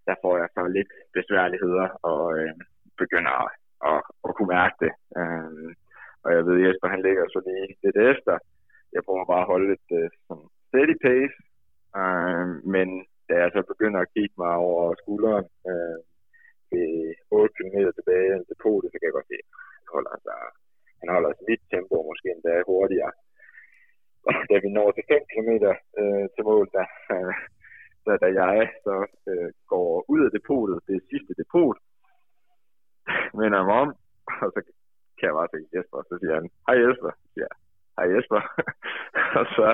der 0.08 0.14
får 0.22 0.34
jeg 0.40 0.48
så 0.54 0.62
lidt 0.76 0.92
besværligheder 1.16 1.86
og 2.10 2.22
øh, 2.38 2.54
begynder 3.02 3.34
at, 3.44 3.50
at, 3.90 4.00
at 4.26 4.34
kunne 4.34 4.54
mærke 4.58 4.76
det. 4.84 4.92
Øh, 5.18 5.70
og 6.24 6.30
jeg 6.36 6.42
ved, 6.46 6.56
Jesper 6.64 6.88
han 6.94 7.02
ligger 7.06 7.24
så 7.28 7.40
lige 7.46 7.68
lidt 7.84 7.98
efter. 8.12 8.34
Jeg 8.94 9.02
prøver 9.06 9.24
bare 9.32 9.44
at 9.44 9.52
holde 9.54 9.68
et 9.76 9.88
øh, 10.00 10.10
sådan 10.26 10.48
steady 10.68 10.96
pace, 11.06 11.36
øh, 12.00 12.46
men 12.74 12.88
da 13.28 13.34
jeg 13.42 13.50
så 13.52 13.60
begynder 13.72 14.00
at 14.00 14.12
kigge 14.16 14.34
mig 14.42 14.54
over 14.68 14.84
skulderen 15.02 15.46
øh, 15.70 15.98
ved 16.72 16.90
8 17.30 17.54
km 17.56 17.76
tilbage 17.98 18.28
til 18.38 18.50
depotet, 18.52 18.88
så 18.90 18.96
kan 18.96 19.08
jeg 19.08 19.16
godt 19.18 19.30
se, 19.32 19.38
at 19.42 19.48
han 19.78 19.88
holder 19.96 20.14
sig, 20.26 20.40
han 21.00 21.08
holder 21.14 21.30
sig 21.34 21.44
mit 21.50 21.62
tempo, 21.72 21.96
måske 22.10 22.28
endda 22.34 22.54
hurtigere. 22.70 23.12
Da 24.50 24.54
vi 24.64 24.68
når 24.76 24.88
til 24.92 25.04
5 25.08 25.20
km 25.32 25.50
øh, 26.00 26.24
til 26.34 26.42
mål, 26.50 26.66
der, 26.76 26.86
øh, 27.14 27.34
der, 28.04 28.16
da 28.24 28.28
jeg 28.42 28.70
så 28.84 28.96
øh, 29.30 29.50
går 29.72 30.04
ud 30.12 30.20
af 30.26 30.30
depotet, 30.38 30.78
det 30.88 30.98
sidste 31.10 31.32
depot, 31.40 31.76
vender 33.40 33.64
mig 33.68 33.76
om, 33.84 33.90
og 34.42 34.48
så 34.54 34.60
kan 35.16 35.26
jeg 35.28 35.38
bare 35.38 35.52
se 35.52 35.58
Jesper, 35.74 35.98
og 35.98 36.06
så 36.08 36.14
siger 36.20 36.34
han, 36.38 36.46
hej 36.66 36.76
Jesper, 36.84 37.12
ja, 37.42 37.50
hej 37.96 38.06
Jesper. 38.12 38.40
og 39.40 39.46
så 39.56 39.66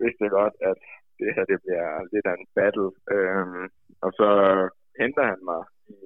vidste 0.00 0.24
jeg 0.24 0.32
godt, 0.40 0.54
at 0.70 0.80
det 1.18 1.34
her 1.34 1.44
det 1.50 1.58
bliver 1.64 1.88
lidt 2.12 2.26
af 2.30 2.34
en 2.38 2.48
battle. 2.58 2.90
Øhm, 3.14 3.64
og 4.04 4.10
så 4.18 4.28
henter 5.00 5.24
han 5.32 5.40
mig 5.50 5.62
i, 5.94 5.96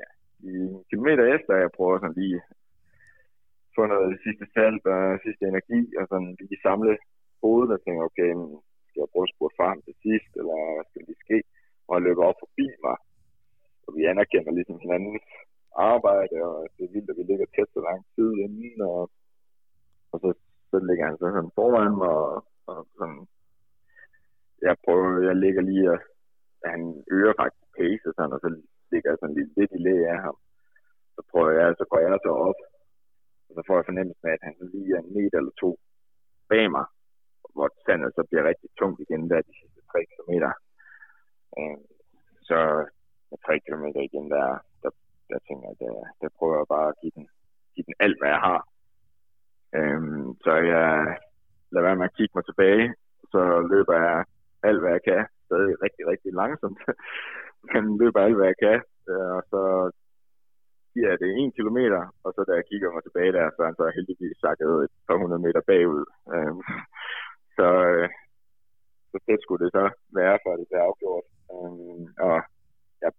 ja, 0.00 0.08
i 0.48 0.50
en 0.72 0.84
kilometer 0.90 1.24
efter, 1.36 1.62
jeg 1.62 1.76
prøver 1.76 1.98
sådan 1.98 2.20
lige 2.22 2.40
få 3.76 3.82
noget 3.94 4.22
sidste 4.24 4.46
salt 4.54 4.84
og 4.94 5.00
sidste 5.24 5.44
energi, 5.52 5.80
og 5.98 6.04
sådan 6.10 6.30
lige 6.40 6.64
samle 6.66 6.92
hovedet 7.42 7.70
og 7.76 7.80
tænke, 7.82 8.02
okay, 8.08 8.30
skal 8.88 9.00
jeg 9.02 9.12
prøve 9.12 9.26
at 9.28 9.34
spurgte 9.34 9.58
frem 9.60 9.78
til 9.86 9.94
sidst, 10.04 10.30
eller 10.40 10.58
hvad 10.74 10.86
skal 10.88 11.02
det 11.10 11.18
ske? 11.24 11.38
Og 11.86 11.92
han 11.94 12.04
løber 12.06 12.24
op 12.30 12.38
forbi 12.44 12.66
mig, 12.86 12.96
og 13.84 13.90
vi 13.96 14.02
anerkender 14.12 14.52
ligesom 14.52 14.78
hinandens 14.84 15.26
arbejde, 15.90 16.36
og 16.48 16.56
det 16.74 16.82
er 16.84 16.92
vildt, 16.94 17.10
at 17.10 17.18
vi 17.18 17.24
ligger 17.26 17.46
tæt 17.46 17.70
så 17.74 17.80
lang 17.88 18.00
tid 18.14 18.30
inden, 18.44 18.80
og, 18.92 19.00
og 20.12 20.16
så, 20.22 20.28
så 20.70 20.76
ligger 20.88 21.04
han 21.08 21.16
så 21.18 21.26
sådan 21.34 21.56
foran 21.58 21.94
mig, 22.02 22.14
og, 22.28 22.36
og 22.70 22.78
sådan, 22.98 23.22
jeg 24.66 24.76
prøver, 24.84 25.26
jeg 25.28 25.36
ligger 25.44 25.62
lige, 25.70 25.86
og 25.92 25.98
han 26.72 26.80
øger 27.16 27.34
faktisk 27.40 27.66
pace, 27.78 28.04
og 28.08 28.14
sådan, 28.14 28.34
og 28.36 28.40
så 28.44 28.48
ligger 28.92 29.08
jeg 29.10 29.18
sådan 29.20 29.36
lidt, 29.38 29.50
lidt 29.58 29.72
i 29.78 29.80
læge 29.86 30.08
af 30.14 30.20
ham. 30.26 30.36
Så 31.14 31.20
prøver 31.30 31.52
jeg, 31.60 31.68
så 31.78 31.84
går 31.90 32.00
jeg 32.08 32.18
så 32.26 32.32
op, 32.48 32.60
og 33.52 33.56
så 33.56 33.62
får 33.66 33.76
jeg 33.76 33.88
fornemmelsen 33.88 34.28
af, 34.28 34.32
at 34.32 34.46
han 34.48 34.54
lige 34.74 34.94
er 34.96 35.00
en 35.00 35.14
meter 35.16 35.38
eller 35.38 35.54
to 35.62 35.70
bag 36.50 36.70
mig, 36.76 36.86
hvor 37.54 37.68
sandet 37.86 38.10
så 38.14 38.22
bliver 38.28 38.44
rigtig 38.50 38.68
tungt 38.78 39.00
igen 39.00 39.30
der 39.30 39.48
de 39.48 39.54
sidste 39.60 39.80
3 39.92 40.04
km. 40.12 40.32
Øh, 41.58 41.78
så 42.48 42.58
med 43.30 43.38
3 43.46 43.60
km 43.66 43.84
igen, 44.08 44.26
der, 44.34 44.46
der, 44.82 44.90
der 45.30 45.38
tænker 45.46 45.66
jeg, 45.68 45.76
der, 45.84 45.94
der 46.20 46.28
prøver 46.38 46.56
jeg 46.58 46.68
bare 46.74 46.88
at 46.88 46.98
give 47.02 47.14
den, 47.16 47.26
give 47.74 47.86
den 47.88 47.96
alt, 48.04 48.18
hvad 48.20 48.30
jeg 48.34 48.42
har. 48.50 48.60
Øhm, 49.78 50.28
så 50.44 50.52
jeg 50.74 50.88
lader 51.72 51.86
være 51.86 51.96
med 51.96 52.08
at 52.10 52.16
kigge 52.16 52.34
mig 52.34 52.44
tilbage, 52.46 52.86
så 53.32 53.42
løber 53.72 53.96
jeg 54.06 54.24
alt, 54.68 54.80
hvad 54.80 54.92
jeg 54.96 55.02
kan, 55.10 55.22
stadig 55.46 55.74
rigtig, 55.84 56.04
rigtig 56.12 56.32
langsomt, 56.40 56.80
men 57.68 57.82
løber 58.00 58.20
alt, 58.20 58.36
hvad 58.36 58.48
jeg 58.52 58.58
kan, 58.66 58.78
øh, 59.10 59.30
og 59.38 59.42
så 59.52 59.62
giver 60.92 61.08
jeg 61.10 61.18
det 61.22 61.30
en 61.32 61.52
kilometer, 61.58 62.02
og 62.24 62.30
så 62.34 62.40
da 62.48 62.52
jeg 62.58 62.68
kigger 62.70 62.88
mig 62.92 63.02
tilbage 63.04 63.32
der, 63.38 63.46
så 63.50 63.58
er 63.62 63.68
han 63.70 63.80
så 63.80 63.86
heldigvis 63.96 64.36
sakket 64.44 64.72
et 64.86 64.94
par 65.08 65.16
hundrede 65.20 65.44
meter 65.46 65.62
bagud. 65.70 66.04
Øhm, 66.34 66.62
så, 67.56 67.68
øh, 67.90 68.08
så 69.10 69.16
det 69.28 69.38
skulle 69.40 69.62
det 69.64 69.72
så 69.78 69.84
være, 70.18 70.36
for 70.42 70.50
det 70.58 70.66
bliver 70.68 70.84
afgjort. 70.88 71.26
Øhm, 71.52 72.04
og 72.28 72.36
jeg 73.02 73.10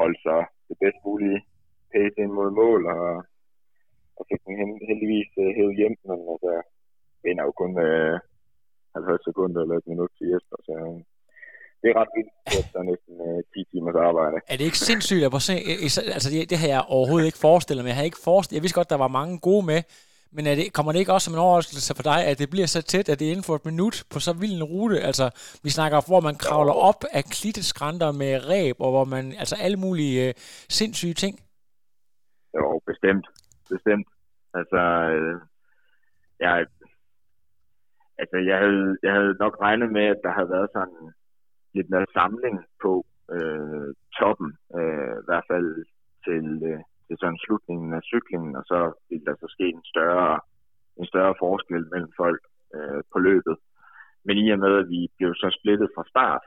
holdt 0.00 0.18
så 0.26 0.36
det 0.68 0.76
bedst 0.82 1.00
mulige 1.06 1.40
pace 1.92 2.18
ind 2.22 2.32
mod 2.38 2.50
mål, 2.62 2.80
og, 2.96 3.08
og 4.16 4.22
fik 4.30 4.40
den 4.46 4.54
heldigvis 4.88 5.30
øh, 5.42 5.50
hævet 5.56 5.78
hjem, 5.80 5.96
men 6.08 6.18
altså, 6.32 6.52
vinder 7.24 7.44
jo 7.48 7.52
kun 7.60 7.72
øh, 7.88 8.16
50 8.94 9.24
sekunder 9.28 9.60
eller 9.62 9.76
et 9.76 9.90
minut 9.90 10.12
til 10.18 10.26
Jesper, 10.30 10.58
så 10.68 10.74
øh, 10.86 11.00
det 11.82 11.88
er 11.90 11.96
ret 12.00 12.12
vildt, 12.16 12.32
at 12.46 12.64
der 12.72 12.78
er 12.82 12.88
næsten 12.92 13.14
uh, 13.26 13.40
10 13.54 13.64
timers 13.70 13.98
arbejde. 14.08 14.36
Er 14.52 14.56
det 14.56 14.64
ikke 14.64 14.78
sindssygt 14.78 15.24
at 15.24 15.42
se? 15.48 15.54
Altså, 16.16 16.28
det, 16.32 16.50
det 16.50 16.58
har 16.58 16.68
jeg 16.68 16.82
overhovedet 16.96 17.26
ikke 17.26 17.44
forestillet 17.46 17.84
mig. 17.84 17.90
Jeg 17.90 17.96
har 18.00 18.10
ikke 18.10 18.24
forestillet, 18.24 18.58
jeg 18.58 18.62
vidste 18.64 18.78
godt, 18.80 18.90
der 18.90 19.04
var 19.04 19.16
mange 19.20 19.34
gode 19.48 19.66
med, 19.66 19.80
men 20.36 20.46
er 20.46 20.54
det, 20.54 20.72
kommer 20.76 20.92
det 20.92 20.98
ikke 20.98 21.12
også 21.12 21.24
som 21.24 21.34
en 21.34 21.46
overraskelse 21.48 21.94
for 21.98 22.02
dig, 22.02 22.18
at 22.30 22.38
det 22.38 22.50
bliver 22.50 22.66
så 22.66 22.82
tæt, 22.82 23.08
at 23.08 23.18
det 23.18 23.26
er 23.26 23.32
inden 23.34 23.48
for 23.48 23.54
et 23.54 23.68
minut 23.70 23.96
på 24.12 24.18
så 24.26 24.32
vild 24.40 24.56
en 24.56 24.70
rute? 24.72 24.98
Altså, 25.10 25.26
vi 25.64 25.70
snakker, 25.70 26.08
hvor 26.10 26.20
man 26.28 26.36
kravler 26.44 26.76
op 26.88 27.00
af 27.18 27.24
klitteskrænter 27.36 28.10
med 28.22 28.32
ræb, 28.50 28.76
og 28.84 28.90
hvor 28.90 29.04
man, 29.14 29.24
altså 29.42 29.56
alle 29.64 29.78
mulige 29.84 30.28
uh, 30.28 30.32
sindssyge 30.78 31.14
ting. 31.14 31.34
Jo, 32.56 32.80
bestemt. 32.90 33.26
Bestemt. 33.74 34.08
Altså, 34.58 34.80
øh, 35.16 35.34
jeg, 36.40 36.66
altså 38.18 38.36
jeg, 38.50 38.56
havde, 38.62 38.96
jeg 39.02 39.12
havde 39.12 39.34
nok 39.44 39.54
regnet 39.60 39.92
med, 39.92 40.06
at 40.14 40.20
der 40.24 40.32
havde 40.36 40.50
været 40.50 40.68
sådan 40.72 41.12
lidt 41.76 41.90
mere 41.90 42.06
samling 42.18 42.56
på 42.82 42.92
øh, 43.34 43.88
toppen, 44.18 44.50
øh, 44.78 45.14
i 45.22 45.26
hvert 45.28 45.46
fald 45.50 45.70
til, 46.26 46.46
øh, 46.70 46.80
til 47.06 47.16
sådan 47.20 47.42
slutningen 47.44 47.90
af 47.98 48.02
cyklingen, 48.12 48.52
og 48.60 48.64
så 48.70 48.80
vil 49.08 49.22
der 49.26 49.34
så 49.36 49.48
ske 49.54 49.66
en 49.76 49.84
større, 49.92 50.40
en 51.00 51.06
større 51.12 51.34
forskel 51.38 51.84
mellem 51.92 52.12
folk 52.22 52.42
øh, 52.74 53.00
på 53.12 53.18
løbet. 53.28 53.56
Men 54.26 54.36
i 54.36 54.50
og 54.54 54.58
med, 54.58 54.72
at 54.82 54.88
vi 54.94 55.00
blev 55.18 55.30
så 55.34 55.48
splittet 55.58 55.88
fra 55.94 56.04
start, 56.12 56.44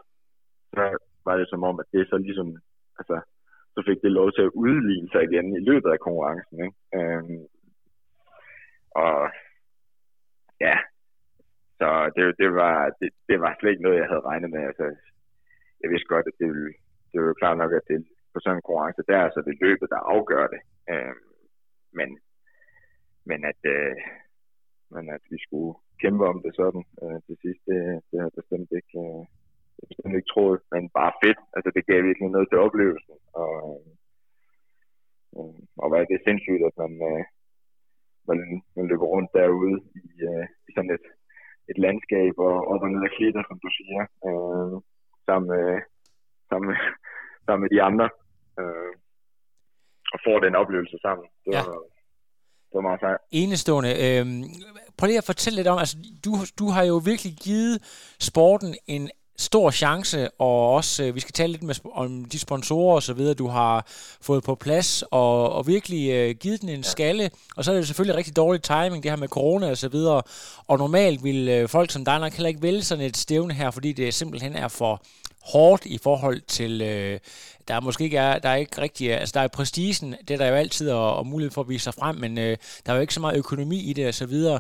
så 0.74 0.84
var 1.26 1.36
det 1.38 1.50
som 1.50 1.64
om, 1.70 1.80
at 1.80 1.86
det 1.94 2.10
så 2.10 2.18
ligesom, 2.18 2.48
altså, 3.00 3.18
så 3.76 3.80
fik 3.88 4.02
det 4.02 4.12
lov 4.12 4.32
til 4.32 4.42
at 4.42 4.56
udligne 4.64 5.10
sig 5.12 5.24
igen 5.24 5.48
i 5.56 5.66
løbet 5.70 5.90
af 5.92 6.00
konkurrencen. 6.00 6.58
Ikke? 6.66 6.78
Øhm, 6.98 7.46
og 9.06 9.20
ja, 10.66 10.76
så 11.80 12.12
det, 12.16 12.24
det, 12.42 12.50
var, 12.54 12.76
det, 13.00 13.10
det 13.30 13.38
var 13.42 13.56
slet 13.60 13.72
ikke 13.72 13.84
noget, 13.84 13.98
jeg 13.98 14.08
havde 14.12 14.28
regnet 14.32 14.50
med. 14.50 14.64
Altså, 14.70 14.86
jeg 15.82 15.90
vidste 15.92 16.12
godt, 16.14 16.28
at 16.28 16.40
det 16.40 16.48
ville, 16.48 16.74
det 17.12 17.18
var 17.22 17.28
jo 17.28 17.42
klart 17.42 17.58
nok, 17.58 17.74
at 17.74 17.88
det 17.88 18.00
på 18.34 18.38
sådan 18.40 18.58
en 18.58 18.62
konkurrence 18.62 19.04
der, 19.12 19.20
så 19.20 19.26
altså 19.26 19.40
det 19.48 19.62
løbet, 19.66 19.88
der 19.94 20.08
afgør 20.14 20.46
det. 20.54 20.62
Øh, 20.92 21.16
men, 21.98 22.10
men 23.30 23.40
at, 23.52 23.62
øh, 23.76 23.96
men 24.96 25.04
at 25.16 25.24
vi 25.32 25.38
skulle 25.46 25.74
kæmpe 26.02 26.24
om 26.32 26.38
det 26.46 26.54
sådan 26.56 26.84
øh, 27.04 27.20
til 27.26 27.36
sidst, 27.44 27.62
det, 27.70 27.80
det 28.10 28.18
har 28.24 28.32
bestemt 28.40 28.70
ikke, 28.80 28.94
øh, 29.06 29.24
det 29.78 29.86
bestemt 29.92 30.16
ikke 30.16 30.32
troet, 30.34 30.62
men 30.74 30.84
bare 31.00 31.14
fedt. 31.24 31.40
Altså 31.56 31.70
det 31.76 31.88
gav 31.90 32.00
virkelig 32.04 32.30
noget 32.32 32.48
til 32.50 32.64
oplevelsen. 32.66 33.18
Og, 33.42 33.54
øh, 33.70 33.92
øh 35.38 35.60
og 35.82 35.88
hvad 35.90 36.00
er 36.00 36.08
det 36.12 36.26
sindssygt, 36.28 36.64
at 36.70 36.76
man, 36.84 36.94
øh, 37.12 37.24
man, 38.30 38.40
man 38.76 38.86
løber 38.90 39.08
rundt 39.14 39.32
derude 39.40 39.78
i, 40.04 40.08
øh, 40.30 40.46
i 40.68 40.72
sådan 40.76 40.94
et, 40.98 41.06
et 41.72 41.78
landskab 41.86 42.34
og 42.48 42.56
op 42.72 42.82
og 42.86 42.90
ned 42.92 43.04
af 43.08 43.16
klitter, 43.18 43.44
som 43.48 43.58
du 43.64 43.70
siger, 43.80 44.02
øh, 44.28 44.76
sammen, 45.30 45.48
med, 45.54 45.66
sammen, 46.50 46.68
med, 46.72 46.78
sammen 47.46 47.62
med 47.64 47.70
de 47.76 47.82
andre, 47.90 48.08
øh, 48.60 48.92
og 50.14 50.20
får 50.26 50.38
den 50.46 50.54
oplevelse 50.62 50.98
sammen. 51.06 51.26
Det 51.46 51.52
Ja. 51.56 51.62
var, 51.70 51.78
det 52.70 52.76
var 52.80 52.86
meget 52.90 53.00
sejt. 53.06 53.20
Enestående. 53.42 53.92
Øhm, 54.06 54.44
prøv 54.98 55.06
lige 55.08 55.18
at 55.24 55.30
fortælle 55.32 55.56
lidt 55.60 55.68
om, 55.74 55.78
altså 55.84 55.98
du, 56.26 56.32
du 56.60 56.66
har 56.76 56.84
jo 56.92 56.98
virkelig 57.12 57.34
givet 57.48 57.76
sporten 58.30 58.72
en 58.96 59.04
stor 59.40 59.72
chance, 59.72 60.30
og 60.40 60.74
også, 60.74 61.04
øh, 61.04 61.16
vi 61.16 61.20
skal 61.20 61.34
tale 61.34 61.52
lidt 61.52 61.64
med, 61.64 61.76
om 61.94 62.26
de 62.26 62.40
sponsorer 62.40 62.96
og 62.96 63.04
så 63.04 63.14
videre, 63.14 63.34
du 63.34 63.48
har 63.48 63.86
fået 64.22 64.44
på 64.44 64.56
plads, 64.56 65.04
og, 65.12 65.54
og 65.54 65.68
virkelig 65.68 66.10
øh, 66.10 66.36
givet 66.36 66.62
den 66.62 66.70
en 66.70 66.84
skalle, 66.84 67.32
og 67.56 67.66
så 67.66 67.72
er 67.72 67.76
det 67.76 67.88
selvfølgelig 67.88 68.18
rigtig 68.18 68.36
dårlig 68.36 68.62
timing, 68.62 69.04
det 69.04 69.12
her 69.12 69.18
med 69.18 69.28
corona 69.28 69.70
og 69.70 69.78
så 69.78 69.88
videre, 69.88 70.22
og 70.68 70.78
normalt 70.78 71.24
vil 71.24 71.50
øh, 71.50 71.70
folk 71.70 71.92
som 71.92 72.06
dig 72.06 72.20
nok 72.20 72.34
heller 72.34 72.48
ikke 72.48 72.62
vælge 72.62 72.84
sådan 72.84 73.06
et 73.06 73.18
stævne 73.18 73.54
her, 73.54 73.72
fordi 73.72 73.92
det 73.92 74.14
simpelthen 74.14 74.56
er 74.56 74.68
for 74.68 75.02
hårdt 75.44 75.86
i 75.86 75.98
forhold 75.98 76.42
til, 76.48 76.82
øh, 76.82 77.20
der 77.68 77.76
er 77.76 77.80
måske 77.80 78.04
ikke 78.04 78.18
er, 78.18 78.40
der 78.40 78.50
er 78.50 78.56
ikke 78.56 78.82
rigtig, 78.82 79.14
altså 79.14 79.34
der 79.34 79.42
er 79.42 79.48
prestigen, 79.48 80.16
det 80.28 80.34
er 80.34 80.38
der 80.38 80.48
jo 80.48 80.56
altid, 80.56 80.92
og, 80.92 81.16
og 81.16 81.28
mulighed 81.28 81.52
for 81.52 81.62
at 81.62 81.70
vise 81.70 81.84
sig 81.84 81.94
frem, 81.94 82.16
men 82.16 82.38
øh, 82.38 82.58
der 82.86 82.92
er 82.92 82.96
jo 82.96 83.02
ikke 83.02 83.14
så 83.14 83.20
meget 83.20 83.38
økonomi 83.38 83.80
i 83.80 83.94
det 83.94 84.08
og 84.08 84.14
så 84.14 84.26
videre. 84.26 84.60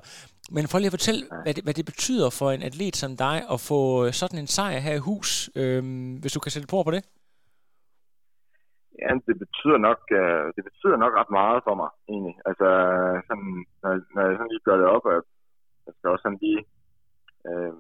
Men 0.56 0.64
for 0.70 0.78
lige 0.78 0.92
at 0.92 0.98
fortælle, 1.00 1.22
hvad 1.44 1.54
det, 1.56 1.64
hvad 1.66 1.76
det 1.80 1.86
betyder 1.92 2.30
for 2.40 2.48
en 2.52 2.64
atlet 2.70 2.96
som 2.96 3.12
dig 3.26 3.38
at 3.54 3.60
få 3.70 3.82
sådan 4.22 4.40
en 4.40 4.54
sejr 4.58 4.80
her 4.86 4.96
i 4.98 5.06
hus, 5.10 5.30
øhm, 5.62 6.12
hvis 6.22 6.34
du 6.36 6.40
kan 6.42 6.52
sætte 6.52 6.72
på 6.74 6.80
på 6.84 6.92
det. 6.96 7.04
Ja, 9.02 9.12
det 9.28 9.36
betyder 9.44 9.80
nok, 9.88 10.02
øh, 10.22 10.46
det 10.56 10.64
betyder 10.70 10.98
nok 11.04 11.14
ret 11.20 11.32
meget 11.40 11.60
for 11.68 11.76
mig, 11.82 11.90
egentlig. 12.12 12.36
Altså, 12.50 12.68
sådan, 13.28 13.52
når, 13.84 13.92
når 14.14 14.22
jeg 14.26 14.36
sådan 14.38 14.52
lige 14.52 14.68
gør 14.68 14.78
det 14.82 14.88
op, 14.96 15.06
og 15.10 15.14
jeg 15.86 15.94
skal 15.96 16.10
også 16.10 16.24
sådan 16.26 16.44
lige, 16.46 16.62
øh, 17.50 17.74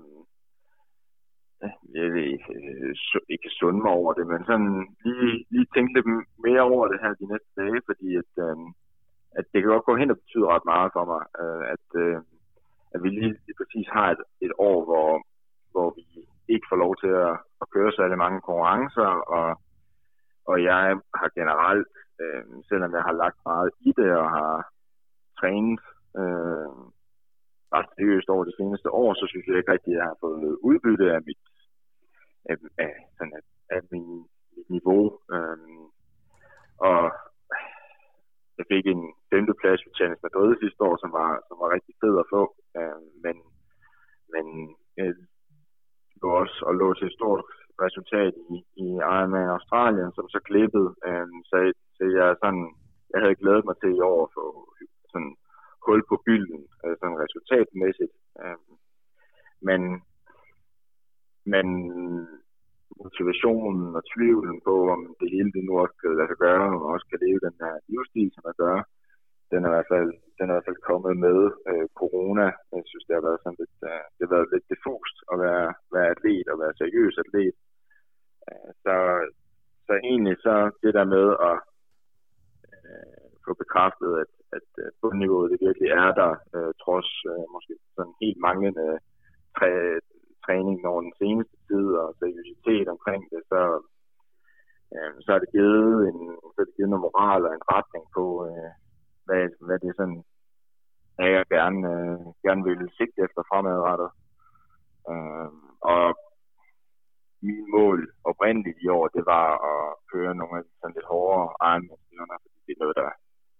jeg 1.95 2.05
ved 2.13 2.26
ikke, 2.36 2.51
øh, 2.59 2.95
ikke 3.34 3.49
sunde 3.59 3.82
mig 3.84 3.91
over 4.01 4.11
det, 4.13 4.26
men 4.28 4.41
sådan 4.49 4.72
lige, 5.05 5.45
lige 5.53 5.67
tænke 5.76 5.93
lidt 5.93 6.09
mere 6.45 6.63
over 6.74 6.86
det 6.91 6.99
her 7.03 7.13
de 7.22 7.32
næste 7.34 7.51
dage, 7.61 7.80
fordi 7.89 8.09
at, 8.22 8.32
øh, 8.45 8.57
at 9.38 9.45
det 9.51 9.57
kan 9.59 9.72
godt 9.74 9.89
gå 9.89 9.95
hen 10.01 10.11
og 10.11 10.20
betyde 10.22 10.51
ret 10.53 10.65
meget 10.74 10.89
for 10.95 11.05
mig, 11.11 11.24
øh, 11.41 11.63
at, 11.74 11.88
øh, 12.03 12.17
at 12.93 13.03
vi 13.03 13.09
lige, 13.09 13.33
lige 13.45 13.59
præcis 13.59 13.87
har 13.97 14.07
et, 14.11 14.21
et 14.41 14.53
år, 14.57 14.77
hvor, 14.89 15.09
hvor 15.71 15.87
vi 15.97 16.03
ikke 16.53 16.67
får 16.69 16.79
lov 16.85 16.93
til 17.03 17.11
at, 17.27 17.35
at 17.61 17.69
køre 17.73 17.91
særlig 17.91 18.17
mange 18.17 18.41
konkurrencer, 18.41 19.09
og, 19.37 19.47
og 20.49 20.63
jeg 20.63 20.83
har 21.19 21.29
generelt, 21.39 21.93
øh, 22.21 22.43
selvom 22.69 22.91
jeg 22.97 23.03
har 23.03 23.15
lagt 23.23 23.39
meget 23.45 23.71
i 23.87 23.91
det 23.99 24.11
og 24.21 24.29
har 24.37 24.55
trænet 25.39 25.83
øh, 26.19 26.71
ret 27.75 27.89
seriøst 27.95 28.29
over 28.29 28.43
det 28.43 28.55
seneste 28.59 28.89
år, 28.91 29.13
så 29.13 29.25
synes 29.29 29.45
jeg 29.47 29.57
ikke 29.57 29.71
rigtig, 29.71 29.93
at 29.93 29.97
jeg 29.97 30.05
har 30.11 30.17
fået 30.25 30.57
udbytte 30.69 31.13
af 31.15 31.21
mit 31.27 31.43
af, 32.49 32.55
af, 32.77 32.93
sådan 33.17 33.33
af, 33.33 33.43
af 33.75 33.81
min, 33.91 34.27
mit 34.55 34.69
niveau. 34.69 35.19
Øh, 35.33 35.57
og 36.87 37.11
jeg 38.57 38.65
fik 38.71 38.85
en 38.85 39.13
femteplads 39.34 39.82
ved 39.86 39.93
Challenge 39.97 40.25
Madrid 40.25 40.51
sidste 40.55 40.82
år, 40.88 40.95
som 41.03 41.11
var, 41.19 41.32
som 41.47 41.55
var 41.61 41.69
rigtig 41.75 41.93
fed 42.01 42.15
at 42.23 42.30
få. 42.36 42.43
Øh, 42.80 43.01
men 43.25 43.36
men 44.34 44.45
øh, 44.99 45.15
lå 46.21 46.30
også 46.41 46.57
og 46.67 46.73
lå 46.82 46.88
til 46.93 47.07
et 47.07 47.17
stort 47.19 47.45
resultat 47.86 48.34
i, 48.53 48.57
i 48.84 48.88
Ironman 49.13 49.53
Australien, 49.55 50.11
som 50.17 50.25
så 50.30 50.39
klippede. 50.49 50.89
Øh, 51.07 51.27
så, 51.49 51.57
så 51.97 52.03
jeg, 52.17 52.27
sådan, 52.43 52.65
jeg 53.13 53.19
havde 53.21 53.41
glædet 53.41 53.65
mig 53.65 53.75
til 53.77 53.91
i 53.95 54.05
år 54.11 54.19
at 54.25 54.34
få 54.38 54.45
sådan 55.11 55.34
hul 55.86 56.01
på 56.09 56.16
bylden, 56.25 56.62
øh, 56.83 56.95
sådan 56.99 57.21
resultatmæssigt. 57.24 58.16
Øh, 58.41 58.59
men, 59.67 59.82
men 61.54 61.67
motivationen 63.01 63.95
og 63.99 64.04
tvivlen 64.13 64.58
på, 64.67 64.75
om 64.95 65.01
det 65.20 65.29
hele 65.36 65.51
det 65.55 65.63
nu 65.66 65.74
også 65.83 65.95
kan 66.01 66.17
lade 66.17 66.29
sig 66.32 66.39
gøre, 66.47 66.70
og 66.79 66.86
også 66.93 67.05
kan 67.09 67.20
leve 67.25 67.39
den 67.47 67.55
her 67.63 67.74
livsstil, 67.89 68.29
som 68.33 68.43
jeg 68.49 68.58
gør, 68.63 68.78
den 69.51 69.59
er 69.63 69.70
i 69.70 69.76
hvert 69.76 69.92
fald, 69.93 70.09
den 70.38 70.46
er 70.46 70.54
i 70.54 70.55
hvert 70.55 70.70
fald 70.70 70.88
kommet 70.89 71.13
med 71.26 71.39
øh, 71.70 71.88
corona. 72.00 72.47
Jeg 72.78 72.84
synes, 72.89 73.05
det 73.05 73.16
har 73.16 73.28
været 73.28 73.42
sådan 73.43 73.59
lidt, 73.62 73.78
øh, 73.92 74.04
det 74.16 74.21
har 74.26 74.34
været 74.36 74.51
lidt 74.54 74.67
diffust 74.74 75.17
at 75.32 75.38
være, 75.46 75.67
være 75.96 76.12
atlet 76.13 76.47
og 76.51 76.58
være 76.63 76.78
seriøs 76.82 77.16
atlet. 77.24 77.55
Øh, 78.47 78.70
så, 78.84 78.96
så 79.88 79.93
egentlig 80.09 80.36
så 80.46 80.55
det 80.84 80.92
der 80.97 81.05
med 81.16 81.28
at 81.50 81.58
øh, 82.89 83.30
få 83.46 83.51
bekræftet, 83.63 84.12
at, 84.24 84.32
at 84.58 84.70
øh, 84.84 84.89
bundniveauet 85.01 85.51
det 85.51 85.59
virkelig 85.67 85.89
er 86.04 86.12
der, 86.21 86.32
øh, 86.55 86.71
trods 86.84 87.12
øh, 87.32 87.46
måske 87.55 87.74
sådan 87.96 88.16
helt 88.24 88.39
manglende 88.47 88.88
øh, 88.93 89.00
træ, 89.58 89.70
træning 90.46 90.78
over 90.92 91.01
den 91.08 91.16
seneste 91.21 91.55
tid 91.67 91.88
og 92.01 92.08
seriøsitet 92.20 92.88
omkring 92.96 93.21
det, 93.32 93.42
så, 93.51 93.62
øh, 94.93 95.12
så 95.24 95.28
har 95.32 95.39
det 95.43 95.51
givet 95.58 95.97
en, 96.09 96.20
så 96.54 96.58
er 96.62 96.66
det 96.67 96.76
givet 96.78 96.92
noget 96.92 97.05
moral 97.08 97.42
og 97.47 97.54
en 97.54 97.70
retning 97.76 98.05
på, 98.17 98.26
øh, 98.47 98.71
hvad, 99.30 99.43
hvad 99.68 99.80
det 99.84 99.92
sådan 100.00 100.20
er, 101.24 101.30
jeg 101.36 101.46
gerne, 101.56 101.80
øh, 101.93 102.20
gerne 102.46 102.64
vil 102.70 102.82
sigte 102.97 103.20
efter 103.26 103.42
fremadrettet. 103.50 104.10
Øh, 105.12 105.51
og 105.93 106.06
min 107.47 107.66
mål 107.78 108.00
oprindeligt 108.30 108.80
i 108.86 108.88
år, 108.97 109.06
det 109.16 109.24
var 109.34 109.47
at 109.72 109.82
køre 110.12 110.34
nogle 110.39 110.56
af 110.58 110.64
de 110.66 110.72
sådan 110.76 110.96
lidt 110.96 111.12
hårdere 111.14 111.47
Ironman-stævner, 111.70 112.38
fordi 112.43 112.60
det 112.66 112.74
er 112.74 112.84
noget, 112.84 112.97
der, 113.01 113.12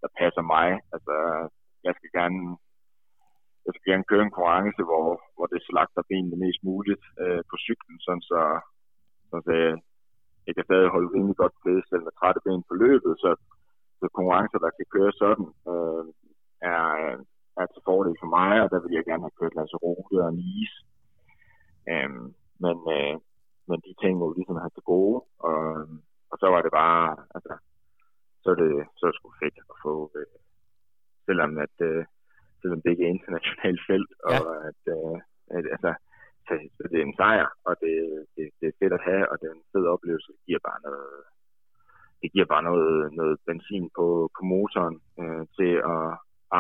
der 0.02 0.10
passer 0.20 0.44
mig. 0.56 0.70
Altså, 0.96 1.16
jeg 1.86 1.94
skal 1.98 2.12
gerne 2.20 2.40
jeg 3.66 3.74
skal 3.74 3.90
gerne 3.92 4.10
køre 4.12 4.24
en 4.26 4.36
konkurrence, 4.38 4.82
hvor, 4.90 5.06
hvor 5.36 5.48
det 5.54 5.62
slagter 5.70 6.04
benene 6.10 6.38
mest 6.46 6.62
muligt 6.70 7.04
øh, 7.22 7.42
på 7.50 7.56
cyklen, 7.66 7.98
sådan 8.06 8.26
så, 8.32 8.42
så 9.30 9.38
jeg, 9.64 9.76
jeg 10.48 10.54
kan 10.56 10.68
stadig 10.68 10.90
holde 10.96 11.14
rimelig 11.16 11.38
godt 11.42 11.56
ved 11.66 11.78
selv 11.90 12.04
med 12.06 12.14
trætte 12.20 12.42
ben 12.46 12.64
på 12.70 12.74
løbet, 12.84 13.14
så, 13.24 13.30
så 14.00 14.06
konkurrencer, 14.18 14.60
der 14.66 14.72
kan 14.78 14.88
køre 14.96 15.12
sådan, 15.22 15.48
øh, 15.72 16.06
er, 16.72 16.84
er 17.62 17.66
til 17.70 17.82
fordel 17.88 18.16
for 18.22 18.30
mig, 18.38 18.54
og 18.64 18.68
der 18.72 18.80
vil 18.84 18.96
jeg 18.96 19.06
gerne 19.10 19.26
have 19.26 19.40
kørt 19.40 19.56
Lanzarote 19.56 20.16
og 20.28 20.34
Nice. 20.42 20.78
Øh, 21.92 22.12
men, 22.64 22.78
øh, 22.96 23.16
men 23.70 23.78
de 23.86 23.94
ting 24.02 24.14
må 24.18 24.26
vi 24.28 24.36
ligesom 24.36 24.64
have 24.64 24.74
til 24.76 24.86
gode, 24.94 25.18
og, 25.48 25.60
og 26.32 26.36
så 26.42 26.48
var 26.54 26.62
det 26.66 26.72
bare, 26.82 27.06
altså, 27.36 27.54
så 28.44 28.50
det, 28.60 28.70
så 28.98 29.02
er 29.06 29.12
det 29.12 29.18
sgu 29.18 29.30
fedt 29.44 29.58
at 29.74 29.78
få, 29.86 29.94
øh, 30.20 30.38
selvom 31.28 31.52
at, 31.66 31.76
øh, 31.90 32.06
selvom 32.62 32.82
det 32.82 32.90
ikke 32.92 33.06
er 33.06 33.16
internationalt 33.16 33.82
felt, 33.90 34.12
og 34.30 34.34
ja. 34.34 34.68
at, 34.70 34.82
øh, 34.96 35.18
at, 35.58 35.66
altså, 35.76 35.92
så 36.78 36.84
det 36.92 36.98
er 37.00 37.06
en 37.06 37.20
sejr, 37.22 37.48
og 37.68 37.74
det, 37.84 37.96
det, 38.36 38.46
det 38.60 38.66
er 38.68 38.80
fedt 38.82 38.94
at 38.98 39.06
have, 39.10 39.26
og 39.32 39.36
det 39.40 39.46
er 39.48 39.56
en 39.56 39.70
fed 39.74 39.86
oplevelse, 39.96 40.32
det 40.32 40.46
giver 40.48 40.62
bare 40.70 40.82
noget, 40.88 41.24
det 42.22 42.32
giver 42.34 42.46
bare 42.54 42.64
noget, 42.70 43.14
noget 43.20 43.36
benzin 43.48 43.90
på, 43.98 44.06
på 44.36 44.42
motoren 44.52 44.98
øh, 45.22 45.44
til 45.58 45.72
at 45.94 46.04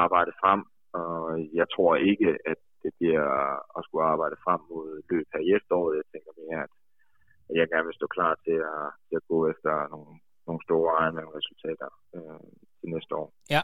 arbejde 0.03 0.31
frem, 0.41 0.61
og 1.01 1.13
jeg 1.59 1.67
tror 1.75 1.95
ikke, 1.95 2.29
at 2.51 2.59
det 2.83 2.91
bliver 2.99 3.25
at 3.77 3.81
skulle 3.85 4.05
arbejde 4.13 4.37
frem 4.45 4.61
mod 4.71 4.87
løb 5.09 5.25
her 5.33 5.41
i 5.47 5.53
efteråret. 5.57 5.97
Jeg 6.01 6.07
tænker 6.13 6.31
mere, 6.41 6.59
at 6.63 6.71
jeg 7.59 7.67
gerne 7.69 7.87
vil 7.89 7.99
stå 7.99 8.07
klar 8.15 8.33
til 8.45 8.57
at, 8.75 8.85
til 9.07 9.15
at 9.19 9.27
gå 9.31 9.37
efter 9.53 9.73
nogle, 9.93 10.11
nogle 10.47 10.61
store 10.67 10.89
Ironman-resultater 11.03 11.89
øh, 12.15 12.43
til 12.79 12.87
næste 12.93 13.13
år. 13.21 13.27
Ja. 13.55 13.61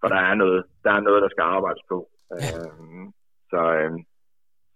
For 0.00 0.08
der 0.14 0.20
er 0.30 0.34
noget, 0.42 0.60
der 0.84 0.92
er 0.98 1.00
noget, 1.08 1.22
der 1.22 1.28
skal 1.34 1.42
arbejdes 1.56 1.84
på. 1.92 1.98
Øh, 2.34 3.04
så 3.52 3.60
øh, 3.80 3.92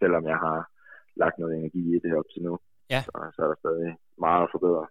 selvom 0.01 0.25
jeg 0.33 0.39
har 0.47 0.59
lagt 1.23 1.39
noget 1.39 1.55
energi 1.59 1.83
i 1.97 1.99
det 2.05 2.13
op 2.21 2.29
til 2.33 2.43
nu, 2.43 2.55
Ja. 2.95 3.01
så, 3.07 3.13
så 3.35 3.41
er 3.45 3.49
der 3.53 3.59
stadig 3.65 3.97
meget 4.19 4.43
at 4.43 4.53
forbedre. 4.55 4.87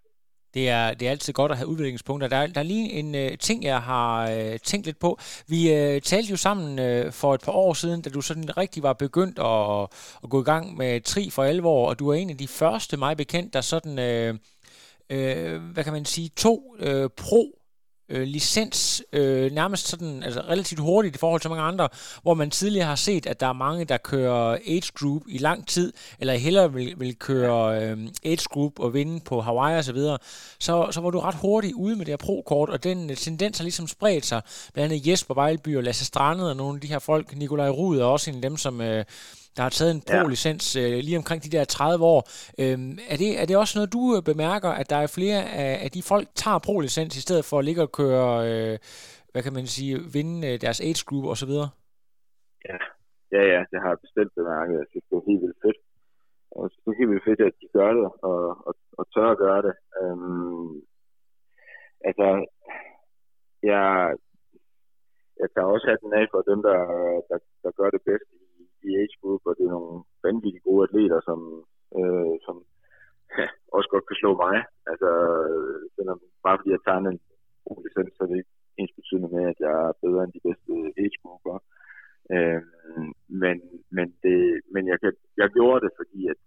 Det 0.54 0.70
er, 0.70 0.94
det 0.94 1.08
er 1.08 1.12
altid 1.12 1.34
godt 1.34 1.52
at 1.52 1.58
have 1.58 1.68
udviklingspunkter. 1.68 2.28
Der 2.28 2.48
der 2.48 2.60
er 2.60 2.64
lige 2.64 2.92
en 2.92 3.16
øh, 3.16 3.38
ting, 3.38 3.64
jeg 3.64 3.82
har 3.82 4.30
øh, 4.30 4.60
tænkt 4.60 4.86
lidt 4.86 5.00
på. 5.00 5.20
Vi 5.48 5.74
øh, 5.74 6.02
talte 6.02 6.32
jo 6.32 6.38
sammen 6.38 6.80
øh, 6.80 7.12
for 7.12 7.34
et 7.34 7.42
par 7.42 7.52
år 7.52 7.74
siden, 7.74 8.02
da 8.02 8.10
du 8.10 8.22
sådan 8.22 8.58
rigtig 8.58 8.84
var 8.84 8.94
begyndt 8.94 9.40
at, 9.40 9.88
at 10.24 10.30
gå 10.30 10.42
i 10.42 10.44
gang 10.44 10.78
med 10.78 11.02
tri 11.02 11.30
for 11.30 11.44
alvor, 11.44 11.90
og 11.90 12.00
du 12.00 12.10
er 12.10 12.16
en 12.16 12.30
af 12.30 12.38
de 12.38 12.48
første, 12.48 12.98
mig 12.98 13.18
bekendt, 13.18 13.54
der 13.54 13.62
sådan, 13.62 14.00
øh, 14.00 14.36
øh, 15.10 15.62
hvad 15.62 15.84
kan 15.84 15.94
man 15.94 16.06
sige, 16.06 16.30
to 16.36 16.76
øh, 16.80 17.10
pro 17.10 17.57
øh, 18.10 18.28
licens 18.28 19.04
øh, 19.14 19.52
nærmest 19.52 19.88
sådan 19.88 20.24
altså 20.24 20.42
relativt 20.42 20.82
hurtigt 20.82 21.16
i 21.16 21.18
forhold 21.18 21.42
til 21.42 21.50
mange 21.50 21.64
andre, 21.64 21.90
hvor 22.22 22.34
man 22.34 22.52
tidligere 22.52 22.88
har 22.88 22.96
set, 22.96 23.26
at 23.26 23.40
der 23.40 23.48
er 23.48 23.54
mange, 23.54 23.86
der 23.86 23.98
kører 23.98 24.58
age 24.68 24.92
group 24.96 25.22
i 25.28 25.38
lang 25.38 25.68
tid, 25.68 25.94
eller 26.20 26.34
hellere 26.34 26.74
vil, 26.74 26.94
vil 26.98 27.16
køre 27.16 27.84
øh, 27.84 27.98
age 28.26 28.46
group 28.50 28.80
og 28.80 28.94
vinde 28.94 29.20
på 29.20 29.42
Hawaii 29.42 29.78
og 29.78 29.84
så 29.84 29.94
videre, 29.94 30.18
så, 30.60 30.88
så 30.92 31.02
var 31.02 31.10
du 31.10 31.20
ret 31.20 31.36
hurtigt 31.36 31.74
ude 31.74 31.96
med 31.96 32.06
det 32.06 32.12
her 32.12 32.18
pro-kort, 32.18 32.70
og 32.70 32.84
den 32.84 33.10
øh, 33.10 33.18
tendens 33.18 33.58
har 33.58 33.64
ligesom 33.64 33.88
spredt 33.88 34.26
sig. 34.26 34.42
Blandt 34.74 34.94
andet 34.94 35.08
Jesper 35.08 35.34
Vejlby 35.34 35.78
og 35.78 35.84
Lasse 35.84 36.06
Strandet 36.06 36.50
og 36.50 36.56
nogle 36.56 36.78
af 36.78 36.82
de 36.82 36.88
her 36.88 37.00
folk, 37.00 37.36
Nikolaj 37.36 37.70
Rud 37.70 37.98
er 37.98 38.06
også 38.06 38.30
en 38.30 38.36
af 38.36 38.42
dem, 38.42 38.58
som... 38.58 38.82
Øh, 38.82 39.06
der 39.58 39.64
har 39.64 39.70
taget 39.80 39.92
en 39.96 40.02
Ja. 40.10 40.12
pro-licens 40.14 40.66
øh, 40.82 40.98
lige 41.08 41.18
omkring 41.22 41.40
de 41.44 41.50
der 41.56 41.64
30 41.66 42.06
år. 42.16 42.22
Øhm, 42.62 42.92
er, 43.14 43.18
det, 43.24 43.30
er 43.42 43.46
det 43.46 43.56
også 43.58 43.74
noget, 43.78 43.94
du 43.98 44.02
øh, 44.16 44.22
bemærker, 44.32 44.70
at 44.82 44.90
der 44.90 45.00
er 45.06 45.14
flere 45.20 45.42
af, 45.64 45.72
af 45.86 45.90
de 45.96 46.02
folk, 46.12 46.28
tager 46.44 46.60
pro-licens 46.68 47.14
i 47.20 47.22
stedet 47.26 47.46
for 47.50 47.56
at 47.60 47.66
ligge 47.66 47.82
og 47.88 47.92
køre, 48.02 48.30
øh, 48.50 48.76
hvad 49.32 49.42
kan 49.46 49.54
man 49.60 49.68
sige, 49.76 49.94
vinde 50.16 50.38
øh, 50.50 50.56
deres 50.66 50.80
age 50.88 51.02
group 51.08 51.26
osv.? 51.34 51.54
Ja, 52.70 52.78
ja, 53.36 53.42
ja, 53.54 53.60
det 53.72 53.78
har 53.82 53.90
jeg 53.94 54.00
bestemt 54.06 54.32
bemærket. 54.40 54.74
Jeg 54.82 54.88
synes, 54.92 55.06
det 55.10 55.16
er 55.18 55.28
helt 55.32 55.42
vildt 55.46 55.60
fedt. 55.66 55.80
Jeg 56.56 56.70
synes, 56.72 56.84
det 56.86 56.92
er 56.92 57.00
helt 57.02 57.12
vildt 57.12 57.28
fedt, 57.30 57.42
at 57.50 57.56
de 57.62 57.68
gør 57.78 57.90
det, 57.98 58.06
og, 58.30 58.40
og, 58.68 58.74
og 59.00 59.04
tør 59.14 59.30
at 59.36 59.42
gøre 59.46 59.62
det. 59.68 59.76
Øhm, 60.02 60.74
altså, 62.10 62.28
jeg, 63.72 63.86
jeg 65.42 65.48
tager 65.54 65.74
også 65.74 65.88
hatten 65.92 66.12
af 66.20 66.26
for 66.34 66.42
dem, 66.52 66.60
der, 66.68 66.80
der, 67.30 67.38
der 67.64 67.72
gør 67.80 67.90
det 67.96 68.02
bedst 68.10 68.30
i, 68.90 68.92
age 69.02 69.16
group, 69.22 69.42
og 69.50 69.54
det 69.58 69.66
er 69.66 69.76
nogle 69.78 70.04
vanvittigt 70.26 70.68
gode 70.68 70.84
atleter, 70.88 71.20
som, 71.30 71.40
øh, 72.00 72.36
som 72.46 72.56
ja, 73.40 73.48
også 73.76 73.90
godt 73.94 74.06
kan 74.08 74.20
slå 74.22 74.32
mig. 74.46 74.56
Altså, 74.92 75.10
øh, 75.52 75.82
selvom, 75.96 76.20
bare 76.46 76.58
fordi 76.58 76.70
jeg 76.76 76.84
tager 76.84 77.00
en 77.00 77.20
god 77.68 77.80
licens, 77.84 78.14
så 78.16 78.24
er 78.24 78.28
det 78.30 78.38
ikke 78.42 78.56
ens 78.78 78.98
betydende 79.00 79.30
med, 79.36 79.44
at 79.52 79.60
jeg 79.66 79.74
er 79.88 80.00
bedre 80.04 80.24
end 80.24 80.34
de 80.38 80.46
bedste 80.48 80.72
age 81.02 81.18
grupper. 81.24 81.56
Øh, 82.34 82.62
men, 83.42 83.56
men, 83.98 84.08
det, 84.24 84.38
men 84.74 84.84
jeg, 84.92 84.98
kan, 85.04 85.14
jeg 85.42 85.50
gjorde 85.58 85.82
det, 85.86 85.92
fordi 86.00 86.20
at, 86.34 86.40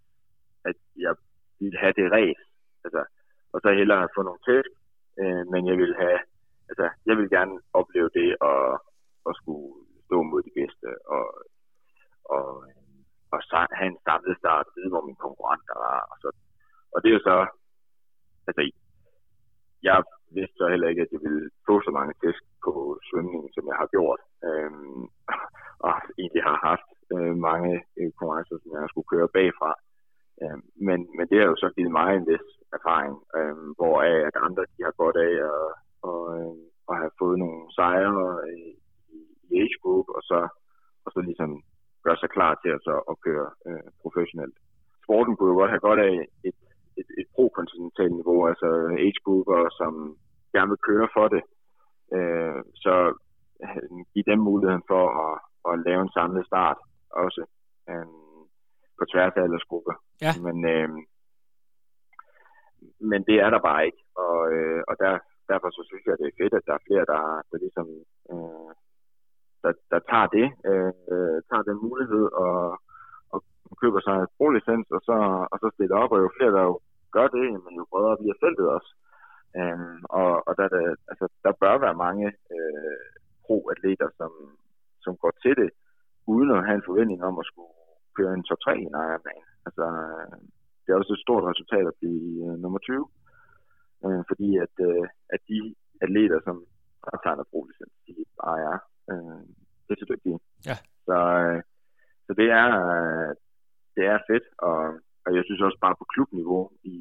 at 0.69 0.77
jeg 1.05 1.13
ville 1.59 1.79
have 1.83 1.93
det 1.99 2.11
ræs. 2.11 2.41
Altså, 2.85 3.01
og 3.53 3.59
så 3.63 3.69
hellere 3.79 4.13
få 4.15 4.21
nogle 4.21 4.45
tæsk, 4.47 4.71
øh, 5.21 5.43
men 5.51 5.61
jeg 5.69 5.77
ville 5.81 5.97
have, 6.03 6.19
altså, 6.69 6.85
jeg 7.07 7.15
ville 7.17 7.35
gerne 7.37 7.55
opleve 7.73 8.09
det 8.19 8.29
og, 8.49 8.61
og 9.27 9.33
skulle 9.35 9.69
stå 10.05 10.17
mod 10.23 10.41
de 10.47 10.53
bedste 10.59 10.87
og, 11.15 11.25
og, 12.37 12.47
øh, 12.67 13.01
og 13.33 13.39
sa- 13.49 13.75
have 13.77 13.89
en 13.91 13.99
samlet 14.07 14.35
start, 14.41 14.73
vide 14.75 14.91
hvor 14.91 15.05
mine 15.07 15.23
konkurrenter 15.25 15.75
var. 15.87 15.99
Og, 16.11 16.17
så, 16.21 16.29
og 16.93 16.97
det 17.01 17.09
er 17.09 17.17
jo 17.17 17.23
så, 17.29 17.37
altså, 18.47 18.61
jeg 19.83 19.97
vidste 20.37 20.55
så 20.57 20.65
heller 20.73 20.87
ikke, 20.89 21.01
at 21.05 21.11
jeg 21.13 21.21
ville 21.25 21.49
få 21.67 21.75
så 21.81 21.91
mange 21.97 22.13
tæsk 22.21 22.43
på 22.65 22.73
svømningen, 23.07 23.49
som 23.55 23.63
jeg 23.71 23.77
har 23.81 23.87
gjort. 23.95 24.21
Øhm, 24.47 25.03
og 25.85 25.93
egentlig 26.21 26.43
har 26.49 26.57
haft 26.69 26.89
øh, 27.15 27.35
mange 27.49 27.73
øh, 27.99 28.11
konkurrencer, 28.17 28.57
som 28.59 28.71
jeg 28.71 28.89
skulle 28.89 29.11
køre 29.13 29.33
bagfra. 29.37 29.71
Øhm, 30.41 30.63
men, 30.87 30.99
men 31.17 31.25
det 31.29 31.37
har 31.39 31.47
jo 31.51 31.57
så 31.63 31.69
givet 31.75 31.91
mig 31.99 32.09
en 32.15 32.27
vis 32.31 32.47
erfaring, 32.77 33.15
øhm, 33.37 33.69
hvor 33.77 33.95
at 34.27 34.35
andre 34.47 34.63
de 34.73 34.81
har 34.87 34.95
godt 35.03 35.17
af 35.27 35.33
at, 35.51 35.61
og, 36.09 36.19
øh, 36.37 36.55
at 36.89 36.95
have 37.01 37.13
fået 37.21 37.37
nogle 37.43 37.61
sejre 37.77 38.23
øh, 38.45 38.69
i, 39.17 39.19
i 39.49 39.59
age 39.61 39.77
group, 39.83 40.07
og 40.17 40.21
så, 40.29 40.39
og 41.05 41.09
så 41.13 41.19
ligesom 41.29 41.51
gøre 42.05 42.17
sig 42.19 42.29
klar 42.29 42.53
til 42.63 42.69
at, 42.75 42.81
så, 42.87 42.95
at 43.11 43.15
køre 43.25 43.47
øh, 43.67 43.87
professionelt. 44.01 44.57
Sporten 45.03 45.35
kunne 45.35 45.51
jo 45.53 45.57
godt 45.61 45.73
have 45.73 45.85
godt 45.89 45.99
af 45.99 46.13
et, 46.49 46.57
et, 46.99 47.09
et 47.21 47.27
pro-kontinentalt 47.35 48.15
niveau, 48.19 48.47
altså 48.51 48.67
age 49.05 49.19
grupper, 49.25 49.59
som 49.79 49.91
gerne 50.53 50.69
vil 50.73 50.85
køre 50.89 51.07
for 51.15 51.27
det. 51.33 51.43
Øh, 52.15 52.61
så 52.83 52.95
øh, 53.63 53.89
give 54.13 54.25
dem 54.31 54.39
muligheden 54.49 54.83
for 54.91 55.03
at, 55.25 55.33
at 55.69 55.73
lave 55.87 56.01
en 56.01 56.15
samlet 56.17 56.45
start 56.45 56.77
også 57.23 57.43
øh, 57.89 58.05
på 58.97 59.03
tværs 59.11 59.33
af 59.35 59.41
aldersgrupper. 59.43 59.95
Ja. 60.25 60.31
Men, 60.45 60.57
øh, 60.73 60.89
men 63.09 63.19
det 63.29 63.37
er 63.45 63.49
der 63.49 63.61
bare 63.69 63.85
ikke, 63.85 64.01
og, 64.15 64.37
øh, 64.53 64.81
og 64.89 64.95
der, 65.03 65.11
derfor 65.51 65.69
så 65.69 65.81
synes 65.89 66.03
jeg, 66.05 66.17
det 66.19 66.27
er 66.27 66.39
fedt, 66.41 66.53
at 66.53 66.65
der 66.67 66.73
er 66.75 66.85
flere, 66.87 67.05
der, 67.13 67.21
der 67.49 67.57
ligesom 67.65 67.87
øh, 68.31 68.71
der, 69.63 69.73
der 69.91 69.99
tager 70.11 70.27
det, 70.37 70.47
øh, 70.69 71.37
tager 71.49 71.65
den 71.69 71.77
mulighed 71.87 72.25
og, 72.43 72.55
og 73.71 73.75
køber 73.81 73.99
sig 74.03 74.15
en 74.15 74.33
pro-licens, 74.37 74.87
og 74.95 75.01
så, 75.07 75.17
og 75.51 75.57
så 75.61 75.67
stiller 75.75 75.97
op, 76.03 76.11
og 76.15 76.19
jo 76.25 76.29
flere, 76.37 76.53
der 76.57 76.63
jo 76.71 76.75
gør 77.15 77.27
det, 77.35 77.45
men 77.63 77.73
jo 77.79 77.83
bredere 77.91 78.17
bliver 78.21 78.41
feltet 78.43 78.67
også. 78.77 78.91
Øhm, 79.59 79.99
og 80.19 80.29
og 80.47 80.53
der, 80.59 80.67
der, 80.75 80.83
altså, 81.11 81.25
der 81.45 81.59
bør 81.61 81.75
være 81.85 82.01
mange 82.05 82.27
øh, 82.55 83.07
pro-atleter, 83.45 84.09
som, 84.19 84.31
som 85.03 85.13
går 85.21 85.33
til 85.43 85.55
det, 85.61 85.69
uden 86.33 86.49
at 86.51 86.65
have 86.65 86.77
en 86.77 86.87
forventning 86.89 87.19
om 87.29 87.39
at 87.39 87.45
skulle 87.49 87.73
køre 88.17 88.33
en 88.33 88.43
top 88.43 88.59
3 88.59 88.77
i 88.77 88.85
en 88.89 88.97
Ironman. 89.05 89.45
Altså, 89.67 89.85
øh, 90.03 90.37
det 90.83 90.89
er 90.89 90.99
også 90.99 91.13
et 91.13 91.25
stort 91.25 91.43
resultat 91.51 91.85
at 91.87 91.99
blive 91.99 92.23
øh, 92.45 92.55
nummer 92.63 92.79
20, 92.79 93.07
øh, 94.05 94.21
fordi 94.29 94.49
at, 94.65 94.75
øh, 94.89 95.05
at 95.35 95.41
de 95.51 95.59
atleter, 96.05 96.39
som 96.47 96.57
tager 97.23 97.49
pro-licens, 97.51 97.95
de 98.07 98.13
bare 98.41 98.59
er 98.69 98.77
øh, 99.11 99.41
pissedygtige. 100.11 100.39
Ja. 100.69 100.75
Så, 101.07 101.17
øh, 101.41 101.59
så 102.25 102.31
det 102.39 102.47
er, 102.61 102.67
øh, 102.85 103.31
det 103.95 104.03
er 104.13 104.19
fedt, 104.29 104.45
og, 104.67 104.79
og 105.25 105.29
jeg 105.35 105.43
synes 105.45 105.61
også 105.67 105.79
bare 105.85 105.99
på 105.99 106.05
klubniveau 106.13 106.63
i, 106.83 106.97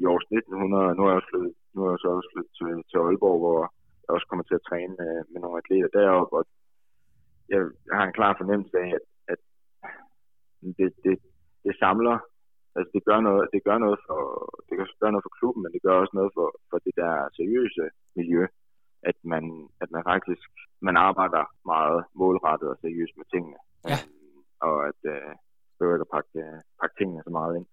i 0.00 0.02
års 0.12 0.26
1900, 0.30 0.94
nu 0.96 1.02
er 1.04 1.10
jeg, 1.10 1.18
også 1.20 1.30
flyttet, 1.32 1.54
nu 1.74 1.78
er 1.84 1.90
jeg 1.92 2.02
så 2.02 2.08
også 2.18 2.30
flyttet 2.32 2.52
til, 2.58 2.70
til 2.90 2.98
Aalborg, 2.98 3.38
hvor 3.44 3.58
jeg 4.02 4.10
også 4.16 4.26
kommer 4.28 4.44
til 4.46 4.58
at 4.58 4.66
træne 4.68 4.94
med, 5.00 5.12
med 5.32 5.40
nogle 5.40 5.60
atleter 5.60 5.90
deroppe, 5.98 6.32
og 6.38 6.44
jeg, 7.52 7.60
jeg 7.88 7.94
har 7.98 8.06
en 8.06 8.18
klar 8.18 8.32
fornemmelse 8.40 8.76
af, 8.84 8.90
at, 8.98 9.06
at 9.32 9.40
det, 10.78 10.88
det, 11.04 11.14
det 11.64 11.74
samler, 11.82 12.16
altså 12.76 12.90
det 12.96 13.02
gør 13.08 13.20
noget, 13.28 13.44
det 13.54 13.60
gør 13.68 13.78
noget 13.84 13.98
for, 14.06 14.20
det 14.68 14.74
gør 15.00 15.10
noget 15.14 15.26
for 15.26 15.36
klubben, 15.38 15.62
men 15.62 15.72
det 15.74 15.82
gør 15.86 15.96
også 16.02 16.14
noget 16.20 16.32
for, 16.36 16.48
for 16.70 16.78
det 16.86 16.94
der 17.00 17.12
seriøse 17.38 17.84
miljø, 18.18 18.42
at 19.02 19.16
man, 19.32 19.44
at 19.82 19.90
man 19.94 20.02
faktisk, 20.12 20.48
man 20.88 20.96
arbejder 20.96 21.44
meget 21.72 22.00
målrettet 22.14 22.68
og 22.68 22.78
seriøst 22.80 23.14
med 23.16 23.26
tingene. 23.32 23.58
Ja. 23.90 23.98
Øhm, 24.00 24.40
og 24.66 24.76
at 24.90 25.00
øh, 25.14 25.32
behøver 25.76 25.96
ikke 25.96 26.08
at 26.08 26.14
pakke, 26.16 26.38
øh, 26.46 26.58
pakke 26.80 26.94
tingene 26.98 27.22
så 27.26 27.30
meget 27.38 27.56
ind. 27.58 27.66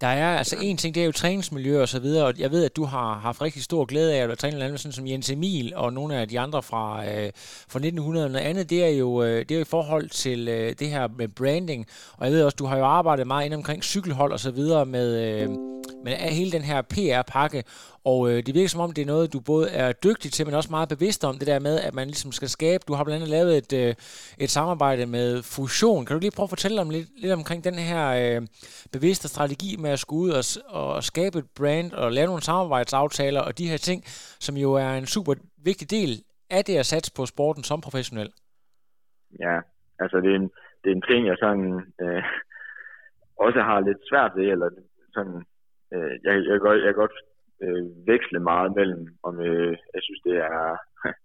Der 0.00 0.12
er 0.22 0.30
altså 0.42 0.56
en 0.60 0.76
ting, 0.76 0.94
det 0.94 1.00
er 1.00 1.04
jo 1.04 1.12
træningsmiljø 1.12 1.82
og 1.82 1.88
så 1.88 1.98
videre, 2.00 2.26
og 2.26 2.34
jeg 2.38 2.50
ved, 2.50 2.64
at 2.64 2.76
du 2.76 2.84
har 2.84 3.14
haft 3.14 3.42
rigtig 3.42 3.62
stor 3.62 3.84
glæde 3.84 4.14
af 4.14 4.28
at 4.28 4.38
træne 4.38 4.52
blandt 4.52 4.64
andet 4.64 4.80
sådan 4.80 4.92
som 4.92 5.06
Jens 5.06 5.30
Emil 5.30 5.72
og 5.76 5.92
nogle 5.92 6.16
af 6.16 6.28
de 6.28 6.40
andre 6.40 6.62
fra, 6.62 7.04
øh, 7.04 7.30
fra 7.68 7.78
1900. 7.78 8.28
Noget 8.28 8.46
andet, 8.46 8.70
det 8.70 8.84
er 8.84 8.88
jo, 8.88 9.22
øh, 9.22 9.38
det 9.38 9.50
er 9.50 9.54
jo 9.54 9.60
i 9.60 9.64
forhold 9.64 10.08
til 10.08 10.48
øh, 10.48 10.74
det 10.78 10.88
her 10.88 11.08
med 11.18 11.28
branding, 11.28 11.86
og 12.16 12.26
jeg 12.26 12.34
ved 12.34 12.42
også, 12.42 12.56
du 12.56 12.66
har 12.66 12.78
jo 12.78 12.84
arbejdet 12.84 13.26
meget 13.26 13.46
ind 13.46 13.54
omkring 13.54 13.84
cykelhold 13.84 14.32
og 14.32 14.40
så 14.40 14.50
videre 14.50 14.86
med, 14.86 15.42
øh, 15.42 15.71
med 16.04 16.12
hele 16.12 16.52
den 16.52 16.62
her 16.62 16.82
PR-pakke, 16.82 17.64
og 18.04 18.30
øh, 18.30 18.36
det 18.46 18.54
virker 18.54 18.68
som 18.68 18.80
om, 18.80 18.92
det 18.92 19.02
er 19.02 19.06
noget, 19.06 19.32
du 19.32 19.40
både 19.40 19.70
er 19.70 19.92
dygtig 19.92 20.32
til, 20.32 20.46
men 20.46 20.54
også 20.54 20.70
meget 20.70 20.88
bevidst 20.88 21.24
om, 21.24 21.38
det 21.38 21.46
der 21.46 21.58
med, 21.58 21.80
at 21.80 21.94
man 21.94 22.06
ligesom 22.06 22.32
skal 22.32 22.48
skabe. 22.48 22.84
Du 22.88 22.94
har 22.94 23.04
blandt 23.04 23.22
andet 23.22 23.30
lavet 23.36 23.56
et, 23.56 23.72
øh, 23.72 23.94
et 24.38 24.50
samarbejde 24.50 25.06
med 25.06 25.42
Fusion. 25.42 26.04
Kan 26.04 26.14
du 26.14 26.20
lige 26.20 26.36
prøve 26.36 26.44
at 26.44 26.54
fortælle 26.56 26.80
om 26.80 26.90
lidt, 26.90 27.08
lidt 27.22 27.32
omkring 27.32 27.64
den 27.64 27.74
her 27.74 28.02
øh, 28.20 28.42
bevidste 28.92 29.28
strategi 29.28 29.76
med 29.78 29.90
at 29.90 29.98
skulle 29.98 30.22
ud 30.24 30.30
og, 30.30 30.44
og 30.80 31.02
skabe 31.02 31.38
et 31.38 31.50
brand 31.56 31.92
og 31.92 32.12
lave 32.12 32.26
nogle 32.26 32.42
samarbejdsaftaler 32.42 33.40
og 33.40 33.58
de 33.58 33.68
her 33.68 33.76
ting, 33.76 34.02
som 34.46 34.56
jo 34.56 34.72
er 34.72 34.90
en 34.90 35.06
super 35.06 35.34
vigtig 35.64 35.90
del 35.90 36.22
af 36.50 36.64
det 36.64 36.76
at 36.76 36.86
satse 36.86 37.12
på 37.16 37.26
sporten 37.26 37.62
som 37.62 37.80
professionel? 37.80 38.30
Ja, 39.40 39.56
altså 39.98 40.16
det 40.20 40.30
er 40.32 40.36
en, 40.36 40.50
det 40.82 40.88
er 40.90 40.96
en 40.96 41.08
ting, 41.10 41.26
jeg 41.26 41.36
sådan 41.38 41.66
øh, 42.00 42.22
også 43.46 43.60
har 43.68 43.80
lidt 43.80 44.02
svært 44.10 44.32
ved, 44.36 44.46
eller 44.54 44.68
sådan, 45.14 45.44
øh, 45.94 46.14
jeg, 46.24 46.34
jeg, 46.48 46.56
jeg, 46.64 46.74
jeg 46.84 46.90
kan 46.92 47.02
godt 47.04 47.18
øh, 47.64 47.84
veksle 48.06 48.40
meget 48.50 48.70
mellem, 48.78 49.02
om 49.22 49.34
øh, 49.40 49.76
jeg 49.94 50.02
synes, 50.02 50.20
det 50.26 50.36
er, 50.36 50.76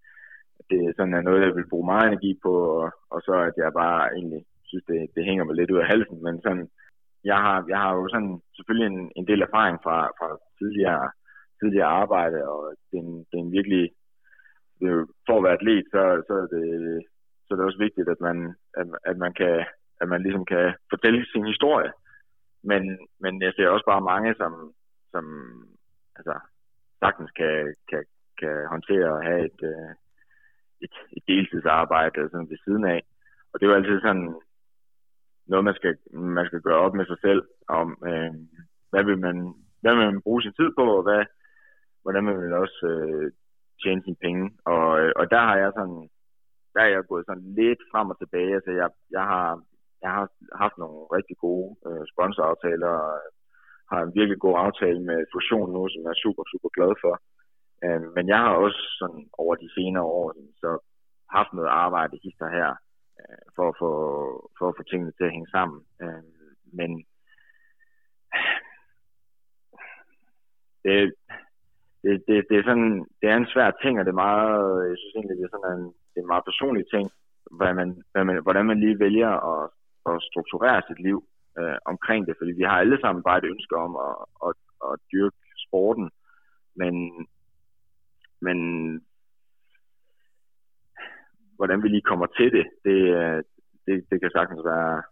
det 0.69 0.79
sådan 0.97 1.13
er 1.13 1.21
noget, 1.21 1.45
jeg 1.45 1.55
vil 1.55 1.69
bruge 1.69 1.85
meget 1.85 2.07
energi 2.07 2.39
på, 2.45 2.53
og, 2.79 2.91
og 3.13 3.19
så 3.21 3.33
at 3.49 3.55
jeg 3.57 3.79
bare 3.83 3.99
egentlig 4.17 4.41
synes, 4.69 4.85
det, 4.91 4.99
det 5.15 5.25
hænger 5.25 5.43
mig 5.43 5.55
lidt 5.55 5.71
ud 5.71 5.79
af 5.83 5.87
halsen, 5.93 6.23
men 6.23 6.41
sådan, 6.41 6.67
jeg 7.23 7.37
har, 7.45 7.65
jeg 7.69 7.79
har 7.83 7.91
jo 7.95 8.07
sådan 8.13 8.41
selvfølgelig 8.55 8.87
en, 8.93 9.11
en 9.15 9.27
del 9.27 9.41
erfaring 9.41 9.77
fra, 9.83 9.97
fra 10.17 10.27
tidligere, 10.59 11.11
tidligere 11.59 11.95
arbejde, 12.03 12.37
og 12.51 12.59
det 12.91 12.97
er 12.97 13.03
en, 13.03 13.17
det 13.29 13.35
er 13.37 13.43
en 13.45 13.51
virkelig, 13.57 13.83
det 14.79 14.85
er 14.87 15.05
for 15.27 15.37
at 15.37 15.43
være 15.43 15.57
atlet, 15.59 15.85
så, 15.93 16.01
så, 16.27 16.33
er 16.43 16.47
det, 16.55 16.65
så 17.45 17.49
er 17.51 17.57
det 17.57 17.65
også 17.65 17.83
vigtigt, 17.85 18.09
at 18.09 18.21
man, 18.27 18.37
at, 18.79 18.87
at 19.09 19.17
man 19.17 19.33
kan, 19.33 19.65
at 20.01 20.07
man 20.07 20.21
ligesom 20.21 20.45
kan 20.45 20.65
fortælle 20.89 21.25
sin 21.25 21.45
historie. 21.53 21.91
Men, 22.69 22.81
men 23.19 23.41
jeg 23.41 23.53
ser 23.53 23.67
også 23.69 23.85
bare 23.85 24.09
mange, 24.11 24.35
som, 24.35 24.73
som 25.11 25.25
altså, 26.17 26.35
sagtens 26.99 27.31
kan, 27.31 27.75
kan, 27.89 28.03
kan 28.39 28.67
håndtere 28.73 29.17
at 29.17 29.25
have 29.27 29.45
et, 29.45 29.59
øh, 29.71 29.91
et, 30.85 30.95
et 31.17 31.23
deltidsarbejde 31.27 32.29
sådan 32.29 32.49
ved 32.49 32.57
siden 32.65 32.85
af. 32.85 33.01
Og 33.51 33.59
det 33.59 33.65
er 33.65 33.69
jo 33.69 33.75
altid 33.75 33.99
sådan 34.01 34.35
noget, 35.47 35.65
man 35.65 35.75
skal, 35.75 35.97
man 36.13 36.45
skal 36.45 36.61
gøre 36.61 36.83
op 36.85 36.93
med 36.93 37.05
sig 37.05 37.19
selv, 37.21 37.43
om 37.67 37.87
øh, 38.09 38.33
hvad, 38.89 39.03
vil 39.03 39.19
man, 39.19 39.37
hvad 39.81 39.95
vil 39.95 40.05
man 40.05 40.21
bruge 40.21 40.41
sin 40.41 40.53
tid 40.53 40.69
på, 40.77 40.83
og 40.97 41.03
hvad, 41.03 41.25
hvordan 42.01 42.23
man 42.23 42.41
vil 42.41 42.53
også 42.53 42.79
øh, 42.93 43.31
tjene 43.83 44.03
sine 44.03 44.21
penge. 44.21 44.51
Og, 44.65 44.99
øh, 45.01 45.11
og 45.15 45.31
der 45.31 45.41
har 45.49 45.57
jeg 45.57 45.71
sådan, 45.75 46.09
der 46.73 46.81
er 46.81 46.87
jeg 46.87 47.03
gået 47.09 47.25
sådan 47.25 47.53
lidt 47.59 47.81
frem 47.91 48.09
og 48.09 48.17
tilbage. 48.19 48.53
Altså 48.55 48.71
jeg, 48.71 48.89
jeg 49.11 49.23
har, 49.23 49.61
jeg 50.03 50.11
har 50.17 50.25
haft 50.63 50.77
nogle 50.77 50.99
rigtig 51.17 51.37
gode 51.45 51.69
øh, 51.87 52.03
sponsoraftaler, 52.13 52.93
og 53.09 53.17
øh, 53.23 53.29
har 53.91 53.99
en 54.01 54.15
virkelig 54.19 54.39
god 54.45 54.55
aftale 54.65 55.01
med 55.09 55.19
Fusion 55.33 55.69
nu, 55.73 55.81
som 55.89 56.01
jeg 56.03 56.13
er 56.15 56.23
super, 56.25 56.43
super 56.51 56.69
glad 56.77 56.91
for. 57.03 57.13
Øh, 57.85 58.03
men 58.15 58.25
jeg 58.33 58.39
har 58.45 58.53
også 58.65 58.81
sådan 58.99 59.23
over 59.43 59.55
de 59.55 59.69
senere 59.77 60.03
år 60.03 60.27
så 60.63 60.71
haft 61.37 61.53
noget 61.53 61.69
arbejde 61.69 62.19
hister 62.23 62.49
her, 62.57 62.69
øh, 63.19 63.45
for, 63.55 63.65
at 63.69 63.75
få, 63.81 63.91
for 64.57 64.65
at 64.69 64.77
få 64.77 64.83
tingene 64.83 65.11
til 65.11 65.23
at 65.27 65.35
hænge 65.35 65.49
sammen. 65.55 65.79
Øh, 66.03 66.23
men 66.79 66.89
det, 70.83 71.13
det, 72.03 72.13
det, 72.27 72.35
det, 72.49 72.55
er 72.57 72.63
sådan, 72.63 73.05
det 73.21 73.27
er 73.29 73.37
en 73.37 73.51
svær 73.53 73.71
ting, 73.71 73.99
og 73.99 74.05
det 74.05 74.11
er 74.11 74.23
meget, 74.27 74.89
jeg 74.89 74.97
synes 74.97 75.15
egentlig, 75.15 75.37
det 75.37 75.45
er 75.45 75.55
sådan 75.55 75.79
en, 75.79 75.85
det 76.11 76.17
er 76.17 76.25
en 76.25 76.33
meget 76.33 76.47
personlig 76.49 76.85
ting, 76.93 77.05
hvad 77.57 77.73
man, 77.79 77.89
hvad 78.11 78.23
man, 78.23 78.41
hvordan 78.45 78.65
man 78.65 78.79
lige 78.79 78.99
vælger 78.99 79.31
at, 79.51 79.69
at 80.15 80.27
strukturere 80.31 80.81
sit 80.87 80.99
liv 81.07 81.17
øh, 81.59 81.77
omkring 81.85 82.27
det, 82.27 82.35
fordi 82.39 82.51
vi 82.51 82.63
har 82.63 82.77
alle 82.79 82.97
sammen 83.01 83.23
bare 83.23 83.37
et 83.37 83.51
ønske 83.53 83.75
om 83.85 83.91
at, 84.07 84.15
at, 84.47 84.55
at 84.89 84.99
dyrke 85.11 85.37
sporten, 85.65 86.11
men, 86.75 86.93
men 88.41 88.57
hvordan 91.55 91.83
vi 91.83 91.87
lige 91.87 92.09
kommer 92.11 92.25
til 92.25 92.51
det, 92.51 92.65
det, 92.85 92.99
øh, 93.19 93.43
det, 93.85 93.95
det 94.11 94.17
kan 94.21 94.31
sagtens 94.33 94.61
være, 94.65 95.03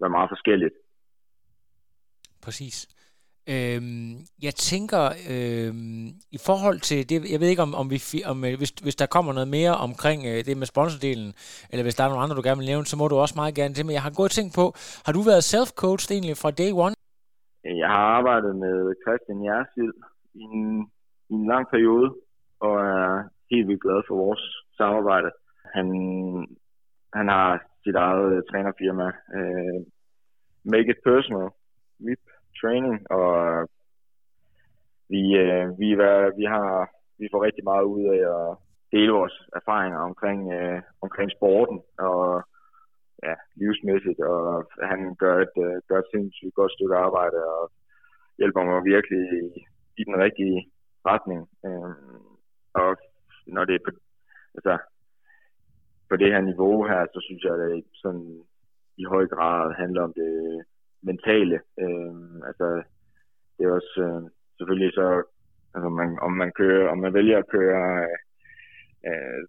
være 0.00 0.10
meget 0.16 0.30
forskelligt. 0.30 0.74
Præcis. 2.42 2.99
Øhm, 3.54 4.10
jeg 4.46 4.54
tænker, 4.70 5.02
øhm, 5.32 6.06
i 6.36 6.38
forhold 6.48 6.78
til 6.88 6.98
det, 7.10 7.16
jeg 7.32 7.40
ved 7.40 7.48
ikke 7.50 7.66
om, 7.68 7.74
om, 7.82 7.86
vi, 7.94 7.98
om 8.32 8.38
øh, 8.48 8.54
hvis, 8.60 8.72
hvis 8.86 8.96
der 9.00 9.14
kommer 9.14 9.32
noget 9.32 9.50
mere 9.58 9.74
omkring 9.88 10.20
øh, 10.30 10.38
det 10.46 10.54
med 10.60 10.66
sponsordelen, 10.72 11.30
eller 11.70 11.84
hvis 11.86 11.96
der 11.96 12.04
er 12.04 12.10
nogle 12.10 12.22
andre, 12.22 12.36
du 12.36 12.46
gerne 12.48 12.60
vil 12.62 12.72
nævne, 12.72 12.86
så 12.90 12.96
må 12.96 13.04
du 13.08 13.16
også 13.16 13.36
meget 13.40 13.54
gerne 13.60 13.74
til, 13.74 13.86
men 13.86 13.94
jeg 13.98 14.04
har 14.06 14.14
gået 14.20 14.32
tænkt 14.38 14.52
på, 14.60 14.64
har 15.06 15.12
du 15.16 15.22
været 15.30 15.48
self-coached 15.52 16.10
egentlig 16.12 16.36
fra 16.42 16.50
day 16.62 16.70
one? 16.86 16.94
Jeg 17.82 17.88
har 17.94 18.04
arbejdet 18.18 18.52
med 18.64 18.76
Christian 19.04 19.40
Jersild 19.46 19.94
i 20.42 20.44
en, 20.58 20.66
i 21.32 21.34
en 21.40 21.46
lang 21.52 21.64
periode, 21.74 22.08
og 22.66 22.74
er 22.94 23.06
helt 23.50 23.68
vildt 23.68 23.82
glad 23.84 24.00
for 24.08 24.14
vores 24.24 24.42
samarbejde. 24.78 25.30
Han, 25.76 25.86
han 27.18 27.26
har 27.34 27.48
sit 27.84 27.96
eget 28.06 28.32
øh, 28.36 28.42
trænerfirma, 28.50 29.08
øh, 29.38 29.78
Make 30.72 30.90
It 30.92 31.00
Personal, 31.08 31.48
VIP 32.06 32.24
træning, 32.60 33.10
og 33.10 33.28
øh, 33.46 33.66
vi, 35.12 35.22
øh, 35.44 35.66
vi, 35.80 35.88
er, 35.92 36.36
vi, 36.38 36.44
har, 36.54 36.70
vi 37.18 37.26
får 37.32 37.44
rigtig 37.44 37.64
meget 37.64 37.84
ud 37.94 38.04
af 38.16 38.20
at 38.36 38.56
dele 38.92 39.12
vores 39.12 39.36
erfaringer 39.60 39.98
omkring, 39.98 40.52
øh, 40.52 40.82
omkring 41.02 41.30
sporten 41.30 41.78
og 41.98 42.42
ja, 43.26 43.34
livsmæssigt, 43.60 44.20
og 44.20 44.64
han 44.82 45.14
gør 45.14 45.36
et, 45.46 45.56
øh, 45.66 45.76
gør 45.88 45.98
et 45.98 46.10
sindssygt 46.14 46.54
godt 46.54 46.72
stykke 46.72 46.96
arbejde 46.96 47.38
og 47.54 47.70
hjælper 48.38 48.62
mig 48.64 48.84
virkelig 48.84 49.22
i, 49.40 49.44
i 50.00 50.02
den 50.04 50.16
rigtige 50.24 50.58
retning. 51.06 51.40
Øh, 51.66 51.94
og 52.74 52.96
når 53.46 53.64
det 53.64 53.74
er 53.74 53.84
på, 53.86 53.90
altså, 54.56 54.78
på 56.08 56.16
det 56.16 56.32
her 56.32 56.40
niveau 56.40 56.86
her, 56.90 57.06
så 57.14 57.20
synes 57.26 57.42
jeg, 57.44 57.54
at 57.54 57.60
det 57.60 57.84
sådan 58.02 58.44
i 58.96 59.04
høj 59.04 59.26
grad 59.26 59.74
handler 59.82 60.02
om 60.02 60.12
det 60.12 60.64
mentale. 61.02 61.60
Øh, 61.82 62.14
altså, 62.48 62.82
det 63.56 63.66
er 63.66 63.72
også 63.72 63.94
øh, 64.06 64.22
selvfølgelig 64.58 64.92
så, 64.94 65.22
altså 65.74 65.88
man, 65.88 66.18
om 66.18 66.32
man 66.32 66.52
kører, 66.52 66.88
om 66.88 66.98
man 66.98 67.14
vælger 67.14 67.38
at 67.38 67.50
køre 67.56 68.06
øh, 69.06 69.42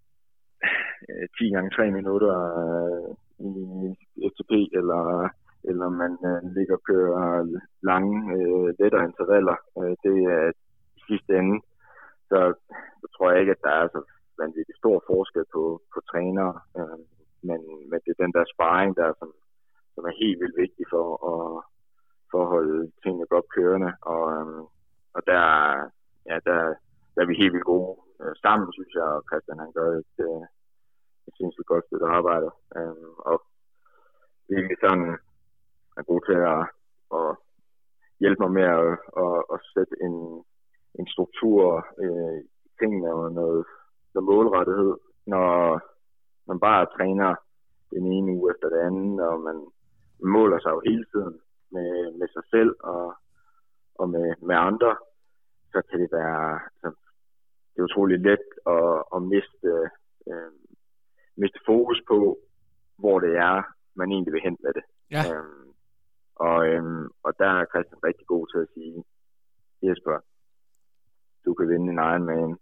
øh 1.10 1.28
10 1.38 1.50
gange 1.50 1.70
3 1.70 1.92
minutter 1.92 2.36
øh, 2.62 3.16
i 3.40 4.30
FTP, 4.32 4.52
eller, 4.80 5.30
eller 5.70 5.90
man 5.90 6.12
øh, 6.30 6.56
ligger 6.56 6.76
og 6.76 6.84
kører 6.92 7.24
lange, 7.90 8.16
øh, 8.36 8.68
lettere 8.80 9.08
intervaller. 9.10 9.58
Øh, 9.80 9.96
det 10.04 10.16
er 10.36 10.52
i 10.98 11.02
sidste 11.08 11.32
ende. 11.40 11.58
Så, 12.30 12.40
så 13.02 13.08
tror 13.14 13.32
jeg 13.32 13.40
ikke, 13.40 13.56
at 13.58 13.64
der 13.64 13.74
er 13.82 13.88
så 13.88 14.02
vanvittigt 14.42 14.78
stor 14.78 15.04
forskel 15.10 15.46
på, 15.56 15.64
på 15.94 16.00
trænere, 16.12 16.56
øh, 16.78 17.00
men, 17.48 17.60
men 17.90 18.00
det 18.04 18.12
er 18.12 18.24
den 18.24 18.34
der 18.38 18.46
sparring 18.54 18.92
der, 18.96 19.10
som, 19.20 19.30
som 19.96 20.04
er 20.06 20.20
helt 20.22 20.40
vildt 20.42 20.58
vigtig 20.64 20.86
for 20.94 21.06
at, 21.32 21.64
for 22.32 22.40
at 22.44 22.52
holde 22.54 22.92
tingene 23.04 23.32
godt 23.34 23.48
kørende, 23.56 23.92
og, 24.02 24.24
øhm, 24.36 24.64
og 25.16 25.22
der, 25.32 25.46
ja, 26.30 26.36
der, 26.48 26.60
der 27.14 27.20
er 27.22 27.30
vi 27.30 27.42
helt 27.42 27.54
vildt 27.54 27.72
gode 27.74 27.92
øh, 28.22 28.36
sammen, 28.44 28.74
synes 28.74 28.94
jeg, 29.00 29.08
og 29.16 29.24
Christian 29.30 29.64
han 29.64 29.72
gør 29.78 29.90
et, 30.02 30.16
øh, 30.28 30.44
et 31.28 31.34
sindssygt 31.38 31.72
godt 31.72 31.86
stykke 31.86 32.06
arbejde, 32.06 32.50
øh, 32.78 33.10
og 33.30 33.38
virkelig 34.50 34.78
sådan 34.80 35.10
er 35.98 36.04
god 36.12 36.22
til 36.30 36.40
at, 36.56 36.64
at 37.20 37.30
hjælpe 38.22 38.42
mig 38.44 38.52
med 38.60 38.68
at, 38.80 38.92
at, 39.24 39.38
at 39.54 39.60
sætte 39.74 39.96
en, 40.08 40.16
en 41.00 41.08
struktur 41.14 41.86
øh, 42.04 42.38
i 42.68 42.70
tingene 42.80 43.14
og 43.14 43.32
noget 43.32 43.66
noget 44.14 44.26
målrettighed, 44.26 44.94
når 45.26 45.82
man 46.48 46.60
bare 46.60 46.92
træner 46.98 47.36
den 47.92 48.06
ene 48.06 48.32
uge 48.32 48.52
efter 48.52 48.70
den 48.70 48.82
anden, 48.88 49.20
og 49.20 49.40
man 49.40 49.58
måler 50.22 50.60
sig 50.60 50.72
jo 50.72 50.82
hele 50.86 51.06
tiden 51.14 51.42
med, 51.72 52.18
med 52.20 52.28
sig 52.34 52.44
selv 52.50 52.76
og, 52.80 53.16
og 53.96 54.10
med, 54.10 54.36
med 54.42 54.56
andre, 54.56 54.96
så 55.72 55.82
kan 55.90 56.00
det 56.00 56.10
være 56.12 56.60
så 56.82 56.92
det 57.72 57.80
er 57.80 57.84
utrolig 57.84 58.20
let 58.20 58.46
at, 58.76 59.04
at 59.16 59.22
miste, 59.34 59.72
øh, 60.32 60.52
miste 61.36 61.60
fokus 61.66 62.00
på, 62.08 62.40
hvor 62.98 63.20
det 63.20 63.34
er, 63.38 63.58
man 63.96 64.12
egentlig 64.12 64.34
vil 64.34 64.46
hen 64.48 64.58
med 64.64 64.74
det. 64.74 64.86
Ja. 65.16 65.24
Øhm, 65.32 65.70
og, 66.36 66.68
øhm, 66.68 67.06
og 67.24 67.32
der 67.40 67.50
er 67.60 67.72
Christian 67.72 68.04
rigtig 68.04 68.28
god 68.28 68.48
til 68.48 68.60
at 68.66 68.74
sige, 68.74 69.04
Jesper, 69.84 70.18
du 71.46 71.54
kan 71.54 71.70
vinde 71.70 71.92
en 71.92 72.04
Ironman, 72.10 72.58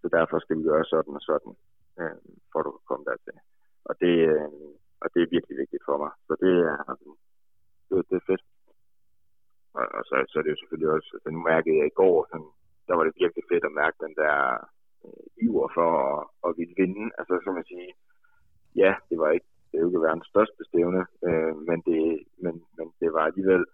så 0.00 0.08
derfor 0.16 0.38
skal 0.38 0.58
vi 0.58 0.62
gøre 0.62 0.84
sådan 0.84 1.14
og 1.14 1.24
sådan, 1.30 1.54
øh, 2.00 2.18
for 2.50 2.58
at 2.58 2.64
du 2.64 2.70
kan 2.70 2.86
komme 2.90 3.04
dertil. 3.10 3.38
Og 3.84 3.94
det, 4.00 4.16
øh, 4.34 4.50
og 5.04 5.08
det 5.14 5.20
er 5.22 5.34
virkelig 5.36 5.56
vigtigt 5.62 5.86
for 5.88 5.96
mig. 6.02 6.12
Så 6.26 6.32
det 6.44 6.54
er, 6.72 6.78
det, 7.88 7.98
det 8.10 8.16
er 8.20 8.26
fedt. 8.30 8.44
Og, 9.78 9.84
og 9.96 10.02
så, 10.08 10.14
så 10.30 10.34
er 10.38 10.42
det 10.42 10.54
jo 10.54 10.60
selvfølgelig 10.60 10.90
også, 10.96 11.10
altså 11.16 11.28
nu 11.30 11.40
mærkede 11.52 11.78
jeg 11.78 11.86
i 11.86 11.98
går, 12.00 12.16
sådan, 12.30 12.52
der 12.88 12.94
var 12.96 13.04
det 13.04 13.20
virkelig 13.22 13.44
fedt 13.52 13.64
at 13.68 13.78
mærke 13.82 13.96
den 14.04 14.14
der 14.22 14.36
øh, 15.04 15.26
iver 15.44 15.68
for 15.76 15.90
at, 16.12 16.20
at 16.46 16.50
ville 16.58 16.74
vinde. 16.82 17.04
Altså 17.18 17.32
så 17.44 17.48
man 17.52 17.70
sige, 17.72 17.90
ja, 18.82 18.92
det 19.08 19.16
var 19.22 19.30
ikke, 19.36 19.50
det 19.68 19.76
er 19.76 19.82
jo 19.82 19.88
ikke 19.88 20.06
verdens 20.08 20.30
største 20.32 20.62
stævne, 20.70 21.02
øh, 21.26 21.54
men, 21.68 21.78
det, 21.88 22.02
men, 22.44 22.54
men 22.78 22.86
det 23.00 23.08
var 23.14 23.24
alligevel 23.24 23.64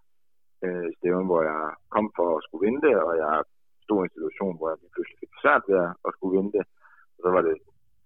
øh, 0.65 0.89
stævne, 0.99 1.27
hvor 1.31 1.43
jeg 1.51 1.63
kom 1.95 2.07
for 2.19 2.29
at 2.37 2.45
skulle 2.45 2.65
vinde 2.67 2.83
det, 2.87 2.95
og 3.07 3.13
jeg 3.25 3.35
stod 3.85 3.99
i 4.01 4.07
en 4.07 4.15
situation, 4.17 4.57
hvor 4.57 4.69
jeg 4.71 4.79
pludselig 4.95 5.19
fik 5.21 5.33
svært 5.43 5.65
ved 5.69 5.79
at 6.07 6.11
skulle 6.15 6.37
vinde 6.37 6.53
det. 6.59 6.65
Og 7.15 7.19
så 7.25 7.29
var 7.35 7.43
det, 7.49 7.55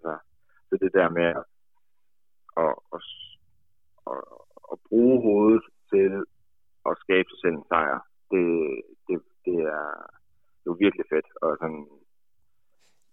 så, 0.02 0.10
så 0.68 0.74
det 0.82 0.92
der 0.98 1.08
med 1.18 1.28
at, 1.40 1.44
at, 2.56 2.74
at, 2.94 3.02
at, 4.10 4.22
at 4.72 4.78
bruge 4.88 5.16
hovedet 5.22 5.64
til 5.92 6.12
at 6.88 6.94
skabe 7.04 7.28
sig 7.30 7.38
selv 7.42 7.56
en 7.56 7.68
sejr, 7.68 7.98
det, 8.30 8.46
det, 9.06 9.16
det, 9.46 9.58
er, 9.78 9.88
det 10.60 10.66
er 10.70 10.82
virkelig 10.84 11.06
fedt. 11.12 11.28
Og 11.42 11.56
sådan, 11.60 11.86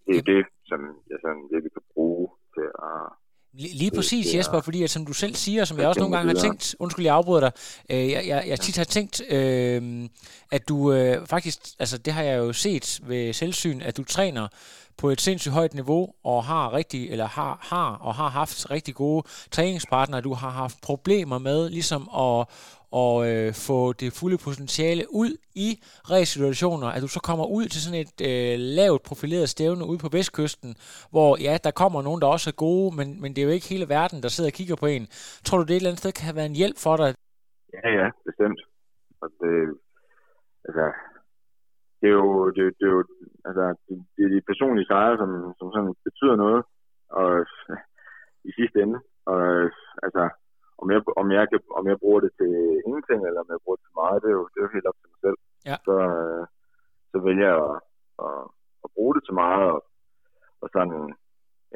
det 0.06 0.16
er 0.18 0.26
det, 0.34 0.46
som 0.70 0.80
jeg 1.10 1.18
sådan 1.22 1.50
det, 1.52 1.64
vi 1.64 1.70
kan 1.70 1.86
bruge 1.94 2.30
til 2.56 2.68
at 2.92 3.02
Lige, 3.54 3.92
præcis, 3.92 4.26
det 4.26 4.34
er- 4.34 4.38
Jesper, 4.40 4.62
fordi 4.62 4.84
at, 4.84 4.90
som 4.90 5.06
du 5.06 5.14
selv 5.14 5.36
siger, 5.36 5.66
som 5.66 5.78
det 5.78 5.82
jeg 5.82 5.90
også 5.90 6.00
nogle 6.02 6.18
gange 6.18 6.34
har 6.36 6.42
tænkt, 6.42 6.76
undskyld, 6.80 7.06
jeg 7.06 7.16
afbryder 7.16 7.40
dig, 7.40 7.52
øh, 7.90 8.12
jeg, 8.12 8.28
jeg, 8.28 8.44
jeg 8.48 8.60
tit 8.60 8.78
har 8.78 8.84
tænkt, 8.84 9.22
øh, 9.30 10.10
at 10.52 10.70
du 10.70 10.92
øh, 10.94 11.28
faktisk, 11.28 11.60
altså 11.80 11.98
det 11.98 12.14
har 12.14 12.24
jeg 12.24 12.38
jo 12.38 12.54
set 12.54 13.00
ved 13.04 13.34
selvsyn, 13.34 13.82
at 13.82 13.98
du 13.98 14.04
træner 14.04 14.48
på 14.98 15.10
et 15.10 15.22
sindssygt 15.22 15.54
højt 15.54 15.74
niveau, 15.74 16.10
og 16.24 16.44
har 16.44 16.74
rigtig, 16.74 17.10
eller 17.10 17.28
har, 17.28 17.58
har 17.62 17.94
og 18.02 18.16
har 18.16 18.30
haft 18.30 18.72
rigtig 18.72 18.96
gode 18.96 19.28
træningspartnere, 19.52 20.22
du 20.22 20.34
har 20.34 20.50
haft 20.50 20.82
problemer 20.82 21.38
med, 21.38 21.70
ligesom 21.70 22.10
at, 22.18 22.46
og 22.92 23.16
øh, 23.30 23.50
få 23.68 23.94
det 24.02 24.10
fulde 24.20 24.38
potentiale 24.48 25.04
ud 25.22 25.32
i 25.68 25.70
race-situationer, 26.14 26.88
at 26.88 27.02
du 27.06 27.08
så 27.08 27.22
kommer 27.30 27.46
ud 27.58 27.66
til 27.72 27.82
sådan 27.82 28.02
et 28.06 28.18
øh, 28.30 28.56
lavt 28.78 29.04
profileret 29.10 29.50
stævne 29.50 29.84
ude 29.90 30.00
på 30.04 30.10
vestkysten, 30.18 30.72
hvor 31.14 31.30
ja, 31.48 31.54
der 31.66 31.72
kommer 31.82 32.00
nogen, 32.02 32.22
der 32.22 32.28
også 32.28 32.50
er 32.50 32.62
gode, 32.68 32.90
men, 32.98 33.08
men 33.22 33.30
det 33.32 33.40
er 33.42 33.48
jo 33.50 33.56
ikke 33.58 33.72
hele 33.74 33.90
verden, 33.98 34.24
der 34.24 34.30
sidder 34.30 34.50
og 34.52 34.58
kigger 34.60 34.76
på 34.84 34.88
en. 34.96 35.04
Tror 35.46 35.58
du, 35.58 35.64
det 35.64 35.74
et 35.74 35.76
eller 35.76 35.92
andet 35.92 36.04
sted 36.04 36.12
kan 36.12 36.28
have 36.28 36.40
været 36.40 36.52
en 36.54 36.62
hjælp 36.62 36.78
for 36.86 36.96
dig? 37.02 37.10
Ja, 37.78 37.90
ja, 38.00 38.08
bestemt. 38.28 38.62
Og 39.22 39.28
det, 39.40 39.54
altså, 40.68 40.86
det 42.00 42.08
er 42.12 42.16
jo, 42.22 42.50
det, 42.56 42.64
det 42.80 42.86
er 42.90 42.94
jo, 42.98 43.04
altså, 43.48 43.64
det, 43.86 43.96
det 44.16 44.22
er 44.26 44.32
de 44.36 44.48
personlige 44.50 44.90
sejre, 44.92 45.18
som, 45.22 45.30
som 45.60 45.68
sådan 45.74 45.94
betyder 46.08 46.36
noget, 46.36 46.62
og 47.20 47.28
øh, 47.40 47.46
i 48.50 48.52
sidste 48.58 48.78
ende, 48.84 49.00
og 49.32 49.40
øh, 49.52 49.72
altså, 50.06 50.24
om 50.82 50.88
jeg, 50.94 51.02
om 51.22 51.28
jeg, 51.38 51.44
kan, 51.50 51.60
om 51.80 51.86
jeg 51.92 51.98
bruger 52.04 52.22
det 52.26 52.32
til 52.40 52.52
ingenting, 52.86 53.20
eller 53.28 53.42
om 53.42 53.50
jeg 53.54 53.64
bruger 53.64 53.78
det 53.78 53.86
til 53.86 54.00
meget, 54.02 54.22
det 54.24 54.30
er 54.30 54.38
jo, 54.40 54.46
det 54.52 54.58
er 54.58 54.66
jo 54.68 54.76
helt 54.76 54.90
op 54.90 55.00
til 55.00 55.10
mig 55.12 55.20
selv. 55.26 55.38
Ja. 55.70 55.76
Så, 55.88 55.96
øh, 56.12 56.44
så 57.12 57.18
vælger 57.28 57.48
jeg 57.52 57.60
at, 57.70 57.78
at, 58.26 58.40
at 58.86 58.90
bruge 58.96 59.14
det 59.16 59.24
til 59.26 59.36
meget, 59.44 59.66
og, 59.76 59.82
og 60.62 60.68
sådan, 60.76 61.02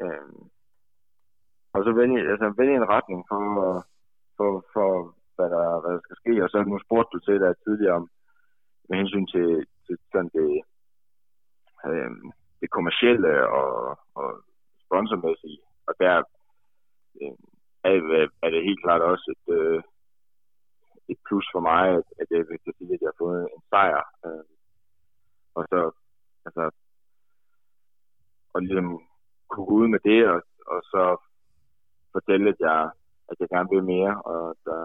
øh, 0.02 0.32
og 1.74 1.80
så 1.84 1.90
vælge, 2.00 2.18
altså, 2.32 2.46
vælge 2.60 2.76
en 2.76 2.90
retning 2.94 3.20
for, 3.30 3.42
for, 4.36 4.50
for 4.72 4.88
hvad, 5.36 5.48
der, 5.54 5.80
hvad 5.80 5.92
der 5.96 6.02
skal 6.04 6.16
ske. 6.22 6.44
Og 6.44 6.48
så 6.50 6.58
nu 6.62 6.78
spurgte 6.78 7.12
du 7.14 7.18
til 7.18 7.40
dig 7.40 7.52
tidligere 7.56 7.98
om, 8.00 8.08
med 8.88 8.98
hensyn 8.98 9.26
til, 9.34 9.48
til 9.86 9.96
sådan 10.12 10.30
det, 10.38 10.50
øh, 11.88 12.10
det 12.60 12.70
kommercielle 12.76 13.32
og, 13.58 13.98
og 14.14 14.28
sponsormæssige. 14.84 15.60
Og 15.88 15.94
der 16.00 16.14
øh, 17.22 17.36
er, 17.86 18.28
er 18.42 18.50
det 18.50 18.64
helt 18.68 18.82
klart 18.84 19.02
også 19.02 19.34
et, 19.34 19.54
øh, 19.58 19.82
et 21.08 21.18
plus 21.26 21.46
for 21.52 21.60
mig, 21.60 21.82
at, 21.98 22.06
at 22.20 22.26
jeg 22.30 22.46
kan 22.64 22.74
sige, 22.78 22.94
at 22.94 23.00
jeg 23.00 23.10
har 23.12 23.24
fået 23.24 23.40
en 23.40 23.62
sejr. 23.70 24.02
Øh, 24.26 24.44
og 25.54 25.64
så 25.70 25.80
altså, 26.46 26.70
og 28.54 28.62
ligesom 28.62 29.00
kunne 29.48 29.66
gå 29.66 29.74
ud 29.74 29.88
med 29.88 30.00
det, 30.04 30.28
og, 30.28 30.42
og 30.66 30.80
så 30.82 31.16
fortælle, 32.12 32.48
at 32.48 32.60
jeg, 32.60 32.90
at 33.28 33.36
jeg 33.40 33.48
gerne 33.48 33.68
vil 33.72 33.84
mere, 33.84 34.22
og 34.22 34.56
der, 34.64 34.80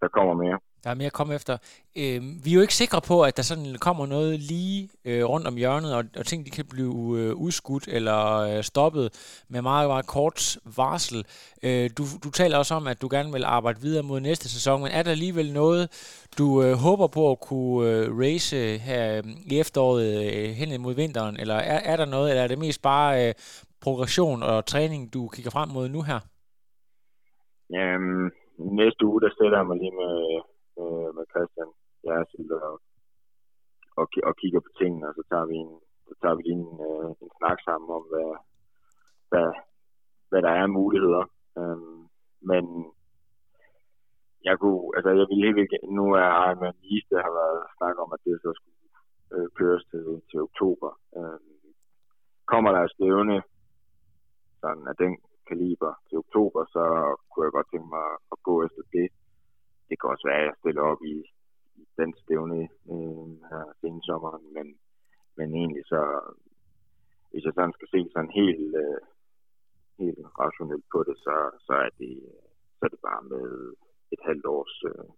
der 0.00 0.08
kommer 0.08 0.34
mere. 0.34 0.58
Der 0.84 0.90
er 0.90 0.94
mere 0.94 1.06
at 1.06 1.12
komme 1.12 1.34
efter. 1.34 1.56
Øh, 1.96 2.20
vi 2.44 2.50
er 2.50 2.54
jo 2.54 2.60
ikke 2.60 2.74
sikre 2.74 3.00
på, 3.08 3.22
at 3.22 3.36
der 3.36 3.42
sådan 3.42 3.76
kommer 3.80 4.06
noget 4.06 4.40
lige 4.40 4.88
øh, 5.04 5.24
rundt 5.24 5.46
om 5.46 5.56
hjørnet, 5.56 5.94
og, 5.94 6.04
og 6.18 6.26
ting 6.26 6.46
de 6.46 6.50
kan 6.50 6.64
blive 6.70 7.18
øh, 7.18 7.34
udskudt 7.34 7.88
eller 7.88 8.38
øh, 8.38 8.62
stoppet 8.62 9.06
med 9.48 9.62
meget, 9.62 9.88
meget 9.88 10.06
kort 10.06 10.58
varsel. 10.76 11.24
Øh, 11.62 11.90
du, 11.98 12.04
du 12.24 12.30
taler 12.30 12.58
også 12.58 12.74
om, 12.74 12.86
at 12.86 13.02
du 13.02 13.08
gerne 13.10 13.32
vil 13.32 13.44
arbejde 13.44 13.80
videre 13.80 14.02
mod 14.02 14.20
næste 14.20 14.48
sæson, 14.48 14.82
men 14.82 14.92
er 14.92 15.02
der 15.02 15.10
alligevel 15.10 15.52
noget, 15.52 15.82
du 16.38 16.62
øh, 16.62 16.72
håber 16.72 17.06
på 17.06 17.30
at 17.30 17.40
kunne 17.40 17.90
øh, 17.90 18.18
race 18.18 18.78
her 18.78 19.16
øh, 19.16 19.24
i 19.46 19.60
efteråret 19.60 20.04
øh, 20.04 20.50
hen 20.50 20.80
mod 20.80 20.94
vinteren, 20.94 21.36
eller 21.40 21.54
er, 21.54 21.80
er 21.92 21.96
der 21.96 22.04
noget, 22.04 22.30
eller 22.30 22.42
er 22.42 22.48
det 22.48 22.58
mest 22.58 22.82
bare 22.82 23.28
øh, 23.28 23.34
progression 23.80 24.42
og 24.42 24.66
træning, 24.66 25.14
du 25.14 25.28
kigger 25.28 25.50
frem 25.50 25.68
mod 25.68 25.88
nu 25.88 26.02
her? 26.02 26.20
Jamen, 27.70 28.30
næste 28.58 29.06
uge, 29.06 29.20
der 29.20 29.30
sætter 29.38 29.58
jeg 29.58 29.66
mig 29.66 29.76
lige 29.76 29.96
med, 30.02 30.14
øh, 30.80 31.08
med 31.16 31.24
Christian 31.32 31.70
Jersil 32.06 32.52
og, 32.52 32.74
og, 34.00 34.06
og 34.28 34.34
kigger 34.40 34.60
på 34.60 34.70
tingene, 34.80 35.08
og 35.08 35.14
så 35.14 35.22
tager 35.30 35.46
vi 35.50 35.56
en, 35.64 35.72
så 36.08 36.14
tager 36.20 36.36
vi 36.36 36.42
lige 36.42 36.60
en, 36.68 36.80
øh, 36.88 37.10
en 37.22 37.30
snak 37.38 37.58
sammen 37.68 37.88
om, 37.98 38.04
hvad, 38.12 38.30
hvad, 39.30 39.48
hvad 40.30 40.40
der 40.42 40.52
er 40.58 40.62
af 40.68 40.76
muligheder. 40.80 41.24
Øhm, 41.58 42.00
men 42.50 42.64
jeg 44.48 44.54
kunne, 44.58 44.82
altså 44.96 45.08
jeg 45.10 45.26
ville 45.30 45.46
helt 45.46 45.56
vildt, 45.56 45.94
nu 45.98 46.04
er 46.22 46.28
Ironman 46.46 46.78
East, 46.92 47.06
der 47.12 47.20
har 47.26 47.34
været 47.40 47.60
snak 47.78 47.96
om, 48.04 48.10
at 48.16 48.20
det 48.24 48.34
så 48.44 48.50
skulle 48.58 48.80
øh, 49.34 49.48
køres 49.58 49.84
til, 49.90 50.04
til 50.30 50.38
oktober. 50.48 50.90
Øhm, 51.18 51.54
kommer 52.52 52.70
der 52.72 52.80
et 52.82 52.94
stævne, 52.96 53.36
sådan 54.60 54.84
af 54.92 54.96
den 55.02 55.12
kaliber 55.48 55.92
til 56.08 56.16
oktober, 56.24 56.60
så 56.74 56.82
kunne 57.30 57.44
jeg 57.44 57.52
godt 57.56 57.70
tænke 57.70 57.88
mig 57.96 58.08
at 58.32 58.38
gå 58.48 58.54
efter 58.66 58.82
det. 58.96 59.08
Det 59.90 60.00
kan 60.00 60.10
også 60.10 60.26
være, 60.28 60.40
at 60.42 60.48
jeg 60.48 60.56
stiller 60.60 60.82
op 60.82 61.02
i, 61.14 61.16
i 61.80 61.84
den 62.00 62.10
stævne 62.22 62.60
øh, 62.92 63.30
her 63.50 63.64
sensommeren, 63.80 64.44
men, 64.56 64.66
men 65.36 65.48
egentlig 65.54 65.84
så, 65.86 66.02
hvis 67.30 67.44
jeg 67.44 67.52
sådan 67.54 67.76
skal 67.76 67.88
se 67.94 68.00
sådan 68.12 68.32
helt, 68.40 68.74
øh, 68.84 69.00
helt 69.98 70.26
rationelt 70.42 70.86
på 70.92 70.98
det, 71.08 71.16
så, 71.24 71.34
så, 71.66 71.72
er 71.86 71.90
det, 72.00 72.14
så 72.76 72.80
er 72.86 72.90
det 72.94 73.00
bare 73.08 73.22
med 73.32 73.46
et 74.14 74.20
halvt 74.28 74.46
års 74.46 74.76
øh, 74.90 75.08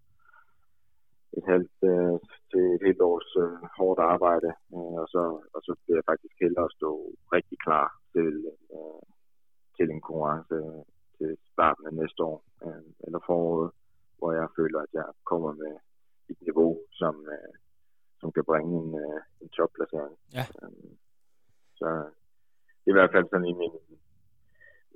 et 1.39 1.45
halvt 1.53 1.79
øh, 1.93 2.19
til 2.51 2.65
et 2.75 2.83
helt 2.87 3.03
års 3.11 3.31
øh, 3.45 3.59
hårdt 3.79 4.01
arbejde, 4.15 4.51
øh, 4.77 4.97
og, 5.03 5.09
så, 5.15 5.23
og 5.55 5.61
så 5.67 5.73
bliver 5.83 5.99
jeg 5.99 6.11
faktisk 6.13 6.35
hellere 6.41 6.65
at 6.65 6.77
stå 6.79 6.91
rigtig 7.37 7.59
klar 7.67 7.89
til, 8.15 8.35
øh, 8.75 9.03
til 9.77 9.87
en 9.91 10.01
konkurrence 10.01 10.55
øh, 10.55 10.83
til 11.19 11.31
starten 11.53 11.85
af 11.87 11.95
næste 11.95 12.21
år, 12.31 12.39
øh, 12.65 12.87
eller 13.07 13.21
foråret, 13.27 13.71
hvor 14.23 14.33
jeg 14.41 14.49
føler, 14.59 14.79
at 14.87 14.93
jeg 15.01 15.09
kommer 15.31 15.51
med 15.63 15.75
et 16.31 16.39
niveau, 16.49 16.73
som, 17.01 17.15
øh, 17.35 17.53
som 18.21 18.29
kan 18.37 18.45
bringe 18.51 18.73
en, 18.83 18.91
øh, 19.05 19.21
en 19.43 19.49
topplacering. 19.57 20.17
Ja. 20.39 20.45
Øh, 20.63 20.93
så 21.79 21.89
det 22.83 22.89
er 22.89 22.95
i 22.95 22.99
hvert 22.99 23.13
fald 23.15 23.27
sådan 23.31 23.49
i 23.53 23.55
min, 23.63 23.75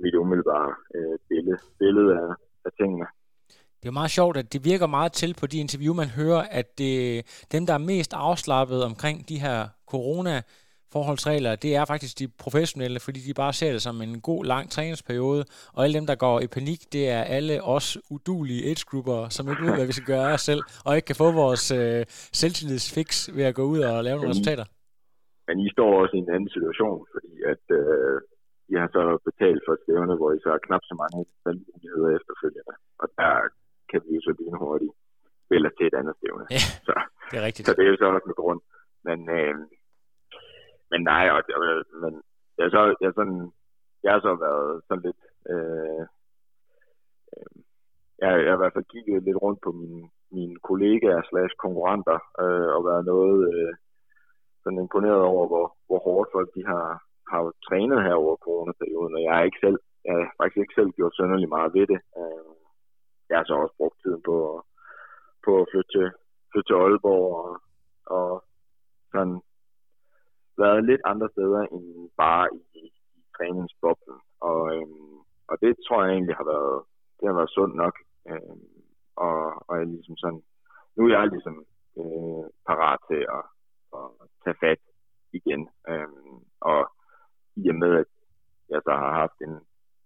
mit 0.02 0.14
umiddelbare 0.14 0.72
øh, 0.96 1.18
billede, 1.28 1.58
billede 1.78 2.12
af, 2.22 2.32
af 2.66 2.72
tingene. 2.80 3.06
Det 3.80 3.88
er 3.88 4.00
meget 4.00 4.10
sjovt, 4.18 4.36
at 4.36 4.52
det 4.52 4.64
virker 4.64 4.86
meget 4.86 5.12
til 5.12 5.34
på 5.40 5.46
de 5.46 5.58
interview, 5.64 5.94
man 5.94 6.10
hører, 6.20 6.42
at 6.60 6.78
det, 6.78 6.94
dem, 7.52 7.66
der 7.66 7.74
er 7.74 7.88
mest 7.92 8.12
afslappet 8.14 8.84
omkring 8.84 9.28
de 9.28 9.38
her 9.46 9.68
corona 9.86 10.42
forholdsregler, 10.92 11.56
det 11.56 11.76
er 11.76 11.84
faktisk 11.84 12.18
de 12.18 12.28
professionelle, 12.44 12.98
fordi 13.00 13.20
de 13.28 13.34
bare 13.34 13.52
ser 13.52 13.72
det 13.72 13.82
som 13.82 13.96
en 14.02 14.20
god, 14.20 14.44
lang 14.44 14.70
træningsperiode, 14.70 15.44
og 15.74 15.84
alle 15.84 15.94
dem, 15.98 16.06
der 16.06 16.14
går 16.14 16.36
i 16.40 16.46
panik, 16.46 16.80
det 16.92 17.04
er 17.16 17.22
alle 17.36 17.62
os 17.62 17.98
udulige 18.10 18.62
age-grupper, 18.70 19.28
som 19.28 19.48
ikke 19.50 19.62
ved, 19.66 19.74
hvad 19.78 19.86
vi 19.86 19.92
skal 19.92 20.10
gøre 20.14 20.30
os 20.36 20.44
selv, 20.50 20.62
og 20.86 20.90
ikke 20.96 21.06
kan 21.06 21.20
få 21.24 21.28
vores 21.32 21.64
øh, 21.80 22.04
selvtillidsfix 22.40 23.08
ved 23.36 23.44
at 23.50 23.54
gå 23.54 23.64
ud 23.74 23.80
og 23.90 24.04
lave 24.04 24.16
nogle 24.16 24.30
resultater. 24.34 24.66
Men 25.48 25.56
I 25.66 25.68
står 25.74 25.90
også 26.02 26.14
i 26.16 26.22
en 26.24 26.30
anden 26.36 26.50
situation, 26.56 26.98
fordi 27.14 27.32
at 27.52 27.64
øh, 27.80 28.16
I 28.72 28.74
har 28.82 28.88
så 28.96 29.02
betalt 29.28 29.62
for 29.66 29.74
stævne, 29.82 30.14
hvor 30.20 30.30
I 30.36 30.38
så 30.44 30.48
har 30.54 30.60
knap 30.66 30.82
så 30.90 30.94
mange 31.02 31.20
valgmuligheder 31.46 32.10
efterfølgende. 32.18 32.74
Og 33.02 33.08
der 33.20 33.34
kan 33.90 34.00
vi 34.04 34.10
jo 34.16 34.20
så 34.26 34.32
lynhurtigt 34.40 34.94
vælge 35.52 35.70
til 35.76 35.84
et 35.90 35.96
andet 36.00 36.14
stævne. 36.20 36.44
Ja, 36.56 36.62
Så, 36.88 36.94
det 37.30 37.36
er 37.40 37.44
rigtigt. 37.48 37.64
så 37.68 37.72
det 37.76 37.82
er 37.86 37.90
jo 37.92 37.98
så 38.02 38.06
også 38.16 38.28
med 38.30 38.38
grund. 38.42 38.60
Men, 39.08 39.18
øh, 39.38 39.54
men 40.90 41.00
nej, 41.02 41.24
og, 41.34 41.42
og, 41.56 41.64
men 42.02 42.22
jeg 42.58 42.70
så, 42.70 42.96
jeg 43.00 43.12
sådan, 43.14 43.52
jeg 44.02 44.12
har 44.12 44.20
så 44.20 44.34
været 44.46 44.82
sådan 44.88 45.02
lidt, 45.06 45.22
øh, 45.52 46.02
øh, 47.32 47.56
jeg, 48.20 48.28
jeg 48.44 48.50
har 48.50 48.58
i 48.58 48.62
hvert 48.62 48.76
fald 48.76 48.92
kigget 48.92 49.22
lidt 49.22 49.42
rundt 49.44 49.60
på 49.66 49.70
mine, 49.72 50.02
mine 50.32 50.56
kollegaer 50.68 51.22
slash 51.30 51.54
konkurrenter, 51.64 52.18
øh, 52.42 52.68
og 52.76 52.80
været 52.90 53.04
noget 53.04 53.38
øh, 53.54 53.74
sådan 54.62 54.78
imponeret 54.78 55.22
over, 55.32 55.44
hvor, 55.50 55.66
hvor 55.86 56.00
hårdt 56.06 56.28
folk 56.32 56.48
de 56.56 56.62
har, 56.72 56.86
har 57.30 57.52
trænet 57.68 58.02
her 58.06 58.14
over 58.14 58.36
coronaperioden, 58.36 59.14
og 59.16 59.22
jeg 59.22 59.32
har 59.34 59.42
ikke 59.42 59.62
selv, 59.64 59.78
jeg 60.04 60.14
har 60.14 60.34
faktisk 60.40 60.60
ikke 60.60 60.78
selv 60.78 60.90
gjort 60.96 61.16
sønderlig 61.16 61.48
meget 61.48 61.74
ved 61.76 61.86
det. 61.92 62.00
Øh, 62.20 62.52
jeg 63.28 63.36
har 63.38 63.44
så 63.44 63.54
også 63.54 63.74
brugt 63.80 63.98
tiden 64.02 64.22
på, 64.28 64.36
på 65.44 65.50
at 65.60 65.68
flytte 65.70 65.90
til, 65.96 66.06
flytte 66.50 66.68
til 66.68 66.80
Aalborg 66.82 67.26
og, 67.42 67.50
og 68.16 68.44
sådan 69.12 69.40
været 70.58 70.84
lidt 70.84 71.00
andre 71.04 71.28
steder 71.34 71.62
end 71.74 72.10
bare 72.16 72.48
i, 72.54 72.62
i 72.74 72.92
træningsboblen. 73.36 74.18
Og, 74.40 74.60
øhm, 74.74 75.18
og 75.50 75.56
det 75.62 75.76
tror 75.86 76.04
jeg 76.04 76.12
egentlig 76.12 76.36
har 76.36 76.44
været, 76.44 76.84
det 77.18 77.28
har 77.28 77.36
været 77.40 77.54
sundt 77.56 77.74
nok. 77.76 77.96
Øhm, 78.30 78.68
og, 79.16 79.38
og 79.68 79.78
jeg 79.78 79.86
ligesom 79.86 80.16
sådan, 80.16 80.42
nu 80.96 81.04
er 81.04 81.18
jeg 81.18 81.28
ligesom 81.28 81.56
øh, 82.00 82.44
parat 82.66 83.00
til 83.10 83.22
at, 83.38 83.44
at 83.98 84.06
tage 84.44 84.60
fat 84.64 84.80
igen. 85.32 85.68
Øhm, 85.88 86.38
og 86.60 86.80
i 87.56 87.68
og 87.68 87.74
med, 87.74 87.92
at 88.02 88.10
jeg 88.68 88.80
så 88.84 88.92
har 89.02 89.12
haft 89.22 89.38
en 89.46 89.54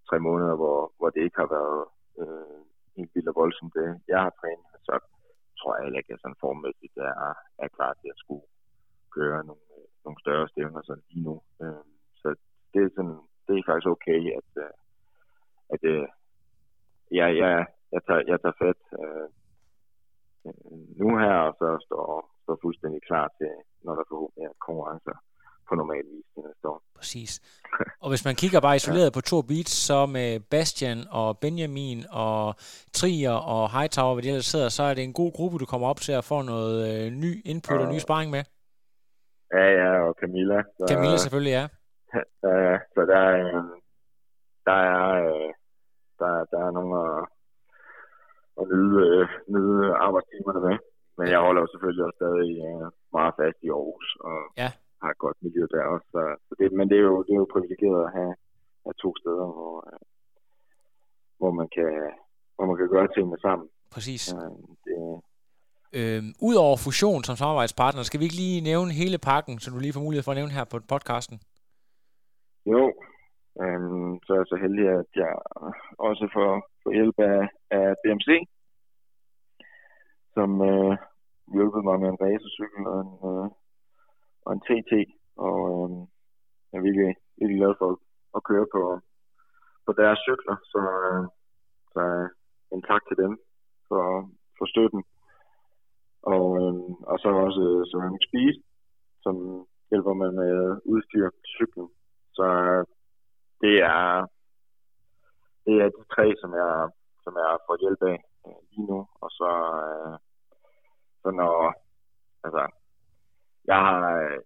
tre 0.08 0.18
måneder, 0.20 0.54
hvor, 0.56 0.92
hvor 0.98 1.10
det 1.10 1.22
ikke 1.22 1.40
har 1.42 1.50
været 1.58 1.84
øh, 2.20 2.60
helt 2.96 3.10
vildt 3.14 3.28
og 3.28 3.34
voldsomt 3.42 3.74
det, 3.74 4.00
jeg 4.08 4.20
har 4.24 4.32
trænet, 4.40 4.66
så 4.86 4.94
tror 5.58 5.74
jeg 5.74 5.84
heller 5.84 5.98
ikke, 5.98 6.10
at 6.10 6.14
jeg 6.14 6.22
sådan 6.22 6.42
formmæssigt 6.44 6.96
er, 6.96 7.34
er 7.64 7.68
klar 7.76 7.92
til 7.94 8.08
at 8.14 8.20
skulle 8.22 8.46
køre 9.16 9.44
nogle, 9.48 9.66
øh, 9.76 9.86
nogle 10.04 10.20
større 10.24 10.48
stævner 10.48 10.82
sådan 10.82 11.06
lige 11.10 11.24
nu. 11.28 11.34
Øh, 11.62 11.84
så 12.20 12.28
det 12.74 12.80
er 13.58 13.68
faktisk 13.68 13.90
okay, 13.96 14.20
at, 14.40 14.50
øh, 14.64 14.74
at 15.74 15.82
øh, 15.92 16.08
ja, 17.18 17.26
jeg, 17.42 17.66
jeg, 17.92 18.00
tager, 18.06 18.22
jeg 18.30 18.38
tager 18.40 18.60
fat 18.64 18.82
øh, 19.00 19.28
nu 21.00 21.08
her, 21.22 21.36
og 21.48 21.54
så 21.60 21.68
står, 21.86 22.06
står 22.42 22.58
fuldstændig 22.62 23.02
klar 23.02 23.28
til, 23.38 23.52
når 23.84 23.94
der 23.94 24.04
forhåbentlig 24.08 24.44
er 24.44 24.62
konkurrencer 24.66 25.16
på 25.68 25.74
normal 25.74 26.04
vis 26.12 26.26
til 26.34 26.42
næste 26.42 26.68
år. 26.68 26.82
Præcis. 27.10 27.32
Og 28.02 28.08
hvis 28.08 28.24
man 28.24 28.34
kigger 28.34 28.60
bare 28.60 28.76
isoleret 28.76 29.10
ja. 29.10 29.16
på 29.16 29.20
to 29.20 29.42
beats, 29.42 29.72
så 29.88 30.06
med 30.06 30.40
Bastian 30.50 30.98
og 31.10 31.38
Benjamin 31.38 31.98
og 32.10 32.54
Trier 32.98 33.36
og 33.54 33.62
Hightower, 33.76 34.14
hvad 34.14 34.22
de 34.22 34.28
ellers 34.28 34.50
sidder, 34.54 34.68
så 34.68 34.82
er 34.82 34.94
det 34.94 35.04
en 35.04 35.12
god 35.12 35.32
gruppe, 35.32 35.58
du 35.58 35.66
kommer 35.66 35.86
op 35.88 36.00
til 36.06 36.12
at 36.12 36.24
få 36.24 36.42
noget 36.42 36.76
øh, 36.90 37.12
ny 37.24 37.32
input 37.44 37.80
ja. 37.80 37.86
og 37.86 37.92
ny 37.94 37.98
sparring 37.98 38.30
med. 38.30 38.42
Ja, 39.54 39.66
ja, 39.80 39.90
og 40.06 40.14
Camilla. 40.20 40.58
Så, 40.78 40.84
Camilla 40.90 41.16
selvfølgelig. 41.16 41.54
Ja, 41.60 41.66
så 42.94 43.00
der 43.12 43.20
er, 43.36 43.44
der 44.68 44.78
er, 44.94 45.06
øh, 45.26 45.50
der, 46.20 46.30
der 46.52 46.60
er 46.66 46.70
nogle 46.76 46.92
at, 47.04 47.26
at 48.60 48.64
nyde, 48.72 48.96
øh, 49.06 49.28
nyde 49.54 49.94
arbejdstimerne 50.06 50.60
med. 50.68 50.76
Men 51.18 51.26
jeg 51.34 51.40
holder 51.46 51.60
jo 51.62 51.68
selvfølgelig 51.72 52.04
også 52.04 52.18
stadig 52.20 52.50
øh, 52.68 52.86
meget 53.16 53.34
fast 53.40 53.58
i 53.66 53.68
Aarhus, 53.76 54.08
og 54.28 54.38
ja. 54.62 54.68
har 55.02 55.10
et 55.10 55.22
godt 55.24 55.38
miljø 55.44 55.62
der 55.74 55.84
også. 55.94 56.06
Så, 56.14 56.22
så 56.46 56.52
det, 56.58 56.66
men 56.78 56.86
det 56.90 56.96
er, 56.98 57.06
jo, 57.10 57.16
det 57.26 57.32
er 57.32 57.42
jo 57.42 57.54
privilegeret 57.54 58.00
at 58.06 58.12
have, 58.18 58.34
have 58.86 58.98
to 59.04 59.10
steder, 59.20 59.46
hvor, 59.56 59.74
hvor, 61.40 61.52
man 61.60 61.68
kan, 61.76 61.90
hvor 62.56 62.66
man 62.70 62.76
kan 62.80 62.88
gøre 62.94 63.08
tingene 63.14 63.38
sammen. 63.46 63.68
Præcis. 64.00 64.24
Det, 64.84 65.20
Øhm, 65.98 66.30
Udover 66.48 66.76
fusion 66.84 67.22
som 67.24 67.36
samarbejdspartner, 67.36 68.02
skal 68.02 68.20
vi 68.20 68.24
ikke 68.26 68.40
lige 68.44 68.66
nævne 68.70 68.92
hele 69.00 69.18
pakken, 69.30 69.54
som 69.58 69.72
du 69.72 69.80
lige 69.80 69.96
får 69.96 70.06
mulighed 70.06 70.24
for 70.24 70.32
at 70.32 70.38
nævne 70.40 70.56
her 70.58 70.64
på 70.72 70.76
podcasten? 70.92 71.36
Jo, 72.72 72.82
øhm, 73.62 74.12
så 74.24 74.28
er 74.32 74.40
jeg 74.40 74.50
så 74.52 74.58
heldig, 74.64 74.84
at 75.00 75.10
jeg 75.22 75.32
også 76.08 76.24
får, 76.36 76.50
får 76.82 76.92
hjælp 76.98 77.18
af, 77.32 77.40
af 77.78 77.86
BMC, 78.02 78.28
som 80.34 80.50
øh, 80.70 80.92
hjælpede 81.54 81.84
mig 81.88 81.96
med 82.00 82.08
en 82.10 82.20
racercykel 82.24 82.82
og 82.92 82.98
en, 83.04 83.12
øh, 83.30 83.46
og 84.46 84.50
en 84.54 84.62
TT, 84.66 84.92
og 85.46 85.58
øh, 85.82 85.90
jeg 86.70 86.78
er 86.78 86.86
virkelig, 86.86 87.10
virkelig 87.38 87.58
glad 87.60 87.72
for 87.80 87.88
at 88.36 88.44
køre 88.48 88.66
på, 88.74 88.82
på 89.86 89.92
deres 90.00 90.18
cykler, 90.26 90.56
så, 90.72 90.80
øh, 91.08 91.22
så 91.94 92.02
en 92.74 92.82
tak 92.90 93.02
til 93.08 93.16
dem 93.24 93.32
for, 93.90 94.04
for 94.58 94.66
støtten. 94.72 95.02
Og, 96.22 96.44
øh, 96.60 96.74
og 97.10 97.16
så 97.22 97.28
også 97.46 97.62
øh, 97.70 97.82
Ceramic 97.90 98.24
Speed, 98.28 98.56
som 99.24 99.36
hjælper 99.90 100.14
mig 100.20 100.30
med 100.40 100.80
udstyr 100.92 101.26
til 101.30 101.48
cyklen. 101.56 101.88
Så 102.38 102.46
øh, 102.68 102.84
det 103.62 103.74
er, 103.96 104.26
det 105.66 105.74
er 105.82 105.88
de 105.96 106.04
tre, 106.14 106.26
som 106.42 106.50
jeg, 106.62 106.74
som 107.24 107.32
jeg 107.42 107.50
får 107.66 107.76
hjælp 107.82 108.02
af 108.12 108.18
øh, 108.46 108.60
lige 108.70 108.86
nu. 108.90 108.98
Og 109.22 109.30
så, 109.38 109.50
øh, 109.86 110.16
så 111.22 111.28
når, 111.40 111.54
altså, 112.44 112.62
jeg 113.70 113.78
har, 113.86 113.98
øh, 114.16 114.38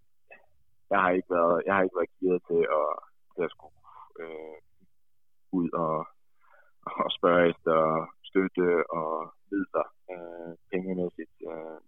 jeg 0.90 0.98
har 1.00 1.10
ikke 1.10 1.30
været, 1.36 1.62
jeg 1.66 1.74
har 1.74 1.82
ikke 1.82 1.96
været 1.98 2.14
gearet 2.20 2.42
til 2.50 2.62
at, 2.80 2.90
til 3.34 3.42
at 3.46 3.50
skulle 3.54 3.76
øh, 4.20 4.58
ud 5.58 5.68
og, 5.84 5.96
og 7.04 7.10
spørge 7.18 7.48
efter 7.50 7.76
støtte 8.34 8.90
og 8.98 9.10
midler 9.50 9.86
øh, 10.12 10.52
pengemæssigt 10.70 11.36
øh, 11.50 11.78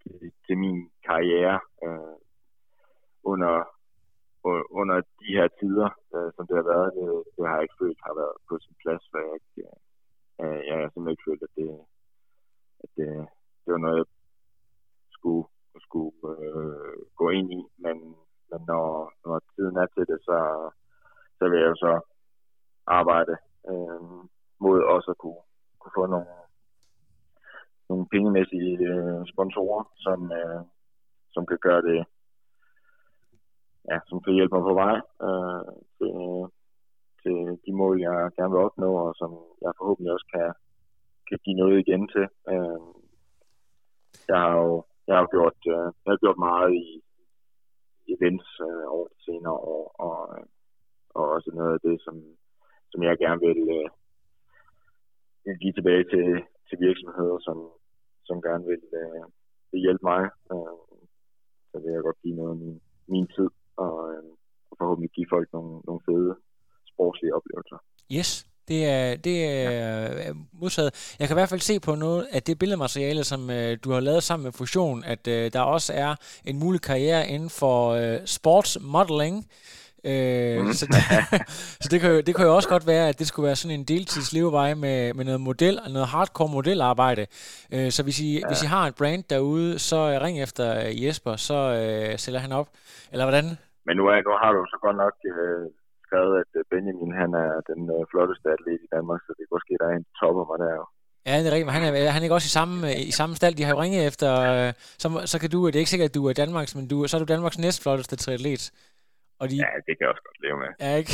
til, 0.00 0.32
til 0.46 0.56
min 0.64 0.78
karriere 1.08 1.60
øh, 1.84 2.16
under, 3.32 3.54
under 4.80 4.96
de 5.20 5.28
her 5.36 5.48
tider, 5.60 5.90
øh, 6.14 6.28
som 6.36 6.46
det 6.46 6.56
har 6.60 6.66
været. 6.72 6.88
Det, 6.96 7.06
det 7.34 7.42
har 7.48 7.54
jeg 7.56 7.62
ikke 7.66 7.80
følt 7.82 8.00
har 8.06 8.14
været 8.20 8.36
på 8.48 8.54
sin 8.64 8.76
plads, 8.82 9.04
for 9.10 9.18
jeg, 9.24 9.32
ikke, 9.38 9.62
øh, 10.42 10.60
jeg 10.66 10.74
har 10.76 10.88
simpelthen 10.88 11.14
ikke 11.14 11.26
følt, 11.28 11.42
at 11.48 11.54
det, 11.58 11.70
at 12.84 12.90
det, 12.96 13.08
det 13.62 13.70
var 13.74 13.82
noget, 13.86 13.98
jeg 13.98 14.06
skulle, 15.16 15.44
skulle 15.86 16.12
øh, 16.32 16.98
gå 17.20 17.26
ind 17.38 17.48
i. 17.58 17.62
Men, 17.84 17.96
men 18.50 18.60
når, 18.70 18.88
når 19.24 19.36
tiden 19.54 19.76
er 19.82 19.86
til 19.86 20.04
det, 20.10 20.18
så, 20.28 20.38
så 21.38 21.44
vil 21.48 21.60
jeg 21.60 21.68
jo 21.72 21.76
så 21.86 21.92
arbejde 22.86 23.34
øh, 23.70 24.00
mod 24.64 24.78
også 24.94 25.10
at 25.10 25.18
kunne, 25.18 25.42
kunne 25.86 26.00
få 26.02 26.06
nogle 26.06 26.26
nogle 27.88 28.06
pengemæssige 28.12 28.78
øh, 28.92 29.20
sponsorer, 29.32 29.84
som, 30.04 30.32
øh, 30.32 30.60
som 31.34 31.46
kan 31.46 31.58
gøre 31.66 31.82
det, 31.82 32.04
ja, 33.90 33.98
som 34.08 34.20
kan 34.22 34.34
hjælpe 34.34 34.54
mig 34.54 34.64
på 34.70 34.74
vej 34.74 34.96
øh, 35.26 35.72
til, 35.98 36.14
til 37.22 37.36
de 37.64 37.72
mål, 37.80 38.00
jeg 38.00 38.30
gerne 38.36 38.52
vil 38.52 38.66
opnå, 38.68 38.90
og 39.04 39.14
som 39.20 39.30
jeg 39.62 39.72
forhåbentlig 39.78 40.12
også 40.12 40.28
kan, 40.34 40.48
kan 41.28 41.38
give 41.44 41.56
noget 41.56 41.78
igen 41.78 42.08
til. 42.14 42.26
Øh, 42.52 42.80
jeg 44.28 44.38
har 44.44 44.56
jo 44.60 44.84
jeg 45.08 45.16
har 45.16 45.26
gjort, 45.34 45.58
øh, 45.74 45.88
jeg 46.02 46.10
har 46.12 46.22
gjort 46.24 46.38
meget 46.48 46.70
i 46.84 46.86
events 48.14 48.48
øh, 48.68 48.84
over 48.94 49.06
de 49.12 49.18
senere 49.24 49.58
år, 49.74 49.84
og, 50.06 50.18
og 51.16 51.24
også 51.34 51.50
noget 51.54 51.72
af 51.74 51.80
det, 51.80 51.96
som, 52.04 52.16
som 52.90 53.02
jeg 53.02 53.18
gerne 53.18 53.40
vil, 53.46 53.60
øh, 53.78 53.88
vil 55.46 55.58
give 55.62 55.74
tilbage 55.78 56.04
til, 56.12 56.26
til 56.68 56.76
virksomheder, 56.86 57.36
som, 57.46 57.58
som 58.28 58.36
gerne 58.46 58.64
vil, 58.70 58.82
øh, 59.00 59.24
vil 59.70 59.80
hjælpe 59.86 60.04
mig. 60.12 60.22
Øh, 60.52 60.76
så 61.70 61.76
vil 61.82 61.92
jeg 61.92 62.02
godt 62.08 62.22
give 62.22 62.36
noget 62.40 62.52
af 62.54 62.58
min, 62.64 62.76
min 63.14 63.26
tid, 63.36 63.50
og, 63.84 63.94
øh, 64.12 64.30
og 64.70 64.74
forhåbentlig 64.80 65.10
give 65.16 65.32
folk 65.34 65.48
nogle, 65.56 65.72
nogle 65.88 66.02
fede 66.08 66.32
sportslige 66.92 67.34
oplevelser. 67.38 67.78
Yes, 68.16 68.30
det 68.68 68.80
er, 68.86 69.16
det 69.16 69.36
er 69.44 69.70
ja. 70.24 70.32
modtaget. 70.52 71.16
Jeg 71.18 71.28
kan 71.28 71.34
i 71.34 71.40
hvert 71.40 71.48
fald 71.48 71.60
se 71.60 71.80
på 71.80 71.94
noget 71.94 72.26
af 72.32 72.42
det 72.42 72.58
billedmateriale, 72.58 73.24
som 73.24 73.50
øh, 73.50 73.78
du 73.84 73.90
har 73.90 74.00
lavet 74.00 74.22
sammen 74.22 74.44
med 74.44 74.52
Fusion, 74.52 75.04
at 75.04 75.28
øh, 75.28 75.52
der 75.52 75.60
også 75.60 75.92
er 75.92 76.14
en 76.44 76.58
mulig 76.58 76.80
karriere 76.80 77.28
inden 77.28 77.50
for 77.50 77.90
øh, 77.90 78.18
sportsmodeling. 78.24 79.46
Øh, 80.10 80.58
mm. 80.60 80.72
så, 80.80 80.84
det, 80.92 81.00
så 81.82 81.88
det, 81.92 81.98
kan 82.00 82.10
jo, 82.14 82.20
det 82.26 82.32
kan 82.36 82.44
jo 82.44 82.54
også 82.58 82.68
godt 82.68 82.86
være, 82.86 83.08
at 83.08 83.18
det 83.18 83.26
skulle 83.26 83.46
være 83.46 83.56
sådan 83.56 83.78
en 83.78 83.84
deltidsleveveje 83.84 84.74
med, 84.74 85.14
med 85.14 85.24
noget 85.24 85.40
model, 85.40 85.74
noget 85.96 86.08
hardcore 86.08 86.50
modelarbejde. 86.56 87.24
Øh, 87.74 87.90
så 87.96 88.00
hvis 88.02 88.20
I, 88.20 88.30
ja. 88.38 88.46
hvis 88.48 88.62
I 88.62 88.66
har 88.74 88.84
et 88.86 88.96
brand 89.00 89.22
derude, 89.30 89.78
så 89.78 89.98
ring 90.24 90.36
efter 90.46 90.66
Jesper, 91.02 91.36
så 91.48 91.58
øh, 91.80 92.18
sælger 92.18 92.40
han 92.40 92.52
op. 92.52 92.68
Eller 93.12 93.24
hvordan? 93.24 93.46
Men 93.86 93.94
nu, 93.96 94.04
er, 94.12 94.16
nu 94.28 94.32
har 94.42 94.50
du 94.56 94.60
så 94.72 94.78
godt 94.84 94.96
nok 95.04 95.14
øh, 95.32 95.64
skrevet, 96.06 96.32
at 96.40 96.50
Benjamin 96.72 97.12
han 97.22 97.30
er 97.44 97.50
den 97.70 97.80
øh, 97.94 98.02
flotteste 98.10 98.46
atlet 98.54 98.78
i 98.86 98.88
Danmark, 98.96 99.20
så 99.26 99.30
det 99.36 99.44
kan 99.46 99.54
måske, 99.56 99.72
der 99.80 99.86
er 99.92 99.96
en 100.00 100.06
topper 100.20 100.44
mig 100.50 100.58
der 100.64 100.72
jo. 100.80 100.84
Ja, 101.26 101.34
det 101.38 101.46
er 101.46 101.54
rigtigt, 101.54 101.68
men 101.68 101.76
han 101.78 101.84
er, 101.84 102.10
han 102.14 102.20
er 102.20 102.26
ikke 102.26 102.38
også 102.38 102.50
i 102.52 102.56
samme, 102.58 102.76
i 103.10 103.12
samme 103.20 103.34
stald. 103.36 103.54
De 103.54 103.64
har 103.64 103.72
jo 103.74 103.82
ringet 103.84 104.06
efter, 104.10 104.30
øh, 104.52 104.72
så, 105.02 105.08
så 105.32 105.36
kan 105.40 105.50
du, 105.50 105.66
det 105.66 105.74
er 105.74 105.84
ikke 105.84 105.94
sikkert, 105.94 106.10
at 106.10 106.14
du 106.14 106.26
er 106.26 106.32
Danmarks, 106.32 106.74
men 106.76 106.88
du, 106.88 106.96
så 107.06 107.16
er 107.16 107.22
du 107.24 107.32
Danmarks 107.34 107.58
næstflotteste 107.58 108.16
triatlet. 108.16 108.64
Og 109.38 109.50
de... 109.50 109.56
Ja, 109.56 109.70
det 109.86 109.92
kan 109.94 110.00
jeg 110.00 110.08
også 110.08 110.22
godt 110.28 110.38
leve 110.44 110.58
med. 110.58 110.70
Ja, 110.80 110.96
ikke? 110.96 111.10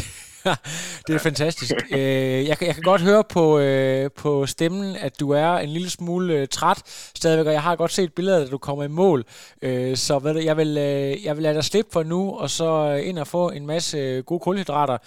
det 1.06 1.08
er 1.08 1.22
ja. 1.22 1.28
fantastisk. 1.30 1.74
øh, 1.98 2.48
jeg, 2.48 2.58
kan, 2.58 2.66
jeg 2.66 2.74
kan 2.74 2.82
godt 2.82 3.02
høre 3.02 3.24
på, 3.32 3.58
øh, 3.58 4.10
på 4.16 4.46
stemmen, 4.46 4.96
at 4.96 5.20
du 5.20 5.30
er 5.30 5.48
en 5.48 5.68
lille 5.68 5.90
smule 5.90 6.34
øh, 6.34 6.48
træt 6.48 6.82
stadigvæk, 7.16 7.46
og 7.46 7.52
jeg 7.52 7.62
har 7.62 7.76
godt 7.76 7.90
set 7.90 8.14
billeder, 8.14 8.38
da 8.38 8.50
du 8.50 8.58
kommer 8.58 8.84
i 8.84 8.88
mål. 8.88 9.24
Øh, 9.62 9.96
så 9.96 10.18
ved 10.18 10.34
du, 10.34 10.40
jeg, 10.40 10.56
vil, 10.56 10.68
øh, 10.78 11.24
jeg 11.24 11.36
vil 11.36 11.42
lade 11.42 11.54
dig 11.54 11.64
slippe 11.64 11.90
for 11.92 12.02
nu, 12.02 12.38
og 12.38 12.50
så 12.50 12.98
øh, 12.98 13.08
ind 13.08 13.18
og 13.18 13.26
få 13.26 13.50
en 13.50 13.66
masse 13.66 13.98
øh, 13.98 14.24
gode 14.24 14.40
kulhydrater. 14.40 14.98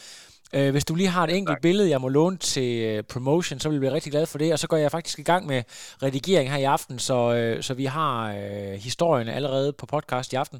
Øh, 0.55 0.71
hvis 0.71 0.85
du 0.85 0.95
lige 0.95 1.09
har 1.09 1.23
et 1.23 1.37
enkelt 1.37 1.55
tak. 1.55 1.61
billede, 1.61 1.89
jeg 1.89 2.01
må 2.01 2.09
låne 2.09 2.37
til 2.37 2.69
øh, 2.89 3.03
promotion, 3.13 3.59
så 3.59 3.69
vil 3.69 3.75
jeg 3.75 3.79
blive 3.79 3.93
rigtig 3.93 4.11
glad 4.11 4.25
for 4.25 4.37
det. 4.37 4.53
Og 4.53 4.59
så 4.59 4.67
går 4.67 4.77
jeg 4.77 4.91
faktisk 4.91 5.19
i 5.19 5.23
gang 5.23 5.47
med 5.47 5.63
redigering 6.03 6.51
her 6.51 6.57
i 6.57 6.63
aften, 6.63 6.99
så, 6.99 7.35
øh, 7.35 7.63
så 7.63 7.73
vi 7.73 7.85
har 7.85 8.33
øh, 8.33 8.73
historien 8.87 9.27
allerede 9.27 9.73
på 9.79 9.85
podcast 9.85 10.33
i 10.33 10.35
aften. 10.35 10.59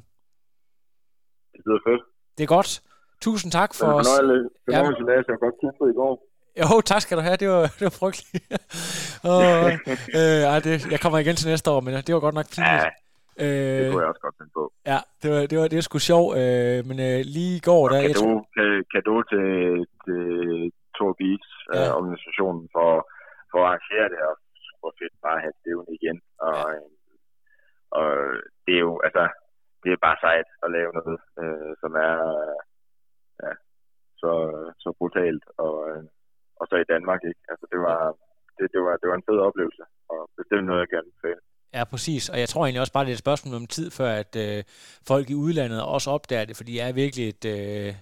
Det 1.52 1.60
lyder 1.66 1.80
fedt. 1.88 2.15
Det 2.36 2.42
er 2.44 2.52
godt. 2.56 2.70
Tusind 3.20 3.52
tak 3.52 3.70
for... 3.78 3.86
os. 3.86 4.06
Det 4.06 4.72
ja. 4.72 4.78
jeg 4.78 5.38
godt 5.46 5.56
kigge 5.60 5.76
på 5.80 5.86
i 5.92 5.96
går. 6.00 6.12
Jo, 6.60 6.80
tak 6.90 7.00
skal 7.00 7.16
du 7.18 7.22
have. 7.22 7.36
Det 7.36 7.48
var, 7.48 7.62
det 7.78 7.84
var 7.88 7.96
frygteligt. 8.02 8.44
og, 9.32 9.44
øh, 10.18 10.42
ej, 10.52 10.58
det, 10.66 10.72
jeg 10.94 11.00
kommer 11.04 11.18
igen 11.18 11.36
til 11.36 11.48
næste 11.52 11.70
år, 11.74 11.80
men 11.80 11.92
det 12.06 12.12
var 12.14 12.20
godt 12.26 12.38
nok 12.40 12.48
pinligt. 12.54 12.84
Ja, 12.84 13.44
øh, 13.44 13.78
det 13.78 13.92
kunne 13.92 14.02
jeg 14.04 14.10
også 14.12 14.24
godt 14.26 14.36
finde 14.38 14.52
på. 14.58 14.64
Ja, 14.92 15.00
det 15.22 15.28
var, 15.32 15.40
det 15.50 15.56
var, 15.58 15.66
det 15.70 15.76
var 15.78 15.86
sgu 15.88 15.98
sjovt, 16.10 16.30
øh, 16.40 16.78
men 16.88 16.96
øh, 17.08 17.18
lige 17.36 17.54
i 17.60 17.64
går... 17.68 17.82
Der, 17.92 18.00
kado, 18.08 18.30
jeg 18.56 18.84
kado 18.92 19.14
til, 19.32 19.46
til 20.04 20.22
Tour 20.96 21.12
Beats, 21.20 21.50
ja. 21.74 21.82
øh, 21.82 21.88
organisationen, 21.98 22.64
for, 22.74 22.90
for 23.50 23.58
at 23.62 23.66
arrangere 23.68 24.06
det, 24.12 24.20
og 24.28 24.34
super 24.68 24.90
fedt 24.98 25.14
bare 25.24 25.36
at 25.38 25.42
have 25.44 25.56
det 25.64 25.74
igen. 25.98 26.18
Og, 26.46 26.56
ja. 26.56 26.74
øh, 26.74 26.88
og 27.98 28.08
det 28.64 28.74
er 28.78 28.82
jo, 28.88 28.94
altså, 29.06 29.24
det 29.86 29.92
er 29.94 30.06
bare 30.06 30.22
sejt 30.26 30.48
at 30.64 30.68
lave 30.76 30.90
noget, 30.98 31.20
øh, 31.42 31.72
som 31.82 31.92
er 32.08 32.14
ja, 33.42 33.52
så, 34.22 34.32
så 34.82 34.88
brutalt. 34.98 35.44
Og, 35.64 35.76
øh, 35.90 36.02
og 36.60 36.64
så 36.70 36.76
i 36.76 36.90
Danmark, 36.94 37.20
ikke? 37.30 37.42
Altså, 37.52 37.66
det 37.72 37.80
var, 37.86 38.00
det, 38.56 38.64
det, 38.74 38.80
var, 38.86 38.94
det 39.00 39.06
var 39.10 39.16
en 39.16 39.28
fed 39.28 39.38
oplevelse, 39.48 39.84
og 40.12 40.20
bestemt 40.38 40.66
noget, 40.66 40.80
jeg 40.80 40.92
gerne 40.94 41.10
vil 41.22 41.36
Ja, 41.76 41.84
præcis. 41.84 42.28
Og 42.32 42.38
jeg 42.42 42.48
tror 42.48 42.62
egentlig 42.62 42.80
også 42.80 42.92
bare, 42.92 43.04
det 43.04 43.10
er 43.10 43.20
et 43.20 43.26
spørgsmål 43.26 43.54
om 43.54 43.66
tid, 43.66 43.90
før 43.90 44.10
at 44.22 44.32
øh, 44.44 44.64
folk 45.10 45.30
i 45.30 45.34
udlandet 45.34 45.82
også 45.82 46.10
opdager 46.10 46.44
det, 46.44 46.56
fordi 46.56 46.72
det 46.72 46.82
er 46.82 46.92
virkelig 46.92 47.28
et, 47.28 47.44
øh, 47.44 47.94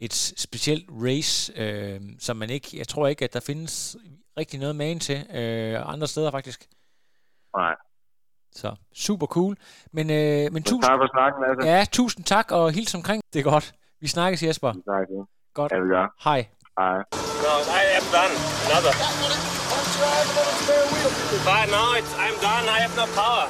et 0.00 0.14
specielt 0.46 0.86
race, 1.06 1.52
øh, 1.62 2.00
som 2.18 2.36
man 2.36 2.50
ikke, 2.50 2.68
jeg 2.78 2.88
tror 2.88 3.06
ikke, 3.06 3.24
at 3.24 3.34
der 3.34 3.40
findes 3.50 3.96
rigtig 4.40 4.60
noget 4.60 4.76
magen 4.76 5.00
til 5.00 5.18
øh, 5.40 5.92
andre 5.92 6.06
steder 6.06 6.30
faktisk. 6.30 6.60
Nej. 7.56 7.76
Så 8.62 8.70
super 8.94 9.26
cool. 9.26 9.56
Men, 9.92 10.10
øh, 10.10 10.52
men 10.52 10.62
tusind, 10.62 10.82
Tak 10.82 10.98
for 11.02 11.08
snakken, 11.16 11.40
altså. 11.50 11.68
ja, 11.70 11.84
tusind 11.92 12.24
tak 12.24 12.46
og 12.50 12.64
hils 12.70 12.94
omkring. 12.94 13.22
Det 13.32 13.38
er 13.38 13.42
godt. 13.54 13.72
Vi 14.00 14.08
snakkes, 14.08 14.42
Jesper. 14.42 14.72
Tak. 14.72 15.06
ja. 15.16 15.22
Godt. 15.54 15.72
Ja, 15.72 15.78
vi 15.78 15.88
gør. 15.88 16.06
Hej. 16.24 16.40
Hej. 16.80 16.96
No, 17.44 17.52
I 17.80 17.84
am 17.98 18.06
done. 18.16 18.34
Another. 18.66 18.92
But 21.48 21.64
no, 21.76 21.84
it's, 21.98 22.12
I'm 22.24 22.36
done. 22.48 22.64
I 22.76 22.78
have 22.84 22.94
no 23.02 23.06
power. 23.20 23.46